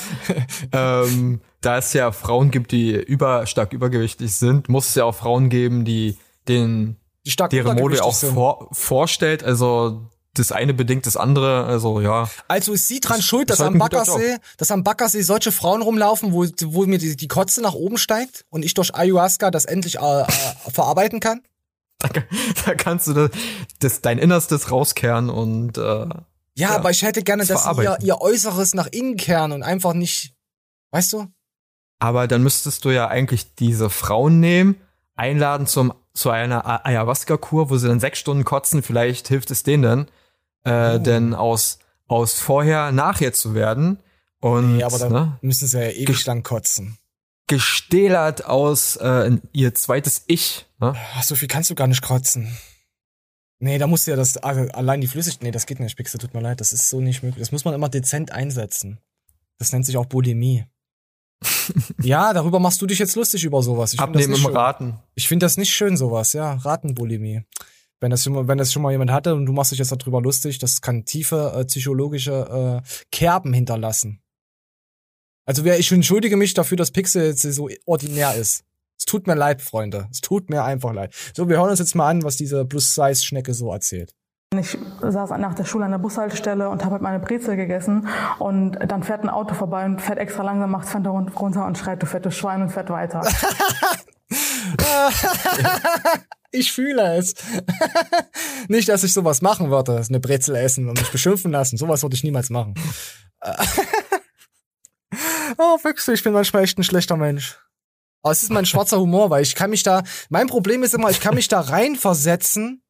ähm, 0.72 1.40
da 1.60 1.78
es 1.78 1.92
ja 1.92 2.12
Frauen 2.12 2.52
gibt, 2.52 2.70
die 2.70 2.92
über, 2.92 3.46
stark 3.46 3.72
übergewichtig 3.72 4.32
sind, 4.32 4.68
muss 4.68 4.88
es 4.88 4.94
ja 4.94 5.04
auch 5.04 5.14
Frauen 5.14 5.48
geben, 5.48 5.84
die 5.84 6.16
den, 6.46 6.96
Die 7.24 7.32
stark 7.32 7.50
deren 7.50 7.76
Mode 7.76 8.04
auch 8.04 8.14
vor, 8.14 8.68
vorstellt. 8.70 9.42
Also 9.42 10.02
das 10.34 10.52
eine 10.52 10.72
bedingt 10.72 11.06
das 11.06 11.16
andere. 11.16 11.64
Also 11.64 12.00
ja. 12.00 12.30
Also 12.46 12.72
ist 12.72 12.86
sie 12.86 13.00
dran 13.00 13.22
schuld, 13.22 13.50
dass 13.50 13.58
halt 13.58 13.72
am 13.72 13.78
Baggersee, 13.78 14.36
dass 14.56 14.70
am 14.70 14.84
Baggersee 14.84 15.22
solche 15.22 15.50
Frauen 15.50 15.82
rumlaufen, 15.82 16.32
wo, 16.32 16.46
wo 16.66 16.86
mir 16.86 16.98
die, 16.98 17.16
die 17.16 17.28
Kotze 17.28 17.60
nach 17.60 17.74
oben 17.74 17.98
steigt 17.98 18.44
und 18.50 18.64
ich 18.64 18.74
durch 18.74 18.94
Ayahuasca 18.94 19.50
das 19.50 19.64
endlich 19.64 19.98
äh, 19.98 20.20
äh, 20.22 20.26
verarbeiten 20.70 21.18
kann? 21.18 21.40
Da 22.66 22.74
kannst 22.74 23.06
du 23.08 23.12
das, 23.14 23.30
das 23.80 24.00
dein 24.00 24.18
Innerstes 24.18 24.70
rauskehren 24.70 25.30
und 25.30 25.78
äh, 25.78 26.06
Ja, 26.54 26.70
aber 26.76 26.90
ich 26.90 27.02
hätte 27.02 27.22
gerne, 27.22 27.44
das 27.44 27.64
dass 27.64 27.76
sie 27.76 27.82
ihr, 27.82 27.98
ihr 28.02 28.20
Äußeres 28.20 28.74
nach 28.74 28.86
innen 28.88 29.16
kehren 29.16 29.52
und 29.52 29.62
einfach 29.62 29.92
nicht, 29.94 30.34
weißt 30.92 31.12
du? 31.14 31.26
Aber 31.98 32.26
dann 32.28 32.42
müsstest 32.42 32.84
du 32.84 32.90
ja 32.90 33.08
eigentlich 33.08 33.54
diese 33.54 33.88
Frauen 33.90 34.40
nehmen, 34.40 34.76
einladen 35.14 35.66
zum, 35.66 35.94
zu 36.12 36.30
einer 36.30 36.84
Ayahuasca-Kur, 36.86 37.70
wo 37.70 37.76
sie 37.78 37.88
dann 37.88 38.00
sechs 38.00 38.18
Stunden 38.18 38.44
kotzen, 38.44 38.82
vielleicht 38.82 39.28
hilft 39.28 39.50
es 39.50 39.62
denen 39.62 39.82
dann, 39.82 40.08
äh, 40.64 40.96
Oh. 40.96 40.98
denn 40.98 41.34
aus, 41.34 41.78
aus 42.06 42.38
vorher 42.40 42.92
nachher 42.92 43.32
zu 43.32 43.54
werden. 43.54 43.98
Und 44.40 44.76
Nee, 44.76 44.82
aber 44.84 44.98
dann 44.98 45.12
ne, 45.12 45.38
müssen 45.40 45.66
sie 45.66 45.78
ja 45.82 45.88
ewig 45.90 46.26
lang 46.26 46.42
kotzen. 46.42 46.98
Gestählert 47.46 48.44
aus 48.44 48.96
äh, 48.96 49.38
ihr 49.52 49.74
zweites 49.74 50.24
Ich. 50.26 50.66
Ne? 50.80 50.94
Ach, 51.14 51.22
so 51.22 51.34
viel 51.34 51.48
kannst 51.48 51.70
du 51.70 51.74
gar 51.74 51.86
nicht 51.86 52.02
kotzen. 52.02 52.56
Nee, 53.58 53.78
da 53.78 53.86
musst 53.86 54.06
du 54.06 54.10
ja 54.10 54.16
das, 54.16 54.36
also 54.36 54.70
allein 54.72 55.00
die 55.00 55.06
Flüssigkeit, 55.06 55.42
nee, 55.42 55.50
das 55.50 55.66
geht 55.66 55.80
nicht, 55.80 55.96
Pixel, 55.96 56.20
tut 56.20 56.34
mir 56.34 56.40
leid, 56.40 56.60
das 56.60 56.72
ist 56.72 56.90
so 56.90 57.00
nicht 57.00 57.22
möglich. 57.22 57.40
Das 57.40 57.52
muss 57.52 57.64
man 57.64 57.74
immer 57.74 57.88
dezent 57.88 58.30
einsetzen. 58.30 58.98
Das 59.58 59.72
nennt 59.72 59.86
sich 59.86 59.96
auch 59.96 60.06
Bulimie. 60.06 60.66
ja, 62.02 62.32
darüber 62.32 62.60
machst 62.60 62.82
du 62.82 62.86
dich 62.86 62.98
jetzt 62.98 63.16
lustig 63.16 63.44
über 63.44 63.62
sowas. 63.62 63.94
Ich 63.94 64.00
Abnehmen 64.00 64.34
im 64.34 64.40
schön. 64.40 64.56
Raten. 64.56 64.98
Ich 65.14 65.28
finde 65.28 65.46
das 65.46 65.56
nicht 65.56 65.72
schön, 65.72 65.96
sowas, 65.96 66.32
ja. 66.32 66.54
Ratenbulimie. 66.54 67.42
Wenn 68.00 68.10
das, 68.10 68.24
schon 68.24 68.34
mal, 68.34 68.46
wenn 68.46 68.58
das 68.58 68.72
schon 68.72 68.82
mal 68.82 68.92
jemand 68.92 69.10
hatte 69.10 69.34
und 69.34 69.46
du 69.46 69.52
machst 69.52 69.72
dich 69.72 69.78
jetzt 69.78 69.90
darüber 69.90 70.20
lustig, 70.20 70.58
das 70.58 70.82
kann 70.82 71.06
tiefe 71.06 71.52
äh, 71.56 71.64
psychologische 71.64 72.82
äh, 72.84 73.06
Kerben 73.10 73.54
hinterlassen. 73.54 74.20
Also 75.46 75.64
ich 75.64 75.90
entschuldige 75.92 76.36
mich 76.36 76.54
dafür, 76.54 76.76
dass 76.76 76.90
Pixel 76.90 77.24
jetzt 77.26 77.42
so 77.42 77.68
ordinär 77.86 78.34
ist. 78.34 78.64
Es 78.98 79.04
tut 79.04 79.26
mir 79.26 79.34
leid, 79.34 79.62
Freunde. 79.62 80.08
Es 80.10 80.20
tut 80.20 80.50
mir 80.50 80.64
einfach 80.64 80.92
leid. 80.92 81.14
So, 81.34 81.48
wir 81.48 81.58
hören 81.58 81.70
uns 81.70 81.78
jetzt 81.78 81.94
mal 81.94 82.08
an, 82.08 82.22
was 82.24 82.36
diese 82.36 82.64
Plus-Size-Schnecke 82.64 83.54
so 83.54 83.72
erzählt. 83.72 84.14
Ich 84.58 84.76
saß 85.00 85.30
nach 85.38 85.54
der 85.54 85.64
Schule 85.64 85.84
an 85.84 85.90
der 85.90 85.98
Bushaltestelle 85.98 86.68
und 86.68 86.82
habe 86.84 86.94
halt 86.94 87.02
meine 87.02 87.18
Brezel 87.18 87.56
gegessen 87.56 88.08
und 88.38 88.78
dann 88.88 89.02
fährt 89.02 89.22
ein 89.22 89.28
Auto 89.28 89.54
vorbei 89.54 89.84
und 89.84 90.00
fährt 90.00 90.18
extra 90.18 90.44
langsam, 90.44 90.70
macht 90.70 90.88
Fenster 90.88 91.10
run- 91.10 91.28
runter 91.28 91.66
und 91.66 91.76
schreit, 91.76 92.02
du 92.02 92.06
fettes 92.06 92.36
Schwein 92.36 92.62
und 92.62 92.70
fährt 92.70 92.88
weiter. 92.88 93.20
ich 96.52 96.72
fühle 96.72 97.16
es. 97.16 97.34
nicht, 98.68 98.88
dass 98.88 99.04
ich 99.04 99.12
sowas 99.12 99.42
machen 99.42 99.70
würde, 99.70 100.02
eine 100.08 100.20
Brezel 100.20 100.56
essen 100.56 100.88
und 100.88 100.98
mich 100.98 101.10
beschimpfen 101.10 101.50
lassen. 101.52 101.76
Sowas 101.76 102.02
würde 102.02 102.14
ich 102.16 102.24
niemals 102.24 102.48
machen. 102.50 102.74
oh, 105.58 105.78
Pixel, 105.82 106.14
ich 106.14 106.22
bin 106.22 106.32
manchmal 106.32 106.64
echt 106.64 106.78
ein 106.78 106.84
schlechter 106.84 107.16
Mensch. 107.16 107.58
Aber 108.22 108.32
es 108.32 108.42
ist 108.42 108.50
mein 108.50 108.66
schwarzer 108.66 108.98
Humor, 108.98 109.30
weil 109.30 109.42
ich 109.42 109.54
kann 109.54 109.70
mich 109.70 109.82
da, 109.82 110.02
mein 110.30 110.48
Problem 110.48 110.82
ist 110.82 110.94
immer, 110.94 111.10
ich 111.10 111.20
kann 111.20 111.34
mich 111.34 111.48
da 111.48 111.60
reinversetzen 111.60 112.82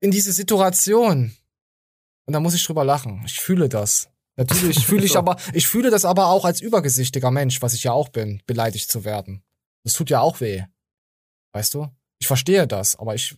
in 0.00 0.10
diese 0.10 0.32
Situation. 0.32 1.36
Und 2.26 2.32
da 2.32 2.40
muss 2.40 2.54
ich 2.54 2.64
drüber 2.64 2.84
lachen. 2.84 3.22
Ich 3.26 3.40
fühle 3.40 3.68
das. 3.68 4.08
Natürlich 4.36 4.86
fühle 4.86 5.04
ich 5.04 5.16
aber, 5.18 5.36
ich 5.52 5.66
fühle 5.66 5.90
das 5.90 6.04
aber 6.04 6.26
auch 6.26 6.44
als 6.44 6.60
übergesichtiger 6.60 7.30
Mensch, 7.30 7.62
was 7.62 7.74
ich 7.74 7.84
ja 7.84 7.92
auch 7.92 8.08
bin, 8.08 8.42
beleidigt 8.46 8.90
zu 8.90 9.04
werden. 9.04 9.42
Das 9.82 9.94
tut 9.94 10.10
ja 10.10 10.20
auch 10.20 10.40
weh. 10.40 10.64
Weißt 11.52 11.74
du? 11.74 11.88
Ich 12.18 12.26
verstehe 12.26 12.66
das, 12.66 12.96
aber 12.96 13.14
ich, 13.14 13.36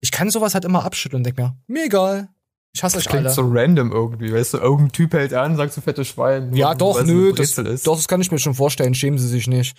ich 0.00 0.10
kann 0.10 0.30
sowas 0.30 0.54
halt 0.54 0.64
immer 0.64 0.84
abschütteln 0.84 1.20
und 1.20 1.24
denk 1.24 1.38
mir, 1.38 1.56
mir 1.66 1.84
egal. 1.84 2.28
Ich 2.74 2.82
hasse 2.84 2.96
Das 2.96 3.06
euch 3.06 3.10
klingt 3.10 3.26
alle. 3.26 3.34
so 3.34 3.42
random 3.50 3.90
irgendwie, 3.92 4.32
weißt 4.32 4.54
du, 4.54 4.58
irgendein 4.58 4.92
Typ 4.92 5.12
hält 5.14 5.34
an, 5.34 5.56
sagt 5.56 5.72
so 5.72 5.80
fettes 5.80 6.08
Schwein. 6.08 6.52
ja, 6.54 6.74
doch, 6.74 6.98
eine 7.00 7.10
nö, 7.12 7.32
das, 7.32 7.54
doch, 7.82 7.96
das 7.96 8.06
kann 8.08 8.20
ich 8.20 8.30
mir 8.30 8.38
schon 8.38 8.54
vorstellen. 8.54 8.94
Schämen 8.94 9.18
Sie 9.18 9.26
sich 9.28 9.46
nicht. 9.48 9.76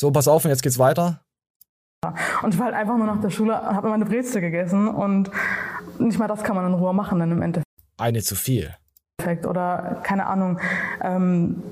So, 0.00 0.10
pass 0.10 0.28
auf, 0.28 0.44
und 0.44 0.50
jetzt 0.50 0.62
geht's 0.62 0.78
weiter. 0.78 1.22
Und 2.42 2.54
ich 2.54 2.58
war 2.58 2.66
halt 2.66 2.74
einfach 2.76 2.96
nur 2.96 3.06
nach 3.06 3.20
der 3.20 3.28
Schule 3.30 3.52
und 3.60 3.76
habe 3.76 3.90
meine 3.90 4.06
Brezel 4.06 4.40
gegessen 4.40 4.88
und 4.88 5.30
nicht 5.98 6.18
mal 6.18 6.28
das 6.28 6.42
kann 6.42 6.56
man 6.56 6.66
in 6.66 6.72
Ruhe 6.74 6.94
machen 6.94 7.18
dann 7.18 7.30
im 7.30 7.42
Endeffekt. 7.42 7.66
Eine 7.98 8.22
zu 8.22 8.34
viel. 8.34 8.74
Oder 9.46 10.00
keine 10.02 10.24
Ahnung, 10.26 10.58
ähm, 11.02 11.62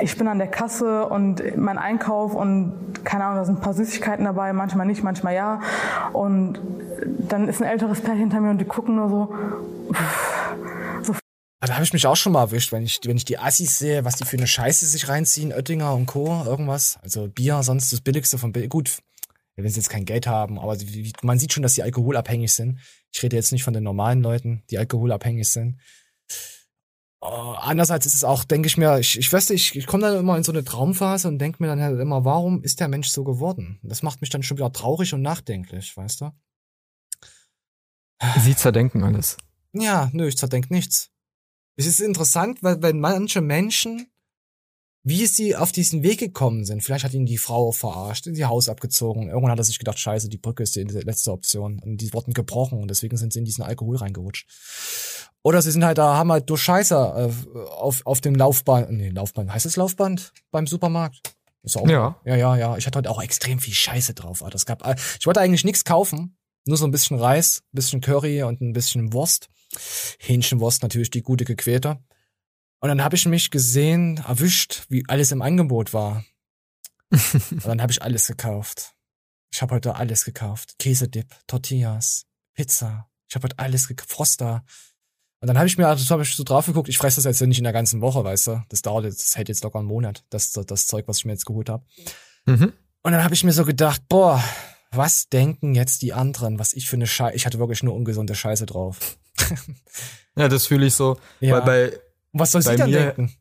ich 0.00 0.16
bin 0.16 0.28
an 0.28 0.38
der 0.38 0.48
Kasse 0.48 1.06
und 1.06 1.56
mein 1.56 1.78
Einkauf 1.78 2.34
und 2.34 3.04
keine 3.04 3.24
Ahnung, 3.24 3.38
da 3.38 3.44
sind 3.44 3.58
ein 3.58 3.60
paar 3.60 3.74
Süßigkeiten 3.74 4.24
dabei, 4.24 4.52
manchmal 4.52 4.86
nicht, 4.86 5.02
manchmal 5.02 5.34
ja. 5.34 5.60
Und 6.12 6.60
dann 7.28 7.48
ist 7.48 7.62
ein 7.62 7.68
älteres 7.68 8.00
Pärchen 8.00 8.20
hinter 8.20 8.40
mir 8.40 8.50
und 8.50 8.58
die 8.58 8.64
gucken 8.64 8.96
nur 8.96 9.08
so. 9.08 9.34
so 11.02 11.14
Da 11.60 11.74
habe 11.74 11.84
ich 11.84 11.92
mich 11.92 12.06
auch 12.06 12.16
schon 12.16 12.32
mal 12.32 12.42
erwischt, 12.42 12.72
wenn 12.72 12.82
ich, 12.82 13.00
wenn 13.04 13.16
ich 13.16 13.24
die 13.24 13.38
Assis 13.38 13.78
sehe, 13.78 14.04
was 14.04 14.16
die 14.16 14.24
für 14.24 14.36
eine 14.36 14.46
Scheiße 14.46 14.86
sich 14.86 15.08
reinziehen, 15.08 15.52
Oettinger 15.52 15.94
und 15.94 16.06
Co., 16.06 16.42
irgendwas. 16.44 16.98
Also 17.02 17.28
Bier, 17.28 17.62
sonst 17.62 17.92
das 17.92 18.00
Billigste 18.00 18.38
von 18.38 18.52
Bill. 18.52 18.68
Gut, 18.68 18.98
wenn 19.56 19.68
sie 19.68 19.80
jetzt 19.80 19.90
kein 19.90 20.04
Geld 20.04 20.26
haben, 20.26 20.58
aber 20.58 20.76
man 21.22 21.38
sieht 21.38 21.52
schon, 21.52 21.62
dass 21.62 21.74
sie 21.74 21.82
alkoholabhängig 21.82 22.52
sind. 22.52 22.78
Ich 23.12 23.22
rede 23.22 23.36
jetzt 23.36 23.52
nicht 23.52 23.64
von 23.64 23.72
den 23.72 23.84
normalen 23.84 24.22
Leuten, 24.22 24.62
die 24.70 24.78
alkoholabhängig 24.78 25.48
sind. 25.48 25.80
Oh, 27.20 27.54
andererseits 27.58 28.06
ist 28.06 28.14
es 28.14 28.24
auch, 28.24 28.44
denke 28.44 28.66
ich 28.66 28.76
mir, 28.76 28.98
ich, 28.98 29.18
ich 29.18 29.32
weiß 29.32 29.50
nicht, 29.50 29.70
ich, 29.70 29.76
ich 29.76 29.86
komme 29.86 30.02
dann 30.02 30.18
immer 30.18 30.36
in 30.36 30.44
so 30.44 30.52
eine 30.52 30.64
Traumphase 30.64 31.28
und 31.28 31.38
denke 31.38 31.62
mir 31.62 31.68
dann 31.68 31.80
halt 31.80 31.98
immer, 31.98 32.24
warum 32.24 32.62
ist 32.62 32.78
der 32.80 32.88
Mensch 32.88 33.08
so 33.08 33.24
geworden? 33.24 33.80
Das 33.82 34.02
macht 34.02 34.20
mich 34.20 34.30
dann 34.30 34.42
schon 34.42 34.58
wieder 34.58 34.72
traurig 34.72 35.14
und 35.14 35.22
nachdenklich, 35.22 35.96
weißt 35.96 36.20
du? 36.20 36.30
Sie 38.40 38.56
zerdenken 38.56 39.02
alles. 39.02 39.36
Ja, 39.72 40.10
nö, 40.12 40.28
ich 40.28 40.36
zerdenk 40.36 40.70
nichts. 40.70 41.10
Es 41.76 41.86
ist 41.86 42.00
interessant, 42.00 42.62
weil 42.62 42.80
wenn 42.82 43.00
manche 43.00 43.40
Menschen, 43.40 44.06
wie 45.02 45.26
sie 45.26 45.54
auf 45.54 45.72
diesen 45.72 46.02
Weg 46.02 46.18
gekommen 46.18 46.64
sind, 46.64 46.82
vielleicht 46.82 47.04
hat 47.04 47.12
ihn 47.12 47.26
die 47.26 47.38
Frau 47.38 47.72
verarscht, 47.72 48.26
in 48.26 48.34
ihr 48.34 48.48
Haus 48.48 48.68
abgezogen, 48.68 49.28
irgendwann 49.28 49.52
hat 49.52 49.58
er 49.58 49.64
sich 49.64 49.78
gedacht, 49.78 49.98
scheiße, 49.98 50.28
die 50.28 50.38
Brücke 50.38 50.62
ist 50.62 50.74
die 50.74 50.82
letzte 50.82 51.32
Option 51.32 51.78
und 51.80 51.98
die 51.98 52.12
wurden 52.12 52.32
gebrochen 52.32 52.78
und 52.78 52.88
deswegen 52.88 53.16
sind 53.16 53.32
sie 53.32 53.38
in 53.38 53.44
diesen 53.44 53.62
Alkohol 53.62 53.96
reingerutscht. 53.96 54.48
Oder 55.46 55.62
sie 55.62 55.70
sind 55.70 55.84
halt 55.84 55.96
da, 55.96 56.16
haben 56.16 56.32
halt 56.32 56.50
durch 56.50 56.60
Scheiße 56.60 56.96
äh, 56.96 57.58
auf, 57.68 58.04
auf 58.04 58.20
dem 58.20 58.34
Laufband, 58.34 58.90
nee, 58.90 59.10
Laufband, 59.10 59.52
heißt 59.52 59.64
es 59.64 59.76
Laufband 59.76 60.32
beim 60.50 60.66
Supermarkt? 60.66 61.36
Ist 61.62 61.76
auch, 61.76 61.88
Ja. 61.88 62.20
Ja, 62.24 62.34
ja, 62.34 62.56
ja. 62.56 62.76
Ich 62.76 62.84
hatte 62.84 62.98
heute 62.98 63.10
auch 63.10 63.22
extrem 63.22 63.60
viel 63.60 63.72
Scheiße 63.72 64.12
drauf. 64.12 64.42
Alter. 64.42 64.56
Es 64.56 64.66
gab, 64.66 64.84
äh, 64.84 64.96
ich 65.20 65.24
wollte 65.24 65.40
eigentlich 65.40 65.62
nichts 65.62 65.84
kaufen, 65.84 66.36
nur 66.64 66.76
so 66.76 66.84
ein 66.84 66.90
bisschen 66.90 67.16
Reis, 67.16 67.60
ein 67.60 67.76
bisschen 67.76 68.00
Curry 68.00 68.42
und 68.42 68.60
ein 68.60 68.72
bisschen 68.72 69.12
Wurst. 69.12 69.48
Hähnchenwurst 70.18 70.82
natürlich, 70.82 71.10
die 71.10 71.22
gute 71.22 71.44
gequälte. 71.44 72.00
Und 72.80 72.88
dann 72.88 73.04
habe 73.04 73.14
ich 73.14 73.24
mich 73.26 73.52
gesehen, 73.52 74.16
erwischt, 74.26 74.86
wie 74.88 75.04
alles 75.06 75.30
im 75.30 75.42
Angebot 75.42 75.92
war. 75.92 76.24
und 77.12 77.64
dann 77.64 77.80
habe 77.80 77.92
ich 77.92 78.02
alles 78.02 78.26
gekauft. 78.26 78.96
Ich 79.52 79.62
habe 79.62 79.76
heute 79.76 79.94
alles 79.94 80.24
gekauft. 80.24 80.74
Käsedip, 80.80 81.32
Tortillas, 81.46 82.26
Pizza. 82.54 83.08
Ich 83.28 83.36
habe 83.36 83.44
heute 83.44 83.60
alles 83.60 83.86
gekauft. 83.86 84.10
Froster. 84.10 84.64
Und 85.46 85.50
dann 85.50 85.58
habe 85.58 85.68
ich 85.68 85.78
mir, 85.78 85.86
also 85.86 86.10
habe 86.10 86.24
ich 86.24 86.34
so 86.34 86.42
drauf 86.42 86.66
geguckt, 86.66 86.88
ich 86.88 86.98
fresse 86.98 87.22
das 87.22 87.24
jetzt 87.24 87.40
nicht 87.46 87.58
in 87.58 87.62
der 87.62 87.72
ganzen 87.72 88.00
Woche, 88.00 88.24
weißt 88.24 88.48
du. 88.48 88.64
Das 88.68 88.82
dauert 88.82 89.04
jetzt, 89.04 89.24
das 89.24 89.36
hält 89.36 89.48
jetzt 89.48 89.62
locker 89.62 89.78
einen 89.78 89.86
Monat, 89.86 90.24
das, 90.28 90.50
das 90.50 90.88
Zeug, 90.88 91.06
was 91.06 91.18
ich 91.18 91.24
mir 91.24 91.30
jetzt 91.30 91.46
geholt 91.46 91.70
habe. 91.70 91.84
Mhm. 92.46 92.72
Und 93.04 93.12
dann 93.12 93.22
habe 93.22 93.32
ich 93.32 93.44
mir 93.44 93.52
so 93.52 93.64
gedacht, 93.64 94.02
boah, 94.08 94.42
was 94.90 95.28
denken 95.28 95.76
jetzt 95.76 96.02
die 96.02 96.12
anderen, 96.12 96.58
was 96.58 96.72
ich 96.72 96.90
für 96.90 96.96
eine 96.96 97.06
Scheiße, 97.06 97.36
ich 97.36 97.46
hatte 97.46 97.60
wirklich 97.60 97.84
nur 97.84 97.94
ungesunde 97.94 98.34
Scheiße 98.34 98.66
drauf. 98.66 98.98
Ja, 100.38 100.48
das 100.48 100.66
fühle 100.66 100.84
ich 100.84 100.92
so. 100.92 101.16
Ja. 101.40 101.54
Weil 101.54 101.62
bei, 101.62 101.98
Was 102.32 102.50
soll 102.50 102.60
sie 102.60 102.68
bei 102.68 102.76
dann 102.76 102.90
mir, 102.90 103.14
denken? 103.14 103.32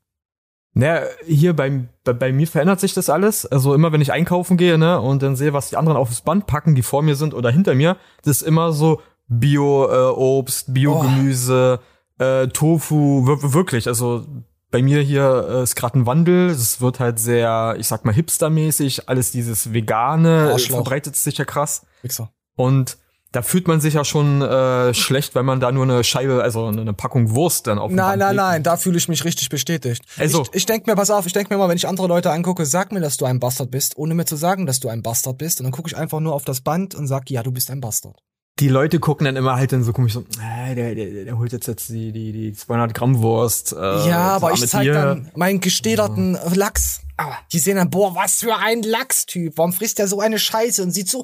Naja, 0.76 1.08
hier 1.26 1.54
bei, 1.54 1.88
bei, 2.06 2.14
bei 2.14 2.32
mir 2.32 2.48
verändert 2.48 2.80
sich 2.80 2.94
das 2.94 3.10
alles. 3.10 3.46
Also 3.46 3.74
immer 3.74 3.92
wenn 3.92 4.00
ich 4.00 4.14
einkaufen 4.14 4.56
gehe, 4.56 4.78
ne, 4.78 5.02
und 5.02 5.22
dann 5.22 5.36
sehe, 5.36 5.52
was 5.52 5.72
die 5.72 5.76
anderen 5.76 5.98
aufs 5.98 6.22
Band 6.22 6.48
packen, 6.48 6.74
die 6.74 6.84
vor 6.84 7.02
mir 7.02 7.18
sind 7.18 7.34
oder 7.34 7.52
hinter 7.52 7.76
mir, 7.76 7.98
das 8.24 8.38
ist 8.38 8.48
immer 8.48 8.72
so 8.72 9.02
Bio-Obst, 9.28 10.74
Bio-Gemüse, 10.74 11.82
äh, 12.20 12.48
Tofu, 12.48 13.26
wir- 13.28 13.54
wirklich. 13.54 13.88
Also 13.88 14.26
bei 14.72 14.82
mir 14.82 15.02
hier 15.02 15.48
äh, 15.50 15.64
ist 15.64 15.76
gerade 15.76 16.00
ein 16.00 16.06
Wandel. 16.06 16.50
Es 16.50 16.82
wird 16.82 17.00
halt 17.00 17.20
sehr, 17.20 17.76
ich 17.80 17.88
sag 17.88 18.04
mal, 18.06 18.14
hipstermäßig. 18.14 19.08
Alles 19.10 19.32
dieses 19.32 19.74
Vegane 19.74 20.50
äh, 20.50 20.52
Arschloch. 20.54 20.78
verbreitet 20.78 21.16
sich 21.16 21.38
ja 21.38 21.46
krass. 21.46 21.84
Wichser. 22.02 22.32
Und 22.56 22.98
da 23.32 23.42
fühlt 23.42 23.68
man 23.68 23.82
sich 23.82 23.96
ja 23.96 24.06
schon 24.06 24.42
äh, 24.42 24.94
schlecht, 24.94 25.36
wenn 25.36 25.46
man 25.46 25.60
da 25.60 25.70
nur 25.70 25.84
eine 25.84 26.06
Scheibe, 26.06 26.42
also 26.42 26.68
eine 26.68 26.94
Packung 26.94 27.32
Wurst 27.36 27.68
dann 27.68 27.80
auf 27.80 27.92
Nein, 27.92 28.18
nein, 28.20 28.38
nein, 28.38 28.64
da 28.64 28.78
fühle 28.78 28.98
ich 28.98 29.10
mich 29.10 29.26
richtig 29.26 29.50
bestätigt. 29.50 30.04
Also- 30.18 30.44
ich, 30.44 30.54
ich 30.54 30.66
denke 30.66 30.90
mir, 30.90 30.96
pass 30.96 31.10
auf, 31.10 31.26
ich 31.26 31.34
denke 31.34 31.54
mir 31.54 31.58
mal, 31.58 31.68
wenn 31.68 31.76
ich 31.76 31.86
andere 31.86 32.08
Leute 32.08 32.32
angucke, 32.32 32.66
sag 32.66 32.94
mir, 32.94 33.02
dass 33.02 33.18
du 33.18 33.26
ein 33.26 33.42
Bastard 33.42 33.72
bist, 33.72 33.98
ohne 33.98 34.14
mir 34.14 34.24
zu 34.24 34.38
sagen, 34.38 34.66
dass 34.66 34.80
du 34.80 34.88
ein 34.88 35.02
Bastard 35.04 35.38
bist. 35.38 35.60
Und 35.60 35.66
dann 35.66 35.74
gucke 35.74 35.90
ich 35.90 35.98
einfach 35.98 36.22
nur 36.22 36.34
auf 36.34 36.46
das 36.46 36.62
Band 36.62 36.96
und 36.96 37.08
sag, 37.08 37.30
ja, 37.30 37.44
du 37.44 37.52
bist 37.52 37.70
ein 37.72 37.82
Bastard. 37.82 38.16
Die 38.60 38.70
Leute 38.70 39.00
gucken 39.00 39.26
dann 39.26 39.36
immer 39.36 39.56
halt 39.56 39.74
dann 39.74 39.84
so 39.84 39.92
komisch 39.92 40.14
so, 40.14 40.22
äh, 40.42 40.76
der, 40.76 40.96
der, 40.96 41.26
der 41.26 41.38
holt 41.38 41.52
jetzt 41.52 41.68
jetzt 41.68 41.90
die, 41.90 42.12
die, 42.12 42.32
die 42.32 42.54
200 42.54 42.94
Gramm 42.94 43.22
Wurst. 43.22 43.74
Äh, 43.74 44.08
ja, 44.08 44.36
aber 44.36 44.54
ich 44.54 44.66
zeig 44.68 44.84
Tier. 44.84 44.94
dann 44.94 45.32
meinen 45.36 45.60
gestederten 45.60 46.38
Lachs. 46.54 47.02
Aber 47.18 47.38
die 47.52 47.60
sehen 47.60 47.78
dann, 47.78 47.90
boah, 47.90 48.16
was 48.16 48.40
für 48.40 48.56
ein 48.56 48.82
Lachstyp. 48.82 49.58
Warum 49.58 49.74
frisst 49.74 50.00
der 50.00 50.08
so 50.08 50.22
eine 50.22 50.40
Scheiße 50.40 50.84
und 50.84 50.92
sieht 50.92 51.10
so 51.10 51.24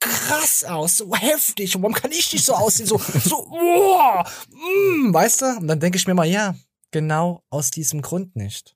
krass 0.00 0.64
aus, 0.64 0.96
so 0.96 1.14
heftig. 1.14 1.76
Und 1.76 1.82
warum 1.82 1.94
kann 1.94 2.10
ich 2.12 2.32
nicht 2.32 2.44
so 2.44 2.54
aussehen? 2.54 2.86
So, 2.86 2.98
so, 3.24 3.46
boah, 3.46 4.24
mm, 4.48 5.12
weißt 5.12 5.42
du? 5.42 5.46
Und 5.58 5.68
dann 5.68 5.80
denke 5.80 5.98
ich 5.98 6.06
mir 6.06 6.14
mal, 6.14 6.26
ja, 6.26 6.54
genau 6.90 7.42
aus 7.50 7.70
diesem 7.70 8.00
Grund 8.00 8.36
nicht. 8.36 8.74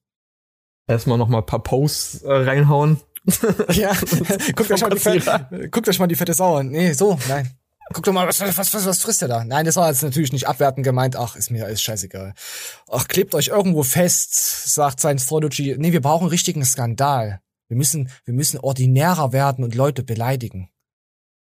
Erstmal 0.86 1.16
noch 1.16 1.28
mal 1.28 1.38
ein 1.38 1.46
paar 1.46 1.62
Posts 1.62 2.22
äh, 2.22 2.32
reinhauen. 2.32 3.00
Ja, 3.72 3.94
guckt 4.54 4.70
euch, 4.70 4.82
mal 4.82 4.90
die 4.90 4.98
fette, 4.98 5.70
guckt 5.70 5.88
euch 5.88 5.98
mal 5.98 6.06
die 6.06 6.14
fette 6.14 6.34
Sau 6.34 6.56
an. 6.56 6.68
Nee, 6.68 6.92
so, 6.92 7.18
nein. 7.26 7.58
Guckt 7.92 8.06
doch 8.06 8.12
mal, 8.12 8.26
was, 8.26 8.40
was, 8.40 8.56
was, 8.74 8.86
was 8.86 9.02
frisst 9.02 9.20
der 9.20 9.28
da? 9.28 9.44
Nein, 9.44 9.66
das 9.66 9.76
war 9.76 9.88
jetzt 9.88 10.02
natürlich 10.02 10.32
nicht 10.32 10.48
abwertend 10.48 10.84
gemeint. 10.84 11.16
Ach, 11.16 11.36
ist 11.36 11.50
mir 11.50 11.66
alles 11.66 11.82
scheißegal. 11.82 12.34
Ach, 12.90 13.08
klebt 13.08 13.34
euch 13.34 13.48
irgendwo 13.48 13.82
fest, 13.82 14.34
sagt 14.74 15.00
Scientology. 15.00 15.76
Nee, 15.78 15.92
wir 15.92 16.00
brauchen 16.00 16.22
einen 16.22 16.30
richtigen 16.30 16.64
Skandal. 16.64 17.40
Wir 17.68 17.76
müssen, 17.76 18.10
wir 18.24 18.34
müssen 18.34 18.58
ordinärer 18.58 19.32
werden 19.32 19.64
und 19.64 19.74
Leute 19.74 20.02
beleidigen. 20.02 20.70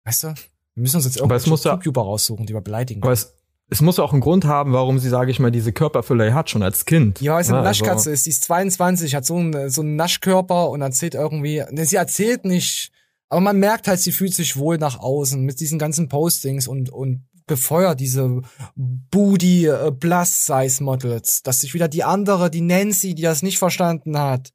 Weißt 0.05 0.25
du? 0.25 0.29
Wir 0.29 0.83
müssen 0.83 0.97
uns 0.97 1.05
jetzt 1.07 1.17
ja- 1.17 1.73
YouTuber 1.75 2.03
raussuchen, 2.03 2.45
die 2.47 2.55
wir 2.55 2.61
beleidigen. 2.61 3.03
Aber 3.03 3.13
es, 3.13 3.33
es 3.71 3.81
muss 3.81 3.97
ja 3.97 4.05
auch 4.05 4.13
einen 4.13 4.21
Grund 4.21 4.45
haben, 4.45 4.73
warum 4.73 4.99
sie, 4.99 5.09
sage 5.09 5.31
ich 5.31 5.39
mal, 5.41 5.51
diese 5.51 5.73
Körperfülle 5.73 6.35
hat, 6.35 6.51
schon 6.51 6.63
als 6.63 6.85
Kind. 6.85 7.21
Ja, 7.21 7.35
weil 7.35 7.45
sie 7.45 7.51
eine 7.51 7.67
also- 7.67 7.85
Naschkatze 7.85 8.11
ist, 8.11 8.27
die 8.27 8.31
ist 8.31 8.45
22, 8.45 9.15
hat 9.15 9.25
so 9.25 9.37
einen, 9.37 9.71
so 9.71 9.81
einen 9.81 9.97
Naschkörper 9.97 10.71
und 10.71 10.83
erzählt 10.83 11.15
irgendwie, 11.15 11.65
ne, 11.71 11.87
sie 11.87 11.97
erzählt 11.97 12.45
nicht, 12.45 12.91
aber 13.29 13.41
man 13.41 13.59
merkt 13.59 13.89
halt, 13.89 14.01
sie 14.01 14.13
fühlt 14.13 14.35
sich 14.35 14.57
wohl 14.57 14.79
nach 14.79 14.99
außen 14.99 15.43
mit 15.43 15.61
diesen 15.61 15.79
ganzen 15.79 16.09
Postings 16.09 16.69
und, 16.69 16.91
und 16.91 17.27
befeuert 17.47 18.01
diese 18.01 18.43
Booty 18.77 19.67
äh, 19.67 19.93
Plus 19.93 20.47
Size 20.47 20.83
Models, 20.83 21.43
dass 21.43 21.61
sich 21.61 21.75
wieder 21.75 21.89
die 21.89 22.05
andere, 22.05 22.51
die 22.51 22.61
Nancy, 22.61 23.15
die 23.15 23.23
das 23.23 23.43
nicht 23.43 23.59
verstanden 23.59 24.19
hat, 24.19 24.53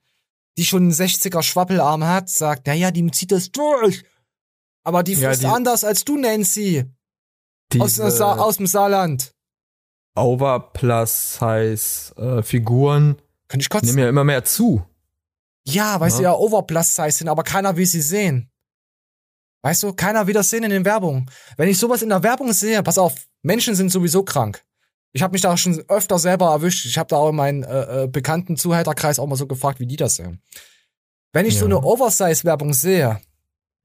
die 0.57 0.65
schon 0.65 0.83
einen 0.83 0.91
60er 0.91 1.41
Schwappelarm 1.41 2.03
hat, 2.05 2.29
sagt, 2.29 2.67
naja, 2.67 2.91
die 2.91 3.09
zieht 3.11 3.31
das 3.31 3.51
durch. 3.51 4.03
Aber 4.83 5.03
die 5.03 5.13
Ja, 5.13 5.29
frisst 5.29 5.43
die- 5.43 5.47
anders 5.47 5.83
als 5.83 6.03
du, 6.03 6.17
Nancy. 6.17 6.85
Aus, 7.79 7.93
Diese 7.93 8.05
aus, 8.05 8.19
aus 8.21 8.57
dem 8.57 8.67
Saarland. 8.67 9.33
Over-Plus-Size 10.15 12.15
äh, 12.17 12.43
Figuren 12.43 13.21
Kann 13.47 13.59
ich 13.59 13.69
kotzen? 13.69 13.87
nehmen 13.87 13.99
ja 13.99 14.09
immer 14.09 14.23
mehr 14.23 14.43
zu. 14.43 14.83
Ja, 15.65 15.99
weil 15.99 16.09
Ja. 16.09 16.15
sie 16.17 16.23
ja 16.23 16.33
Overplus-Size 16.33 17.11
sind, 17.11 17.29
aber 17.29 17.43
keiner 17.43 17.77
will 17.77 17.85
sie 17.85 18.01
sehen. 18.01 18.50
Weißt 19.63 19.83
du, 19.83 19.93
keiner 19.93 20.25
will 20.27 20.33
das 20.33 20.49
sehen 20.49 20.63
in 20.63 20.71
den 20.71 20.85
Werbungen. 20.85 21.29
Wenn 21.57 21.69
ich 21.69 21.77
sowas 21.77 22.01
in 22.01 22.09
der 22.09 22.23
Werbung 22.23 22.51
sehe, 22.53 22.81
pass 22.83 22.97
auf, 22.97 23.13
Menschen 23.43 23.75
sind 23.75 23.91
sowieso 23.91 24.23
krank. 24.23 24.63
Ich 25.13 25.21
habe 25.21 25.33
mich 25.33 25.41
da 25.41 25.55
schon 25.57 25.83
öfter 25.89 26.17
selber 26.19 26.51
erwischt. 26.51 26.85
Ich 26.85 26.97
habe 26.97 27.07
da 27.09 27.17
auch 27.17 27.29
in 27.29 27.35
meinen 27.35 27.63
äh, 27.63 28.03
äh, 28.03 28.07
bekannten 28.07 28.57
Zuhälterkreis 28.57 29.19
auch 29.19 29.27
mal 29.27 29.35
so 29.35 29.45
gefragt, 29.45 29.79
wie 29.79 29.85
die 29.87 29.97
das 29.97 30.15
sehen. 30.15 30.41
Wenn 31.33 31.45
ich 31.45 31.55
so 31.57 31.65
Ja. 31.67 31.75
eine 31.77 31.83
Oversize-Werbung 31.85 32.73
sehe, 32.73 33.21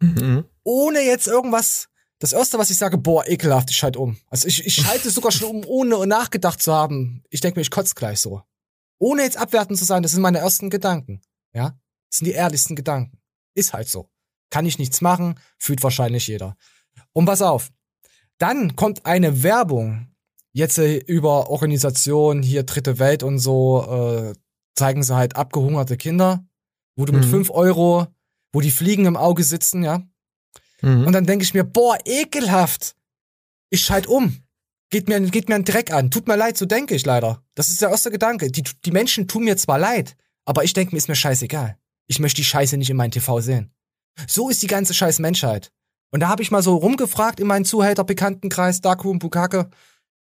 Mhm. 0.00 0.44
ohne 0.62 1.00
jetzt 1.00 1.26
irgendwas, 1.26 1.88
das 2.18 2.32
erste, 2.32 2.58
was 2.58 2.70
ich 2.70 2.76
sage, 2.78 2.96
boah, 2.98 3.26
ekelhaft, 3.26 3.70
ich 3.70 3.76
schalte 3.76 3.98
um. 3.98 4.18
Also 4.28 4.46
ich, 4.46 4.64
ich 4.66 4.74
schalte 4.74 5.10
sogar 5.10 5.32
schon 5.32 5.50
um, 5.50 5.64
ohne 5.66 6.06
nachgedacht 6.06 6.62
zu 6.62 6.72
haben. 6.72 7.22
Ich 7.30 7.40
denke 7.40 7.58
mir, 7.58 7.62
ich 7.62 7.70
kotze 7.70 7.94
gleich 7.94 8.20
so. 8.20 8.42
Ohne 8.98 9.22
jetzt 9.22 9.36
abwertend 9.36 9.78
zu 9.78 9.84
sein, 9.84 10.02
das 10.02 10.12
sind 10.12 10.22
meine 10.22 10.38
ersten 10.38 10.70
Gedanken. 10.70 11.20
Ja? 11.54 11.78
Das 12.10 12.18
sind 12.18 12.26
die 12.26 12.32
ehrlichsten 12.32 12.76
Gedanken. 12.76 13.18
Ist 13.54 13.72
halt 13.72 13.88
so. 13.88 14.08
Kann 14.50 14.66
ich 14.66 14.78
nichts 14.78 15.00
machen, 15.00 15.38
fühlt 15.58 15.82
wahrscheinlich 15.82 16.26
jeder. 16.26 16.56
Und 17.12 17.26
pass 17.26 17.42
auf. 17.42 17.70
Dann 18.38 18.76
kommt 18.76 19.06
eine 19.06 19.42
Werbung, 19.42 20.08
jetzt 20.52 20.78
äh, 20.78 20.96
über 20.96 21.50
Organisationen, 21.50 22.42
hier 22.42 22.62
Dritte 22.64 22.98
Welt 22.98 23.22
und 23.22 23.38
so, 23.38 23.84
äh, 23.88 24.34
zeigen 24.74 25.02
sie 25.02 25.16
halt 25.16 25.36
abgehungerte 25.36 25.96
Kinder, 25.96 26.44
wo 26.96 27.04
du 27.06 27.12
mit 27.12 27.24
Mhm. 27.24 27.30
fünf 27.30 27.50
Euro, 27.50 28.06
wo 28.52 28.60
die 28.60 28.70
Fliegen 28.70 29.06
im 29.06 29.16
Auge 29.16 29.42
sitzen, 29.42 29.82
ja. 29.82 30.02
Mhm. 30.82 31.06
Und 31.06 31.12
dann 31.12 31.26
denke 31.26 31.44
ich 31.44 31.54
mir, 31.54 31.64
boah, 31.64 31.98
ekelhaft. 32.04 32.94
Ich 33.70 33.82
schalte 33.82 34.08
um. 34.10 34.42
Geht 34.90 35.08
mir, 35.08 35.20
geht 35.20 35.48
mir 35.48 35.56
ein 35.56 35.64
Dreck 35.64 35.90
an. 35.92 36.10
Tut 36.10 36.28
mir 36.28 36.36
leid, 36.36 36.56
so 36.56 36.64
denke 36.66 36.94
ich 36.94 37.04
leider. 37.04 37.42
Das 37.54 37.70
ist 37.70 37.82
der 37.82 37.88
erste 37.90 38.10
Gedanke. 38.10 38.50
Die, 38.52 38.62
die 38.84 38.90
Menschen 38.92 39.26
tun 39.26 39.44
mir 39.44 39.56
zwar 39.56 39.78
leid, 39.78 40.16
aber 40.44 40.62
ich 40.62 40.74
denke 40.74 40.94
mir, 40.94 40.98
ist 40.98 41.08
mir 41.08 41.16
scheißegal. 41.16 41.76
Ich 42.06 42.20
möchte 42.20 42.36
die 42.36 42.44
Scheiße 42.44 42.76
nicht 42.76 42.90
in 42.90 42.96
meinem 42.96 43.10
TV 43.10 43.40
sehen. 43.40 43.72
So 44.26 44.48
ist 44.48 44.62
die 44.62 44.66
ganze 44.66 44.94
scheiß 44.94 45.18
Menschheit. 45.18 45.72
Und 46.10 46.20
da 46.20 46.28
habe 46.28 46.42
ich 46.42 46.50
mal 46.50 46.62
so 46.62 46.76
rumgefragt 46.76 47.40
in 47.40 47.46
meinen 47.46 47.64
Zuhälter-Bekanntenkreis, 47.64 48.80
und 48.80 49.18
Bukake. 49.18 49.70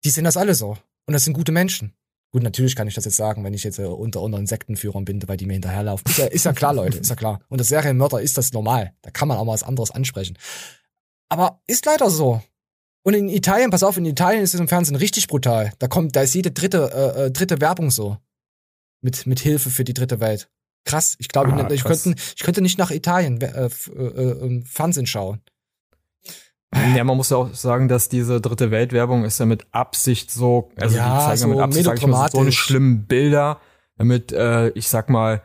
Die 0.05 0.11
sind 0.11 0.25
das 0.25 0.37
alle 0.37 0.55
so. 0.55 0.79
Und 1.07 1.15
das 1.15 1.25
sind 1.25 1.35
gute 1.35 1.53
Menschen. 1.53 1.95
Gut, 2.33 2.43
natürlich 2.43 2.77
kann 2.77 2.89
ich 2.89 2.95
das 2.95 3.05
jetzt 3.05 3.17
sagen, 3.17 3.45
wenn 3.45 3.53
ich 3.53 3.63
jetzt 3.63 3.79
äh, 3.79 3.85
unter, 3.85 4.23
unter 4.23 4.39
Insektenführern 4.39 5.05
bin, 5.05 5.23
weil 5.29 5.37
die 5.37 5.45
mir 5.45 5.53
hinterherlaufen. 5.53 6.07
Ist 6.09 6.19
ja, 6.19 6.27
ist 6.27 6.45
ja 6.47 6.53
klar, 6.55 6.73
Leute, 6.73 6.97
ist 6.97 7.11
ja 7.11 7.17
klar. 7.17 7.41
Und 7.49 7.61
das 7.61 7.69
Serienmörder 7.69 8.23
ist 8.23 8.39
das 8.39 8.53
normal. 8.53 8.95
Da 9.03 9.11
kann 9.11 9.29
man 9.29 9.37
auch 9.37 9.45
mal 9.45 9.53
was 9.53 9.63
anderes 9.63 9.91
ansprechen. 9.91 10.39
Aber 11.29 11.61
ist 11.67 11.85
leider 11.85 12.09
so. 12.09 12.41
Und 13.03 13.15
in 13.15 13.29
Italien, 13.29 13.71
pass 13.71 13.83
auf, 13.83 13.99
in 13.99 14.07
Italien 14.07 14.43
ist 14.43 14.55
es 14.55 14.61
im 14.61 14.69
Fernsehen 14.69 14.97
richtig 14.97 15.27
brutal. 15.27 15.73
Da 15.79 15.89
kommt, 15.89 16.17
da 16.17 16.23
ist 16.23 16.35
jede 16.35 16.53
dritte, 16.53 16.91
äh, 16.95 17.27
äh, 17.27 17.31
dritte 17.31 17.61
Werbung 17.61 17.91
so. 17.91 18.17
Mit, 19.03 19.27
mit 19.27 19.41
Hilfe 19.41 19.69
für 19.69 19.85
die 19.85 19.95
dritte 19.95 20.21
Welt. 20.21 20.49
Krass. 20.85 21.15
Ich 21.19 21.29
glaube, 21.29 21.53
Ah, 21.53 21.71
ich, 21.71 21.85
krass. 21.85 22.03
könnte, 22.05 22.21
ich 22.37 22.43
könnte 22.43 22.61
nicht 22.63 22.79
nach 22.79 22.91
Italien 22.91 23.41
äh, 23.41 23.69
äh, 23.69 24.03
äh, 24.03 24.65
Fernsehen 24.65 25.07
schauen. 25.07 25.41
Ja, 26.97 27.05
man 27.05 27.17
muss 27.19 27.29
ja 27.31 27.37
auch 27.37 27.53
sagen, 27.55 27.89
dass 27.89 28.09
diese 28.09 28.41
dritte 28.41 28.71
Weltwerbung 28.71 29.25
ist 29.25 29.39
ja 29.39 29.45
mit 29.45 29.67
Absicht 29.73 30.31
so, 30.31 30.71
also 30.81 30.97
Ja, 30.97 31.19
die 31.19 31.25
zeigen 31.39 31.41
ja 31.43 31.47
mit 31.49 31.59
so 31.59 31.63
Absicht 31.65 31.85
sag 31.85 31.99
ich 31.99 32.07
mal, 32.07 32.31
so 32.31 32.39
eine 32.41 32.53
schlimmen 32.53 33.05
Bilder, 33.07 33.61
damit, 33.99 34.33
äh, 34.33 34.71
ich 34.71 34.89
sag 34.89 35.11
mal, 35.11 35.43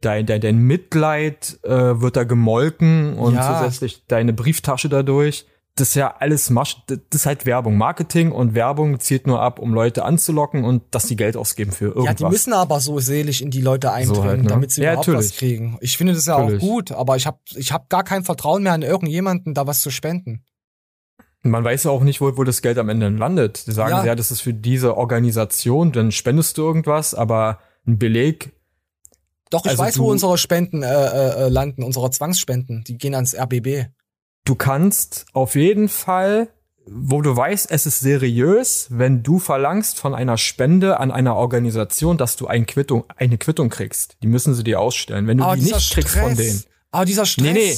dein, 0.00 0.24
dein, 0.26 0.40
dein 0.40 0.58
Mitleid 0.58 1.58
äh, 1.64 2.00
wird 2.00 2.14
da 2.16 2.22
gemolken 2.22 3.18
und 3.18 3.34
Ja. 3.34 3.58
zusätzlich 3.58 4.04
deine 4.06 4.32
Brieftasche 4.32 4.88
dadurch. 4.88 5.46
Das 5.78 5.88
ist 5.88 5.94
ja 5.94 6.16
alles 6.18 6.50
Masch, 6.50 6.76
das 6.86 6.98
ist 7.12 7.26
halt 7.26 7.46
Werbung, 7.46 7.76
Marketing 7.76 8.32
und 8.32 8.54
Werbung 8.54 8.98
zielt 9.00 9.26
nur 9.26 9.40
ab, 9.40 9.58
um 9.58 9.72
Leute 9.74 10.04
anzulocken 10.04 10.64
und 10.64 10.82
dass 10.90 11.06
die 11.06 11.16
Geld 11.16 11.36
ausgeben 11.36 11.72
für 11.72 11.86
irgendwas. 11.86 12.06
Ja, 12.06 12.14
die 12.14 12.24
müssen 12.24 12.52
aber 12.52 12.80
so 12.80 12.98
selig 12.98 13.42
in 13.42 13.50
die 13.50 13.60
Leute 13.60 13.92
eindringen, 13.92 14.24
halt, 14.28 14.42
ne? 14.42 14.48
damit 14.48 14.70
sie 14.72 14.82
Ja, 14.82 14.92
überhaupt 14.92 15.08
was 15.08 15.14
natürlich. 15.14 15.36
kriegen. 15.36 15.78
Ich 15.80 15.96
finde 15.96 16.14
das 16.14 16.26
ja 16.26 16.38
Natürlich. 16.38 16.62
auch 16.62 16.66
gut, 16.66 16.92
aber 16.92 17.16
ich 17.16 17.26
habe 17.26 17.38
ich 17.54 17.72
hab 17.72 17.88
gar 17.88 18.04
kein 18.04 18.24
Vertrauen 18.24 18.62
mehr 18.62 18.72
an 18.72 18.82
irgendjemanden, 18.82 19.54
da 19.54 19.66
was 19.66 19.80
zu 19.80 19.90
spenden. 19.90 20.44
Man 21.42 21.62
weiß 21.62 21.84
ja 21.84 21.90
auch 21.92 22.02
nicht, 22.02 22.20
wo, 22.20 22.36
wo 22.36 22.42
das 22.44 22.62
Geld 22.62 22.78
am 22.78 22.88
Ende 22.88 23.08
landet. 23.10 23.66
Die 23.68 23.72
sagen 23.72 23.90
Ja. 23.92 24.04
ja, 24.04 24.14
das 24.14 24.30
ist 24.30 24.40
für 24.40 24.52
diese 24.54 24.96
Organisation, 24.96 25.92
dann 25.92 26.10
spendest 26.10 26.58
du 26.58 26.62
irgendwas, 26.62 27.14
aber 27.14 27.60
ein 27.86 27.98
Beleg. 27.98 28.52
Doch, 29.50 29.64
ich 29.64 29.70
Also 29.70 29.82
weiß, 29.82 29.98
wo 30.00 30.10
unsere 30.10 30.36
Spenden 30.36 30.82
äh, 30.82 30.86
äh, 30.88 31.46
äh, 31.46 31.48
landen, 31.48 31.82
unsere 31.82 32.10
Zwangsspenden. 32.10 32.84
Die 32.84 32.98
gehen 32.98 33.14
ans 33.14 33.34
RBB. 33.34 33.86
Du 34.48 34.54
kannst 34.54 35.26
auf 35.34 35.54
jeden 35.56 35.90
Fall, 35.90 36.48
wo 36.86 37.20
du 37.20 37.36
weißt, 37.36 37.70
es 37.70 37.84
ist 37.84 38.00
seriös, 38.00 38.86
wenn 38.88 39.22
du 39.22 39.38
verlangst 39.38 40.00
von 40.00 40.14
einer 40.14 40.38
Spende 40.38 40.98
an 41.00 41.10
einer 41.10 41.36
Organisation, 41.36 42.16
dass 42.16 42.36
du 42.36 42.46
ein 42.46 42.64
Quittung, 42.64 43.04
eine 43.14 43.36
Quittung 43.36 43.68
kriegst. 43.68 44.16
Die 44.22 44.26
müssen 44.26 44.54
sie 44.54 44.64
dir 44.64 44.80
ausstellen. 44.80 45.26
Wenn 45.26 45.36
du 45.36 45.44
Aber 45.44 45.54
die 45.56 45.64
nicht 45.64 45.92
kriegst 45.92 46.16
von 46.16 46.32
Stress. 46.32 46.36
denen. 46.38 46.62
Aber 46.90 47.04
dieser 47.04 47.26
Stress. 47.26 47.44
Nee, 47.44 47.52
nee. 47.52 47.76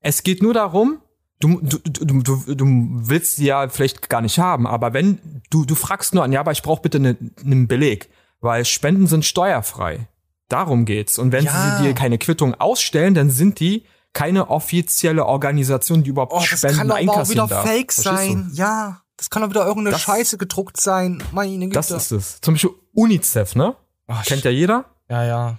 Es 0.00 0.22
geht 0.22 0.42
nur 0.44 0.54
darum, 0.54 1.00
du, 1.40 1.60
du, 1.60 1.78
du, 1.80 2.22
du, 2.22 2.54
du 2.54 2.66
willst 2.92 3.34
sie 3.34 3.46
ja 3.46 3.68
vielleicht 3.68 4.08
gar 4.08 4.20
nicht 4.20 4.38
haben, 4.38 4.68
aber 4.68 4.92
wenn 4.92 5.18
du, 5.50 5.64
du 5.64 5.74
fragst 5.74 6.14
nur 6.14 6.22
an, 6.22 6.30
ja, 6.30 6.38
aber 6.38 6.52
ich 6.52 6.62
brauche 6.62 6.82
bitte 6.82 6.98
einen 6.98 7.34
einen 7.44 7.66
Beleg, 7.66 8.10
weil 8.40 8.64
Spenden 8.64 9.08
sind 9.08 9.24
steuerfrei. 9.24 10.06
Darum 10.48 10.84
geht's. 10.84 11.18
Und 11.18 11.32
wenn 11.32 11.46
Ja. 11.46 11.78
sie 11.78 11.82
dir 11.88 11.94
keine 11.94 12.18
Quittung 12.18 12.54
ausstellen, 12.54 13.14
dann 13.14 13.28
sind 13.30 13.58
die 13.58 13.82
keine 14.12 14.50
offizielle 14.50 15.24
Organisation, 15.26 16.02
die 16.02 16.10
überhaupt 16.10 16.32
Oh, 16.32 16.38
das 16.38 16.58
Spenden 16.58 16.76
kann 16.78 16.88
doch 16.88 16.94
aber 16.96 17.04
auch 17.10 17.12
einkassieren 17.16 17.46
wieder 17.48 17.56
darf. 17.56 17.66
Fake 17.66 17.92
sein. 17.92 18.50
Ja, 18.54 19.00
das 19.16 19.30
kann 19.30 19.42
doch 19.42 19.50
wieder 19.50 19.64
irgendeine 19.66 19.92
Das- 19.92 20.02
Scheiße 20.02 20.38
gedruckt 20.38 20.80
sein. 20.80 21.22
Meine 21.32 21.58
Güte. 21.66 21.74
Das 21.74 21.90
ist 21.90 22.10
es. 22.10 22.40
Zum 22.40 22.54
Beispiel 22.54 22.70
UNICEF, 22.94 23.54
ne? 23.54 23.74
Ach, 24.06 24.24
Kennt 24.24 24.44
ja 24.44 24.50
jeder. 24.50 24.84
Ja, 25.08 25.24
ja. 25.24 25.58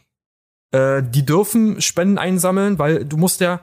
Äh, 0.72 1.04
die 1.04 1.26
dürfen 1.26 1.82
Spenden 1.82 2.18
einsammeln, 2.18 2.80
weil 2.80 3.06
du 3.06 3.18
musst 3.18 3.40
ja, 3.42 3.62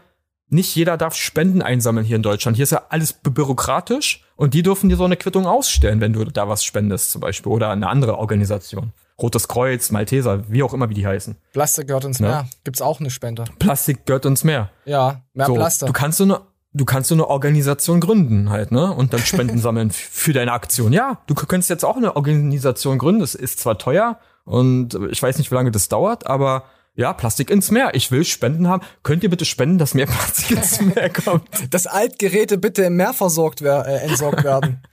nicht 0.49 0.74
jeder 0.74 0.97
darf 0.97 1.14
Spenden 1.14 1.62
einsammeln 1.62 2.05
hier 2.05 2.16
in 2.16 2.22
Deutschland. 2.22 2.57
Hier 2.57 2.64
ist 2.64 2.70
ja 2.72 2.82
alles 2.88 3.14
bü- 3.22 3.30
bürokratisch 3.30 4.24
und 4.36 4.55
die 4.55 4.62
dürfen 4.64 4.88
dir 4.88 4.97
so 4.97 5.05
eine 5.05 5.16
Quittung 5.16 5.47
ausstellen, 5.47 6.01
wenn 6.01 6.12
du 6.12 6.24
da 6.24 6.49
was 6.49 6.64
spendest 6.64 7.12
zum 7.12 7.20
Beispiel 7.20 7.53
oder 7.53 7.70
eine 7.70 7.88
andere 7.88 8.18
Organisation. 8.18 8.93
Rotes 9.23 9.49
Kreuz, 9.49 9.91
Malteser, 9.91 10.45
wie 10.49 10.62
auch 10.62 10.73
immer, 10.73 10.89
wie 10.89 10.95
die 10.95 11.07
heißen. 11.07 11.37
Plastik 11.53 11.89
gehört 11.89 12.05
ins 12.05 12.18
Ja. 12.18 12.27
Meer. 12.29 12.49
Gibt's 12.64 12.81
auch 12.83 13.01
eine 13.01 13.11
Spende. 13.11 13.45
Plastik 13.59 14.07
gehört 14.07 14.27
uns 14.27 14.45
mehr. 14.45 14.71
Ja, 14.85 15.23
mehr 15.35 15.47
so, 15.47 15.55
Plaster. 15.55 15.87
Du 15.87 15.93
kannst 15.93 16.18
so 16.18 16.25
eine, 16.25 16.41
du 16.73 16.85
kannst 16.85 17.09
so 17.09 17.14
eine 17.14 17.27
Organisation 17.29 18.01
gründen 18.01 18.51
halt, 18.51 18.73
ne? 18.73 18.93
Und 18.93 19.12
dann 19.12 19.21
Spenden 19.21 19.59
sammeln 19.62 19.91
für 19.91 20.33
deine 20.33 20.53
Aktion. 20.53 20.93
Ja, 20.93 21.18
du 21.27 21.35
könntest 21.35 21.71
jetzt 21.71 21.85
auch 21.85 21.97
eine 21.97 22.16
Organisation 22.16 22.99
gründen. 22.99 23.21
Das 23.21 23.35
ist 23.35 23.61
zwar 23.61 23.79
teuer 23.79 24.18
und 24.45 24.99
ich 25.11 25.23
weiß 25.23 25.39
nicht, 25.39 25.51
wie 25.51 25.55
lange 25.55 25.71
das 25.71 25.89
dauert, 25.89 26.27
aber 26.27 26.64
ja, 26.97 27.12
Plastik 27.12 27.51
ins 27.51 27.71
Meer. 27.71 27.91
Ich 27.95 28.11
will 28.11 28.25
Spenden 28.25 28.68
haben. 28.68 28.83
Könnt 29.03 29.23
ihr 29.23 29.31
bitte 29.31 29.45
spenden, 29.45 29.79
dass 29.79 29.95
mehr 29.95 30.07
Plastik 30.07 30.57
ins 30.57 30.81
Meer 30.81 31.09
kommt? 31.11 31.49
Dass 31.73 31.87
Altgeräte 31.87 32.59
bitte 32.59 32.83
im 32.83 32.97
Meer 32.97 33.14
versorgt 33.14 33.62
wer 33.62 33.87
äh, 33.87 34.07
entsorgt 34.09 34.45
werden. 34.45 34.83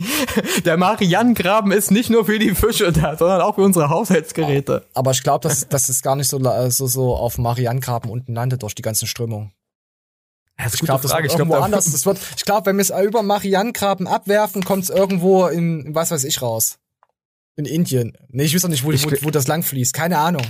Der 0.64 0.76
Marianengraben 0.76 1.72
ist 1.72 1.90
nicht 1.90 2.08
nur 2.10 2.24
für 2.26 2.38
die 2.38 2.54
Fische 2.54 2.92
da, 2.92 3.16
sondern 3.16 3.40
auch 3.40 3.56
für 3.56 3.62
unsere 3.62 3.88
Haushaltsgeräte. 3.88 4.86
Aber 4.94 5.10
ich 5.10 5.22
glaube, 5.22 5.46
dass, 5.48 5.68
dass 5.68 5.88
es 5.88 6.02
gar 6.02 6.14
nicht 6.16 6.28
so, 6.28 6.38
so, 6.70 6.86
so 6.86 7.16
auf 7.16 7.34
dem 7.34 7.42
Marianengraben 7.44 8.10
unten 8.10 8.34
landet 8.34 8.62
durch 8.62 8.74
die 8.74 8.82
ganzen 8.82 9.06
Strömungen. 9.06 9.52
Das 10.56 10.68
ist 10.74 10.74
Ich 10.74 10.80
glaube, 10.82 11.02
das 11.02 11.12
Ich 11.24 11.34
da- 11.34 11.60
anders. 11.60 11.90
Das 11.90 12.06
wird, 12.06 12.18
ich 12.36 12.44
glaube, 12.44 12.66
wenn 12.66 12.76
wir 12.76 12.82
es 12.82 12.90
über 12.90 13.22
Marianengraben 13.22 14.06
abwerfen, 14.06 14.64
kommt 14.64 14.84
es 14.84 14.90
irgendwo 14.90 15.46
in, 15.46 15.94
was 15.94 16.10
weiß 16.10 16.24
ich 16.24 16.42
raus. 16.42 16.78
In 17.56 17.64
Indien. 17.64 18.16
Nee, 18.28 18.44
ich 18.44 18.54
weiß 18.54 18.64
auch 18.64 18.68
nicht, 18.68 18.84
wo, 18.84 18.92
wo, 18.92 19.26
wo 19.26 19.30
das 19.30 19.48
lang 19.48 19.62
fließt. 19.64 19.92
Keine 19.94 20.18
Ahnung. 20.18 20.42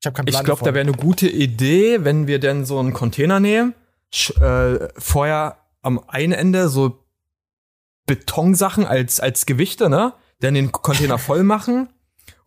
Ich 0.00 0.06
habe 0.06 0.14
keinen 0.16 0.26
Plan 0.26 0.40
Ich 0.42 0.44
glaube, 0.44 0.64
da 0.64 0.74
wäre 0.74 0.86
eine 0.86 0.92
gute 0.96 1.28
Idee, 1.28 2.04
wenn 2.04 2.26
wir 2.26 2.38
denn 2.38 2.64
so 2.64 2.78
einen 2.78 2.92
Container 2.94 3.40
nehmen, 3.40 3.74
sch- 4.12 4.38
äh, 4.40 4.88
vorher 4.98 5.58
am 5.82 5.98
einen 6.08 6.32
Ende 6.32 6.68
so 6.70 7.03
Betonsachen 8.06 8.86
als, 8.86 9.20
als 9.20 9.46
Gewichte, 9.46 9.88
ne? 9.88 10.14
Dann 10.40 10.54
den 10.54 10.72
Container 10.72 11.18
voll 11.18 11.42
machen, 11.42 11.88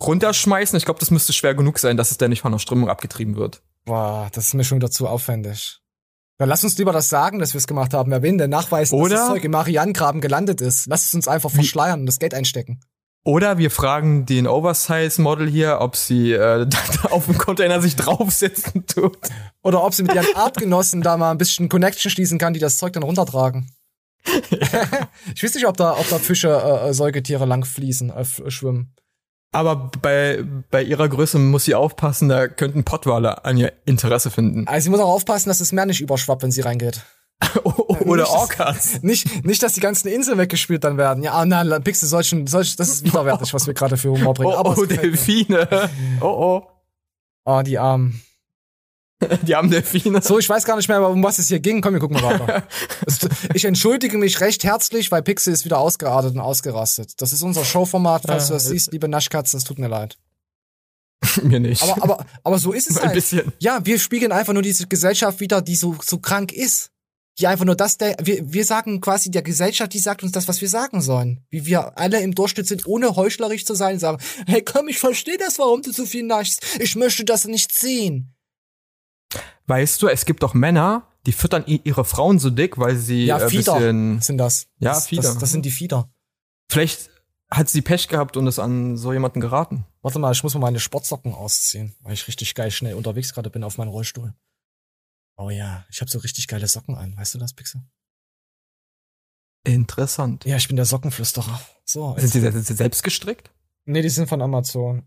runterschmeißen. 0.02 0.78
Ich 0.78 0.86
glaube, 0.86 1.00
das 1.00 1.12
müsste 1.12 1.34
schwer 1.34 1.56
genug 1.56 1.80
sein, 1.80 1.98
dass 1.98 2.12
es 2.12 2.18
dann 2.18 2.30
nicht 2.30 2.42
von 2.42 2.52
der 2.52 2.60
Strömung 2.60 2.90
abgetrieben 2.90 3.36
wird. 3.36 3.62
Boah, 3.86 4.30
das 4.34 4.48
ist 4.48 4.54
mir 4.54 4.64
schon 4.64 4.78
wieder 4.78 4.92
zu 4.92 5.08
aufwendig. 5.08 5.80
Dann 6.38 6.50
lass 6.50 6.64
uns 6.64 6.78
lieber 6.78 6.92
das 6.92 7.10
sagen, 7.10 7.40
dass 7.40 7.54
wir 7.54 7.60
es 7.60 7.66
gemacht 7.68 7.94
haben. 7.94 8.12
Wer 8.12 8.22
will 8.22 8.38
denn 8.38 8.50
nachweisen, 8.50 8.98
dass 8.98 9.06
Oder- 9.06 9.16
das 9.16 9.28
Zeug 9.30 9.44
im 9.44 9.52
Marianengraben 9.52 10.22
gelandet 10.22 10.62
ist? 10.62 10.86
Lass 10.88 11.06
es 11.06 11.16
uns 11.16 11.28
einfach 11.28 11.50
verschleiern 11.50 12.02
und 12.02 12.06
das 12.06 12.20
Geld 12.20 12.34
einstecken. 12.34 12.80
Oder 13.24 13.58
wir 13.58 13.72
fragen 13.72 14.26
den 14.26 14.48
Oversize-Model 14.48 15.50
hier, 15.50 15.80
ob 15.82 15.98
sie 15.98 16.32
äh, 16.32 16.66
auf 17.10 17.26
dem 17.26 17.38
Container 17.38 17.82
sich 17.82 17.96
draufsetzen 17.96 18.86
tut. 18.86 19.18
Oder 19.64 19.84
ob 19.84 19.94
sie 19.94 20.04
mit 20.04 20.14
ihren 20.14 20.34
Artgenossen 20.36 21.02
da 21.02 21.18
mal 21.18 21.32
ein 21.32 21.38
bisschen 21.38 21.68
Connection 21.68 22.10
schließen 22.12 22.38
kann, 22.38 22.54
die 22.54 22.60
das 22.60 22.78
Zeug 22.78 22.94
dann 22.94 23.04
runtertragen. 23.04 23.70
ich 25.36 25.44
weiß 25.44 25.56
nicht, 25.56 25.68
ob 25.68 25.78
da, 25.78 25.98
ob 25.98 26.08
da 26.10 26.20
Fische, 26.20 26.50
äh, 26.50 26.90
äh, 26.90 26.94
Säugetiere 26.94 27.46
lang 27.46 27.66
fließen, 27.66 28.10
äh, 28.10 28.26
schwimmen. 28.52 28.94
Aber 29.52 29.92
bei, 30.02 30.44
bei 30.70 30.84
ihrer 30.84 31.08
Größe 31.08 31.40
muss 31.40 31.66
sie 31.66 31.76
aufpassen, 31.76 32.28
da 32.30 32.48
könnten 32.48 32.84
Pottwale 32.84 33.46
an 33.46 33.58
ihr 33.58 33.74
Interesse 33.86 34.30
finden. 34.30 34.68
Also 34.68 34.86
sie 34.86 34.90
muss 34.90 35.00
auch 35.00 35.10
aufpassen, 35.14 35.50
dass 35.50 35.60
das 35.60 35.72
Meer 35.72 35.86
nicht 35.86 36.02
überschwappt, 36.02 36.44
wenn 36.44 36.52
sie 36.52 36.62
reingeht. 36.62 37.02
Oder 37.64 38.24
Nicht, 38.24 38.28
dass- 38.28 38.30
Orcas. 38.30 39.02
Nicht, 39.04 39.46
nicht, 39.46 39.62
dass 39.62 39.74
die 39.74 39.80
ganzen 39.80 40.08
Inseln 40.08 40.38
weggespült 40.38 40.84
dann 40.84 40.98
werden. 40.98 41.24
Ja, 41.24 41.46
na, 41.46 41.80
Pixel, 41.80 42.10
solchen, 42.10 42.48
solch, 42.48 42.76
das 42.76 42.90
ist 42.90 43.06
widerwärtig, 43.06 43.54
was 43.54 43.68
wir 43.68 43.74
gerade 43.74 43.96
für 43.96 44.10
Humor 44.10 44.34
bringen. 44.34 44.54
Oh, 44.54 44.62
oh 44.64 44.70
gefällt 44.72 44.90
mir. 44.90 44.98
Delfine. 44.98 45.90
Oh, 46.20 46.26
oh. 46.26 46.68
Oh, 47.46 47.62
die 47.62 47.78
Armen. 47.78 48.22
Die 49.44 49.56
armen 49.56 49.72
Delfine. 49.72 50.22
So, 50.22 50.38
ich 50.38 50.48
weiß 50.48 50.64
gar 50.66 50.76
nicht 50.76 50.88
mehr, 50.88 51.08
um 51.08 51.24
was 51.24 51.40
es 51.40 51.48
hier 51.48 51.60
ging. 51.60 51.82
Komm, 51.82 51.94
wir 51.94 52.00
gucken 52.00 52.22
mal 52.22 52.40
weiter. 52.40 52.68
Ich 53.54 53.66
entschuldige 53.66 54.18
mich 54.18 54.40
recht 54.42 54.64
herzlich, 54.64 55.12
weil 55.12 55.24
Pixel 55.24 55.54
ist 55.54 55.66
wieder 55.66 55.80
ausgeartet 55.80 56.36
und 56.36 56.40
ausgerastet. 56.40 57.14
Das 57.22 57.34
ist 57.34 57.42
unser 57.42 57.66
Showformat, 57.66 58.24
falls 58.28 58.48
du 58.48 58.54
das 58.54 58.66
Äh, 58.68 58.70
siehst, 58.70 58.92
liebe 58.92 59.08
Naschkatzen, 59.08 59.58
es 59.58 59.64
tut 59.64 59.80
mir 59.80 59.88
leid. 59.88 60.18
Mir 61.42 61.60
nicht. 61.60 61.82
Aber, 61.82 62.04
aber, 62.04 62.26
aber 62.44 62.60
so 62.60 62.74
ist 62.74 62.92
es 62.92 62.98
Ein 62.98 63.06
halt. 63.06 63.14
bisschen. 63.16 63.52
Ja, 63.60 63.84
wir 63.84 63.98
spiegeln 63.98 64.32
einfach 64.32 64.54
nur 64.54 64.62
diese 64.62 64.86
Gesellschaft 64.88 65.40
wieder, 65.40 65.62
die 65.64 65.76
so, 65.76 65.96
so 66.04 66.20
krank 66.20 66.52
ist. 66.54 66.92
Die 67.40 67.48
einfach 67.48 67.66
nur 67.66 67.76
das, 67.76 67.98
der, 67.98 68.16
wir, 68.22 68.52
wir 68.52 68.66
sagen 68.66 69.00
quasi 69.02 69.30
der 69.30 69.44
Gesellschaft, 69.44 69.94
die 69.94 70.00
sagt 70.00 70.24
uns 70.24 70.32
das, 70.32 70.48
was 70.48 70.60
wir 70.62 70.70
sagen 70.70 71.02
sollen. 71.02 71.44
Wie 71.50 71.66
wir 71.66 71.98
alle 71.98 72.20
im 72.22 72.34
Durchschnitt 72.34 72.68
sind, 72.68 72.88
ohne 72.88 73.16
heuchlerisch 73.16 73.64
zu 73.66 73.76
sein, 73.76 74.00
sagen, 74.00 74.18
hey 74.48 74.64
komm, 74.64 74.88
ich 74.88 74.98
verstehe 75.00 75.38
das, 75.38 75.60
warum 75.60 75.82
du 75.84 75.92
so 75.92 76.06
viel 76.06 76.24
naschst. 76.24 76.64
Ich 76.80 76.96
möchte 76.96 77.26
das 77.26 77.46
nicht 77.46 77.74
sehen. 77.74 78.34
Weißt 79.68 80.02
du, 80.02 80.08
es 80.08 80.26
gibt 80.26 80.44
doch 80.44 80.54
Männer, 80.54 81.08
die 81.26 81.34
füttern 81.34 81.66
ihre 81.68 82.06
Frauen 82.06 82.40
so 82.40 82.50
dick, 82.50 82.78
weil 82.78 82.96
sie 82.96 83.26
Ja, 83.26 83.38
äh, 83.40 83.50
Fieder 83.50 83.74
bisschen, 83.76 84.22
sind 84.22 84.38
das. 84.38 84.68
Ja, 84.80 84.94
das, 84.94 85.08
Fieder. 85.08 85.24
Das, 85.24 85.38
das 85.38 85.52
sind 85.52 85.66
die 85.66 85.72
Fieder. 85.72 86.10
Vielleicht 86.70 87.10
hat 87.50 87.70
sie 87.70 87.82
Pech 87.82 88.08
gehabt 88.08 88.38
und 88.38 88.48
ist 88.48 88.60
an 88.60 88.98
so 88.98 89.14
jemanden 89.14 89.42
geraten. 89.42 89.86
Warte 90.02 90.20
mal, 90.20 90.32
ich 90.32 90.44
muss 90.44 90.54
mal 90.54 90.60
meine 90.62 90.80
Sportsocken 90.80 91.34
ausziehen, 91.34 91.96
weil 92.02 92.14
ich 92.14 92.28
richtig 92.28 92.56
geil 92.56 92.72
schnell 92.72 92.96
unterwegs 92.96 93.34
gerade 93.34 93.50
bin 93.50 93.64
auf 93.64 93.78
meinem 93.78 93.90
Rollstuhl. 93.90 94.34
Oh 95.38 95.50
ja, 95.50 95.86
ich 95.90 96.02
habe 96.02 96.10
so 96.10 96.20
richtig 96.20 96.48
geile 96.48 96.68
Socken 96.68 96.96
an. 96.96 97.16
Weißt 97.16 97.36
du 97.36 97.38
das, 97.38 97.54
Pixel? 97.54 97.82
Interessant. 99.64 100.46
Ja, 100.46 100.56
ich 100.56 100.68
bin 100.68 100.78
der 100.78 100.86
Sockenflüsterer. 100.86 101.60
So. 101.84 102.16
Sind 102.18 102.30
sie, 102.30 102.40
sind 102.40 102.66
sie 102.66 102.74
selbst 102.74 103.04
gestrickt? 103.04 103.52
Nee, 103.86 104.02
die 104.02 104.10
sind 104.10 104.28
von 104.28 104.42
Amazon. 104.42 105.06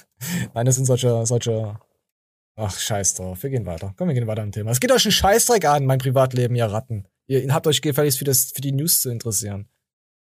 Nein, 0.54 0.66
das 0.66 0.76
sind 0.76 0.86
solche, 0.86 1.26
solche. 1.26 1.78
Ach, 2.56 2.76
scheiß 2.78 3.14
drauf. 3.14 3.42
Wir 3.42 3.50
gehen 3.50 3.66
weiter. 3.66 3.94
Komm, 3.96 4.08
wir 4.08 4.14
gehen 4.14 4.26
weiter 4.26 4.42
im 4.42 4.52
Thema. 4.52 4.70
Es 4.70 4.80
geht 4.80 4.92
euch 4.92 5.04
einen 5.04 5.12
Scheißdreck 5.12 5.64
an, 5.64 5.86
mein 5.86 5.98
Privatleben, 5.98 6.54
ihr 6.54 6.66
Ratten. 6.66 7.06
Ihr 7.26 7.52
habt 7.54 7.66
euch 7.66 7.80
gefälligst 7.80 8.18
für, 8.18 8.24
das, 8.24 8.52
für 8.54 8.60
die 8.60 8.72
News 8.72 9.00
zu 9.00 9.10
interessieren. 9.10 9.68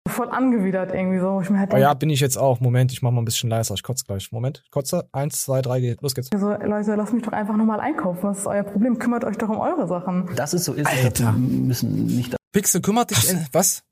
voll 0.08 0.30
angewidert 0.30 0.94
irgendwie 0.94 1.18
so. 1.18 1.40
Ich 1.42 1.50
mir 1.50 1.58
halt 1.58 1.74
Oh 1.74 1.76
ja, 1.76 1.92
bin 1.94 2.08
ich 2.10 2.20
jetzt 2.20 2.38
auch. 2.38 2.60
Moment, 2.60 2.92
ich 2.92 3.02
mach 3.02 3.10
mal 3.10 3.20
ein 3.20 3.24
bisschen 3.26 3.50
leiser. 3.50 3.74
Ich 3.74 3.82
kotze 3.82 4.04
gleich. 4.06 4.32
Moment, 4.32 4.64
kotze. 4.70 5.08
Eins, 5.12 5.42
zwei, 5.42 5.60
drei, 5.60 5.80
geht. 5.80 6.00
Los 6.00 6.14
geht's. 6.14 6.30
so, 6.34 6.48
Leute, 6.48 6.94
lasst 6.94 7.12
mich 7.12 7.22
doch 7.22 7.32
einfach 7.32 7.56
nochmal 7.56 7.80
einkaufen. 7.80 8.22
Was 8.22 8.38
ist 8.38 8.46
euer 8.46 8.62
Problem? 8.62 8.98
Kümmert 8.98 9.24
euch 9.24 9.36
doch 9.36 9.48
um 9.48 9.58
eure 9.58 9.86
Sachen. 9.86 10.30
Das 10.36 10.54
ist 10.54 10.64
so 10.64 10.72
ist. 10.72 10.86
Alter. 10.86 11.34
Wir 11.34 11.38
müssen 11.38 12.06
nicht. 12.06 12.34
Pixel 12.52 12.80
kümmert 12.80 13.10
dich. 13.10 13.30
In, 13.30 13.46
was? 13.52 13.82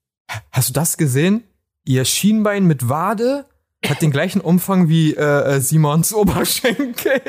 Hast 0.51 0.71
du 0.71 0.73
das 0.73 0.97
gesehen? 0.97 1.43
Ihr 1.85 2.07
Schienbein 2.07 2.65
mit 2.65 2.89
Wade 2.89 3.45
hat 3.87 4.01
den 4.01 4.11
gleichen 4.11 4.41
Umfang 4.41 4.89
wie 4.89 5.13
äh, 5.15 5.57
äh, 5.57 5.61
Simons 5.61 6.15
Oberschenkel. 6.15 7.21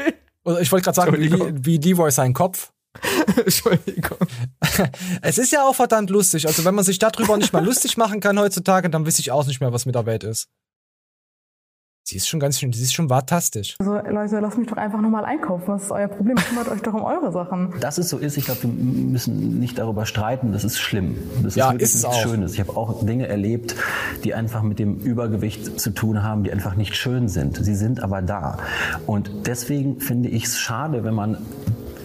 Oder 0.45 0.61
ich 0.61 0.71
wollte 0.71 0.85
gerade 0.85 0.95
sagen, 0.95 1.19
wie, 1.19 1.65
wie 1.65 1.77
Leroy 1.77 2.11
sein 2.11 2.33
Kopf. 2.33 2.71
Entschuldigung. 3.37 4.17
Es 5.21 5.37
ist 5.37 5.51
ja 5.51 5.67
auch 5.67 5.75
verdammt 5.75 6.09
lustig. 6.09 6.47
Also 6.47 6.63
wenn 6.65 6.75
man 6.75 6.85
sich 6.85 6.99
darüber 6.99 7.37
nicht 7.37 7.51
mal 7.51 7.65
lustig 7.65 7.97
machen 7.97 8.19
kann 8.19 8.39
heutzutage, 8.39 8.89
dann 8.89 9.05
weiß 9.05 9.19
ich 9.19 9.31
auch 9.31 9.45
nicht 9.45 9.59
mehr, 9.59 9.73
was 9.73 9.85
mit 9.85 9.95
der 9.95 10.05
Welt 10.05 10.23
ist. 10.23 10.47
Sie 12.08 12.18
ist 12.18 12.28
schon 12.28 12.39
ganz 12.39 12.60
schön, 12.60 12.72
sie 12.72 12.84
ist 12.84 12.93
schon 12.93 13.10
fantastisch. 13.10 13.78
Also 13.80 13.95
Leute, 13.95 14.39
lasst 14.39 14.60
mich 14.60 14.68
doch 14.68 14.78
einfach 14.78 15.01
nochmal 15.01 15.26
einkaufen. 15.26 15.64
Was 15.66 15.86
ist 15.86 15.91
euer 15.91 16.08
Problem? 16.08 16.36
Kümmert 16.36 16.68
euch 16.68 16.84
doch 16.84 16.93
um 16.93 17.01
eure 17.03 17.32
Sachen. 17.32 17.74
Das 17.80 17.97
ist 17.97 18.10
so 18.10 18.20
ist. 18.20 18.38
Ich 18.38 18.45
glaube, 18.45 18.62
wir 18.62 18.70
müssen 18.70 19.60
nicht 19.60 19.80
darüber 19.80 20.06
streiten. 20.06 20.51
Das 20.53 20.64
ist 20.64 20.78
schlimm. 20.78 21.18
Das 21.41 21.56
Ja, 21.56 21.66
ist 21.66 21.72
wirklich 21.74 21.82
ist 21.89 21.95
es 21.95 22.03
nichts 22.03 22.18
auch. 22.18 22.22
Schönes. 22.22 22.53
Ich 22.53 22.60
habe 22.60 22.78
auch 22.78 23.03
Dinge 23.03 23.28
erlebt, 23.28 23.76
die 24.24 24.36
einfach 24.36 24.62
mit 24.62 24.78
dem 24.78 24.97
Übergewicht 24.99 25.80
zu 25.80 25.89
tun 25.89 26.22
haben, 26.22 26.43
die 26.43 26.51
einfach 26.51 26.76
nicht 26.76 26.95
schön 26.95 27.28
sind. 27.28 27.58
Sie 27.66 27.74
sind 27.74 28.03
aber 28.03 28.22
da. 28.22 28.60
Und 29.08 29.32
deswegen 29.47 29.99
finde 29.99 30.30
ich 30.30 30.43
es 30.43 30.60
schade, 30.60 31.03
wenn 31.06 31.16
man 31.16 31.38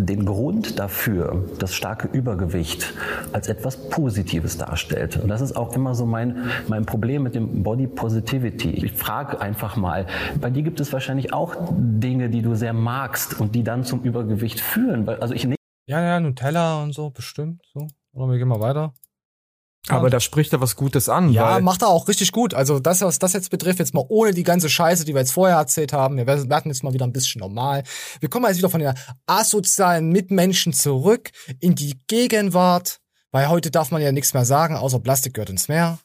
den 0.00 0.24
Grund 0.24 0.78
dafür, 0.78 1.44
das 1.58 1.74
starke 1.74 2.08
Übergewicht, 2.08 2.92
als 3.32 3.48
etwas 3.48 3.88
Positives 3.88 4.58
darstellt. 4.58 5.16
Und 5.16 5.28
das 5.28 5.40
ist 5.40 5.56
auch 5.56 5.74
immer 5.74 5.94
so 5.94 6.06
mein, 6.06 6.50
mein 6.68 6.86
Problem 6.86 7.22
mit 7.22 7.34
dem 7.34 7.62
Body 7.62 7.86
Positivity. 7.86 8.70
Ich 8.70 8.92
frage 8.92 9.40
einfach 9.40 9.76
mal, 9.76 10.06
bei 10.40 10.50
dir 10.50 10.62
gibt 10.62 10.80
es 10.80 10.92
wahrscheinlich 10.92 11.32
auch 11.32 11.54
Dinge, 11.70 12.30
die 12.30 12.42
du 12.42 12.54
sehr 12.54 12.72
magst 12.72 13.40
und 13.40 13.54
die 13.54 13.62
dann 13.62 13.84
zum 13.84 14.02
Übergewicht 14.02 14.60
führen. 14.60 15.08
Also 15.08 15.34
ich 15.34 15.46
Ja, 15.86 16.00
ja, 16.00 16.20
Nutella 16.20 16.82
und 16.82 16.92
so, 16.92 17.10
bestimmt. 17.10 17.62
So. 17.72 17.86
Oder 18.12 18.30
wir 18.30 18.38
gehen 18.38 18.48
mal 18.48 18.60
weiter. 18.60 18.92
Aber 19.88 20.10
da 20.10 20.20
spricht 20.20 20.52
er 20.52 20.60
was 20.60 20.76
Gutes 20.76 21.08
an. 21.08 21.32
Ja, 21.32 21.58
macht 21.60 21.82
er 21.82 21.88
auch 21.88 22.06
richtig 22.06 22.32
gut. 22.32 22.54
Also 22.54 22.80
das, 22.80 23.00
was 23.00 23.18
das 23.18 23.32
jetzt 23.32 23.50
betrifft, 23.50 23.78
jetzt 23.78 23.94
mal 23.94 24.04
ohne 24.08 24.32
die 24.32 24.42
ganze 24.42 24.68
Scheiße, 24.68 25.04
die 25.04 25.14
wir 25.14 25.20
jetzt 25.20 25.32
vorher 25.32 25.56
erzählt 25.56 25.92
haben. 25.92 26.16
Wir 26.16 26.26
werden 26.26 26.48
jetzt 26.66 26.84
mal 26.84 26.92
wieder 26.92 27.06
ein 27.06 27.12
bisschen 27.12 27.40
normal. 27.40 27.82
Wir 28.20 28.28
kommen 28.28 28.46
jetzt 28.46 28.58
wieder 28.58 28.68
von 28.70 28.80
den 28.80 28.92
asozialen 29.26 30.10
Mitmenschen 30.10 30.72
zurück 30.72 31.30
in 31.60 31.74
die 31.74 31.98
Gegenwart. 32.06 33.00
Weil 33.32 33.48
heute 33.48 33.70
darf 33.70 33.90
man 33.90 34.02
ja 34.02 34.12
nichts 34.12 34.34
mehr 34.34 34.44
sagen, 34.44 34.76
außer 34.76 34.98
Plastik 34.98 35.34
gehört 35.34 35.50
ins 35.50 35.68
Meer. 35.68 35.98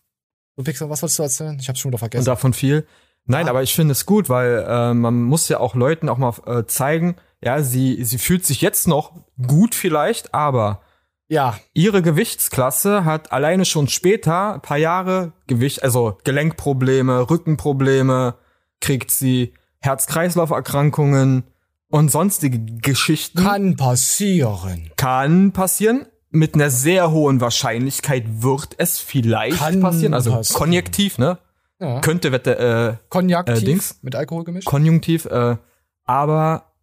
Du 0.55 0.63
Pixel, 0.63 0.89
was 0.89 1.01
wolltest 1.01 1.19
du 1.19 1.23
erzählen? 1.23 1.57
Ich 1.59 1.67
hab's 1.67 1.79
schon 1.79 1.89
wieder 1.89 1.97
vergessen. 1.97 2.21
Und 2.21 2.27
davon 2.27 2.53
viel. 2.53 2.87
Nein, 3.25 3.49
aber 3.49 3.63
ich 3.63 3.73
finde 3.73 3.93
es 3.93 4.05
gut, 4.05 4.29
weil 4.29 4.63
äh, 4.67 4.93
man 4.93 5.23
muss 5.23 5.49
ja 5.49 5.59
auch 5.59 5.73
Leuten 5.73 6.07
auch 6.09 6.17
mal 6.17 6.33
äh, 6.45 6.65
zeigen, 6.67 7.15
ja, 7.41 7.61
sie, 7.61 8.03
sie 8.03 8.19
fühlt 8.19 8.45
sich 8.45 8.61
jetzt 8.61 8.87
noch 8.87 9.13
gut 9.45 9.73
vielleicht, 9.73 10.33
aber 10.33 10.81
ja. 11.27 11.57
ihre 11.73 12.01
Gewichtsklasse 12.01 13.05
hat 13.05 13.31
alleine 13.31 13.65
schon 13.65 13.87
später 13.87 14.55
ein 14.55 14.61
paar 14.61 14.77
Jahre 14.77 15.33
Gewicht, 15.47 15.83
also 15.83 16.17
Gelenkprobleme, 16.23 17.29
Rückenprobleme, 17.29 18.35
kriegt 18.81 19.11
sie 19.11 19.53
Herz-Kreislauf-Erkrankungen 19.79 21.43
und 21.89 22.11
sonstige 22.11 22.59
Geschichten. 22.59 23.43
Kann 23.43 23.75
passieren. 23.75 24.91
Kann 24.97 25.51
passieren. 25.51 26.05
Mit 26.31 26.55
einer 26.55 26.69
sehr 26.69 27.11
hohen 27.11 27.39
Wahrscheinlichkeit 27.39 28.25
wird 28.43 28.75
es 28.77 28.99
vielleicht 28.99 29.59
Kann 29.59 29.79
passieren. 29.79 30.13
Also 30.13 30.31
passieren. 30.31 30.59
konjektiv, 30.59 31.17
ne? 31.17 31.37
Ja. 31.79 32.01
Könnte 32.01 32.31
wette, 32.31 32.57
äh, 32.57 33.07
Konjaktiv 33.09 33.61
äh, 33.61 33.65
Dings. 33.65 33.99
mit 34.01 34.15
Alkohol 34.15 34.43
gemischt. 34.43 34.65
Konjunktiv, 34.65 35.25
äh, 35.25 35.57
aber 36.03 36.73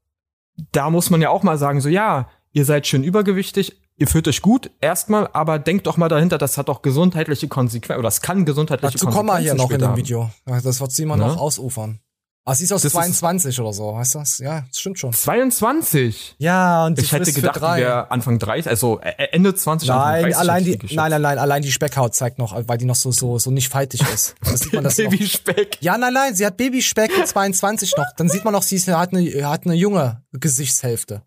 da 0.73 0.91
muss 0.91 1.11
man 1.11 1.21
ja 1.21 1.31
auch 1.31 1.43
mal 1.43 1.59
sagen, 1.59 1.81
so 1.81 1.89
ja, 1.89 2.29
ihr 2.53 2.65
seid 2.65 2.87
schön 2.87 3.03
übergewichtig, 3.03 3.82
ihr 3.97 4.07
fühlt 4.09 4.27
euch 4.29 4.43
gut, 4.43 4.71
erstmal, 4.81 5.29
aber 5.33 5.59
denkt 5.59 5.87
doch 5.87 5.97
mal 5.97 6.09
dahinter, 6.09 6.39
das 6.39 6.59
hat 6.59 6.69
auch 6.71 6.83
gesundheitliche 6.83 7.49
Konsequenzen, 7.49 7.99
oder 7.99 8.07
das 8.09 8.21
kann 8.21 8.45
gesundheitliche 8.45 8.93
Dazu 8.95 9.07
kommen 9.07 9.27
wir 9.29 9.35
Konsequenzen 9.35 9.57
hier 9.57 9.65
noch 9.65 9.71
in 9.71 9.79
dem 9.79 9.89
haben. 9.89 9.97
Video. 9.97 10.31
Das 10.47 10.81
wird 10.81 10.93
Simon 10.93 11.19
Ne? 11.19 11.27
noch 11.27 11.37
ausufern. 11.39 12.01
Ah, 12.45 12.57
sie 12.57 12.65
ist 12.65 12.73
aus 12.73 12.83
Das 12.83 12.93
ist- 12.93 12.99
22 12.99 13.61
oder 13.61 13.73
so, 13.73 13.95
weißt 13.95 14.17
du? 14.17 14.19
das? 14.19 14.39
Ja, 14.39 14.65
das 14.69 14.81
stimmt 14.81 14.99
schon. 14.99 15.13
22? 15.13 16.35
Ja, 16.39 16.87
und 16.87 16.97
sie 16.99 17.05
Ich 17.05 17.13
hätte 17.13 17.33
gedacht, 17.33 17.61
wäre 17.61 18.11
Anfang 18.11 18.41
30, 18.41 18.69
also 18.69 18.99
äh, 19.01 19.29
Ende 19.31 19.55
20, 19.55 19.89
Anfang 19.89 20.05
Nein, 20.11 20.23
30. 20.25 20.39
allein 20.41 20.65
die, 20.65 20.79
nein, 20.97 21.11
nein, 21.11 21.23
nein, 21.23 21.39
allein 21.39 21.63
die 21.63 21.71
Speckhaut 21.71 22.17
zeigt 22.17 22.41
noch, 22.41 22.57
weil 22.67 22.79
die 22.79 22.85
noch 22.85 22.97
so, 22.97 23.13
so, 23.13 23.39
so 23.39 23.53
nicht 23.53 23.69
faltig 23.69 24.03
ist. 24.13 24.35
Das 24.45 24.59
sieht 24.59 24.73
man 24.73 24.83
das. 24.83 24.97
Babyspeck. 24.97 25.79
Ja, 25.83 25.97
nein, 25.97 26.13
nein, 26.15 26.35
sie 26.35 26.45
hat 26.45 26.57
Babyspeck 26.57 27.17
mit 27.17 27.29
22 27.29 27.95
noch. 27.97 28.07
Dann 28.17 28.29
sieht 28.29 28.45
man 28.45 28.53
noch, 28.53 28.63
sie 28.65 28.75
ist, 28.75 28.89
hat, 28.89 29.13
eine, 29.15 29.49
hat 29.49 29.65
eine 29.65 29.75
junge 29.75 30.23
Gesichtshälfte. 30.33 31.23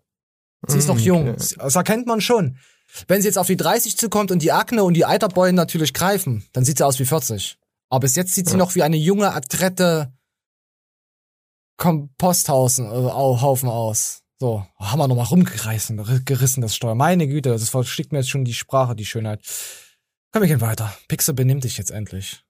Sie 0.66 0.78
ist 0.78 0.88
noch 0.88 0.96
Mm, 0.96 1.00
jung. 1.00 1.28
okay. 1.30 1.54
Das 1.58 1.74
erkennt 1.76 2.06
man 2.06 2.20
schon. 2.20 2.58
Wenn 3.08 3.20
sie 3.20 3.28
jetzt 3.28 3.38
auf 3.38 3.46
die 3.46 3.56
30 3.56 3.96
zukommt 3.98 4.30
und 4.30 4.40
die 4.42 4.52
Akne 4.52 4.82
und 4.84 4.94
die 4.94 5.04
Eiterbeulen 5.04 5.54
natürlich 5.54 5.92
greifen, 5.92 6.46
dann 6.52 6.64
sieht 6.64 6.78
sie 6.78 6.86
aus 6.86 6.98
wie 6.98 7.04
40. 7.04 7.58
Aber 7.90 8.00
bis 8.00 8.16
jetzt 8.16 8.34
sieht 8.34 8.46
sie 8.46 8.52
Ja. 8.52 8.58
noch 8.58 8.74
wie 8.74 8.82
eine 8.82 8.96
junge, 8.96 9.32
adrette 9.32 10.12
Komposthaufen 11.76 12.86
äh, 12.86 12.88
aus. 12.88 14.22
So, 14.38 14.66
haben 14.78 14.98
wir 14.98 15.08
nochmal 15.08 15.26
rumgerissen, 15.26 15.98
ger- 16.00 16.24
gerissen 16.24 16.60
das 16.60 16.74
Steuer. 16.76 16.94
Meine 16.94 17.26
Güte, 17.26 17.50
das 17.50 17.68
verschickt 17.68 18.12
mir 18.12 18.18
jetzt 18.18 18.28
schon 18.30 18.44
die 18.44 18.54
Sprache, 18.54 18.94
die 18.94 19.06
Schönheit. 19.06 19.40
Komm, 20.32 20.42
wir 20.42 20.48
gehen 20.48 20.60
weiter. 20.60 20.94
Pixel 21.08 21.34
benimmt 21.34 21.64
dich 21.64 21.78
jetzt 21.78 21.90
endlich. 21.90 22.42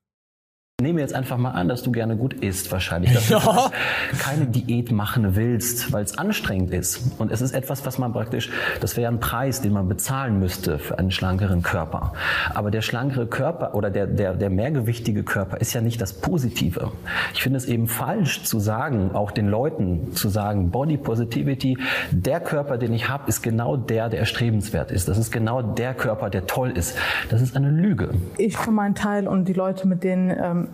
Nehme 0.82 1.00
jetzt 1.00 1.14
einfach 1.14 1.38
mal 1.38 1.52
an, 1.52 1.68
dass 1.68 1.82
du 1.82 1.90
gerne 1.90 2.18
gut 2.18 2.34
isst, 2.34 2.70
wahrscheinlich. 2.70 3.14
Dass 3.14 3.28
du 3.28 3.32
Ja. 3.36 3.70
keine 4.18 4.44
Diät 4.44 4.92
machen 4.92 5.34
willst, 5.34 5.90
weil 5.90 6.04
es 6.04 6.18
anstrengend 6.18 6.70
ist. 6.74 7.12
Und 7.16 7.32
es 7.32 7.40
ist 7.40 7.54
etwas, 7.54 7.86
was 7.86 7.96
man 7.96 8.12
praktisch, 8.12 8.50
das 8.82 8.94
wäre 8.94 9.10
ein 9.10 9.18
Preis, 9.18 9.62
den 9.62 9.72
man 9.72 9.88
bezahlen 9.88 10.38
müsste 10.38 10.78
für 10.78 10.98
einen 10.98 11.10
schlankeren 11.10 11.62
Körper. 11.62 12.12
Aber 12.52 12.70
der 12.70 12.82
schlankere 12.82 13.26
Körper 13.26 13.74
oder 13.74 13.88
der, 13.88 14.06
der, 14.06 14.34
der 14.34 14.50
mehrgewichtige 14.50 15.22
Körper 15.22 15.56
ist 15.62 15.72
ja 15.72 15.80
nicht 15.80 15.98
das 15.98 16.12
Positive. 16.12 16.92
Ich 17.32 17.42
finde 17.42 17.56
es 17.56 17.64
eben 17.64 17.88
falsch 17.88 18.42
zu 18.42 18.60
sagen, 18.60 19.12
auch 19.14 19.30
den 19.30 19.48
Leuten 19.48 20.12
zu 20.12 20.28
sagen, 20.28 20.72
Body 20.72 20.98
Positivity, 20.98 21.78
der 22.10 22.38
Körper, 22.40 22.76
den 22.76 22.92
ich 22.92 23.08
habe, 23.08 23.30
ist 23.30 23.42
genau 23.42 23.78
der, 23.78 24.10
der 24.10 24.18
erstrebenswert 24.20 24.90
ist. 24.90 25.08
Das 25.08 25.16
ist 25.16 25.32
genau 25.32 25.62
der 25.62 25.94
Körper, 25.94 26.28
der 26.28 26.46
toll 26.46 26.72
ist. 26.72 26.98
Das 27.30 27.40
ist 27.40 27.56
eine 27.56 27.70
Lüge. 27.70 28.10
Ich 28.36 28.58
für 28.58 28.72
meinen 28.72 28.94
Teil 28.94 29.26
und 29.26 29.48
die 29.48 29.54
Leute, 29.54 29.88
mit 29.88 30.04
denen 30.04 30.28
ähm, 30.38 30.65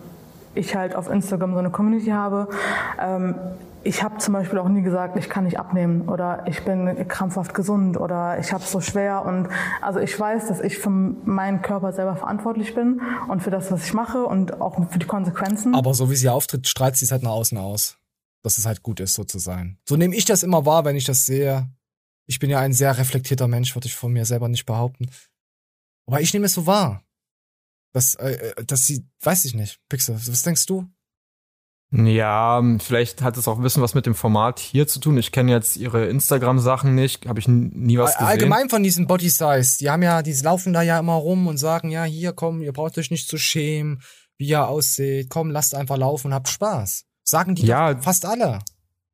ich 0.55 0.75
halt 0.75 0.95
auf 0.95 1.09
Instagram 1.09 1.53
so 1.53 1.59
eine 1.59 1.71
Community 1.71 2.09
habe, 2.09 2.47
ähm, 2.99 3.35
ich 3.83 4.01
habe 4.01 4.17
zum 4.17 4.33
Beispiel 4.33 4.59
auch 4.59 4.69
nie 4.69 4.81
gesagt, 4.81 5.17
ich 5.17 5.29
kann 5.29 5.43
nicht 5.43 5.59
abnehmen 5.59 6.07
oder 6.07 6.45
ich 6.47 6.63
bin 6.63 7.07
krampfhaft 7.07 7.53
gesund 7.53 7.97
oder 7.97 8.39
ich 8.39 8.53
habe 8.53 8.63
es 8.63 8.71
so 8.71 8.79
schwer 8.79 9.25
und 9.25 9.49
also 9.81 9.99
ich 9.99 10.17
weiß, 10.17 10.47
dass 10.47 10.61
ich 10.61 10.77
für 10.77 10.89
meinen 10.89 11.61
Körper 11.61 11.91
selber 11.91 12.15
verantwortlich 12.15 12.73
bin 12.73 13.01
und 13.27 13.43
für 13.43 13.51
das, 13.51 13.71
was 13.71 13.85
ich 13.85 13.93
mache 13.93 14.25
und 14.25 14.61
auch 14.61 14.89
für 14.89 14.99
die 14.99 15.05
Konsequenzen. 15.05 15.75
Aber 15.75 15.93
so 15.93 16.09
wie 16.09 16.15
sie 16.15 16.29
auftritt, 16.29 16.67
strahlt 16.67 16.95
sie 16.95 17.05
es 17.05 17.11
halt 17.11 17.23
nach 17.23 17.31
außen 17.31 17.57
aus. 17.57 17.97
Dass 18.41 18.57
es 18.57 18.65
halt 18.65 18.83
gut 18.83 18.99
ist, 18.99 19.13
so 19.13 19.23
zu 19.23 19.39
sein. 19.39 19.77
So 19.87 19.95
nehme 19.95 20.15
ich 20.15 20.25
das 20.25 20.43
immer 20.43 20.65
wahr, 20.65 20.83
wenn 20.83 20.97
ich 20.97 21.05
das 21.05 21.25
sehe. 21.25 21.69
Ich 22.25 22.39
bin 22.39 22.49
ja 22.49 22.59
ein 22.59 22.73
sehr 22.73 22.97
reflektierter 22.97 23.47
Mensch, 23.47 23.73
würde 23.75 23.87
ich 23.87 23.95
von 23.95 24.11
mir 24.11 24.25
selber 24.25 24.49
nicht 24.49 24.65
behaupten. 24.65 25.09
Aber 26.05 26.19
ich 26.19 26.33
nehme 26.33 26.47
es 26.47 26.53
so 26.53 26.67
wahr. 26.67 27.03
Dass, 27.93 28.15
äh, 28.15 28.31
äh, 28.31 28.65
dass 28.65 28.85
sie, 28.85 29.05
weiß 29.21 29.45
ich 29.45 29.53
nicht. 29.53 29.79
Pixel, 29.87 30.15
was 30.15 30.43
denkst 30.43 30.65
du? 30.65 30.85
Ja, 31.95 32.57
ähm, 32.57 32.79
vielleicht 32.79 33.21
hat 33.21 33.37
es 33.37 33.47
auch 33.47 33.57
ein 33.57 33.61
bisschen 33.61 33.83
was 33.83 33.93
mit 33.93 34.07
dem 34.07 34.15
Format 34.15 34.57
hier 34.59 34.87
zu 34.87 34.99
tun. 34.99 35.15
Ich 35.19 35.31
kenne 35.31 35.51
jetzt 35.51 35.77
ihre 35.77 36.07
Instagram-Sachen 36.07 36.95
nicht, 36.95 37.27
habe 37.27 37.39
ich 37.39 37.47
nie 37.47 37.99
was 37.99 38.13
gesehen. 38.13 38.27
Allgemein 38.27 38.69
von 38.69 38.81
diesen 38.81 39.05
Body 39.05 39.29
Size, 39.29 39.77
die 39.79 39.91
haben 39.91 40.01
ja, 40.01 40.23
die 40.23 40.33
laufen 40.33 40.73
da 40.73 40.81
ja 40.81 40.97
immer 40.97 41.13
rum 41.13 41.45
und 41.45 41.57
sagen, 41.57 41.91
ja, 41.91 42.03
hier, 42.03 42.33
komm, 42.33 42.63
ihr 42.63 42.73
braucht 42.73 42.97
euch 42.97 43.11
nicht 43.11 43.27
zu 43.29 43.37
schämen, 43.37 44.01
wie 44.39 44.47
ihr 44.47 44.67
aussieht, 44.67 45.29
komm, 45.29 45.51
lasst 45.51 45.75
einfach 45.75 45.97
laufen 45.97 46.27
und 46.27 46.33
habt 46.33 46.47
Spaß. 46.49 47.03
Sagen 47.23 47.53
die 47.53 47.67
Ja. 47.67 48.01
fast 48.01 48.25
alle. 48.25 48.59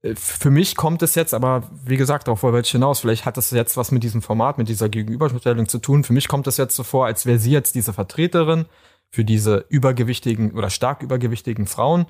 Äh, 0.02 0.16
Für 0.16 0.50
mich 0.50 0.76
kommt 0.76 1.02
es 1.02 1.16
jetzt, 1.16 1.34
aber 1.34 1.70
wie 1.84 1.98
gesagt, 1.98 2.30
auch 2.30 2.44
ich 2.44 2.72
hinaus, 2.72 3.00
vielleicht 3.00 3.26
hat 3.26 3.38
das 3.38 3.52
jetzt 3.52 3.78
was 3.78 3.92
mit 3.92 4.04
diesem 4.04 4.22
Format, 4.22 4.58
mit 4.58 4.70
dieser 4.70 4.90
Gegenüberstellung 4.90 5.68
zu 5.68 5.80
tun. 5.80 6.04
Für 6.04 6.14
mich 6.14 6.28
kommt 6.28 6.48
es 6.48 6.58
jetzt 6.58 6.76
so 6.76 6.84
vor, 6.84 7.06
als 7.06 7.26
wäre 7.26 7.40
sie 7.40 7.52
jetzt 7.52 7.76
diese 7.76 7.94
Vertreterin 7.94 8.66
für 9.10 9.26
diese 9.26 9.66
übergewichtigen 9.70 10.52
oder 10.52 10.70
stark 10.70 11.02
übergewichtigen 11.02 11.66
Frauen, 11.66 12.06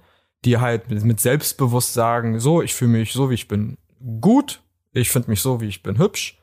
die 0.45 0.57
halt 0.57 0.89
mit 0.89 1.19
Selbstbewusst 1.19 1.93
sagen, 1.93 2.39
so, 2.39 2.61
ich 2.61 2.73
fühle 2.73 2.91
mich 2.91 3.13
so, 3.13 3.29
wie 3.29 3.35
ich 3.35 3.47
bin, 3.47 3.77
gut, 4.21 4.61
ich 4.91 5.09
finde 5.09 5.29
mich 5.29 5.41
so, 5.41 5.61
wie 5.61 5.67
ich 5.67 5.83
bin, 5.83 5.97
hübsch. 5.97 6.37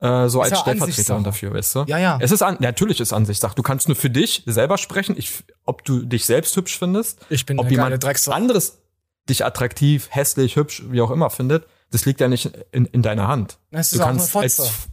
Äh, 0.00 0.28
so 0.28 0.42
Ist 0.42 0.52
als 0.52 0.60
Stellvertreterin 0.60 1.24
dafür, 1.24 1.54
weißt 1.54 1.74
du? 1.76 1.84
Ja, 1.86 1.98
ja. 1.98 2.18
Es 2.20 2.30
ist 2.30 2.42
an, 2.42 2.56
natürlich 2.60 3.00
ist 3.00 3.12
Ansichtssache. 3.12 3.54
Du 3.54 3.62
kannst 3.62 3.88
nur 3.88 3.96
für 3.96 4.10
dich 4.10 4.42
selber 4.46 4.76
sprechen, 4.76 5.14
ich, 5.16 5.44
ob 5.64 5.84
du 5.84 6.04
dich 6.04 6.24
selbst 6.26 6.56
hübsch 6.56 6.78
findest, 6.78 7.24
Ich 7.30 7.46
bin 7.46 7.58
ob 7.58 7.70
jemand 7.70 8.04
anderes 8.28 8.83
dich 9.28 9.44
attraktiv, 9.44 10.08
hässlich, 10.10 10.56
hübsch, 10.56 10.82
wie 10.90 11.00
auch 11.00 11.10
immer 11.10 11.30
findet, 11.30 11.66
das 11.90 12.04
liegt 12.04 12.20
ja 12.20 12.28
nicht 12.28 12.50
in, 12.72 12.86
in 12.86 13.02
deiner 13.02 13.28
Hand. 13.28 13.58
Es 13.70 13.90
du 13.90 13.98
kannst 13.98 14.34
als 14.36 14.88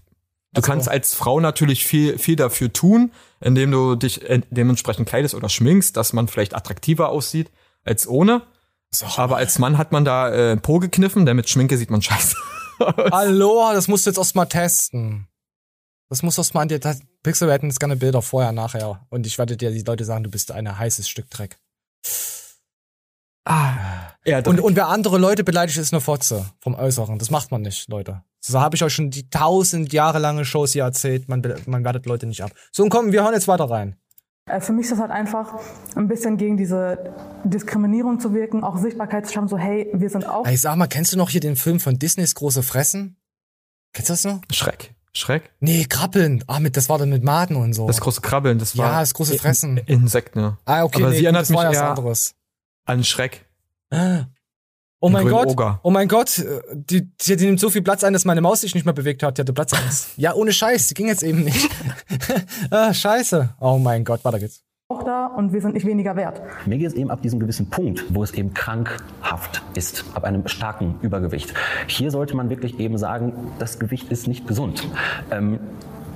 Du 0.53 0.59
kannst 0.61 0.89
als 0.89 1.13
Frau 1.13 1.39
natürlich 1.39 1.85
viel, 1.85 2.17
viel 2.17 2.35
dafür 2.35 2.73
tun, 2.73 3.13
indem 3.39 3.71
du 3.71 3.95
dich 3.95 4.29
äh, 4.29 4.41
dementsprechend 4.49 5.07
kleidest 5.07 5.33
oder 5.33 5.47
schminkst, 5.47 5.95
dass 5.95 6.11
man 6.11 6.27
vielleicht 6.27 6.53
attraktiver 6.55 7.07
aussieht 7.07 7.49
als 7.85 8.05
ohne. 8.05 8.41
Aber 9.15 9.37
als 9.37 9.59
Mann 9.59 9.77
hat 9.77 9.93
man 9.93 10.03
da 10.03 10.29
äh, 10.29 10.57
Po 10.57 10.79
gekniffen, 10.79 11.25
denn 11.25 11.37
mit 11.37 11.49
Schminke 11.49 11.77
sieht 11.77 11.89
man 11.89 12.01
scheiße. 12.01 12.35
Hallo, 13.11 13.71
das 13.73 13.87
musst 13.87 14.05
du 14.05 14.09
jetzt 14.09 14.17
erst 14.17 14.35
mal 14.35 14.45
testen. 14.45 15.29
Das 16.09 16.21
musst 16.21 16.37
du 16.37 16.41
erst 16.41 16.53
mal 16.53 16.61
an 16.63 16.67
dir. 16.67 16.79
das- 16.79 16.99
Pixel, 17.23 17.47
wir 17.47 17.53
hätten 17.53 17.67
jetzt 17.67 17.79
gerne 17.79 17.95
Bilder 17.95 18.21
vorher, 18.21 18.51
nachher. 18.51 19.05
Und 19.09 19.25
ich 19.25 19.37
werde 19.37 19.55
dir 19.55 19.71
die 19.71 19.83
Leute 19.83 20.03
sagen, 20.03 20.25
du 20.25 20.29
bist 20.31 20.51
ein 20.51 20.77
heißes 20.77 21.07
Stück 21.07 21.29
Dreck. 21.29 21.57
Ja, 23.47 24.37
und, 24.45 24.59
und 24.59 24.75
wer 24.75 24.87
andere 24.87 25.17
Leute 25.17 25.43
beleidigt, 25.43 25.77
ist 25.77 25.93
eine 25.93 26.01
Fotze 26.01 26.45
vom 26.59 26.75
Äußeren. 26.75 27.17
Das 27.17 27.31
macht 27.31 27.51
man 27.51 27.61
nicht, 27.61 27.89
Leute. 27.89 28.23
So 28.39 28.59
habe 28.59 28.75
ich 28.75 28.83
euch 28.83 28.93
schon 28.93 29.09
die 29.09 29.29
tausend 29.29 29.93
Jahre 29.93 30.19
lange 30.19 30.45
Shows 30.45 30.73
hier 30.73 30.83
erzählt. 30.83 31.27
Man, 31.29 31.41
man 31.65 31.83
wertet 31.83 32.05
Leute 32.05 32.27
nicht 32.27 32.43
ab. 32.43 32.51
So, 32.71 32.83
und 32.83 32.89
komm, 32.89 33.11
wir 33.11 33.23
hören 33.23 33.33
jetzt 33.33 33.47
weiter 33.47 33.69
rein. 33.69 33.95
Äh, 34.45 34.59
Für 34.59 34.73
mich 34.73 34.85
ist 34.85 34.93
das 34.93 34.99
halt 34.99 35.11
einfach 35.11 35.59
ein 35.95 36.07
bisschen 36.07 36.37
gegen 36.37 36.57
diese 36.57 37.13
Diskriminierung 37.43 38.19
zu 38.19 38.33
wirken, 38.33 38.63
auch 38.63 38.77
Sichtbarkeit 38.77 39.27
zu 39.27 39.33
schaffen, 39.33 39.47
so 39.47 39.57
hey, 39.57 39.89
wir 39.93 40.09
sind 40.09 40.27
auch 40.27 40.45
Ey, 40.45 40.57
sag 40.57 40.75
mal, 40.75 40.87
kennst 40.87 41.13
du 41.13 41.17
noch 41.17 41.29
hier 41.29 41.41
den 41.41 41.55
Film 41.55 41.79
von 41.79 41.99
Disneys 41.99 42.35
Große 42.35 42.63
Fressen? 42.63 43.17
Kennst 43.93 44.09
du 44.09 44.13
das 44.13 44.23
noch? 44.23 44.41
Schreck. 44.51 44.93
Schreck? 45.13 45.51
Nee, 45.59 45.85
Krabbeln. 45.85 46.43
Ah, 46.47 46.59
mit, 46.59 46.77
das 46.77 46.89
war 46.89 46.97
dann 46.97 47.09
mit 47.09 47.23
Maden 47.23 47.57
und 47.57 47.73
so. 47.73 47.85
Das 47.85 47.99
große 47.99 48.21
Krabbeln, 48.21 48.59
das 48.59 48.77
war. 48.77 48.91
Ja, 48.91 48.99
das 49.01 49.13
große 49.13 49.37
Fressen. 49.37 49.77
In, 49.77 50.03
Insekten, 50.03 50.39
ja. 50.39 50.57
Ah, 50.65 50.83
okay, 50.83 51.01
Aber 51.01 51.11
nee, 51.11 51.17
sie 51.17 51.25
erinnert 51.25 51.41
das 51.41 51.49
mich 51.49 51.57
war 51.57 51.65
ja 51.65 51.71
eher 51.73 51.89
anderes. 51.89 52.33
An 52.91 53.03
Schreck. 53.03 53.45
Oh 55.03 55.09
mein 55.09 55.27
Gott, 55.27 55.47
Oger. 55.47 55.79
oh 55.81 55.89
mein 55.89 56.07
Gott, 56.07 56.37
äh, 56.37 56.61
die, 56.73 57.09
die, 57.17 57.35
die 57.35 57.45
nimmt 57.45 57.59
so 57.59 57.71
viel 57.71 57.81
Platz 57.81 58.03
ein, 58.03 58.13
dass 58.13 58.23
meine 58.23 58.39
Maus 58.39 58.61
sich 58.61 58.75
nicht 58.75 58.85
mehr 58.85 58.93
bewegt 58.93 59.23
hat. 59.23 59.37
Die 59.37 59.41
hatte 59.41 59.51
Platzangst. 59.51 60.09
ja, 60.17 60.35
ohne 60.35 60.53
Scheiß, 60.53 60.87
die 60.87 60.93
ging 60.93 61.07
jetzt 61.07 61.23
eben 61.23 61.43
nicht. 61.43 61.69
ah, 62.69 62.93
scheiße. 62.93 63.55
Oh 63.59 63.79
mein 63.79 64.03
Gott, 64.05 64.23
weiter 64.23 64.37
geht's. 64.37 64.61
auch 64.89 65.03
da 65.03 65.25
und 65.25 65.53
wir 65.53 65.61
sind 65.61 65.73
nicht 65.73 65.87
weniger 65.87 66.15
wert. 66.15 66.39
Mir 66.67 66.77
geht 66.77 66.89
es 66.89 66.93
eben 66.93 67.09
ab 67.09 67.23
diesem 67.23 67.39
gewissen 67.39 67.67
Punkt, 67.71 68.03
wo 68.09 68.21
es 68.21 68.31
eben 68.33 68.53
krankhaft 68.53 69.63
ist, 69.73 70.05
ab 70.13 70.23
einem 70.23 70.47
starken 70.47 70.99
Übergewicht. 71.01 71.51
Hier 71.87 72.11
sollte 72.11 72.35
man 72.35 72.51
wirklich 72.51 72.79
eben 72.79 72.99
sagen, 72.99 73.33
das 73.57 73.79
Gewicht 73.79 74.11
ist 74.11 74.27
nicht 74.27 74.45
gesund. 74.45 74.87
Ähm, 75.31 75.59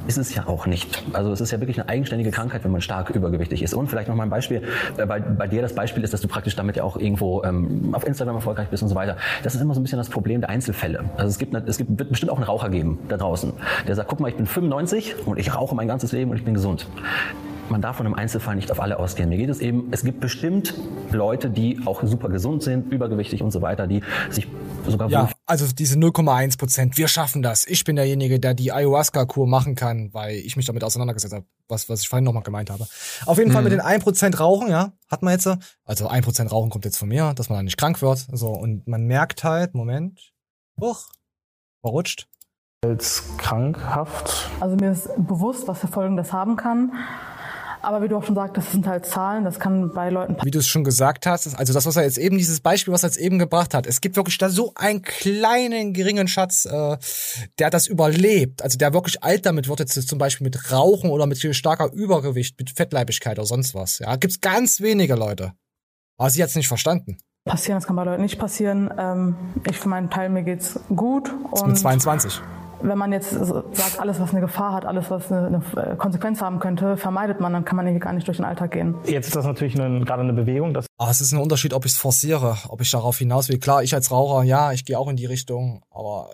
ist 0.07 0.17
es 0.17 0.33
ja 0.35 0.47
auch 0.47 0.65
nicht. 0.65 1.03
Also 1.13 1.31
es 1.31 1.41
ist 1.41 1.51
ja 1.51 1.59
wirklich 1.59 1.79
eine 1.79 1.89
eigenständige 1.89 2.31
Krankheit, 2.31 2.63
wenn 2.63 2.71
man 2.71 2.81
stark 2.81 3.09
übergewichtig 3.09 3.61
ist. 3.61 3.73
Und 3.73 3.87
vielleicht 3.87 4.07
noch 4.07 4.15
mal 4.15 4.23
ein 4.23 4.29
Beispiel, 4.29 4.63
äh, 4.97 5.05
bei, 5.05 5.19
bei 5.19 5.47
dir 5.47 5.61
das 5.61 5.73
Beispiel 5.73 6.03
ist, 6.03 6.13
dass 6.13 6.21
du 6.21 6.27
praktisch 6.27 6.55
damit 6.55 6.75
ja 6.75 6.83
auch 6.83 6.97
irgendwo 6.97 7.43
ähm, 7.43 7.93
auf 7.93 8.05
Instagram 8.05 8.35
erfolgreich 8.35 8.67
bist 8.69 8.83
und 8.83 8.89
so 8.89 8.95
weiter. 8.95 9.17
Das 9.43 9.55
ist 9.55 9.61
immer 9.61 9.73
so 9.73 9.79
ein 9.79 9.83
bisschen 9.83 9.97
das 9.97 10.09
Problem 10.09 10.41
der 10.41 10.49
Einzelfälle. 10.49 11.05
Also 11.17 11.29
es 11.29 11.37
gibt, 11.37 11.53
es 11.53 11.77
gibt 11.77 11.97
wird 11.99 12.09
bestimmt 12.09 12.31
auch 12.31 12.37
einen 12.37 12.45
Raucher 12.45 12.69
geben 12.69 12.99
da 13.07 13.17
draußen, 13.17 13.53
der 13.87 13.95
sagt, 13.95 14.09
guck 14.09 14.19
mal, 14.19 14.29
ich 14.29 14.35
bin 14.35 14.45
95 14.45 15.15
und 15.25 15.39
ich 15.39 15.55
rauche 15.55 15.75
mein 15.75 15.87
ganzes 15.87 16.11
Leben 16.11 16.31
und 16.31 16.37
ich 16.37 16.43
bin 16.43 16.53
gesund 16.53 16.87
man 17.69 17.81
darf 17.81 17.97
von 17.97 18.05
einem 18.05 18.15
Einzelfall 18.15 18.55
nicht 18.55 18.71
auf 18.71 18.79
alle 18.79 18.99
ausgehen. 18.99 19.29
Mir 19.29 19.37
geht 19.37 19.49
es 19.49 19.59
eben, 19.59 19.87
es 19.91 20.03
gibt 20.03 20.19
bestimmt 20.19 20.75
Leute, 21.11 21.49
die 21.49 21.79
auch 21.85 22.03
super 22.03 22.29
gesund 22.29 22.63
sind, 22.63 22.91
übergewichtig 22.91 23.41
und 23.41 23.51
so 23.51 23.61
weiter, 23.61 23.87
die 23.87 24.01
sich 24.29 24.47
sogar 24.87 25.09
Ja, 25.09 25.29
also 25.47 25.67
diese 25.67 25.95
0,1 25.97 26.57
Prozent, 26.57 26.97
wir 26.97 27.07
schaffen 27.07 27.41
das. 27.41 27.65
Ich 27.67 27.83
bin 27.83 27.95
derjenige, 27.95 28.39
der 28.39 28.53
die 28.53 28.71
Ayahuasca-Kur 28.71 29.47
machen 29.47 29.75
kann, 29.75 30.13
weil 30.13 30.37
ich 30.37 30.55
mich 30.57 30.65
damit 30.65 30.83
auseinandergesetzt 30.83 31.33
habe, 31.33 31.45
was, 31.67 31.87
was 31.89 32.01
ich 32.01 32.09
vorhin 32.09 32.23
nochmal 32.23 32.43
gemeint 32.43 32.69
habe. 32.69 32.87
Auf 33.25 33.37
jeden 33.37 33.51
Fall 33.51 33.61
Mhm. 33.61 33.65
mit 33.69 33.73
den 33.73 33.81
1 33.81 34.03
Prozent 34.03 34.39
Rauchen, 34.39 34.69
ja, 34.69 34.93
hat 35.09 35.21
man 35.21 35.33
jetzt. 35.33 35.47
Also 35.83 36.07
1 36.07 36.25
Prozent 36.25 36.51
Rauchen 36.51 36.69
kommt 36.69 36.85
jetzt 36.85 36.97
von 36.97 37.07
mir, 37.09 37.33
dass 37.35 37.49
man 37.49 37.57
dann 37.59 37.65
nicht 37.65 37.77
krank 37.77 38.01
wird. 38.01 38.25
So, 38.31 38.49
und 38.49 38.87
man 38.87 39.05
merkt 39.05 39.43
halt, 39.43 39.75
Moment, 39.75 40.33
huch, 40.79 41.05
verrutscht. 41.81 42.27
Als 42.83 43.23
krankhaft. 43.37 44.49
Also 44.59 44.75
mir 44.75 44.91
ist 44.91 45.09
bewusst, 45.17 45.67
was 45.67 45.79
für 45.79 45.87
Folgen 45.87 46.17
das 46.17 46.31
haben 46.33 46.55
kann. 46.55 46.91
Aber 47.85 48.01
wie 48.01 48.07
du 48.07 48.17
auch 48.17 48.23
schon 48.23 48.33
sagtest, 48.33 48.65
das 48.67 48.73
sind 48.73 48.87
halt 48.87 49.05
Zahlen, 49.05 49.43
das 49.43 49.59
kann 49.59 49.93
bei 49.93 50.09
Leuten 50.09 50.37
Wie 50.43 50.49
du 50.49 50.57
es 50.57 50.67
schon 50.67 50.83
gesagt 50.83 51.27
hast, 51.27 51.55
also 51.55 51.71
das, 51.71 51.85
was 51.85 51.95
er 51.95 52.03
jetzt 52.03 52.17
eben, 52.17 52.37
dieses 52.37 52.59
Beispiel, 52.59 52.91
was 52.91 53.03
er 53.03 53.09
jetzt 53.09 53.17
eben 53.17 53.37
gebracht 53.37 53.75
hat, 53.75 53.85
es 53.85 54.01
gibt 54.01 54.15
wirklich 54.15 54.37
da 54.39 54.49
so 54.49 54.73
einen 54.75 55.03
kleinen, 55.03 55.93
geringen 55.93 56.27
Schatz, 56.27 56.65
äh, 56.65 56.97
der 57.59 57.69
das 57.69 57.85
überlebt, 57.85 58.63
also 58.63 58.77
der 58.79 58.93
wirklich 58.93 59.23
alt 59.23 59.45
damit 59.45 59.69
wird, 59.69 59.79
jetzt 59.79 60.07
zum 60.07 60.17
Beispiel 60.17 60.45
mit 60.45 60.71
Rauchen 60.71 61.11
oder 61.11 61.27
mit 61.27 61.37
starker 61.55 61.91
Übergewicht, 61.93 62.57
mit 62.59 62.71
Fettleibigkeit 62.71 63.37
oder 63.37 63.45
sonst 63.45 63.75
was. 63.75 63.99
Ja, 63.99 64.15
gibt's 64.15 64.41
ganz 64.41 64.81
wenige 64.81 65.13
Leute. 65.13 65.53
Aber 66.17 66.31
sie 66.31 66.41
hat's 66.41 66.55
nicht 66.55 66.67
verstanden. 66.67 67.17
passieren, 67.45 67.77
das 67.77 67.85
kann 67.85 67.95
bei 67.95 68.03
Leuten 68.03 68.23
nicht 68.23 68.39
passieren. 68.39 68.91
Ähm, 68.97 69.35
ich 69.69 69.77
für 69.77 69.89
meinen 69.89 70.09
Teil, 70.09 70.29
mir 70.29 70.43
geht's 70.43 70.79
gut. 70.95 71.31
Und 71.51 71.67
mit 71.67 71.77
22. 71.77 72.41
wenn 72.81 72.97
man 72.97 73.11
jetzt 73.11 73.31
sagt, 73.31 73.99
alles, 73.99 74.19
was 74.19 74.31
eine 74.31 74.41
Gefahr 74.41 74.73
hat, 74.73 74.85
alles, 74.85 75.09
was 75.09 75.31
eine, 75.31 75.61
eine 75.75 75.95
Konsequenz 75.97 76.41
haben 76.41 76.59
könnte, 76.59 76.97
vermeidet 76.97 77.39
man, 77.39 77.53
dann 77.53 77.65
kann 77.65 77.75
man 77.75 77.87
hier 77.87 77.99
gar 77.99 78.13
nicht 78.13 78.27
durch 78.27 78.37
den 78.37 78.45
Alltag 78.45 78.71
gehen. 78.71 78.95
Jetzt 79.05 79.27
ist 79.27 79.35
das 79.35 79.45
natürlich 79.45 79.79
eine, 79.79 80.03
gerade 80.05 80.21
eine 80.23 80.33
Bewegung, 80.33 80.73
dass 80.73 80.85
Ah, 80.97 81.09
es 81.11 81.21
ist 81.21 81.31
ein 81.33 81.39
Unterschied, 81.41 81.73
ob 81.73 81.85
ich 81.85 81.91
es 81.93 81.97
forciere, 81.97 82.57
ob 82.69 82.81
ich 82.81 82.89
darauf 82.91 83.17
hinaus 83.17 83.49
will. 83.49 83.59
Klar, 83.59 83.83
ich 83.83 83.93
als 83.93 84.11
Raucher, 84.11 84.43
ja, 84.43 84.71
ich 84.71 84.85
gehe 84.85 84.97
auch 84.97 85.09
in 85.09 85.15
die 85.17 85.25
Richtung, 85.25 85.83
aber 85.91 86.29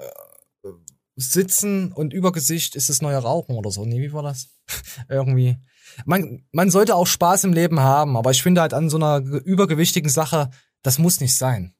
äh, 0.63 0.69
Sitzen 1.15 1.91
und 1.91 2.13
Übergesicht 2.13 2.75
ist 2.75 2.89
das 2.89 3.01
neue 3.01 3.17
Rauchen 3.17 3.55
oder 3.55 3.69
so. 3.71 3.85
Nee, 3.85 3.99
wie 4.01 4.13
war 4.13 4.23
das? 4.23 4.47
Irgendwie. 5.09 5.57
Man, 6.05 6.45
man 6.51 6.69
sollte 6.69 6.95
auch 6.95 7.07
Spaß 7.07 7.43
im 7.43 7.53
Leben 7.53 7.79
haben, 7.81 8.15
aber 8.17 8.31
ich 8.31 8.41
finde 8.41 8.61
halt 8.61 8.73
an 8.73 8.89
so 8.89 8.97
einer 8.97 9.21
ge- 9.21 9.41
übergewichtigen 9.43 10.09
Sache, 10.09 10.49
das 10.83 10.99
muss 10.99 11.19
nicht 11.19 11.35
sein. 11.35 11.73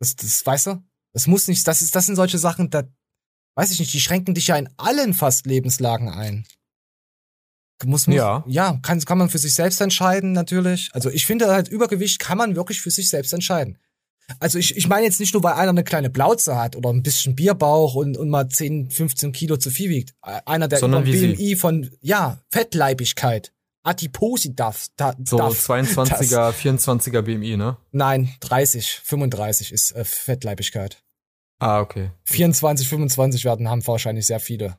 Das, 0.00 0.16
das, 0.16 0.44
weißt 0.44 0.68
du? 0.68 0.82
Das 1.12 1.26
muss 1.26 1.48
nicht, 1.48 1.66
das 1.68 1.82
ist, 1.82 1.94
das 1.96 2.06
sind 2.06 2.16
solche 2.16 2.38
Sachen, 2.38 2.70
da, 2.70 2.82
weiß 3.56 3.72
ich 3.72 3.80
nicht, 3.80 3.92
die 3.92 4.00
schränken 4.00 4.34
dich 4.34 4.46
ja 4.46 4.56
in 4.56 4.68
allen 4.76 5.14
fast 5.14 5.46
Lebenslagen 5.46 6.08
ein. 6.08 6.46
Muss, 7.84 8.06
muss, 8.06 8.16
Ja. 8.16 8.44
Ja, 8.46 8.78
kann, 8.82 9.00
kann 9.00 9.18
man 9.18 9.28
für 9.28 9.38
sich 9.38 9.54
selbst 9.54 9.80
entscheiden, 9.80 10.32
natürlich. 10.32 10.90
Also 10.92 11.10
ich 11.10 11.26
finde 11.26 11.48
halt, 11.48 11.68
Übergewicht 11.68 12.18
kann 12.18 12.38
man 12.38 12.56
wirklich 12.56 12.80
für 12.80 12.90
sich 12.90 13.08
selbst 13.08 13.32
entscheiden. 13.32 13.78
Also 14.40 14.58
ich, 14.58 14.76
ich 14.76 14.88
meine 14.88 15.06
jetzt 15.06 15.20
nicht 15.20 15.34
nur, 15.34 15.42
weil 15.42 15.54
einer 15.54 15.70
eine 15.70 15.84
kleine 15.84 16.10
Plauze 16.10 16.56
hat 16.56 16.74
oder 16.74 16.90
ein 16.90 17.02
bisschen 17.02 17.36
Bierbauch 17.36 17.94
und, 17.94 18.16
und 18.16 18.28
mal 18.28 18.48
10, 18.48 18.90
15 18.90 19.32
Kilo 19.32 19.56
zu 19.56 19.70
viel 19.70 19.90
wiegt. 19.90 20.14
Einer, 20.20 20.68
der 20.68 20.78
Sondern 20.78 21.02
über 21.02 21.12
wie 21.12 21.18
sie. 21.18 21.32
BMI 21.34 21.56
von, 21.56 21.90
ja, 22.00 22.40
Fettleibigkeit, 22.50 23.52
Adipositas, 23.84 24.88
da, 24.96 25.14
So 25.24 25.36
darf, 25.36 25.70
22er, 25.70 26.52
24er 26.52 27.22
BMI, 27.22 27.56
ne? 27.56 27.76
Nein, 27.92 28.34
30, 28.40 29.00
35 29.04 29.72
ist 29.72 29.92
äh, 29.92 30.04
Fettleibigkeit. 30.04 31.04
Ah, 31.58 31.80
okay. 31.80 32.10
24, 32.24 32.88
25 32.88 33.44
werden 33.44 33.68
haben 33.68 33.86
wahrscheinlich 33.86 34.26
sehr 34.26 34.40
viele. 34.40 34.78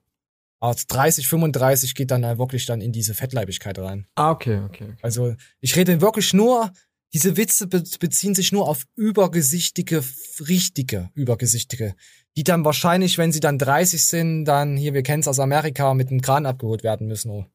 Aber 0.59 0.75
30, 0.75 1.27
35 1.27 1.95
geht 1.95 2.11
dann 2.11 2.25
halt 2.25 2.39
wirklich 2.39 2.65
dann 2.65 2.81
in 2.81 2.91
diese 2.91 3.13
Fettleibigkeit 3.13 3.77
rein. 3.79 4.07
Ah, 4.15 4.31
okay, 4.31 4.61
okay. 4.65 4.95
Also 5.01 5.35
ich 5.59 5.75
rede 5.75 6.01
wirklich 6.01 6.33
nur, 6.33 6.71
diese 7.13 7.37
Witze 7.37 7.67
be 7.67 7.83
beziehen 7.99 8.35
sich 8.35 8.51
nur 8.51 8.67
auf 8.67 8.83
übergesichtige, 8.95 10.03
richtige 10.47 11.09
Übergesichtige, 11.13 11.95
die 12.35 12.43
dann 12.43 12.65
wahrscheinlich, 12.65 13.17
wenn 13.17 13.31
sie 13.31 13.39
dann 13.39 13.57
30 13.57 14.05
sind, 14.05 14.45
dann 14.45 14.77
hier, 14.77 14.93
wir 14.93 15.03
kennen 15.03 15.21
es 15.21 15.27
aus 15.27 15.39
Amerika, 15.39 15.93
mit 15.93 16.09
einem 16.09 16.21
Kran 16.21 16.45
abgeholt 16.45 16.83
werden 16.83 17.07
müssen. 17.07 17.31
Oh. 17.31 17.45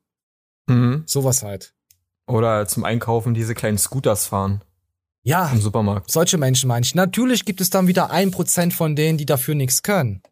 Mhm. 0.68 1.02
Sowas 1.06 1.42
halt. 1.42 1.74
Oder 2.26 2.66
zum 2.66 2.84
Einkaufen 2.84 3.34
diese 3.34 3.54
kleinen 3.54 3.78
Scooters 3.78 4.26
fahren. 4.26 4.62
Ja. 5.24 5.50
Im 5.50 5.60
Supermarkt. 5.60 6.10
Solche 6.10 6.38
Menschen 6.38 6.68
meine 6.68 6.84
ich. 6.84 6.94
Natürlich 6.94 7.44
gibt 7.44 7.60
es 7.60 7.70
dann 7.70 7.86
wieder 7.86 8.10
ein 8.10 8.30
Prozent 8.30 8.74
von 8.74 8.96
denen, 8.96 9.18
die 9.18 9.26
dafür 9.26 9.54
nichts 9.54 9.82
können. 9.82 10.22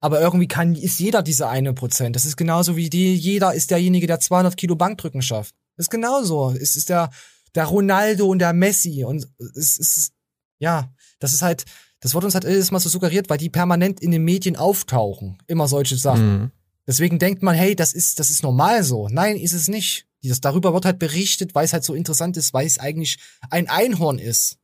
Aber 0.00 0.20
irgendwie 0.20 0.48
kann, 0.48 0.74
ist 0.74 0.98
jeder 0.98 1.22
diese 1.22 1.48
eine 1.48 1.74
Prozent. 1.74 2.16
Das 2.16 2.24
ist 2.24 2.36
genauso 2.36 2.74
wie 2.74 2.88
die, 2.88 3.14
jeder 3.14 3.54
ist 3.54 3.70
derjenige, 3.70 4.06
der 4.06 4.18
200 4.18 4.56
Kilo 4.56 4.74
Bankdrücken 4.74 5.22
schafft. 5.22 5.54
Das 5.76 5.86
ist 5.86 5.90
genauso. 5.90 6.50
Es 6.50 6.74
ist 6.74 6.88
der, 6.88 7.10
der 7.54 7.66
Ronaldo 7.66 8.26
und 8.26 8.38
der 8.38 8.52
Messi 8.52 9.04
und 9.04 9.28
es 9.38 9.78
ist, 9.78 10.12
ja, 10.58 10.92
das 11.18 11.32
ist 11.32 11.42
halt, 11.42 11.64
das 12.00 12.14
wird 12.14 12.24
uns 12.24 12.34
halt 12.34 12.44
jedes 12.44 12.70
Mal 12.70 12.80
so 12.80 12.88
suggeriert, 12.88 13.28
weil 13.28 13.38
die 13.38 13.50
permanent 13.50 14.00
in 14.00 14.10
den 14.10 14.24
Medien 14.24 14.56
auftauchen. 14.56 15.38
Immer 15.46 15.68
solche 15.68 15.96
Sachen. 15.96 16.32
Mhm. 16.32 16.50
Deswegen 16.86 17.18
denkt 17.18 17.42
man, 17.42 17.54
hey, 17.54 17.76
das 17.76 17.92
ist, 17.92 18.18
das 18.18 18.30
ist 18.30 18.42
normal 18.42 18.82
so. 18.82 19.08
Nein, 19.08 19.36
ist 19.36 19.52
es 19.52 19.68
nicht. 19.68 20.06
Dieses, 20.22 20.40
darüber 20.40 20.72
wird 20.74 20.84
halt 20.84 20.98
berichtet, 20.98 21.54
weil 21.54 21.64
es 21.64 21.72
halt 21.72 21.84
so 21.84 21.94
interessant 21.94 22.36
ist, 22.36 22.52
weil 22.52 22.66
es 22.66 22.78
eigentlich 22.78 23.18
ein 23.50 23.68
Einhorn 23.68 24.18
ist. 24.18 24.58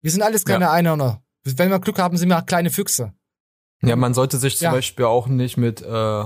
Wir 0.00 0.10
sind 0.10 0.22
alles 0.22 0.44
keine 0.44 0.66
Ja. 0.66 0.72
Einhörner. 0.72 1.22
Wenn 1.44 1.70
wir 1.70 1.78
Glück 1.80 1.98
haben, 1.98 2.16
sind 2.16 2.28
wir 2.28 2.40
kleine 2.42 2.70
Füchse. 2.70 3.12
Ja, 3.82 3.96
man 3.96 4.14
sollte 4.14 4.38
sich 4.38 4.58
zum 4.58 4.66
Ja. 4.66 4.70
Beispiel 4.72 5.04
auch 5.06 5.26
nicht 5.26 5.56
mit 5.56 5.82
äh, 5.82 6.24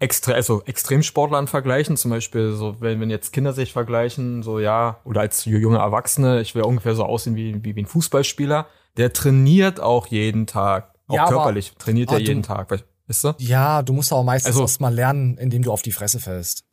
extre 0.00 0.34
also 0.34 0.62
Extremsportlern 0.64 1.46
vergleichen. 1.46 1.96
Zum 1.96 2.10
Beispiel, 2.10 2.52
so 2.52 2.76
wenn, 2.80 3.00
wenn 3.00 3.08
jetzt 3.10 3.32
Kinder 3.32 3.54
sich 3.54 3.72
vergleichen, 3.72 4.42
so 4.42 4.58
ja, 4.58 5.00
oder 5.04 5.22
als 5.22 5.46
junge 5.46 5.78
Erwachsene, 5.78 6.42
ich 6.42 6.54
will 6.54 6.62
ungefähr 6.62 6.94
so 6.94 7.04
aussehen 7.04 7.36
wie, 7.36 7.64
wie, 7.64 7.74
wie 7.74 7.82
ein 7.82 7.86
Fußballspieler, 7.86 8.66
der 8.98 9.12
trainiert 9.14 9.80
auch 9.80 10.06
jeden 10.08 10.46
Tag. 10.46 10.92
Auch 11.06 11.14
Ja, 11.14 11.22
aber- 11.24 11.36
körperlich 11.36 11.72
trainiert 11.78 12.10
Ah, 12.10 12.14
er 12.14 12.18
du- 12.20 12.26
jeden 12.26 12.42
Tag. 12.42 12.70
we- 12.70 12.82
Weißt 13.06 13.24
du? 13.24 13.34
Ja, 13.38 13.82
du 13.82 13.92
musst 13.92 14.12
auch 14.12 14.24
meistens 14.24 14.48
Also- 14.52 14.62
erst 14.62 14.80
mal 14.80 14.92
lernen, 14.94 15.36
indem 15.38 15.62
du 15.62 15.72
auf 15.72 15.82
die 15.82 15.92
Fresse 15.92 16.20
fällst. 16.20 16.64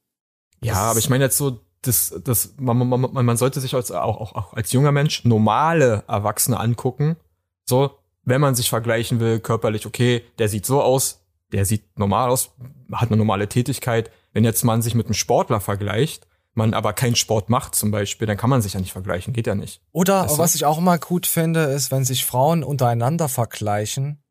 Ja, 0.63 0.75
aber 0.75 0.99
ich 0.99 1.09
meine 1.09 1.23
jetzt 1.23 1.37
so, 1.37 1.59
das, 1.81 2.13
das, 2.23 2.53
man, 2.57 2.77
man, 2.77 3.01
man, 3.01 3.25
man 3.25 3.37
sollte 3.37 3.59
sich 3.59 3.73
als, 3.73 3.91
auch, 3.91 4.17
auch, 4.21 4.35
auch 4.35 4.53
als 4.53 4.71
junger 4.71 4.91
Mensch 4.91 5.25
normale 5.25 6.03
Erwachsene 6.07 6.59
angucken. 6.59 7.17
So, 7.65 7.97
wenn 8.23 8.41
man 8.41 8.55
sich 8.55 8.69
vergleichen 8.69 9.19
will, 9.19 9.39
körperlich, 9.39 9.85
okay, 9.85 10.23
der 10.37 10.47
sieht 10.47 10.65
so 10.65 10.81
aus, 10.81 11.25
der 11.51 11.65
sieht 11.65 11.97
normal 11.97 12.29
aus, 12.29 12.51
hat 12.91 13.09
eine 13.09 13.17
normale 13.17 13.49
Tätigkeit. 13.49 14.11
Wenn 14.33 14.43
jetzt 14.43 14.63
man 14.63 14.81
sich 14.81 14.95
mit 14.95 15.07
einem 15.07 15.15
Sportler 15.15 15.59
vergleicht, 15.59 16.27
man 16.53 16.73
aber 16.73 16.93
keinen 16.93 17.15
Sport 17.15 17.49
macht 17.49 17.75
zum 17.75 17.91
Beispiel, 17.91 18.27
dann 18.27 18.37
kann 18.37 18.49
man 18.49 18.61
sich 18.61 18.73
ja 18.73 18.79
nicht 18.79 18.91
vergleichen, 18.91 19.33
geht 19.33 19.47
ja 19.47 19.55
nicht. 19.55 19.81
Oder 19.91 20.23
Weißt 20.23 20.35
du? 20.35 20.37
was 20.37 20.55
ich 20.55 20.65
auch 20.65 20.77
immer 20.77 20.97
gut 20.97 21.25
finde, 21.25 21.63
ist, 21.63 21.91
wenn 21.91 22.05
sich 22.05 22.25
Frauen 22.25 22.63
untereinander 22.63 23.29
vergleichen. 23.29 24.21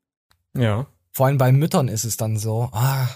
Ja. 0.57 0.87
Vor 1.13 1.27
allem 1.27 1.39
bei 1.39 1.51
Müttern 1.51 1.89
ist 1.89 2.05
es 2.05 2.17
dann 2.17 2.37
so, 2.37 2.69
ah, 2.73 3.09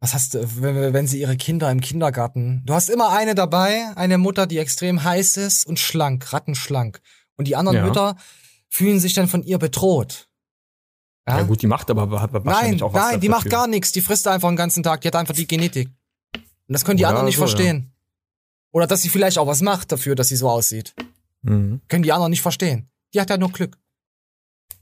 was 0.00 0.14
hast 0.14 0.34
du, 0.34 0.62
wenn, 0.62 0.92
wenn 0.94 1.06
sie 1.06 1.20
ihre 1.20 1.36
Kinder 1.36 1.70
im 1.70 1.80
Kindergarten. 1.80 2.62
Du 2.64 2.72
hast 2.74 2.88
immer 2.88 3.10
eine 3.10 3.34
dabei, 3.34 3.92
eine 3.96 4.16
Mutter, 4.18 4.46
die 4.46 4.58
extrem 4.58 5.04
heiß 5.04 5.36
ist 5.36 5.66
und 5.66 5.78
schlank, 5.78 6.32
rattenschlank. 6.32 7.00
Und 7.36 7.46
die 7.48 7.56
anderen 7.56 7.78
Ja. 7.78 7.84
Mütter 7.86 8.16
fühlen 8.68 8.98
sich 8.98 9.12
dann 9.14 9.28
von 9.28 9.42
ihr 9.42 9.58
bedroht. 9.58 10.28
Ja, 11.28 11.42
gut, 11.42 11.62
die 11.62 11.66
macht 11.66 11.90
aber 11.90 12.10
wahrscheinlich 12.10 12.80
Nein, 12.80 12.82
auch 12.82 12.92
was 12.92 13.02
nein, 13.12 13.20
die 13.20 13.28
dafür. 13.28 13.38
macht 13.44 13.50
gar 13.50 13.66
nichts. 13.66 13.92
Die 13.92 14.00
frisst 14.00 14.26
einfach 14.26 14.48
den 14.48 14.56
ganzen 14.56 14.82
Tag. 14.82 15.02
Die 15.02 15.08
hat 15.08 15.14
einfach 15.16 15.34
die 15.34 15.46
Genetik. 15.46 15.88
Und 16.34 16.42
das 16.72 16.84
können 16.84 16.96
die 16.96 17.04
Oder 17.04 17.10
anderen 17.10 17.26
nicht 17.26 17.36
so, 17.36 17.42
ja. 17.42 17.48
verstehen. 17.48 17.92
Oder 18.72 18.86
dass 18.86 19.02
sie 19.02 19.10
vielleicht 19.10 19.38
auch 19.38 19.46
was 19.46 19.60
macht 19.60 19.92
dafür, 19.92 20.14
dass 20.14 20.28
sie 20.28 20.36
so 20.36 20.48
aussieht. 20.48 20.94
Mhm. 21.42 21.82
Können 21.88 22.02
die 22.02 22.12
anderen 22.12 22.30
nicht 22.30 22.42
verstehen. 22.42 22.88
Die 23.14 23.20
hat 23.20 23.30
ja 23.30 23.36
nur 23.36 23.52
Glück. 23.52 23.76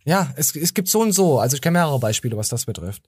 Ja, 0.04 0.32
es, 0.36 0.54
es 0.56 0.72
gibt 0.74 0.88
so 0.88 1.00
und 1.00 1.12
so. 1.12 1.38
Also 1.38 1.56
ich 1.56 1.60
kenne 1.62 1.78
mehrere 1.78 1.98
Beispiele, 1.98 2.36
was 2.36 2.48
das 2.48 2.64
betrifft. 2.66 3.02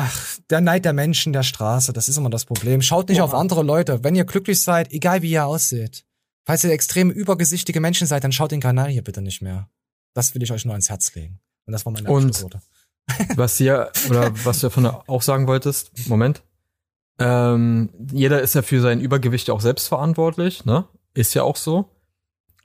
Ach, 0.00 0.38
der 0.50 0.60
Neid 0.60 0.84
der 0.84 0.92
Menschen 0.92 1.32
der 1.32 1.42
Straße, 1.42 1.92
das 1.92 2.08
ist 2.08 2.16
immer 2.16 2.30
das 2.30 2.44
Problem. 2.44 2.82
Schaut 2.82 3.08
nicht 3.08 3.20
auf 3.20 3.34
andere 3.34 3.62
Leute. 3.62 4.04
Wenn 4.04 4.14
ihr 4.14 4.24
glücklich 4.24 4.62
seid, 4.62 4.92
egal 4.92 5.22
wie 5.22 5.30
ihr 5.30 5.44
aussieht. 5.46 6.04
Falls 6.44 6.62
ihr 6.64 6.70
extrem 6.70 7.10
übergesichtige 7.10 7.80
Menschen 7.80 8.06
seid, 8.06 8.22
dann 8.24 8.32
schaut 8.32 8.52
den 8.52 8.60
Kanal 8.60 8.88
hier 8.90 9.02
bitte 9.02 9.20
nicht 9.22 9.42
mehr. 9.42 9.68
Das 10.14 10.34
will 10.34 10.42
ich 10.42 10.52
euch 10.52 10.64
nur 10.64 10.74
ans 10.74 10.88
Herz 10.88 11.14
legen. 11.14 11.40
Und 11.66 11.72
das 11.72 11.84
war 11.84 11.92
meine 11.92 12.08
Und- 12.08 12.26
Abschlussworte. 12.26 12.60
Was 13.36 13.56
hier, 13.56 13.90
oder 14.10 14.32
was 14.44 14.60
du 14.60 14.66
davon 14.66 14.84
auch 14.84 15.22
sagen 15.22 15.46
wolltest, 15.46 15.92
Moment. 16.08 16.42
Ähm, 17.18 17.88
jeder 18.12 18.42
ist 18.42 18.54
ja 18.54 18.60
für 18.60 18.82
sein 18.82 19.00
Übergewicht 19.00 19.48
auch 19.50 19.62
selbst 19.62 19.88
verantwortlich, 19.88 20.66
ne? 20.66 20.84
Ist 21.14 21.32
ja 21.34 21.42
auch 21.42 21.56
so. 21.56 21.90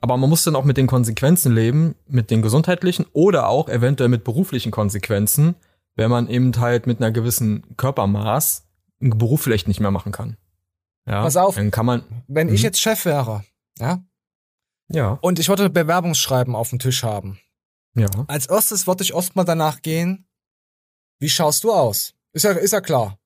Aber 0.02 0.18
man 0.18 0.28
muss 0.28 0.44
dann 0.44 0.54
auch 0.54 0.64
mit 0.64 0.76
den 0.76 0.86
Konsequenzen 0.86 1.54
leben, 1.54 1.94
mit 2.06 2.30
den 2.30 2.42
gesundheitlichen 2.42 3.06
oder 3.14 3.48
auch 3.48 3.70
eventuell 3.70 4.10
mit 4.10 4.22
beruflichen 4.22 4.70
Konsequenzen, 4.70 5.54
wenn 5.96 6.10
man 6.10 6.28
eben 6.28 6.52
halt 6.58 6.86
mit 6.86 6.98
einer 6.98 7.12
gewissen 7.12 7.76
Körpermaß 7.76 8.66
einen 9.00 9.18
Beruf 9.18 9.42
vielleicht 9.42 9.68
nicht 9.68 9.80
mehr 9.80 9.90
machen 9.90 10.12
kann. 10.12 10.36
Ja, 11.06 11.22
Pass 11.22 11.36
auf. 11.36 11.54
Dann 11.56 11.70
kann 11.70 11.86
man. 11.86 12.24
Wenn 12.26 12.48
ich 12.48 12.60
Mhm. 12.60 12.64
jetzt 12.64 12.80
Chef 12.80 13.04
wäre, 13.04 13.44
ja, 13.78 14.02
Ja. 14.88 15.18
und 15.20 15.38
ich 15.38 15.48
würde 15.48 15.68
Bewerbungsschreiben 15.70 16.54
auf 16.56 16.70
dem 16.70 16.78
Tisch 16.78 17.02
haben, 17.02 17.38
Ja. 17.94 18.08
als 18.28 18.46
erstes 18.46 18.86
würde 18.86 19.04
ich 19.04 19.14
erstmal 19.14 19.44
danach 19.44 19.82
gehen, 19.82 20.26
wie 21.20 21.28
schaust 21.28 21.64
du 21.64 21.72
aus? 21.72 22.14
Ist 22.32 22.44
ja, 22.44 22.52
ist 22.52 22.72
ja 22.72 22.80
klar. 22.80 23.18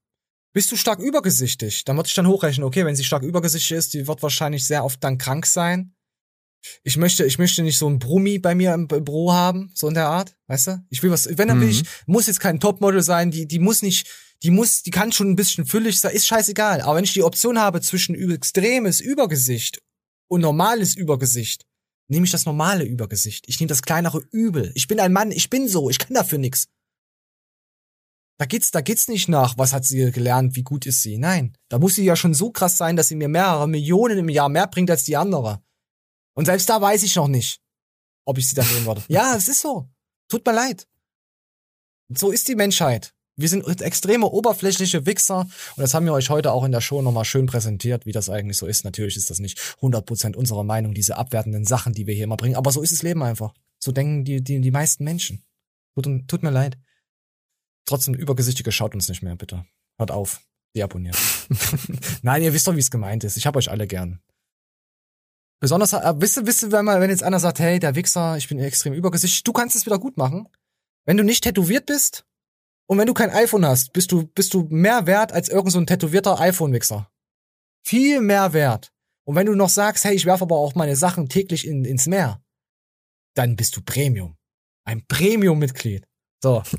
Bist 0.53 0.73
du 0.73 0.77
stark 0.77 0.99
übergesichtig? 0.99 1.85
Dann 1.85 1.97
würde 1.97 2.09
ich 2.09 2.15
dann 2.15 2.27
hochrechnen, 2.27 2.65
okay, 2.67 2.85
wenn 2.85 2.97
sie 2.97 3.05
stark 3.05 3.23
übergesichtig 3.23 3.77
ist, 3.77 3.95
die 3.95 4.07
wird 4.09 4.23
wahrscheinlich 4.23 4.67
sehr 4.67 4.85
oft 4.85 5.03
dann 5.05 5.19
krank 5.19 5.47
sein. 5.47 5.95
Ich 6.83 6.97
möchte, 6.97 7.25
ich 7.25 7.39
möchte 7.39 7.63
nicht 7.63 7.79
so 7.79 7.87
einen 7.87 7.99
Brummi 7.99 8.39
bei 8.39 8.55
mir 8.55 8.75
im 8.75 8.89
Bü- 8.89 9.01
Büro 9.01 9.33
haben, 9.33 9.71
so 9.75 9.89
in 9.89 9.95
der 9.95 10.09
Art, 10.09 10.37
weißt 10.49 10.67
du? 10.67 10.85
Ich 10.91 11.03
will 11.03 11.11
was, 11.11 11.27
wenn 11.39 11.49
dann 11.49 11.61
will 11.61 11.67
Mhm. 11.69 11.73
ich, 11.73 11.85
muss 12.07 12.27
jetzt 12.27 12.41
kein 12.41 12.61
Topmodel 12.61 13.03
sein, 13.03 13.31
die, 13.31 13.47
die 13.47 13.59
muss 13.59 13.83
nicht, 13.83 14.07
die 14.43 14.51
muss, 14.51 14.83
die 14.83 14.91
kann 14.91 15.13
schon 15.13 15.31
ein 15.31 15.37
bisschen 15.37 15.67
füllig 15.67 15.99
sein, 16.01 16.15
ist 16.15 16.27
scheißegal. 16.27 16.81
Aber 16.83 16.97
wenn 16.97 17.05
ich 17.05 17.13
die 17.13 17.23
Option 17.23 17.59
habe 17.59 17.81
zwischen 17.81 18.15
extremes 18.33 19.01
Übergesicht 19.01 19.81
und 20.29 20.41
normales 20.41 20.95
Übergesicht, 20.97 21.65
nehme 22.11 22.25
ich 22.27 22.33
das 22.33 22.45
normale 22.47 22.85
Übergesicht. 22.85 23.45
Ich 23.49 23.61
nehme 23.61 23.69
das 23.69 23.83
kleinere 23.83 24.23
Übel. 24.33 24.73
Ich 24.75 24.89
bin 24.89 24.99
ein 25.01 25.13
Mann, 25.13 25.31
ich 25.31 25.51
bin 25.51 25.69
so, 25.69 25.91
ich 25.91 25.99
kann 25.99 26.15
dafür 26.15 26.39
nix. 26.39 26.69
Da 28.41 28.47
geht's, 28.47 28.71
da 28.71 28.81
geht's 28.81 29.09
nicht 29.09 29.29
nach, 29.29 29.59
was 29.59 29.73
hat 29.73 29.85
sie 29.85 30.13
gelernt, 30.13 30.55
wie 30.55 30.63
gut 30.63 30.87
ist 30.87 31.03
sie. 31.03 31.19
Nein, 31.19 31.57
da 31.69 31.79
muss 31.79 31.97
sie 31.97 32.05
ja 32.05 32.15
schon 32.15 32.35
so 32.35 32.51
krass 32.53 32.77
sein, 32.77 32.95
dass 32.97 33.09
sie 33.09 33.17
mir 33.17 33.29
mehrere 33.29 33.69
Millionen 33.69 34.19
im 34.19 34.29
Jahr 34.29 34.49
mehr 34.49 34.69
bringt 34.69 34.91
als 34.91 35.03
die 35.05 35.17
andere. 35.17 35.61
Und 36.39 36.45
selbst 36.45 36.69
da 36.69 36.81
weiß 36.81 37.03
ich 37.03 37.17
noch 37.17 37.27
nicht, 37.27 37.61
ob 38.25 38.39
ich 38.39 38.47
sie 38.47 38.55
dann 38.55 38.69
nehmen 38.73 38.87
würde. 38.87 39.03
Ja, 39.09 39.35
es 39.35 39.49
ist 39.49 39.61
so. 39.61 39.91
Tut 40.29 40.47
mir 40.47 40.53
leid. 40.53 40.87
So 42.15 42.31
ist 42.31 42.47
die 42.47 42.55
Menschheit. 42.55 43.13
Wir 43.35 43.49
sind 43.49 43.67
extreme 43.83 44.25
oberflächliche 44.25 45.05
Wichser 45.05 45.41
und 45.41 45.83
das 45.83 45.95
haben 45.95 46.07
wir 46.07 46.13
euch 46.13 46.31
heute 46.31 46.53
auch 46.53 46.63
in 46.63 46.71
der 46.71 46.81
Show 46.81 47.03
nochmal 47.03 47.25
schön 47.25 47.47
präsentiert, 47.47 48.07
wie 48.07 48.13
das 48.13 48.31
eigentlich 48.31 48.57
so 48.57 48.67
ist. 48.69 48.85
Natürlich 48.85 49.17
ist 49.17 49.31
das 49.31 49.41
nicht 49.41 49.59
100% 49.81 50.37
unserer 50.37 50.63
Meinung, 50.63 50.95
diese 50.95 51.17
abwertenden 51.17 51.65
Sachen, 51.65 51.93
die 51.93 52.07
wir 52.07 52.15
hier 52.15 52.25
immer 52.25 52.37
bringen, 52.37 52.55
aber 52.55 52.71
so 52.71 52.83
ist 52.83 52.93
das 52.93 53.03
Leben 53.03 53.25
einfach. 53.25 53.53
So 53.81 53.91
denken 53.91 54.25
die, 54.25 54.41
die, 54.41 54.61
die 54.61 54.71
meisten 54.71 55.03
Menschen. 55.03 55.45
Tut, 55.97 56.07
tut 56.29 56.45
mir 56.45 56.51
leid. 56.51 56.79
Trotzdem, 57.85 58.15
Übergesichtige 58.15 58.71
schaut 58.71 58.95
uns 58.95 59.09
nicht 59.09 59.23
mehr, 59.23 59.35
bitte. 59.35 59.67
Hört 59.99 60.13
auf. 60.13 60.41
Deabonniert. 60.77 61.19
Nein, 62.23 62.43
ihr 62.43 62.53
wisst 62.53 62.69
doch, 62.69 62.77
wie 62.77 62.81
es 62.81 62.93
gemeint 62.93 63.25
ist. 63.25 63.37
Ich 63.37 63.47
hab 63.47 63.57
euch 63.57 63.73
alle 63.73 63.89
gern. 63.89 64.21
Besonders, 65.61 65.93
äh, 65.93 66.15
wisst 66.17 66.37
ihr, 66.37 66.47
wisst 66.47 66.63
ihr, 66.63 66.73
wenn, 66.73 66.85
mal, 66.85 67.01
wenn 67.01 67.11
jetzt 67.11 67.23
einer 67.23 67.41
sagt, 67.41 67.59
hey, 67.59 67.79
der 67.79 67.95
Wichser, 67.95 68.37
ich 68.37 68.49
bin 68.49 68.59
extrem 68.59 68.93
übergesichtig, 68.93 69.43
du 69.43 69.53
kannst 69.53 69.75
es 69.77 69.87
wieder 69.87 69.99
gut 69.99 70.17
machen. 70.17 70.49
Wenn 71.05 71.17
du 71.17 71.25
nicht 71.25 71.43
tätowiert 71.43 71.87
bist 71.87 72.25
und 72.87 72.99
wenn 72.99 73.07
du 73.07 73.15
kein 73.15 73.31
iPhone 73.31 73.67
hast, 73.67 73.93
bist 73.93 74.13
du, 74.13 74.27
bist 74.27 74.55
du 74.55 74.67
mehr 74.71 75.07
wert 75.07 75.33
als 75.33 75.49
irgend 75.49 75.73
so 75.73 75.79
ein 75.79 75.87
tätowierter 75.87 76.39
iPhone-Wichser. 76.39 77.11
Viel 77.85 78.21
mehr 78.21 78.53
wert. 78.53 78.93
Und 79.25 79.35
wenn 79.35 79.47
du 79.47 79.55
noch 79.55 79.69
sagst, 79.69 80.05
hey, 80.05 80.15
ich 80.15 80.27
werfe 80.27 80.45
aber 80.45 80.57
auch 80.57 80.75
meine 80.75 80.97
Sachen 80.97 81.29
täglich 81.29 81.67
in, 81.67 81.85
ins 81.85 82.07
Meer, 82.07 82.43
dann 83.35 83.57
bist 83.57 83.77
du 83.77 83.83
Premium. 83.83 84.37
Ein 84.85 85.07
Premium-Mitglied. 85.07 86.07
So. 86.43 86.63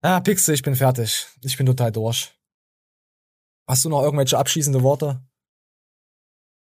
Ah, 0.00 0.20
Pixel, 0.20 0.54
ich 0.54 0.62
bin 0.62 0.76
fertig. 0.76 1.26
Ich 1.42 1.56
bin 1.56 1.66
total 1.66 1.90
durch. 1.90 2.32
Hast 3.66 3.84
du 3.84 3.88
noch 3.88 4.04
irgendwelche 4.04 4.38
abschließende 4.38 4.84
Worte? 4.84 5.27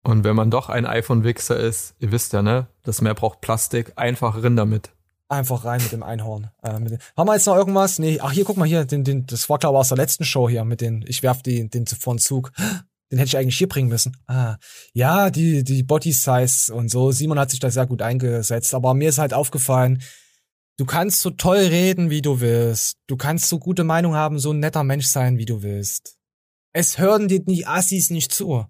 Und 0.04 0.24
wenn 0.24 0.36
man 0.36 0.50
doch 0.50 0.70
ein 0.70 0.86
iPhone-Wichser 0.86 1.58
ist, 1.58 1.96
ihr 2.00 2.12
wisst 2.12 2.34
ja, 2.34 2.42
ne? 2.42 2.68
Das 2.84 3.02
Meer 3.02 3.16
braucht 3.16 3.42
Plastik, 3.42 3.94
einfach 3.96 4.42
rin 4.42 4.56
damit. 4.56 4.92
Einfach 5.28 5.66
rein 5.66 5.82
mit 5.82 5.92
dem 5.92 6.02
Einhorn. 6.02 6.50
Äh, 6.64 6.80
mit 6.80 6.92
dem, 6.92 7.00
haben 7.16 7.28
wir 7.28 7.36
jetzt 7.36 7.46
noch 7.46 7.56
irgendwas? 7.56 8.00
Nee, 8.00 8.20
ach 8.20 8.32
hier, 8.32 8.46
guck 8.46 8.58
mal 8.58 8.68
hier, 8.68 8.86
den, 8.86 9.04
den, 9.04 9.28
das 9.28 9.48
war 9.50 9.60
glaube 9.60 9.76
ich 9.76 9.82
aus 9.82 9.90
der 9.90 9.98
letzten 9.98 10.26
Show 10.26 10.50
hier 10.50 10.66
mit 10.66 10.82
den, 10.82 11.06
ich 11.08 11.22
werf 11.22 11.44
die, 11.44 11.70
den 11.70 11.86
vor 11.86 12.16
den 12.16 12.20
Zug. 12.20 12.52
Den 13.12 13.18
hätte 13.18 13.30
ich 13.30 13.38
eigentlich 13.38 13.58
hier 13.58 13.70
bringen 13.70 13.90
müssen. 13.90 14.18
Ah, 14.28 14.58
ja, 14.94 15.30
die, 15.30 15.64
die 15.64 15.84
Body 15.84 16.12
Size 16.12 16.74
und 16.74 16.90
so. 16.90 17.12
Simon 17.12 17.40
hat 17.40 17.50
sich 17.50 17.60
da 17.60 17.70
sehr 17.70 17.88
gut 17.88 18.02
eingesetzt, 18.02 18.74
aber 18.74 18.94
mir 18.94 19.10
ist 19.10 19.18
halt 19.18 19.34
aufgefallen, 19.34 20.02
du 20.78 20.86
kannst 20.86 21.22
so 21.22 21.32
toll 21.32 21.58
reden, 21.58 22.10
wie 22.10 22.22
du 22.22 22.40
willst. 22.40 22.98
Du 23.08 23.18
kannst 23.18 23.50
so 23.50 23.60
gute 23.60 23.84
Meinung 23.84 24.16
haben, 24.16 24.40
so 24.40 24.52
ein 24.52 24.60
netter 24.60 24.84
Mensch 24.84 25.08
sein, 25.08 25.38
wie 25.38 25.46
du 25.46 25.64
willst. 25.64 26.18
Es 26.72 27.00
hören 27.00 27.28
dir 27.28 27.44
die 27.44 27.66
Assis 27.66 28.12
nicht 28.12 28.32
zu. 28.32 28.66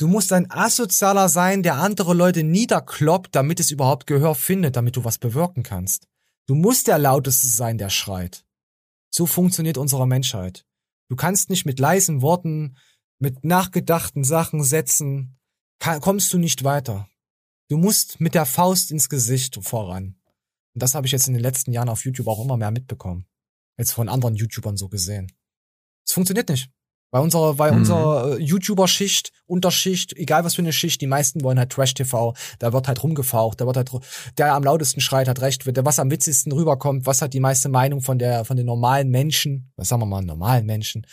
Du 0.00 0.08
musst 0.08 0.32
ein 0.32 0.50
Asozialer 0.50 1.28
sein, 1.28 1.62
der 1.62 1.74
andere 1.74 2.14
Leute 2.14 2.42
niederkloppt, 2.42 3.34
damit 3.34 3.60
es 3.60 3.70
überhaupt 3.70 4.06
Gehör 4.06 4.34
findet, 4.34 4.74
damit 4.76 4.96
du 4.96 5.04
was 5.04 5.18
bewirken 5.18 5.62
kannst. 5.62 6.08
Du 6.46 6.54
musst 6.54 6.86
der 6.86 6.98
Lauteste 6.98 7.46
sein, 7.48 7.76
der 7.76 7.90
schreit. 7.90 8.46
So 9.10 9.26
funktioniert 9.26 9.76
unsere 9.76 10.06
Menschheit. 10.08 10.64
Du 11.10 11.16
kannst 11.16 11.50
nicht 11.50 11.66
mit 11.66 11.78
leisen 11.78 12.22
Worten, 12.22 12.78
mit 13.18 13.44
nachgedachten 13.44 14.24
Sachen, 14.24 14.64
Sätzen, 14.64 15.38
ka- 15.80 16.00
kommst 16.00 16.32
du 16.32 16.38
nicht 16.38 16.64
weiter. 16.64 17.06
Du 17.68 17.76
musst 17.76 18.20
mit 18.22 18.34
der 18.34 18.46
Faust 18.46 18.90
ins 18.90 19.10
Gesicht 19.10 19.62
voran. 19.62 20.18
Und 20.72 20.82
das 20.82 20.94
habe 20.94 21.06
ich 21.06 21.12
jetzt 21.12 21.28
in 21.28 21.34
den 21.34 21.42
letzten 21.42 21.72
Jahren 21.72 21.90
auf 21.90 22.06
YouTube 22.06 22.28
auch 22.28 22.42
immer 22.42 22.56
mehr 22.56 22.70
mitbekommen. 22.70 23.26
Jetzt 23.76 23.92
von 23.92 24.08
anderen 24.08 24.34
YouTubern 24.34 24.78
so 24.78 24.88
gesehen. 24.88 25.30
Es 26.06 26.14
funktioniert 26.14 26.48
nicht. 26.48 26.70
Bei 27.10 27.18
unserer, 27.18 27.54
bei 27.54 27.70
Mhm. 27.72 27.78
unserer 27.78 28.38
äh, 28.38 28.42
YouTuber-Schicht, 28.42 29.32
Unterschicht, 29.46 30.12
egal 30.16 30.44
was 30.44 30.54
für 30.54 30.62
eine 30.62 30.72
Schicht, 30.72 31.00
die 31.00 31.08
meisten 31.08 31.42
wollen 31.42 31.58
halt 31.58 31.72
Trash-TV, 31.72 32.34
da 32.60 32.72
wird 32.72 32.86
halt 32.86 33.02
rumgefaucht, 33.02 33.60
da 33.60 33.66
wird 33.66 33.76
halt, 33.76 33.90
der 34.38 34.54
am 34.54 34.62
lautesten 34.62 35.00
schreit, 35.00 35.26
hat 35.26 35.40
recht, 35.40 35.66
der 35.66 35.84
was 35.84 35.98
am 35.98 36.10
witzigsten 36.10 36.52
rüberkommt, 36.52 37.06
was 37.06 37.20
hat 37.20 37.34
die 37.34 37.40
meiste 37.40 37.68
Meinung 37.68 38.00
von 38.00 38.18
der, 38.18 38.44
von 38.44 38.56
den 38.56 38.66
normalen 38.66 39.10
Menschen, 39.10 39.72
was 39.76 39.88
sagen 39.88 40.02
wir 40.02 40.06
mal, 40.06 40.22
normalen 40.22 40.66
Menschen, 40.66 41.04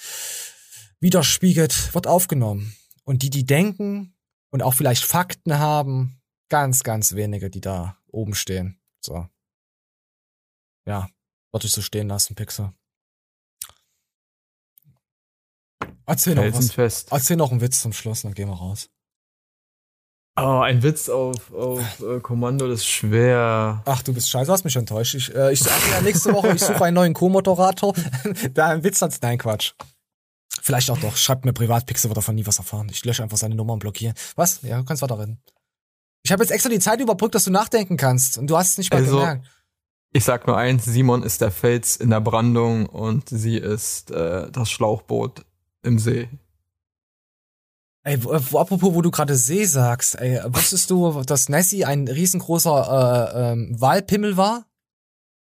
widerspiegelt, 0.99 1.93
wird 1.93 2.05
aufgenommen. 2.07 2.75
Und 3.03 3.23
die, 3.23 3.29
die 3.29 3.45
denken 3.45 4.13
und 4.51 4.61
auch 4.61 4.73
vielleicht 4.73 5.03
Fakten 5.03 5.57
haben, 5.57 6.21
ganz, 6.49 6.83
ganz 6.83 7.15
wenige, 7.15 7.49
die 7.49 7.61
da 7.61 7.97
oben 8.07 8.35
stehen. 8.35 8.79
So. 9.01 9.27
Ja, 10.85 11.09
würde 11.51 11.65
ich 11.65 11.71
so 11.71 11.81
stehen 11.81 12.07
lassen, 12.07 12.35
Pixel. 12.35 12.71
Erzähl 16.07 16.35
noch 16.35 16.43
was. 16.77 17.05
Erzähl 17.11 17.35
noch 17.35 17.51
einen 17.51 17.61
Witz 17.61 17.81
zum 17.81 17.93
Schluss, 17.93 18.23
dann 18.23 18.33
gehen 18.33 18.47
wir 18.47 18.55
raus. 18.55 18.89
Oh, 20.39 20.59
ein 20.59 20.83
Witz 20.83 21.09
auf, 21.09 21.51
auf 21.51 21.99
äh, 21.99 22.19
Kommando, 22.19 22.67
das 22.67 22.81
ist 22.81 22.87
schwer. 22.87 23.81
Ach, 23.85 24.03
du 24.03 24.13
bist 24.13 24.29
scheiße, 24.29 24.51
hast 24.51 24.63
mich 24.63 24.75
enttäuscht. 24.75 25.15
Ich, 25.15 25.33
äh, 25.33 25.51
ich 25.51 25.59
sage 25.59 25.81
ja 25.91 26.01
nächste 26.01 26.31
Woche, 26.31 26.53
ich 26.53 26.61
suche 26.61 26.85
einen 26.85 26.93
neuen 26.93 27.13
Co-Moderator. 27.15 27.93
da 28.53 28.67
ein 28.67 28.83
Witz 28.83 29.01
hat, 29.01 29.17
nein, 29.21 29.39
Quatsch. 29.39 29.73
Vielleicht 30.61 30.91
auch 30.91 30.97
doch. 30.99 31.17
Schreibt 31.17 31.43
mir 31.43 31.53
privat, 31.53 31.87
Pixel 31.87 32.09
wird 32.09 32.17
davon 32.17 32.35
nie 32.35 32.45
was 32.45 32.59
erfahren. 32.59 32.87
Ich 32.91 33.03
lösche 33.03 33.23
einfach 33.23 33.37
seine 33.37 33.55
Nummer 33.55 33.73
und 33.73 33.79
blockiere. 33.79 34.13
Was? 34.35 34.61
Ja, 34.61 34.77
du 34.77 34.85
kannst 34.85 35.01
weiterreden. 35.01 35.41
Ich 36.23 36.31
habe 36.31 36.43
jetzt 36.43 36.51
extra 36.51 36.69
die 36.69 36.79
Zeit 36.79 36.99
überbrückt, 36.99 37.33
dass 37.33 37.45
du 37.45 37.51
nachdenken 37.51 37.97
kannst. 37.97 38.37
Und 38.37 38.47
du 38.47 38.57
hast 38.57 38.71
es 38.71 38.77
nicht 38.77 38.93
mal 38.93 38.97
Also, 38.99 39.17
gemerkt. 39.17 39.47
Ich 40.13 40.23
sag 40.23 40.45
nur 40.45 40.57
eins, 40.57 40.85
Simon 40.85 41.23
ist 41.23 41.41
der 41.41 41.51
Fels 41.51 41.95
in 41.95 42.11
der 42.11 42.21
Brandung 42.21 42.85
und 42.85 43.27
sie 43.29 43.57
ist 43.57 44.11
äh, 44.11 44.51
das 44.51 44.69
Schlauchboot 44.69 45.45
im 45.87 45.99
See. 45.99 46.29
Ey, 48.03 48.23
wo, 48.23 48.29
wo, 48.51 48.59
apropos, 48.59 48.93
wo 48.93 49.01
du 49.01 49.11
gerade 49.11 49.35
See 49.35 49.65
sagst, 49.65 50.15
ey, 50.15 50.39
wusstest 50.45 50.89
du, 50.89 51.23
dass 51.23 51.49
Nessie 51.49 51.83
ein 51.83 52.07
riesengroßer 52.07 53.33
äh, 53.33 53.51
ähm, 53.51 53.75
Walpimmel 53.81 54.37
war? 54.37 54.65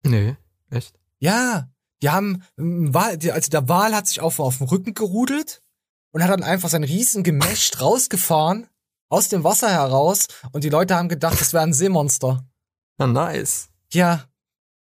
Nee, 0.04 0.36
echt? 0.70 1.00
Ja, 1.20 1.70
die 2.02 2.10
haben, 2.10 2.44
ähm, 2.58 2.92
also 2.94 3.50
der 3.50 3.70
Wal 3.70 3.96
hat 3.96 4.08
sich 4.08 4.22
auf, 4.22 4.40
auf 4.40 4.58
dem 4.58 4.68
Rücken 4.68 4.94
gerudelt 4.94 5.62
und 6.12 6.24
hat 6.24 6.32
dann 6.32 6.44
einfach 6.44 6.70
sein 6.70 6.84
riesen 6.84 7.24
Gemächt 7.24 7.82
rausgefahren, 7.82 8.68
aus 9.10 9.30
dem 9.30 9.44
Wasser 9.44 9.70
heraus 9.70 10.28
und 10.52 10.64
die 10.64 10.70
Leute 10.70 10.96
haben 10.96 11.10
gedacht, 11.10 11.40
das 11.40 11.54
wäre 11.54 11.64
ein 11.64 11.74
Seemonster. 11.74 12.46
Na, 12.98 13.08
nice. 13.08 13.70
Ja, 13.94 14.26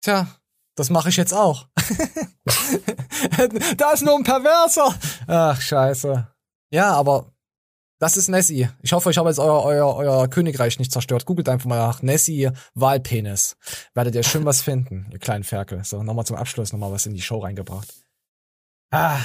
tja, 0.02 0.28
das 0.76 0.90
mache 0.90 1.10
ich 1.10 1.18
jetzt 1.18 1.34
auch. 1.34 1.68
da 3.78 3.92
ist 3.92 4.04
nur 4.04 4.16
ein 4.16 4.24
Perverser. 4.24 4.94
Ach, 5.28 5.60
scheiße. 5.60 6.28
Ja, 6.72 6.94
aber 6.94 7.32
das 8.00 8.16
ist 8.16 8.28
Nessie. 8.28 8.70
Ich 8.82 8.94
hoffe, 8.94 9.10
ich 9.10 9.18
habe 9.18 9.30
jetzt 9.30 9.40
euer, 9.40 9.64
euer, 9.64 9.96
euer 9.96 10.28
Königreich 10.28 10.78
nicht 10.78 10.92
zerstört. 10.92 11.26
Googelt 11.26 11.50
einfach 11.50 11.68
mal 11.68 11.78
nach 11.78 12.04
Nessie 12.04 12.52
Wahlpenis. 12.76 13.58
Werdet 13.96 14.14
ihr 14.14 14.24
schön 14.24 14.46
was 14.46 14.62
finden, 14.62 15.08
ihr 15.12 15.20
kleinen 15.20 15.44
Ferkel. 15.44 15.84
So, 15.84 16.04
nochmal 16.04 16.26
zum 16.26 16.36
Abschluss 16.36 16.72
nochmal 16.72 16.92
was 16.92 17.08
in 17.08 17.16
die 17.16 17.22
Show 17.22 17.40
reingebracht. 17.40 17.92
Ah. 18.92 19.20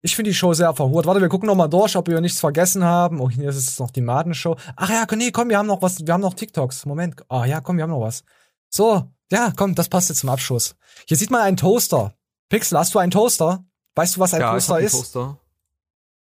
Ich 0.00 0.16
finde 0.16 0.30
die 0.30 0.34
Show 0.36 0.52
sehr 0.52 0.74
verhurt. 0.74 1.06
Warte, 1.06 1.20
wir 1.20 1.28
gucken 1.28 1.46
nochmal 1.46 1.68
durch, 1.68 1.96
ob 1.96 2.08
wir 2.08 2.20
nichts 2.20 2.40
vergessen 2.40 2.84
haben. 2.84 3.20
Oh, 3.20 3.30
hier 3.30 3.48
ist 3.48 3.56
es 3.56 3.78
noch 3.78 3.90
die 3.90 4.00
Madenshow. 4.00 4.56
Ach 4.76 4.90
ja, 4.90 5.06
nee, 5.16 5.30
komm, 5.30 5.48
wir 5.48 5.58
haben 5.58 5.66
noch 5.66 5.82
was, 5.82 6.04
wir 6.04 6.14
haben 6.14 6.20
noch 6.20 6.34
TikToks. 6.34 6.86
Moment. 6.86 7.22
Ah 7.28 7.44
ja, 7.46 7.60
komm, 7.60 7.76
wir 7.76 7.82
haben 7.84 7.90
noch 7.90 8.00
was. 8.00 8.24
So, 8.68 9.10
ja, 9.30 9.52
komm, 9.56 9.74
das 9.74 9.88
passt 9.88 10.08
jetzt 10.08 10.20
zum 10.20 10.30
Abschluss. 10.30 10.74
Hier 11.06 11.16
sieht 11.16 11.30
man 11.30 11.42
einen 11.42 11.56
Toaster. 11.56 12.14
Pixel, 12.48 12.78
hast 12.78 12.94
du 12.94 12.98
einen 12.98 13.10
Toaster? 13.10 13.64
Weißt 13.94 14.16
du, 14.16 14.20
was 14.20 14.34
ein 14.34 14.40
ja, 14.40 14.52
Toaster 14.52 14.64
ich 14.64 14.70
hab 14.70 14.76
einen 14.78 14.86
ist? 14.86 15.12
Toaster. 15.12 15.38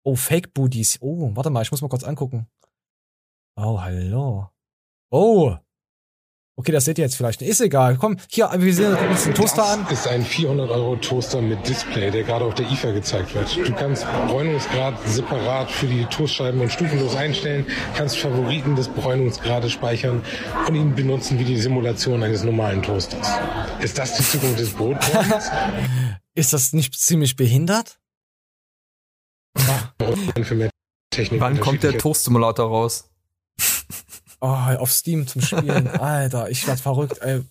Oh, 0.04 0.16
Fake 0.16 0.54
Booties. 0.54 0.98
Oh, 1.02 1.32
warte 1.36 1.50
mal, 1.50 1.62
ich 1.62 1.72
muss 1.72 1.82
mal 1.82 1.88
kurz 1.88 2.04
angucken. 2.04 2.48
Oh, 3.56 3.80
hallo. 3.80 4.50
Oh. 5.10 5.56
Okay, 6.62 6.74
das 6.74 6.86
seht 6.86 7.00
ihr 7.00 7.06
jetzt 7.06 7.16
vielleicht. 7.16 7.42
Ist 7.42 7.60
egal. 7.60 7.98
Komm, 8.00 8.18
hier, 8.30 8.48
wir 8.56 8.74
sehen 8.76 8.96
uns 9.10 9.24
den 9.24 9.34
Toaster 9.34 9.66
an. 9.66 9.84
Das 9.90 10.02
ist 10.02 10.08
ein 10.08 10.24
400 10.24 10.70
Euro 10.70 10.96
Toaster 10.96 11.42
mit 11.42 11.68
Display, 11.68 12.12
der 12.12 12.22
gerade 12.22 12.46
auf 12.46 12.54
der 12.54 12.70
IFA 12.70 12.92
gezeigt 12.92 13.34
wird. 13.34 13.68
Du 13.68 13.74
kannst 13.74 14.06
Bräunungsgrad 14.28 14.94
separat 15.08 15.72
für 15.72 15.88
die 15.88 16.06
Toastscheiben 16.06 16.62
und 16.62 16.72
stufenlos 16.72 17.16
einstellen, 17.16 17.66
kannst 17.96 18.20
Favoriten 18.20 18.76
des 18.76 18.90
Bräunungsgrades 18.90 19.72
speichern 19.72 20.22
und 20.68 20.76
ihn 20.76 20.94
benutzen 20.94 21.40
wie 21.40 21.46
die 21.46 21.58
Simulation 21.58 22.22
eines 22.22 22.44
normalen 22.44 22.84
Toasters. 22.84 23.28
Ist 23.80 23.98
das 23.98 24.18
die 24.18 24.24
Zukunft 24.24 24.60
des 24.60 24.70
Brotbräunens? 24.70 25.50
Ist 26.36 26.54
das 26.54 26.74
nicht 26.74 26.94
ziemlich 26.94 27.36
behindert? 27.36 27.98
Wann 29.56 31.60
kommt 31.60 31.82
der 31.82 31.98
Toast-Simulator 31.98 32.68
raus? 32.68 33.11
Oh, 34.42 34.48
auf 34.48 34.92
Steam 34.92 35.28
zum 35.28 35.42
Spielen. 35.42 35.88
Alter, 36.00 36.50
ich 36.50 36.66
werd 36.68 36.80
verrückt, 36.80 37.20
ey. 37.22 37.44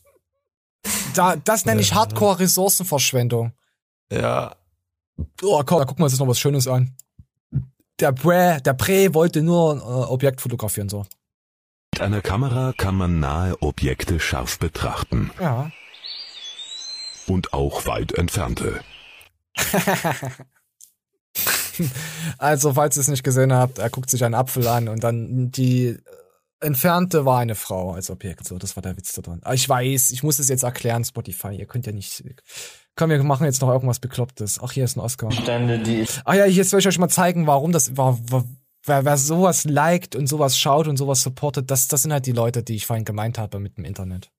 Da, 1.15 1.37
das 1.37 1.65
nenne 1.65 1.81
ich 1.81 1.95
Hardcore-Ressourcenverschwendung. 1.95 3.53
Ja. 4.11 4.57
Oh, 5.43 5.63
komm, 5.65 5.79
da 5.79 5.85
gucken 5.85 5.99
wir 6.01 6.05
uns 6.05 6.13
jetzt 6.15 6.21
noch 6.21 6.29
was 6.29 6.39
Schönes 6.41 6.67
an. 6.67 6.97
Der 8.01 8.13
Bre, 8.13 8.61
der 8.65 8.73
Pre 8.75 9.13
wollte 9.15 9.43
nur 9.43 9.73
ein 9.75 9.79
äh, 9.79 9.83
Objekt 9.83 10.41
fotografieren, 10.41 10.89
so. 10.89 11.05
Mit 11.93 12.01
einer 12.01 12.23
Kamera 12.23 12.73
kann 12.77 12.95
man 12.95 13.21
nahe 13.21 13.61
Objekte 13.63 14.19
scharf 14.21 14.59
betrachten 14.59 15.31
Ja. 15.39 15.71
und 17.27 17.53
auch 17.53 17.87
weit 17.87 18.13
entfernte. 18.13 18.81
Also, 22.39 22.75
falls 22.75 22.97
ihr 22.97 23.01
es 23.01 23.09
nicht 23.09 23.23
gesehen 23.23 23.53
habt, 23.55 23.79
er 23.79 23.89
guckt 23.89 24.11
sich 24.11 24.25
einen 24.25 24.35
Apfel 24.35 24.67
an 24.69 24.89
und 24.89 25.03
dann 25.03 25.51
die 25.51 25.97
entfernte 26.61 27.25
war 27.25 27.39
eine 27.39 27.55
Frau 27.55 27.93
als 27.93 28.11
Objekt. 28.11 28.47
So, 28.47 28.59
das 28.59 28.77
war 28.77 28.83
der 28.83 28.97
Witz 28.97 29.13
da 29.13 29.23
drin. 29.23 29.41
Aber 29.43 29.55
ich 29.55 29.69
weiß, 29.69 30.11
ich 30.11 30.23
muss 30.23 30.39
es 30.39 30.49
jetzt 30.49 30.63
erklären, 30.63 31.05
Spotify. 31.05 31.55
Ihr 31.55 31.67
könnt 31.67 31.87
ja 31.87 31.93
nicht. 31.93 32.23
Komm, 32.97 33.11
wir 33.11 33.23
machen 33.23 33.45
jetzt 33.45 33.61
noch 33.63 33.69
irgendwas 33.69 33.99
Beklopptes. 33.99 34.61
Ach, 34.63 34.73
hier 34.73 34.85
ist 34.85 34.97
ein 34.97 35.01
Oscar. 35.01 35.31
Stände, 35.33 35.79
die 35.79 36.07
Ach 36.25 36.35
ja, 36.35 36.47
jetzt 36.47 36.73
will 36.73 36.81
ich 36.81 36.89
euch 36.89 36.99
mal 36.99 37.09
zeigen, 37.09 37.47
warum 37.47 37.73
das 37.73 37.97
war. 37.97 38.19
war 38.31 38.45
Wer, 38.87 39.05
wer 39.05 39.19
sowas 39.19 39.65
liked 39.65 40.17
und 40.17 40.27
sowas 40.27 40.59
schaut 40.59 40.89
und 40.89 40.97
sowas 40.97 41.21
supportet, 41.21 41.71
das, 41.71 41.87
das 41.89 42.01
sind 42.01 42.15
halt 42.15 42.25
die 42.25 42.33
Leute, 42.33 42.63
die 42.63 42.77
ich 42.77 42.87
vorhin 42.87 43.05
gemeint 43.05 43.37
habe 43.37 43.59
mit 43.59 43.77
dem 43.77 43.85
Internet. 43.85 44.31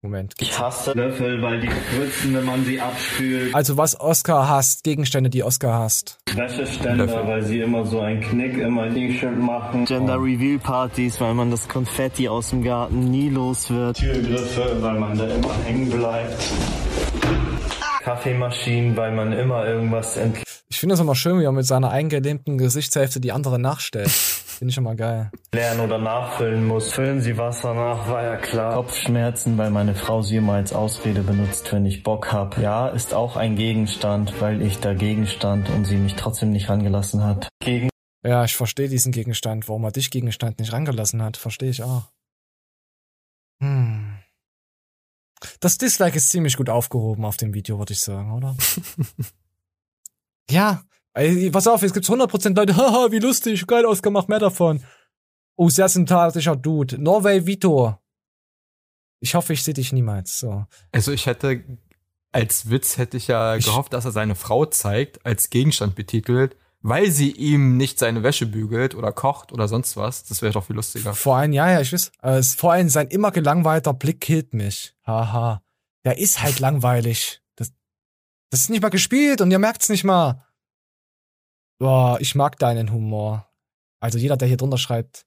Moment. 0.00 0.34
Ich 0.38 0.56
hasse 0.56 0.92
Löffel, 0.92 1.42
weil 1.42 1.60
die 1.60 1.68
spritzen, 1.68 2.32
wenn 2.32 2.44
man 2.44 2.64
sie 2.64 2.80
abspült. 2.80 3.52
Also 3.52 3.76
was 3.76 3.98
Oscar 3.98 4.48
hasst, 4.48 4.84
Gegenstände, 4.84 5.28
die 5.28 5.42
Oscar 5.42 5.72
hasst. 5.76 6.18
Wäscheständer, 6.34 7.26
weil 7.26 7.42
sie 7.42 7.60
immer 7.60 7.84
so 7.84 7.98
einen 7.98 8.20
Knick 8.20 8.58
immer 8.58 8.86
nicht 8.86 9.18
schön 9.18 9.40
machen. 9.40 9.86
Gender 9.86 10.14
Reveal 10.14 10.60
Partys, 10.60 11.20
weil 11.20 11.34
man 11.34 11.50
das 11.50 11.66
Konfetti 11.66 12.28
aus 12.28 12.50
dem 12.50 12.62
Garten 12.62 13.10
nie 13.10 13.28
los 13.28 13.70
wird. 13.70 13.96
Türgriffe, 13.96 14.80
weil 14.80 15.00
man 15.00 15.18
da 15.18 15.26
immer 15.26 15.54
hängen 15.64 15.90
bleibt. 15.90 16.44
Kaffeemaschinen, 18.04 18.96
weil 18.96 19.10
man 19.10 19.32
immer 19.32 19.66
irgendwas 19.66 20.16
ent 20.16 20.47
Ich 20.70 20.80
finde 20.80 20.92
das 20.92 21.00
immer 21.00 21.14
schön, 21.14 21.40
wie 21.40 21.44
er 21.44 21.52
mit 21.52 21.66
seiner 21.66 21.90
eingelähmten 21.90 22.58
Gesichtshälfte 22.58 23.20
die 23.20 23.32
andere 23.32 23.58
nachstellt. 23.58 24.10
Finde 24.58 24.72
ich 24.72 24.76
immer 24.76 24.96
geil. 24.96 25.30
lernen 25.54 25.80
oder 25.80 25.98
nachfüllen 25.98 26.66
muss. 26.66 26.92
Füllen 26.92 27.20
Sie 27.22 27.38
Wasser 27.38 27.74
nach, 27.74 28.08
war 28.08 28.24
ja 28.24 28.36
klar. 28.36 28.74
Kopfschmerzen, 28.74 29.56
weil 29.56 29.70
meine 29.70 29.94
Frau 29.94 30.20
sie 30.20 30.36
immer 30.36 30.54
als 30.54 30.72
Ausrede 30.72 31.22
benutzt, 31.22 31.72
wenn 31.72 31.86
ich 31.86 32.02
Bock 32.02 32.32
hab. 32.32 32.58
Ja, 32.58 32.88
ist 32.88 33.14
auch 33.14 33.36
ein 33.36 33.54
Gegenstand, 33.54 34.40
weil 34.40 34.60
ich 34.60 34.78
dagegen 34.78 35.26
stand 35.28 35.70
und 35.70 35.84
sie 35.84 35.96
mich 35.96 36.16
trotzdem 36.16 36.50
nicht 36.50 36.68
rangelassen 36.68 37.22
hat. 37.22 37.48
Gegen 37.60 37.88
Ja, 38.24 38.44
ich 38.44 38.56
verstehe 38.56 38.88
diesen 38.88 39.12
Gegenstand, 39.12 39.68
warum 39.68 39.84
er 39.84 39.92
dich 39.92 40.10
Gegenstand 40.10 40.58
nicht 40.58 40.72
rangelassen 40.72 41.22
hat. 41.22 41.36
Verstehe 41.36 41.70
ich 41.70 41.84
auch. 41.84 42.08
Hm. 43.62 44.18
Das 45.60 45.78
Dislike 45.78 46.16
ist 46.16 46.30
ziemlich 46.30 46.56
gut 46.56 46.68
aufgehoben 46.68 47.24
auf 47.24 47.36
dem 47.36 47.54
Video, 47.54 47.78
würde 47.78 47.92
ich 47.92 48.00
sagen, 48.00 48.32
oder? 48.32 48.56
ja. 50.50 50.82
Ey, 51.14 51.50
pass 51.50 51.66
auf, 51.66 51.82
jetzt 51.82 51.94
gibt's 51.94 52.10
100% 52.10 52.54
Leute, 52.54 52.76
haha, 52.76 53.10
wie 53.10 53.18
lustig, 53.18 53.66
geil 53.66 53.84
ausgemacht, 53.84 54.28
mehr 54.28 54.38
davon. 54.38 54.84
Oh, 55.56 55.68
sehr 55.68 55.88
sympathischer 55.88 56.54
Dude. 56.54 57.02
Norway 57.02 57.44
Vito. 57.44 57.98
Ich 59.20 59.34
hoffe, 59.34 59.52
ich 59.52 59.64
sehe 59.64 59.74
dich 59.74 59.92
niemals. 59.92 60.38
So. 60.38 60.64
Also 60.92 61.10
ich 61.10 61.26
hätte, 61.26 61.64
als 62.30 62.70
Witz 62.70 62.98
hätte 62.98 63.16
ich 63.16 63.26
ja 63.26 63.56
gehofft, 63.56 63.92
dass 63.92 64.04
er 64.04 64.12
seine 64.12 64.36
Frau 64.36 64.66
zeigt, 64.66 65.26
als 65.26 65.50
Gegenstand 65.50 65.96
betitelt, 65.96 66.56
weil 66.80 67.10
sie 67.10 67.32
ihm 67.32 67.76
nicht 67.76 67.98
seine 67.98 68.22
Wäsche 68.22 68.46
bügelt 68.46 68.94
oder 68.94 69.10
kocht 69.10 69.50
oder 69.50 69.66
sonst 69.66 69.96
was. 69.96 70.24
Das 70.24 70.42
wäre 70.42 70.52
doch 70.52 70.64
viel 70.64 70.76
lustiger. 70.76 71.14
Vor 71.14 71.36
allem, 71.36 71.52
ja, 71.52 71.68
ja, 71.68 71.80
ich 71.80 71.92
weiß. 71.92 72.12
Äh, 72.22 72.42
vor 72.42 72.72
allem 72.72 72.88
sein 72.88 73.08
immer 73.08 73.32
gelangweilter 73.32 73.94
Blick 73.94 74.20
killt 74.20 74.54
mich. 74.54 74.94
Haha. 75.04 75.62
Der 76.04 76.18
ist 76.18 76.40
halt 76.40 76.60
langweilig. 76.60 77.42
Das, 78.50 78.60
ist 78.60 78.70
nicht 78.70 78.82
mal 78.82 78.88
gespielt 78.88 79.40
und 79.40 79.50
ihr 79.50 79.58
merkt's 79.58 79.88
nicht 79.88 80.04
mal. 80.04 80.46
Boah, 81.78 82.18
ich 82.20 82.34
mag 82.34 82.58
deinen 82.58 82.92
Humor. 82.92 83.48
Also 84.00 84.18
jeder, 84.18 84.36
der 84.36 84.48
hier 84.48 84.56
drunter 84.56 84.78
schreibt, 84.78 85.26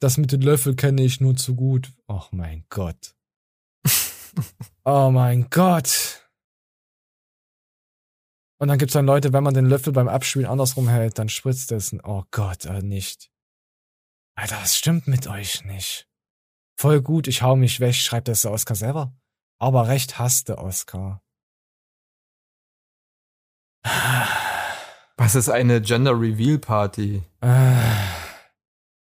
das 0.00 0.16
mit 0.16 0.32
den 0.32 0.42
Löffel 0.42 0.74
kenne 0.74 1.02
ich 1.02 1.20
nur 1.20 1.36
zu 1.36 1.54
gut. 1.54 1.92
Oh 2.08 2.24
mein 2.30 2.64
Gott. 2.70 3.14
oh 4.84 5.10
mein 5.10 5.48
Gott. 5.50 6.28
Und 8.58 8.68
dann 8.68 8.78
gibt's 8.78 8.94
dann 8.94 9.06
Leute, 9.06 9.32
wenn 9.32 9.42
man 9.42 9.54
den 9.54 9.66
Löffel 9.66 9.92
beim 9.92 10.08
Abspielen 10.08 10.46
andersrum 10.46 10.88
hält, 10.88 11.18
dann 11.18 11.28
spritzt 11.28 11.72
es. 11.72 11.92
Oh 12.04 12.22
Gott, 12.30 12.64
äh, 12.64 12.80
nicht. 12.80 13.32
Alter, 14.36 14.56
was 14.62 14.76
stimmt 14.76 15.08
mit 15.08 15.26
euch 15.26 15.64
nicht? 15.64 16.08
Voll 16.78 17.02
gut, 17.02 17.28
ich 17.28 17.42
hau 17.42 17.56
mich 17.56 17.80
weg, 17.80 17.94
schreibt 17.94 18.28
das 18.28 18.42
der 18.42 18.52
Oscar 18.52 18.74
selber. 18.74 19.14
Aber 19.58 19.88
recht 19.88 20.18
hasste 20.18 20.58
Oscar. 20.58 21.22
Was 25.16 25.34
ist 25.34 25.48
eine 25.48 25.80
Gender 25.80 26.12
Reveal 26.12 26.58
Party? 26.58 27.22
Äh. 27.40 27.74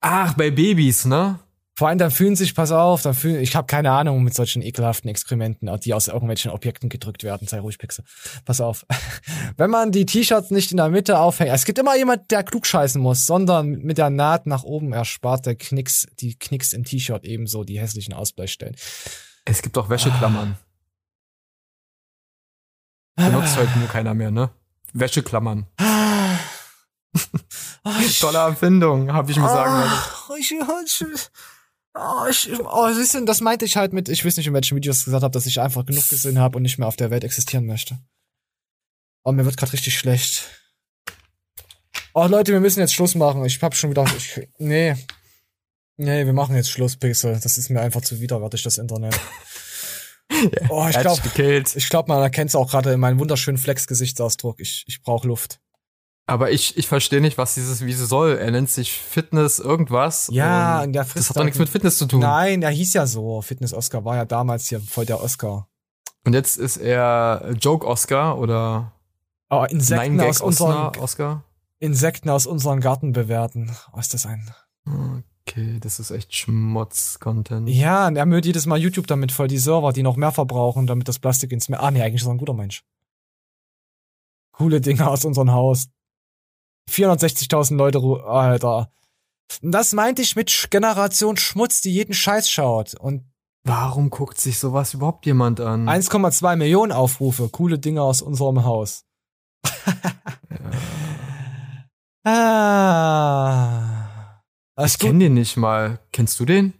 Ach, 0.01 0.34
bei 0.34 0.51
Babys, 0.51 1.05
ne? 1.05 1.39
Vor 1.78 1.89
allem 1.89 1.99
dann 1.99 2.09
fühlen 2.09 2.36
sich, 2.36 2.55
pass 2.55 2.72
auf, 2.72 3.03
dann 3.03 3.13
fühlen, 3.13 3.39
ich 3.39 3.55
habe 3.55 3.68
keine 3.68 3.91
Ahnung 3.91 4.24
mit 4.24 4.34
solchen 4.34 4.63
ekelhaften 4.63 5.11
Experimenten, 5.11 5.70
die 5.82 5.93
aus 5.93 6.07
irgendwelchen 6.07 6.49
Objekten 6.49 6.89
gedrückt 6.89 7.24
werden. 7.24 7.47
Sei 7.47 7.59
ruhig, 7.59 7.78
Pixel. 7.78 8.03
Pass 8.45 8.61
auf. 8.61 8.84
Wenn 9.57 9.70
man 9.70 9.91
die 9.91 10.07
T-Shirts 10.07 10.49
nicht 10.49 10.72
in 10.72 10.78
der 10.78 10.89
Mitte 10.89 11.20
aufhängt, 11.20 11.51
es 11.53 11.65
gibt 11.65 11.78
immer 11.78 11.95
jemand, 11.95 12.32
der 12.32 12.41
klug 12.43 12.65
scheißen 12.65 12.99
muss, 12.99 13.28
sondern 13.28 13.74
mit 13.74 13.99
der 13.99 14.09
Naht 14.09 14.47
nach 14.47 14.63
oben 14.63 14.91
erspart 14.91 15.45
der 15.45 15.53
Knicks, 15.53 16.07
die 16.20 16.34
Knicks 16.34 16.74
im 16.74 16.84
T-Shirt 16.84 17.24
ebenso 17.24 17.63
die 17.63 17.80
hässlichen 17.80 18.15
Ausbleichstellen. 18.15 18.76
Es 19.45 19.61
gibt 19.61 19.78
auch 19.78 19.88
Wäscheklammern. 19.88 20.57
Benutzt 23.18 23.55
heute 23.55 23.78
nur 23.78 23.88
keiner 23.88 24.15
mehr, 24.15 24.32
ne? 24.32 24.49
Wäscheklammern. 24.93 25.67
Tolle 28.19 28.38
Erfindung, 28.38 29.11
habe 29.13 29.31
ich 29.31 29.38
mir 29.38 29.49
sagen 29.49 29.79
lassen. 29.79 29.93
Ach, 29.93 30.29
ich, 30.38 30.51
ich, 30.51 31.29
Oh, 31.99 32.27
ich, 32.29 32.49
oh, 32.59 32.93
siehst 32.93 33.15
du, 33.15 33.25
das 33.25 33.41
meinte 33.41 33.65
ich 33.65 33.75
halt 33.75 33.91
mit, 33.91 34.07
ich 34.07 34.23
weiß 34.23 34.38
nicht, 34.38 34.45
in 34.45 34.53
welchen 34.53 34.75
Videos 34.75 34.99
ich 34.99 35.05
gesagt 35.05 35.23
habe, 35.23 35.31
dass 35.31 35.47
ich 35.47 35.59
einfach 35.59 35.83
genug 35.83 36.07
gesehen 36.07 36.38
habe 36.38 36.57
und 36.57 36.61
nicht 36.61 36.77
mehr 36.77 36.88
auf 36.88 36.95
der 36.95 37.09
Welt 37.09 37.23
existieren 37.23 37.65
möchte. 37.65 37.97
Oh, 39.23 39.31
mir 39.31 39.45
wird 39.45 39.57
gerade 39.57 39.73
richtig 39.73 39.97
schlecht. 39.97 40.43
Oh, 42.13 42.27
Leute, 42.27 42.51
wir 42.51 42.59
müssen 42.59 42.81
jetzt 42.81 42.93
Schluss 42.93 43.15
machen. 43.15 43.43
Ich 43.45 43.61
hab 43.63 43.75
schon 43.75 43.89
wieder, 43.89 44.05
ich, 44.15 44.47
nee. 44.59 44.95
Nee, 45.97 46.25
wir 46.25 46.33
machen 46.33 46.55
jetzt 46.55 46.69
Schluss, 46.69 46.95
Pixel. 46.95 47.39
Das 47.41 47.57
ist 47.57 47.69
mir 47.69 47.81
einfach 47.81 48.01
zu 48.01 48.19
widerwärtig, 48.19 48.61
das 48.61 48.77
Internet. 48.77 49.19
oh, 50.69 50.88
ich 50.89 50.99
glaube, 50.99 51.21
ich 51.75 51.89
glaube, 51.89 52.09
man 52.11 52.21
erkennt 52.21 52.49
es 52.49 52.55
auch 52.55 52.69
gerade 52.69 52.91
in 52.91 52.99
meinem 52.99 53.19
wunderschönen 53.19 53.57
Flex-Gesichtsausdruck. 53.57 54.59
Ich, 54.59 54.84
ich 54.88 55.01
brauche 55.01 55.28
Luft. 55.28 55.59
Aber 56.25 56.51
ich, 56.51 56.78
ich 56.78 56.88
verstehe 56.88 57.21
nicht, 57.21 57.38
was 57.38 57.53
dieses 57.53 57.86
Wiese 57.86 58.05
soll. 58.05 58.38
Er 58.38 58.51
nennt 58.51 58.69
sich 58.69 58.91
Fitness 58.91 59.59
irgendwas. 59.59 60.30
Ja, 60.32 60.80
und 60.80 60.88
und 60.88 60.93
der 60.93 61.03
das 61.03 61.11
frisst 61.13 61.30
hat 61.30 61.38
doch 61.38 61.43
nichts 61.45 61.57
mit 61.57 61.69
Fitness 61.69 61.97
zu 61.97 62.05
tun. 62.05 62.19
Nein, 62.19 62.61
er 62.61 62.69
hieß 62.69 62.93
ja 62.93 63.05
so. 63.07 63.41
Fitness-Oscar 63.41 64.03
war 64.03 64.17
ja 64.17 64.25
damals 64.25 64.67
hier 64.67 64.82
voll 64.82 65.05
der 65.05 65.23
Oscar. 65.23 65.69
Und 66.25 66.34
jetzt 66.34 66.57
ist 66.57 66.75
er 66.75 67.53
Joke-Oscar 67.57 68.38
oder 68.38 68.91
Oh, 69.49 69.65
Insekten 69.69 70.19
aus 70.19 70.41
unseren. 70.41 70.97
Oscar. 70.97 71.43
Insekten 71.80 72.30
aus 72.30 72.45
unserem 72.45 72.82
Garten 72.82 73.13
bewerten. 73.13 73.71
Oh, 73.93 73.99
ist 73.99 74.13
das 74.13 74.25
ein. 74.25 74.51
Okay, 75.47 75.77
das 75.79 75.99
ist 75.99 76.11
echt 76.11 76.35
Schmutz-Content. 76.35 77.69
Ja, 77.69 78.07
und 78.07 78.17
er 78.17 78.25
müllt 78.25 78.45
jedes 78.45 78.65
Mal 78.65 78.77
YouTube 78.77 79.07
damit 79.07 79.31
voll 79.31 79.47
die 79.47 79.57
Server, 79.57 79.93
die 79.93 80.03
noch 80.03 80.17
mehr 80.17 80.33
verbrauchen, 80.33 80.87
damit 80.87 81.07
das 81.07 81.19
Plastik 81.19 81.53
ins 81.53 81.69
Meer. 81.69 81.81
Ah, 81.81 81.89
nee, 81.89 82.01
eigentlich 82.01 82.21
ist 82.21 82.27
er 82.27 82.33
ein 82.33 82.37
guter 82.37 82.53
Mensch. 82.53 82.83
Coole 84.51 84.81
Dinge 84.81 85.07
aus 85.07 85.23
unserem 85.23 85.51
Haus. 85.51 85.87
460.000 86.91 87.77
Leute, 87.77 87.99
Alter. 88.25 88.91
Das 89.61 89.93
meinte 89.93 90.21
ich 90.21 90.35
mit 90.35 90.67
Generation 90.69 91.37
Schmutz, 91.37 91.79
die 91.81 91.93
jeden 91.93 92.13
Scheiß 92.13 92.49
schaut. 92.49 92.95
Und 92.95 93.23
Warum 93.63 94.09
guckt 94.09 94.39
sich 94.39 94.59
sowas 94.59 94.93
überhaupt 94.93 95.25
jemand 95.25 95.59
an? 95.59 95.87
1,2 95.89 96.55
Millionen 96.55 96.91
Aufrufe. 96.91 97.49
Coole 97.49 97.79
Dinge 97.79 98.01
aus 98.01 98.21
unserem 98.21 98.63
Haus. 98.63 99.05
ah. 102.23 103.16
Ich 104.86 104.99
kenne 104.99 105.19
den 105.19 105.34
nicht 105.34 105.57
mal. 105.57 105.99
Kennst 106.11 106.39
du 106.39 106.45
den? 106.45 106.73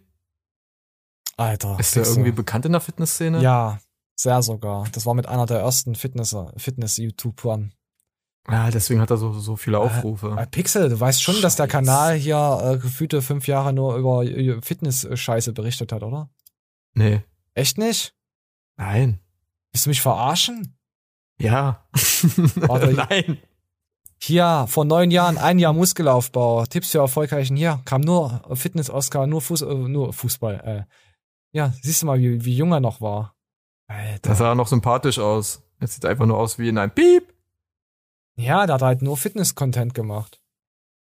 Alter. 1.36 1.78
Ist 1.78 1.94
der 1.96 2.04
irgendwie 2.06 2.32
bekannt 2.32 2.66
in 2.66 2.72
der 2.72 2.80
Fitnessszene? 2.80 3.40
Ja, 3.42 3.78
sehr 4.16 4.42
sogar. 4.42 4.86
Das 4.92 5.06
war 5.06 5.14
mit 5.14 5.26
einer 5.26 5.46
der 5.46 5.60
ersten 5.60 5.94
Fitness- 5.94 6.34
Fitness-YouTubern. 6.56 7.72
Ja, 8.50 8.70
deswegen 8.70 9.00
hat 9.00 9.10
er 9.10 9.18
so, 9.18 9.32
so 9.34 9.56
viele 9.56 9.78
Aufrufe. 9.78 10.34
Äh, 10.38 10.46
Pixel, 10.46 10.88
du 10.88 10.98
weißt 10.98 11.22
schon, 11.22 11.40
dass 11.42 11.56
der 11.56 11.68
Kanal 11.68 12.14
hier 12.16 12.60
äh, 12.64 12.78
gefühlte 12.78 13.20
fünf 13.20 13.46
Jahre 13.46 13.72
nur 13.74 13.96
über 13.96 14.24
äh, 14.24 14.60
Fitness-Scheiße 14.62 15.52
berichtet 15.52 15.92
hat, 15.92 16.02
oder? 16.02 16.30
nee. 16.94 17.22
Echt 17.54 17.76
nicht? 17.76 18.14
Nein. 18.76 19.18
Willst 19.72 19.84
du 19.86 19.90
mich 19.90 20.00
verarschen? 20.00 20.76
Ja. 21.40 21.84
Warte, 22.54 22.92
Nein. 22.92 23.38
Hier, 24.20 24.66
vor 24.68 24.84
neun 24.84 25.10
Jahren, 25.10 25.38
ein 25.38 25.58
Jahr 25.58 25.72
Muskelaufbau, 25.72 26.66
Tipps 26.66 26.90
für 26.90 26.98
erfolgreichen 26.98 27.56
hier, 27.56 27.80
kam 27.84 28.00
nur 28.00 28.42
Fitness-Oscar, 28.52 29.26
nur, 29.26 29.40
Fuß, 29.40 29.62
äh, 29.62 29.74
nur 29.74 30.12
Fußball. 30.12 30.86
Äh. 30.88 30.94
Ja, 31.52 31.72
siehst 31.82 32.02
du 32.02 32.06
mal, 32.06 32.18
wie, 32.18 32.44
wie 32.44 32.56
jung 32.56 32.72
er 32.72 32.80
noch 32.80 33.00
war. 33.00 33.34
Alter. 33.86 34.30
Das 34.30 34.38
sah 34.38 34.54
noch 34.54 34.66
sympathisch 34.66 35.18
aus. 35.18 35.62
Jetzt 35.80 35.94
sieht 35.94 36.04
einfach 36.04 36.26
nur 36.26 36.36
aus 36.36 36.58
wie 36.58 36.68
in 36.68 36.78
einem 36.78 36.92
Piep. 36.92 37.32
Ja, 38.36 38.66
der 38.66 38.74
hat 38.74 38.82
halt 38.82 39.02
nur 39.02 39.16
Fitness-Content 39.16 39.94
gemacht. 39.94 40.40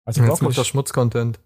Also 0.05 0.23
jetzt 0.23 0.43
macht 0.43 0.59
er 0.59 0.65
Schmutz-Content. 0.65 1.41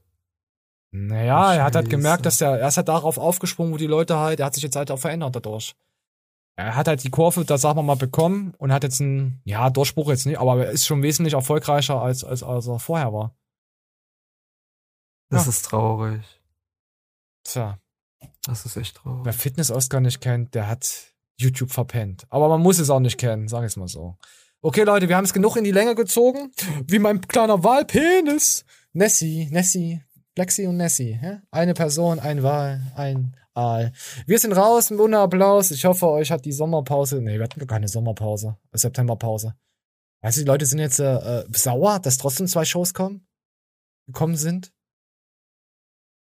Naja, 0.91 1.55
er 1.55 1.65
hat 1.65 1.75
halt 1.75 1.87
Scheiße. 1.87 1.97
gemerkt, 1.97 2.27
dass 2.27 2.39
der, 2.39 2.51
er 2.51 2.69
ist 2.69 2.77
halt 2.77 2.89
darauf 2.89 3.19
aufgesprungen, 3.19 3.73
wo 3.73 3.77
die 3.77 3.87
Leute 3.87 4.17
halt, 4.17 4.39
er 4.39 4.47
hat 4.47 4.55
sich 4.55 4.63
jetzt 4.63 4.77
halt 4.77 4.91
auch 4.91 4.99
verändert 4.99 5.35
dadurch. 5.35 5.75
Er 6.57 6.77
hat 6.77 6.87
halt 6.87 7.03
die 7.03 7.11
Kurve, 7.11 7.45
da 7.45 7.59
sagen 7.59 7.79
wir 7.79 7.83
mal, 7.83 7.97
bekommen 7.97 8.55
und 8.59 8.73
hat 8.73 8.85
jetzt 8.85 9.01
einen, 9.01 9.41
ja, 9.45 9.71
Durchbruch 9.71 10.09
jetzt 10.09 10.25
nicht, 10.27 10.39
aber 10.39 10.65
er 10.67 10.71
ist 10.71 10.87
schon 10.87 11.03
wesentlich 11.03 11.35
erfolgreicher 11.35 12.01
als, 12.01 12.23
als, 12.23 12.43
als 12.45 12.67
er 12.69 12.79
vorher 12.79 13.13
war. 13.13 13.37
Das 15.31 15.45
Ja. 15.45 15.51
ist 15.51 15.65
traurig. 15.65 16.23
Tja, 17.45 17.79
Das 18.47 18.65
ist 18.67 18.77
echt 18.77 18.97
traurig. 18.97 19.25
wer 19.25 19.33
Fitness-Oscar 19.33 20.01
nicht 20.01 20.21
kennt, 20.21 20.55
der 20.55 20.69
hat 20.69 21.13
YouTube 21.39 21.73
verpennt. 21.73 22.25
Aber 22.31 22.49
man 22.49 22.61
muss 22.63 22.79
es 22.79 22.89
auch 22.91 23.01
nicht 23.01 23.19
kennen, 23.19 23.49
sag 23.49 23.65
ich 23.67 23.77
mal 23.77 23.89
so. 23.89 24.17
Okay, 24.63 24.83
Leute, 24.85 25.09
wir 25.09 25.17
haben 25.17 25.25
es 25.25 25.33
genug 25.35 25.57
in 25.57 25.65
die 25.65 25.73
Länge 25.73 25.95
gezogen. 25.95 26.53
Wie 26.87 26.99
mein 27.01 27.21
kleiner 27.21 27.65
Wahlpenis. 27.65 28.65
Nessie, 28.93 29.49
Nessie, 29.51 30.03
Flexi 30.35 30.67
und 30.67 30.77
Nessie. 30.77 31.19
Ja? 31.21 31.43
Eine 31.51 31.75
Person, 31.75 32.21
ein 32.21 32.43
Wahl, 32.43 32.81
ein 32.95 33.37
Aal. 33.55 33.93
Wir 34.27 34.39
sind 34.39 34.53
raus, 34.53 34.91
ohne 34.91 35.19
Applaus. 35.19 35.71
Ich 35.71 35.85
hoffe, 35.85 36.09
euch 36.09 36.31
hat 36.31 36.45
die 36.45 36.53
Sommerpause. 36.53 37.21
Nee, 37.21 37.37
wir 37.37 37.45
hatten 37.45 37.61
gar 37.61 37.69
keine 37.69 37.89
Sommerpause. 37.89 38.57
Septemberpause. 38.73 39.55
Weißt 40.23 40.39
du, 40.39 40.41
die 40.41 40.47
Leute 40.47 40.67
sind 40.67 40.81
jetzt 40.81 40.99
äh, 40.99 41.41
äh, 41.41 41.45
sauer, 41.55 42.01
dass 42.01 42.19
trotzdem 42.19 42.49
zwei 42.49 42.65
Shows 42.65 42.95
kommen, 42.95 43.27
gekommen 44.07 44.37
sind. 44.37 44.73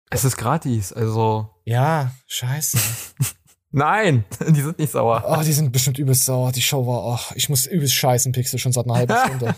Es 0.10 0.24
ist 0.24 0.38
gratis, 0.38 0.94
also. 0.94 1.50
Ja, 1.66 2.12
scheiße. 2.28 2.78
Nein, 3.72 4.24
die 4.48 4.62
sind 4.62 4.80
nicht 4.80 4.92
sauer. 4.92 5.24
Oh, 5.28 5.44
die 5.44 5.52
sind 5.52 5.72
bestimmt 5.72 6.00
übelst 6.00 6.26
sauer. 6.26 6.52
Die 6.54 6.62
Show 6.62 6.88
war, 6.88 7.14
ach, 7.14 7.34
ich 7.36 7.50
muss 7.50 7.66
übelst 7.66 7.94
scheißen, 7.96 8.32
Pixel, 8.32 8.60
schon 8.60 8.72
seit 8.72 8.86
einer 8.86 8.96
halben 8.96 9.16
Stunde. 9.26 9.56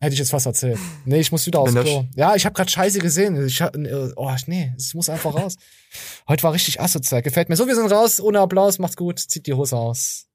Hätte 0.00 0.12
ich 0.12 0.20
jetzt 0.20 0.30
fast 0.30 0.46
erzählt. 0.46 0.78
Nee, 1.04 1.18
ich 1.18 1.32
muss 1.32 1.44
wieder 1.46 1.58
aufs 1.58 1.74
Klo. 1.74 2.04
Ja, 2.14 2.36
ich 2.36 2.44
habe 2.44 2.54
gerade 2.54 2.70
Scheiße 2.70 3.00
gesehen. 3.00 3.46
Ich 3.46 3.60
hab, 3.60 3.76
äh, 3.76 4.12
oh, 4.14 4.32
nee, 4.46 4.72
es 4.76 4.94
muss 4.94 5.08
einfach 5.08 5.34
raus. 5.34 5.56
Heute 6.28 6.44
war 6.44 6.52
richtig 6.52 6.80
asozial. 6.80 7.22
Gefällt 7.22 7.48
mir. 7.48 7.56
So, 7.56 7.66
wir 7.66 7.74
sind 7.74 7.90
raus. 7.90 8.20
Ohne 8.20 8.38
Applaus. 8.38 8.78
Macht's 8.78 8.96
gut. 8.96 9.18
Zieht 9.18 9.48
die 9.48 9.54
Hose 9.54 9.76
aus. 9.76 10.26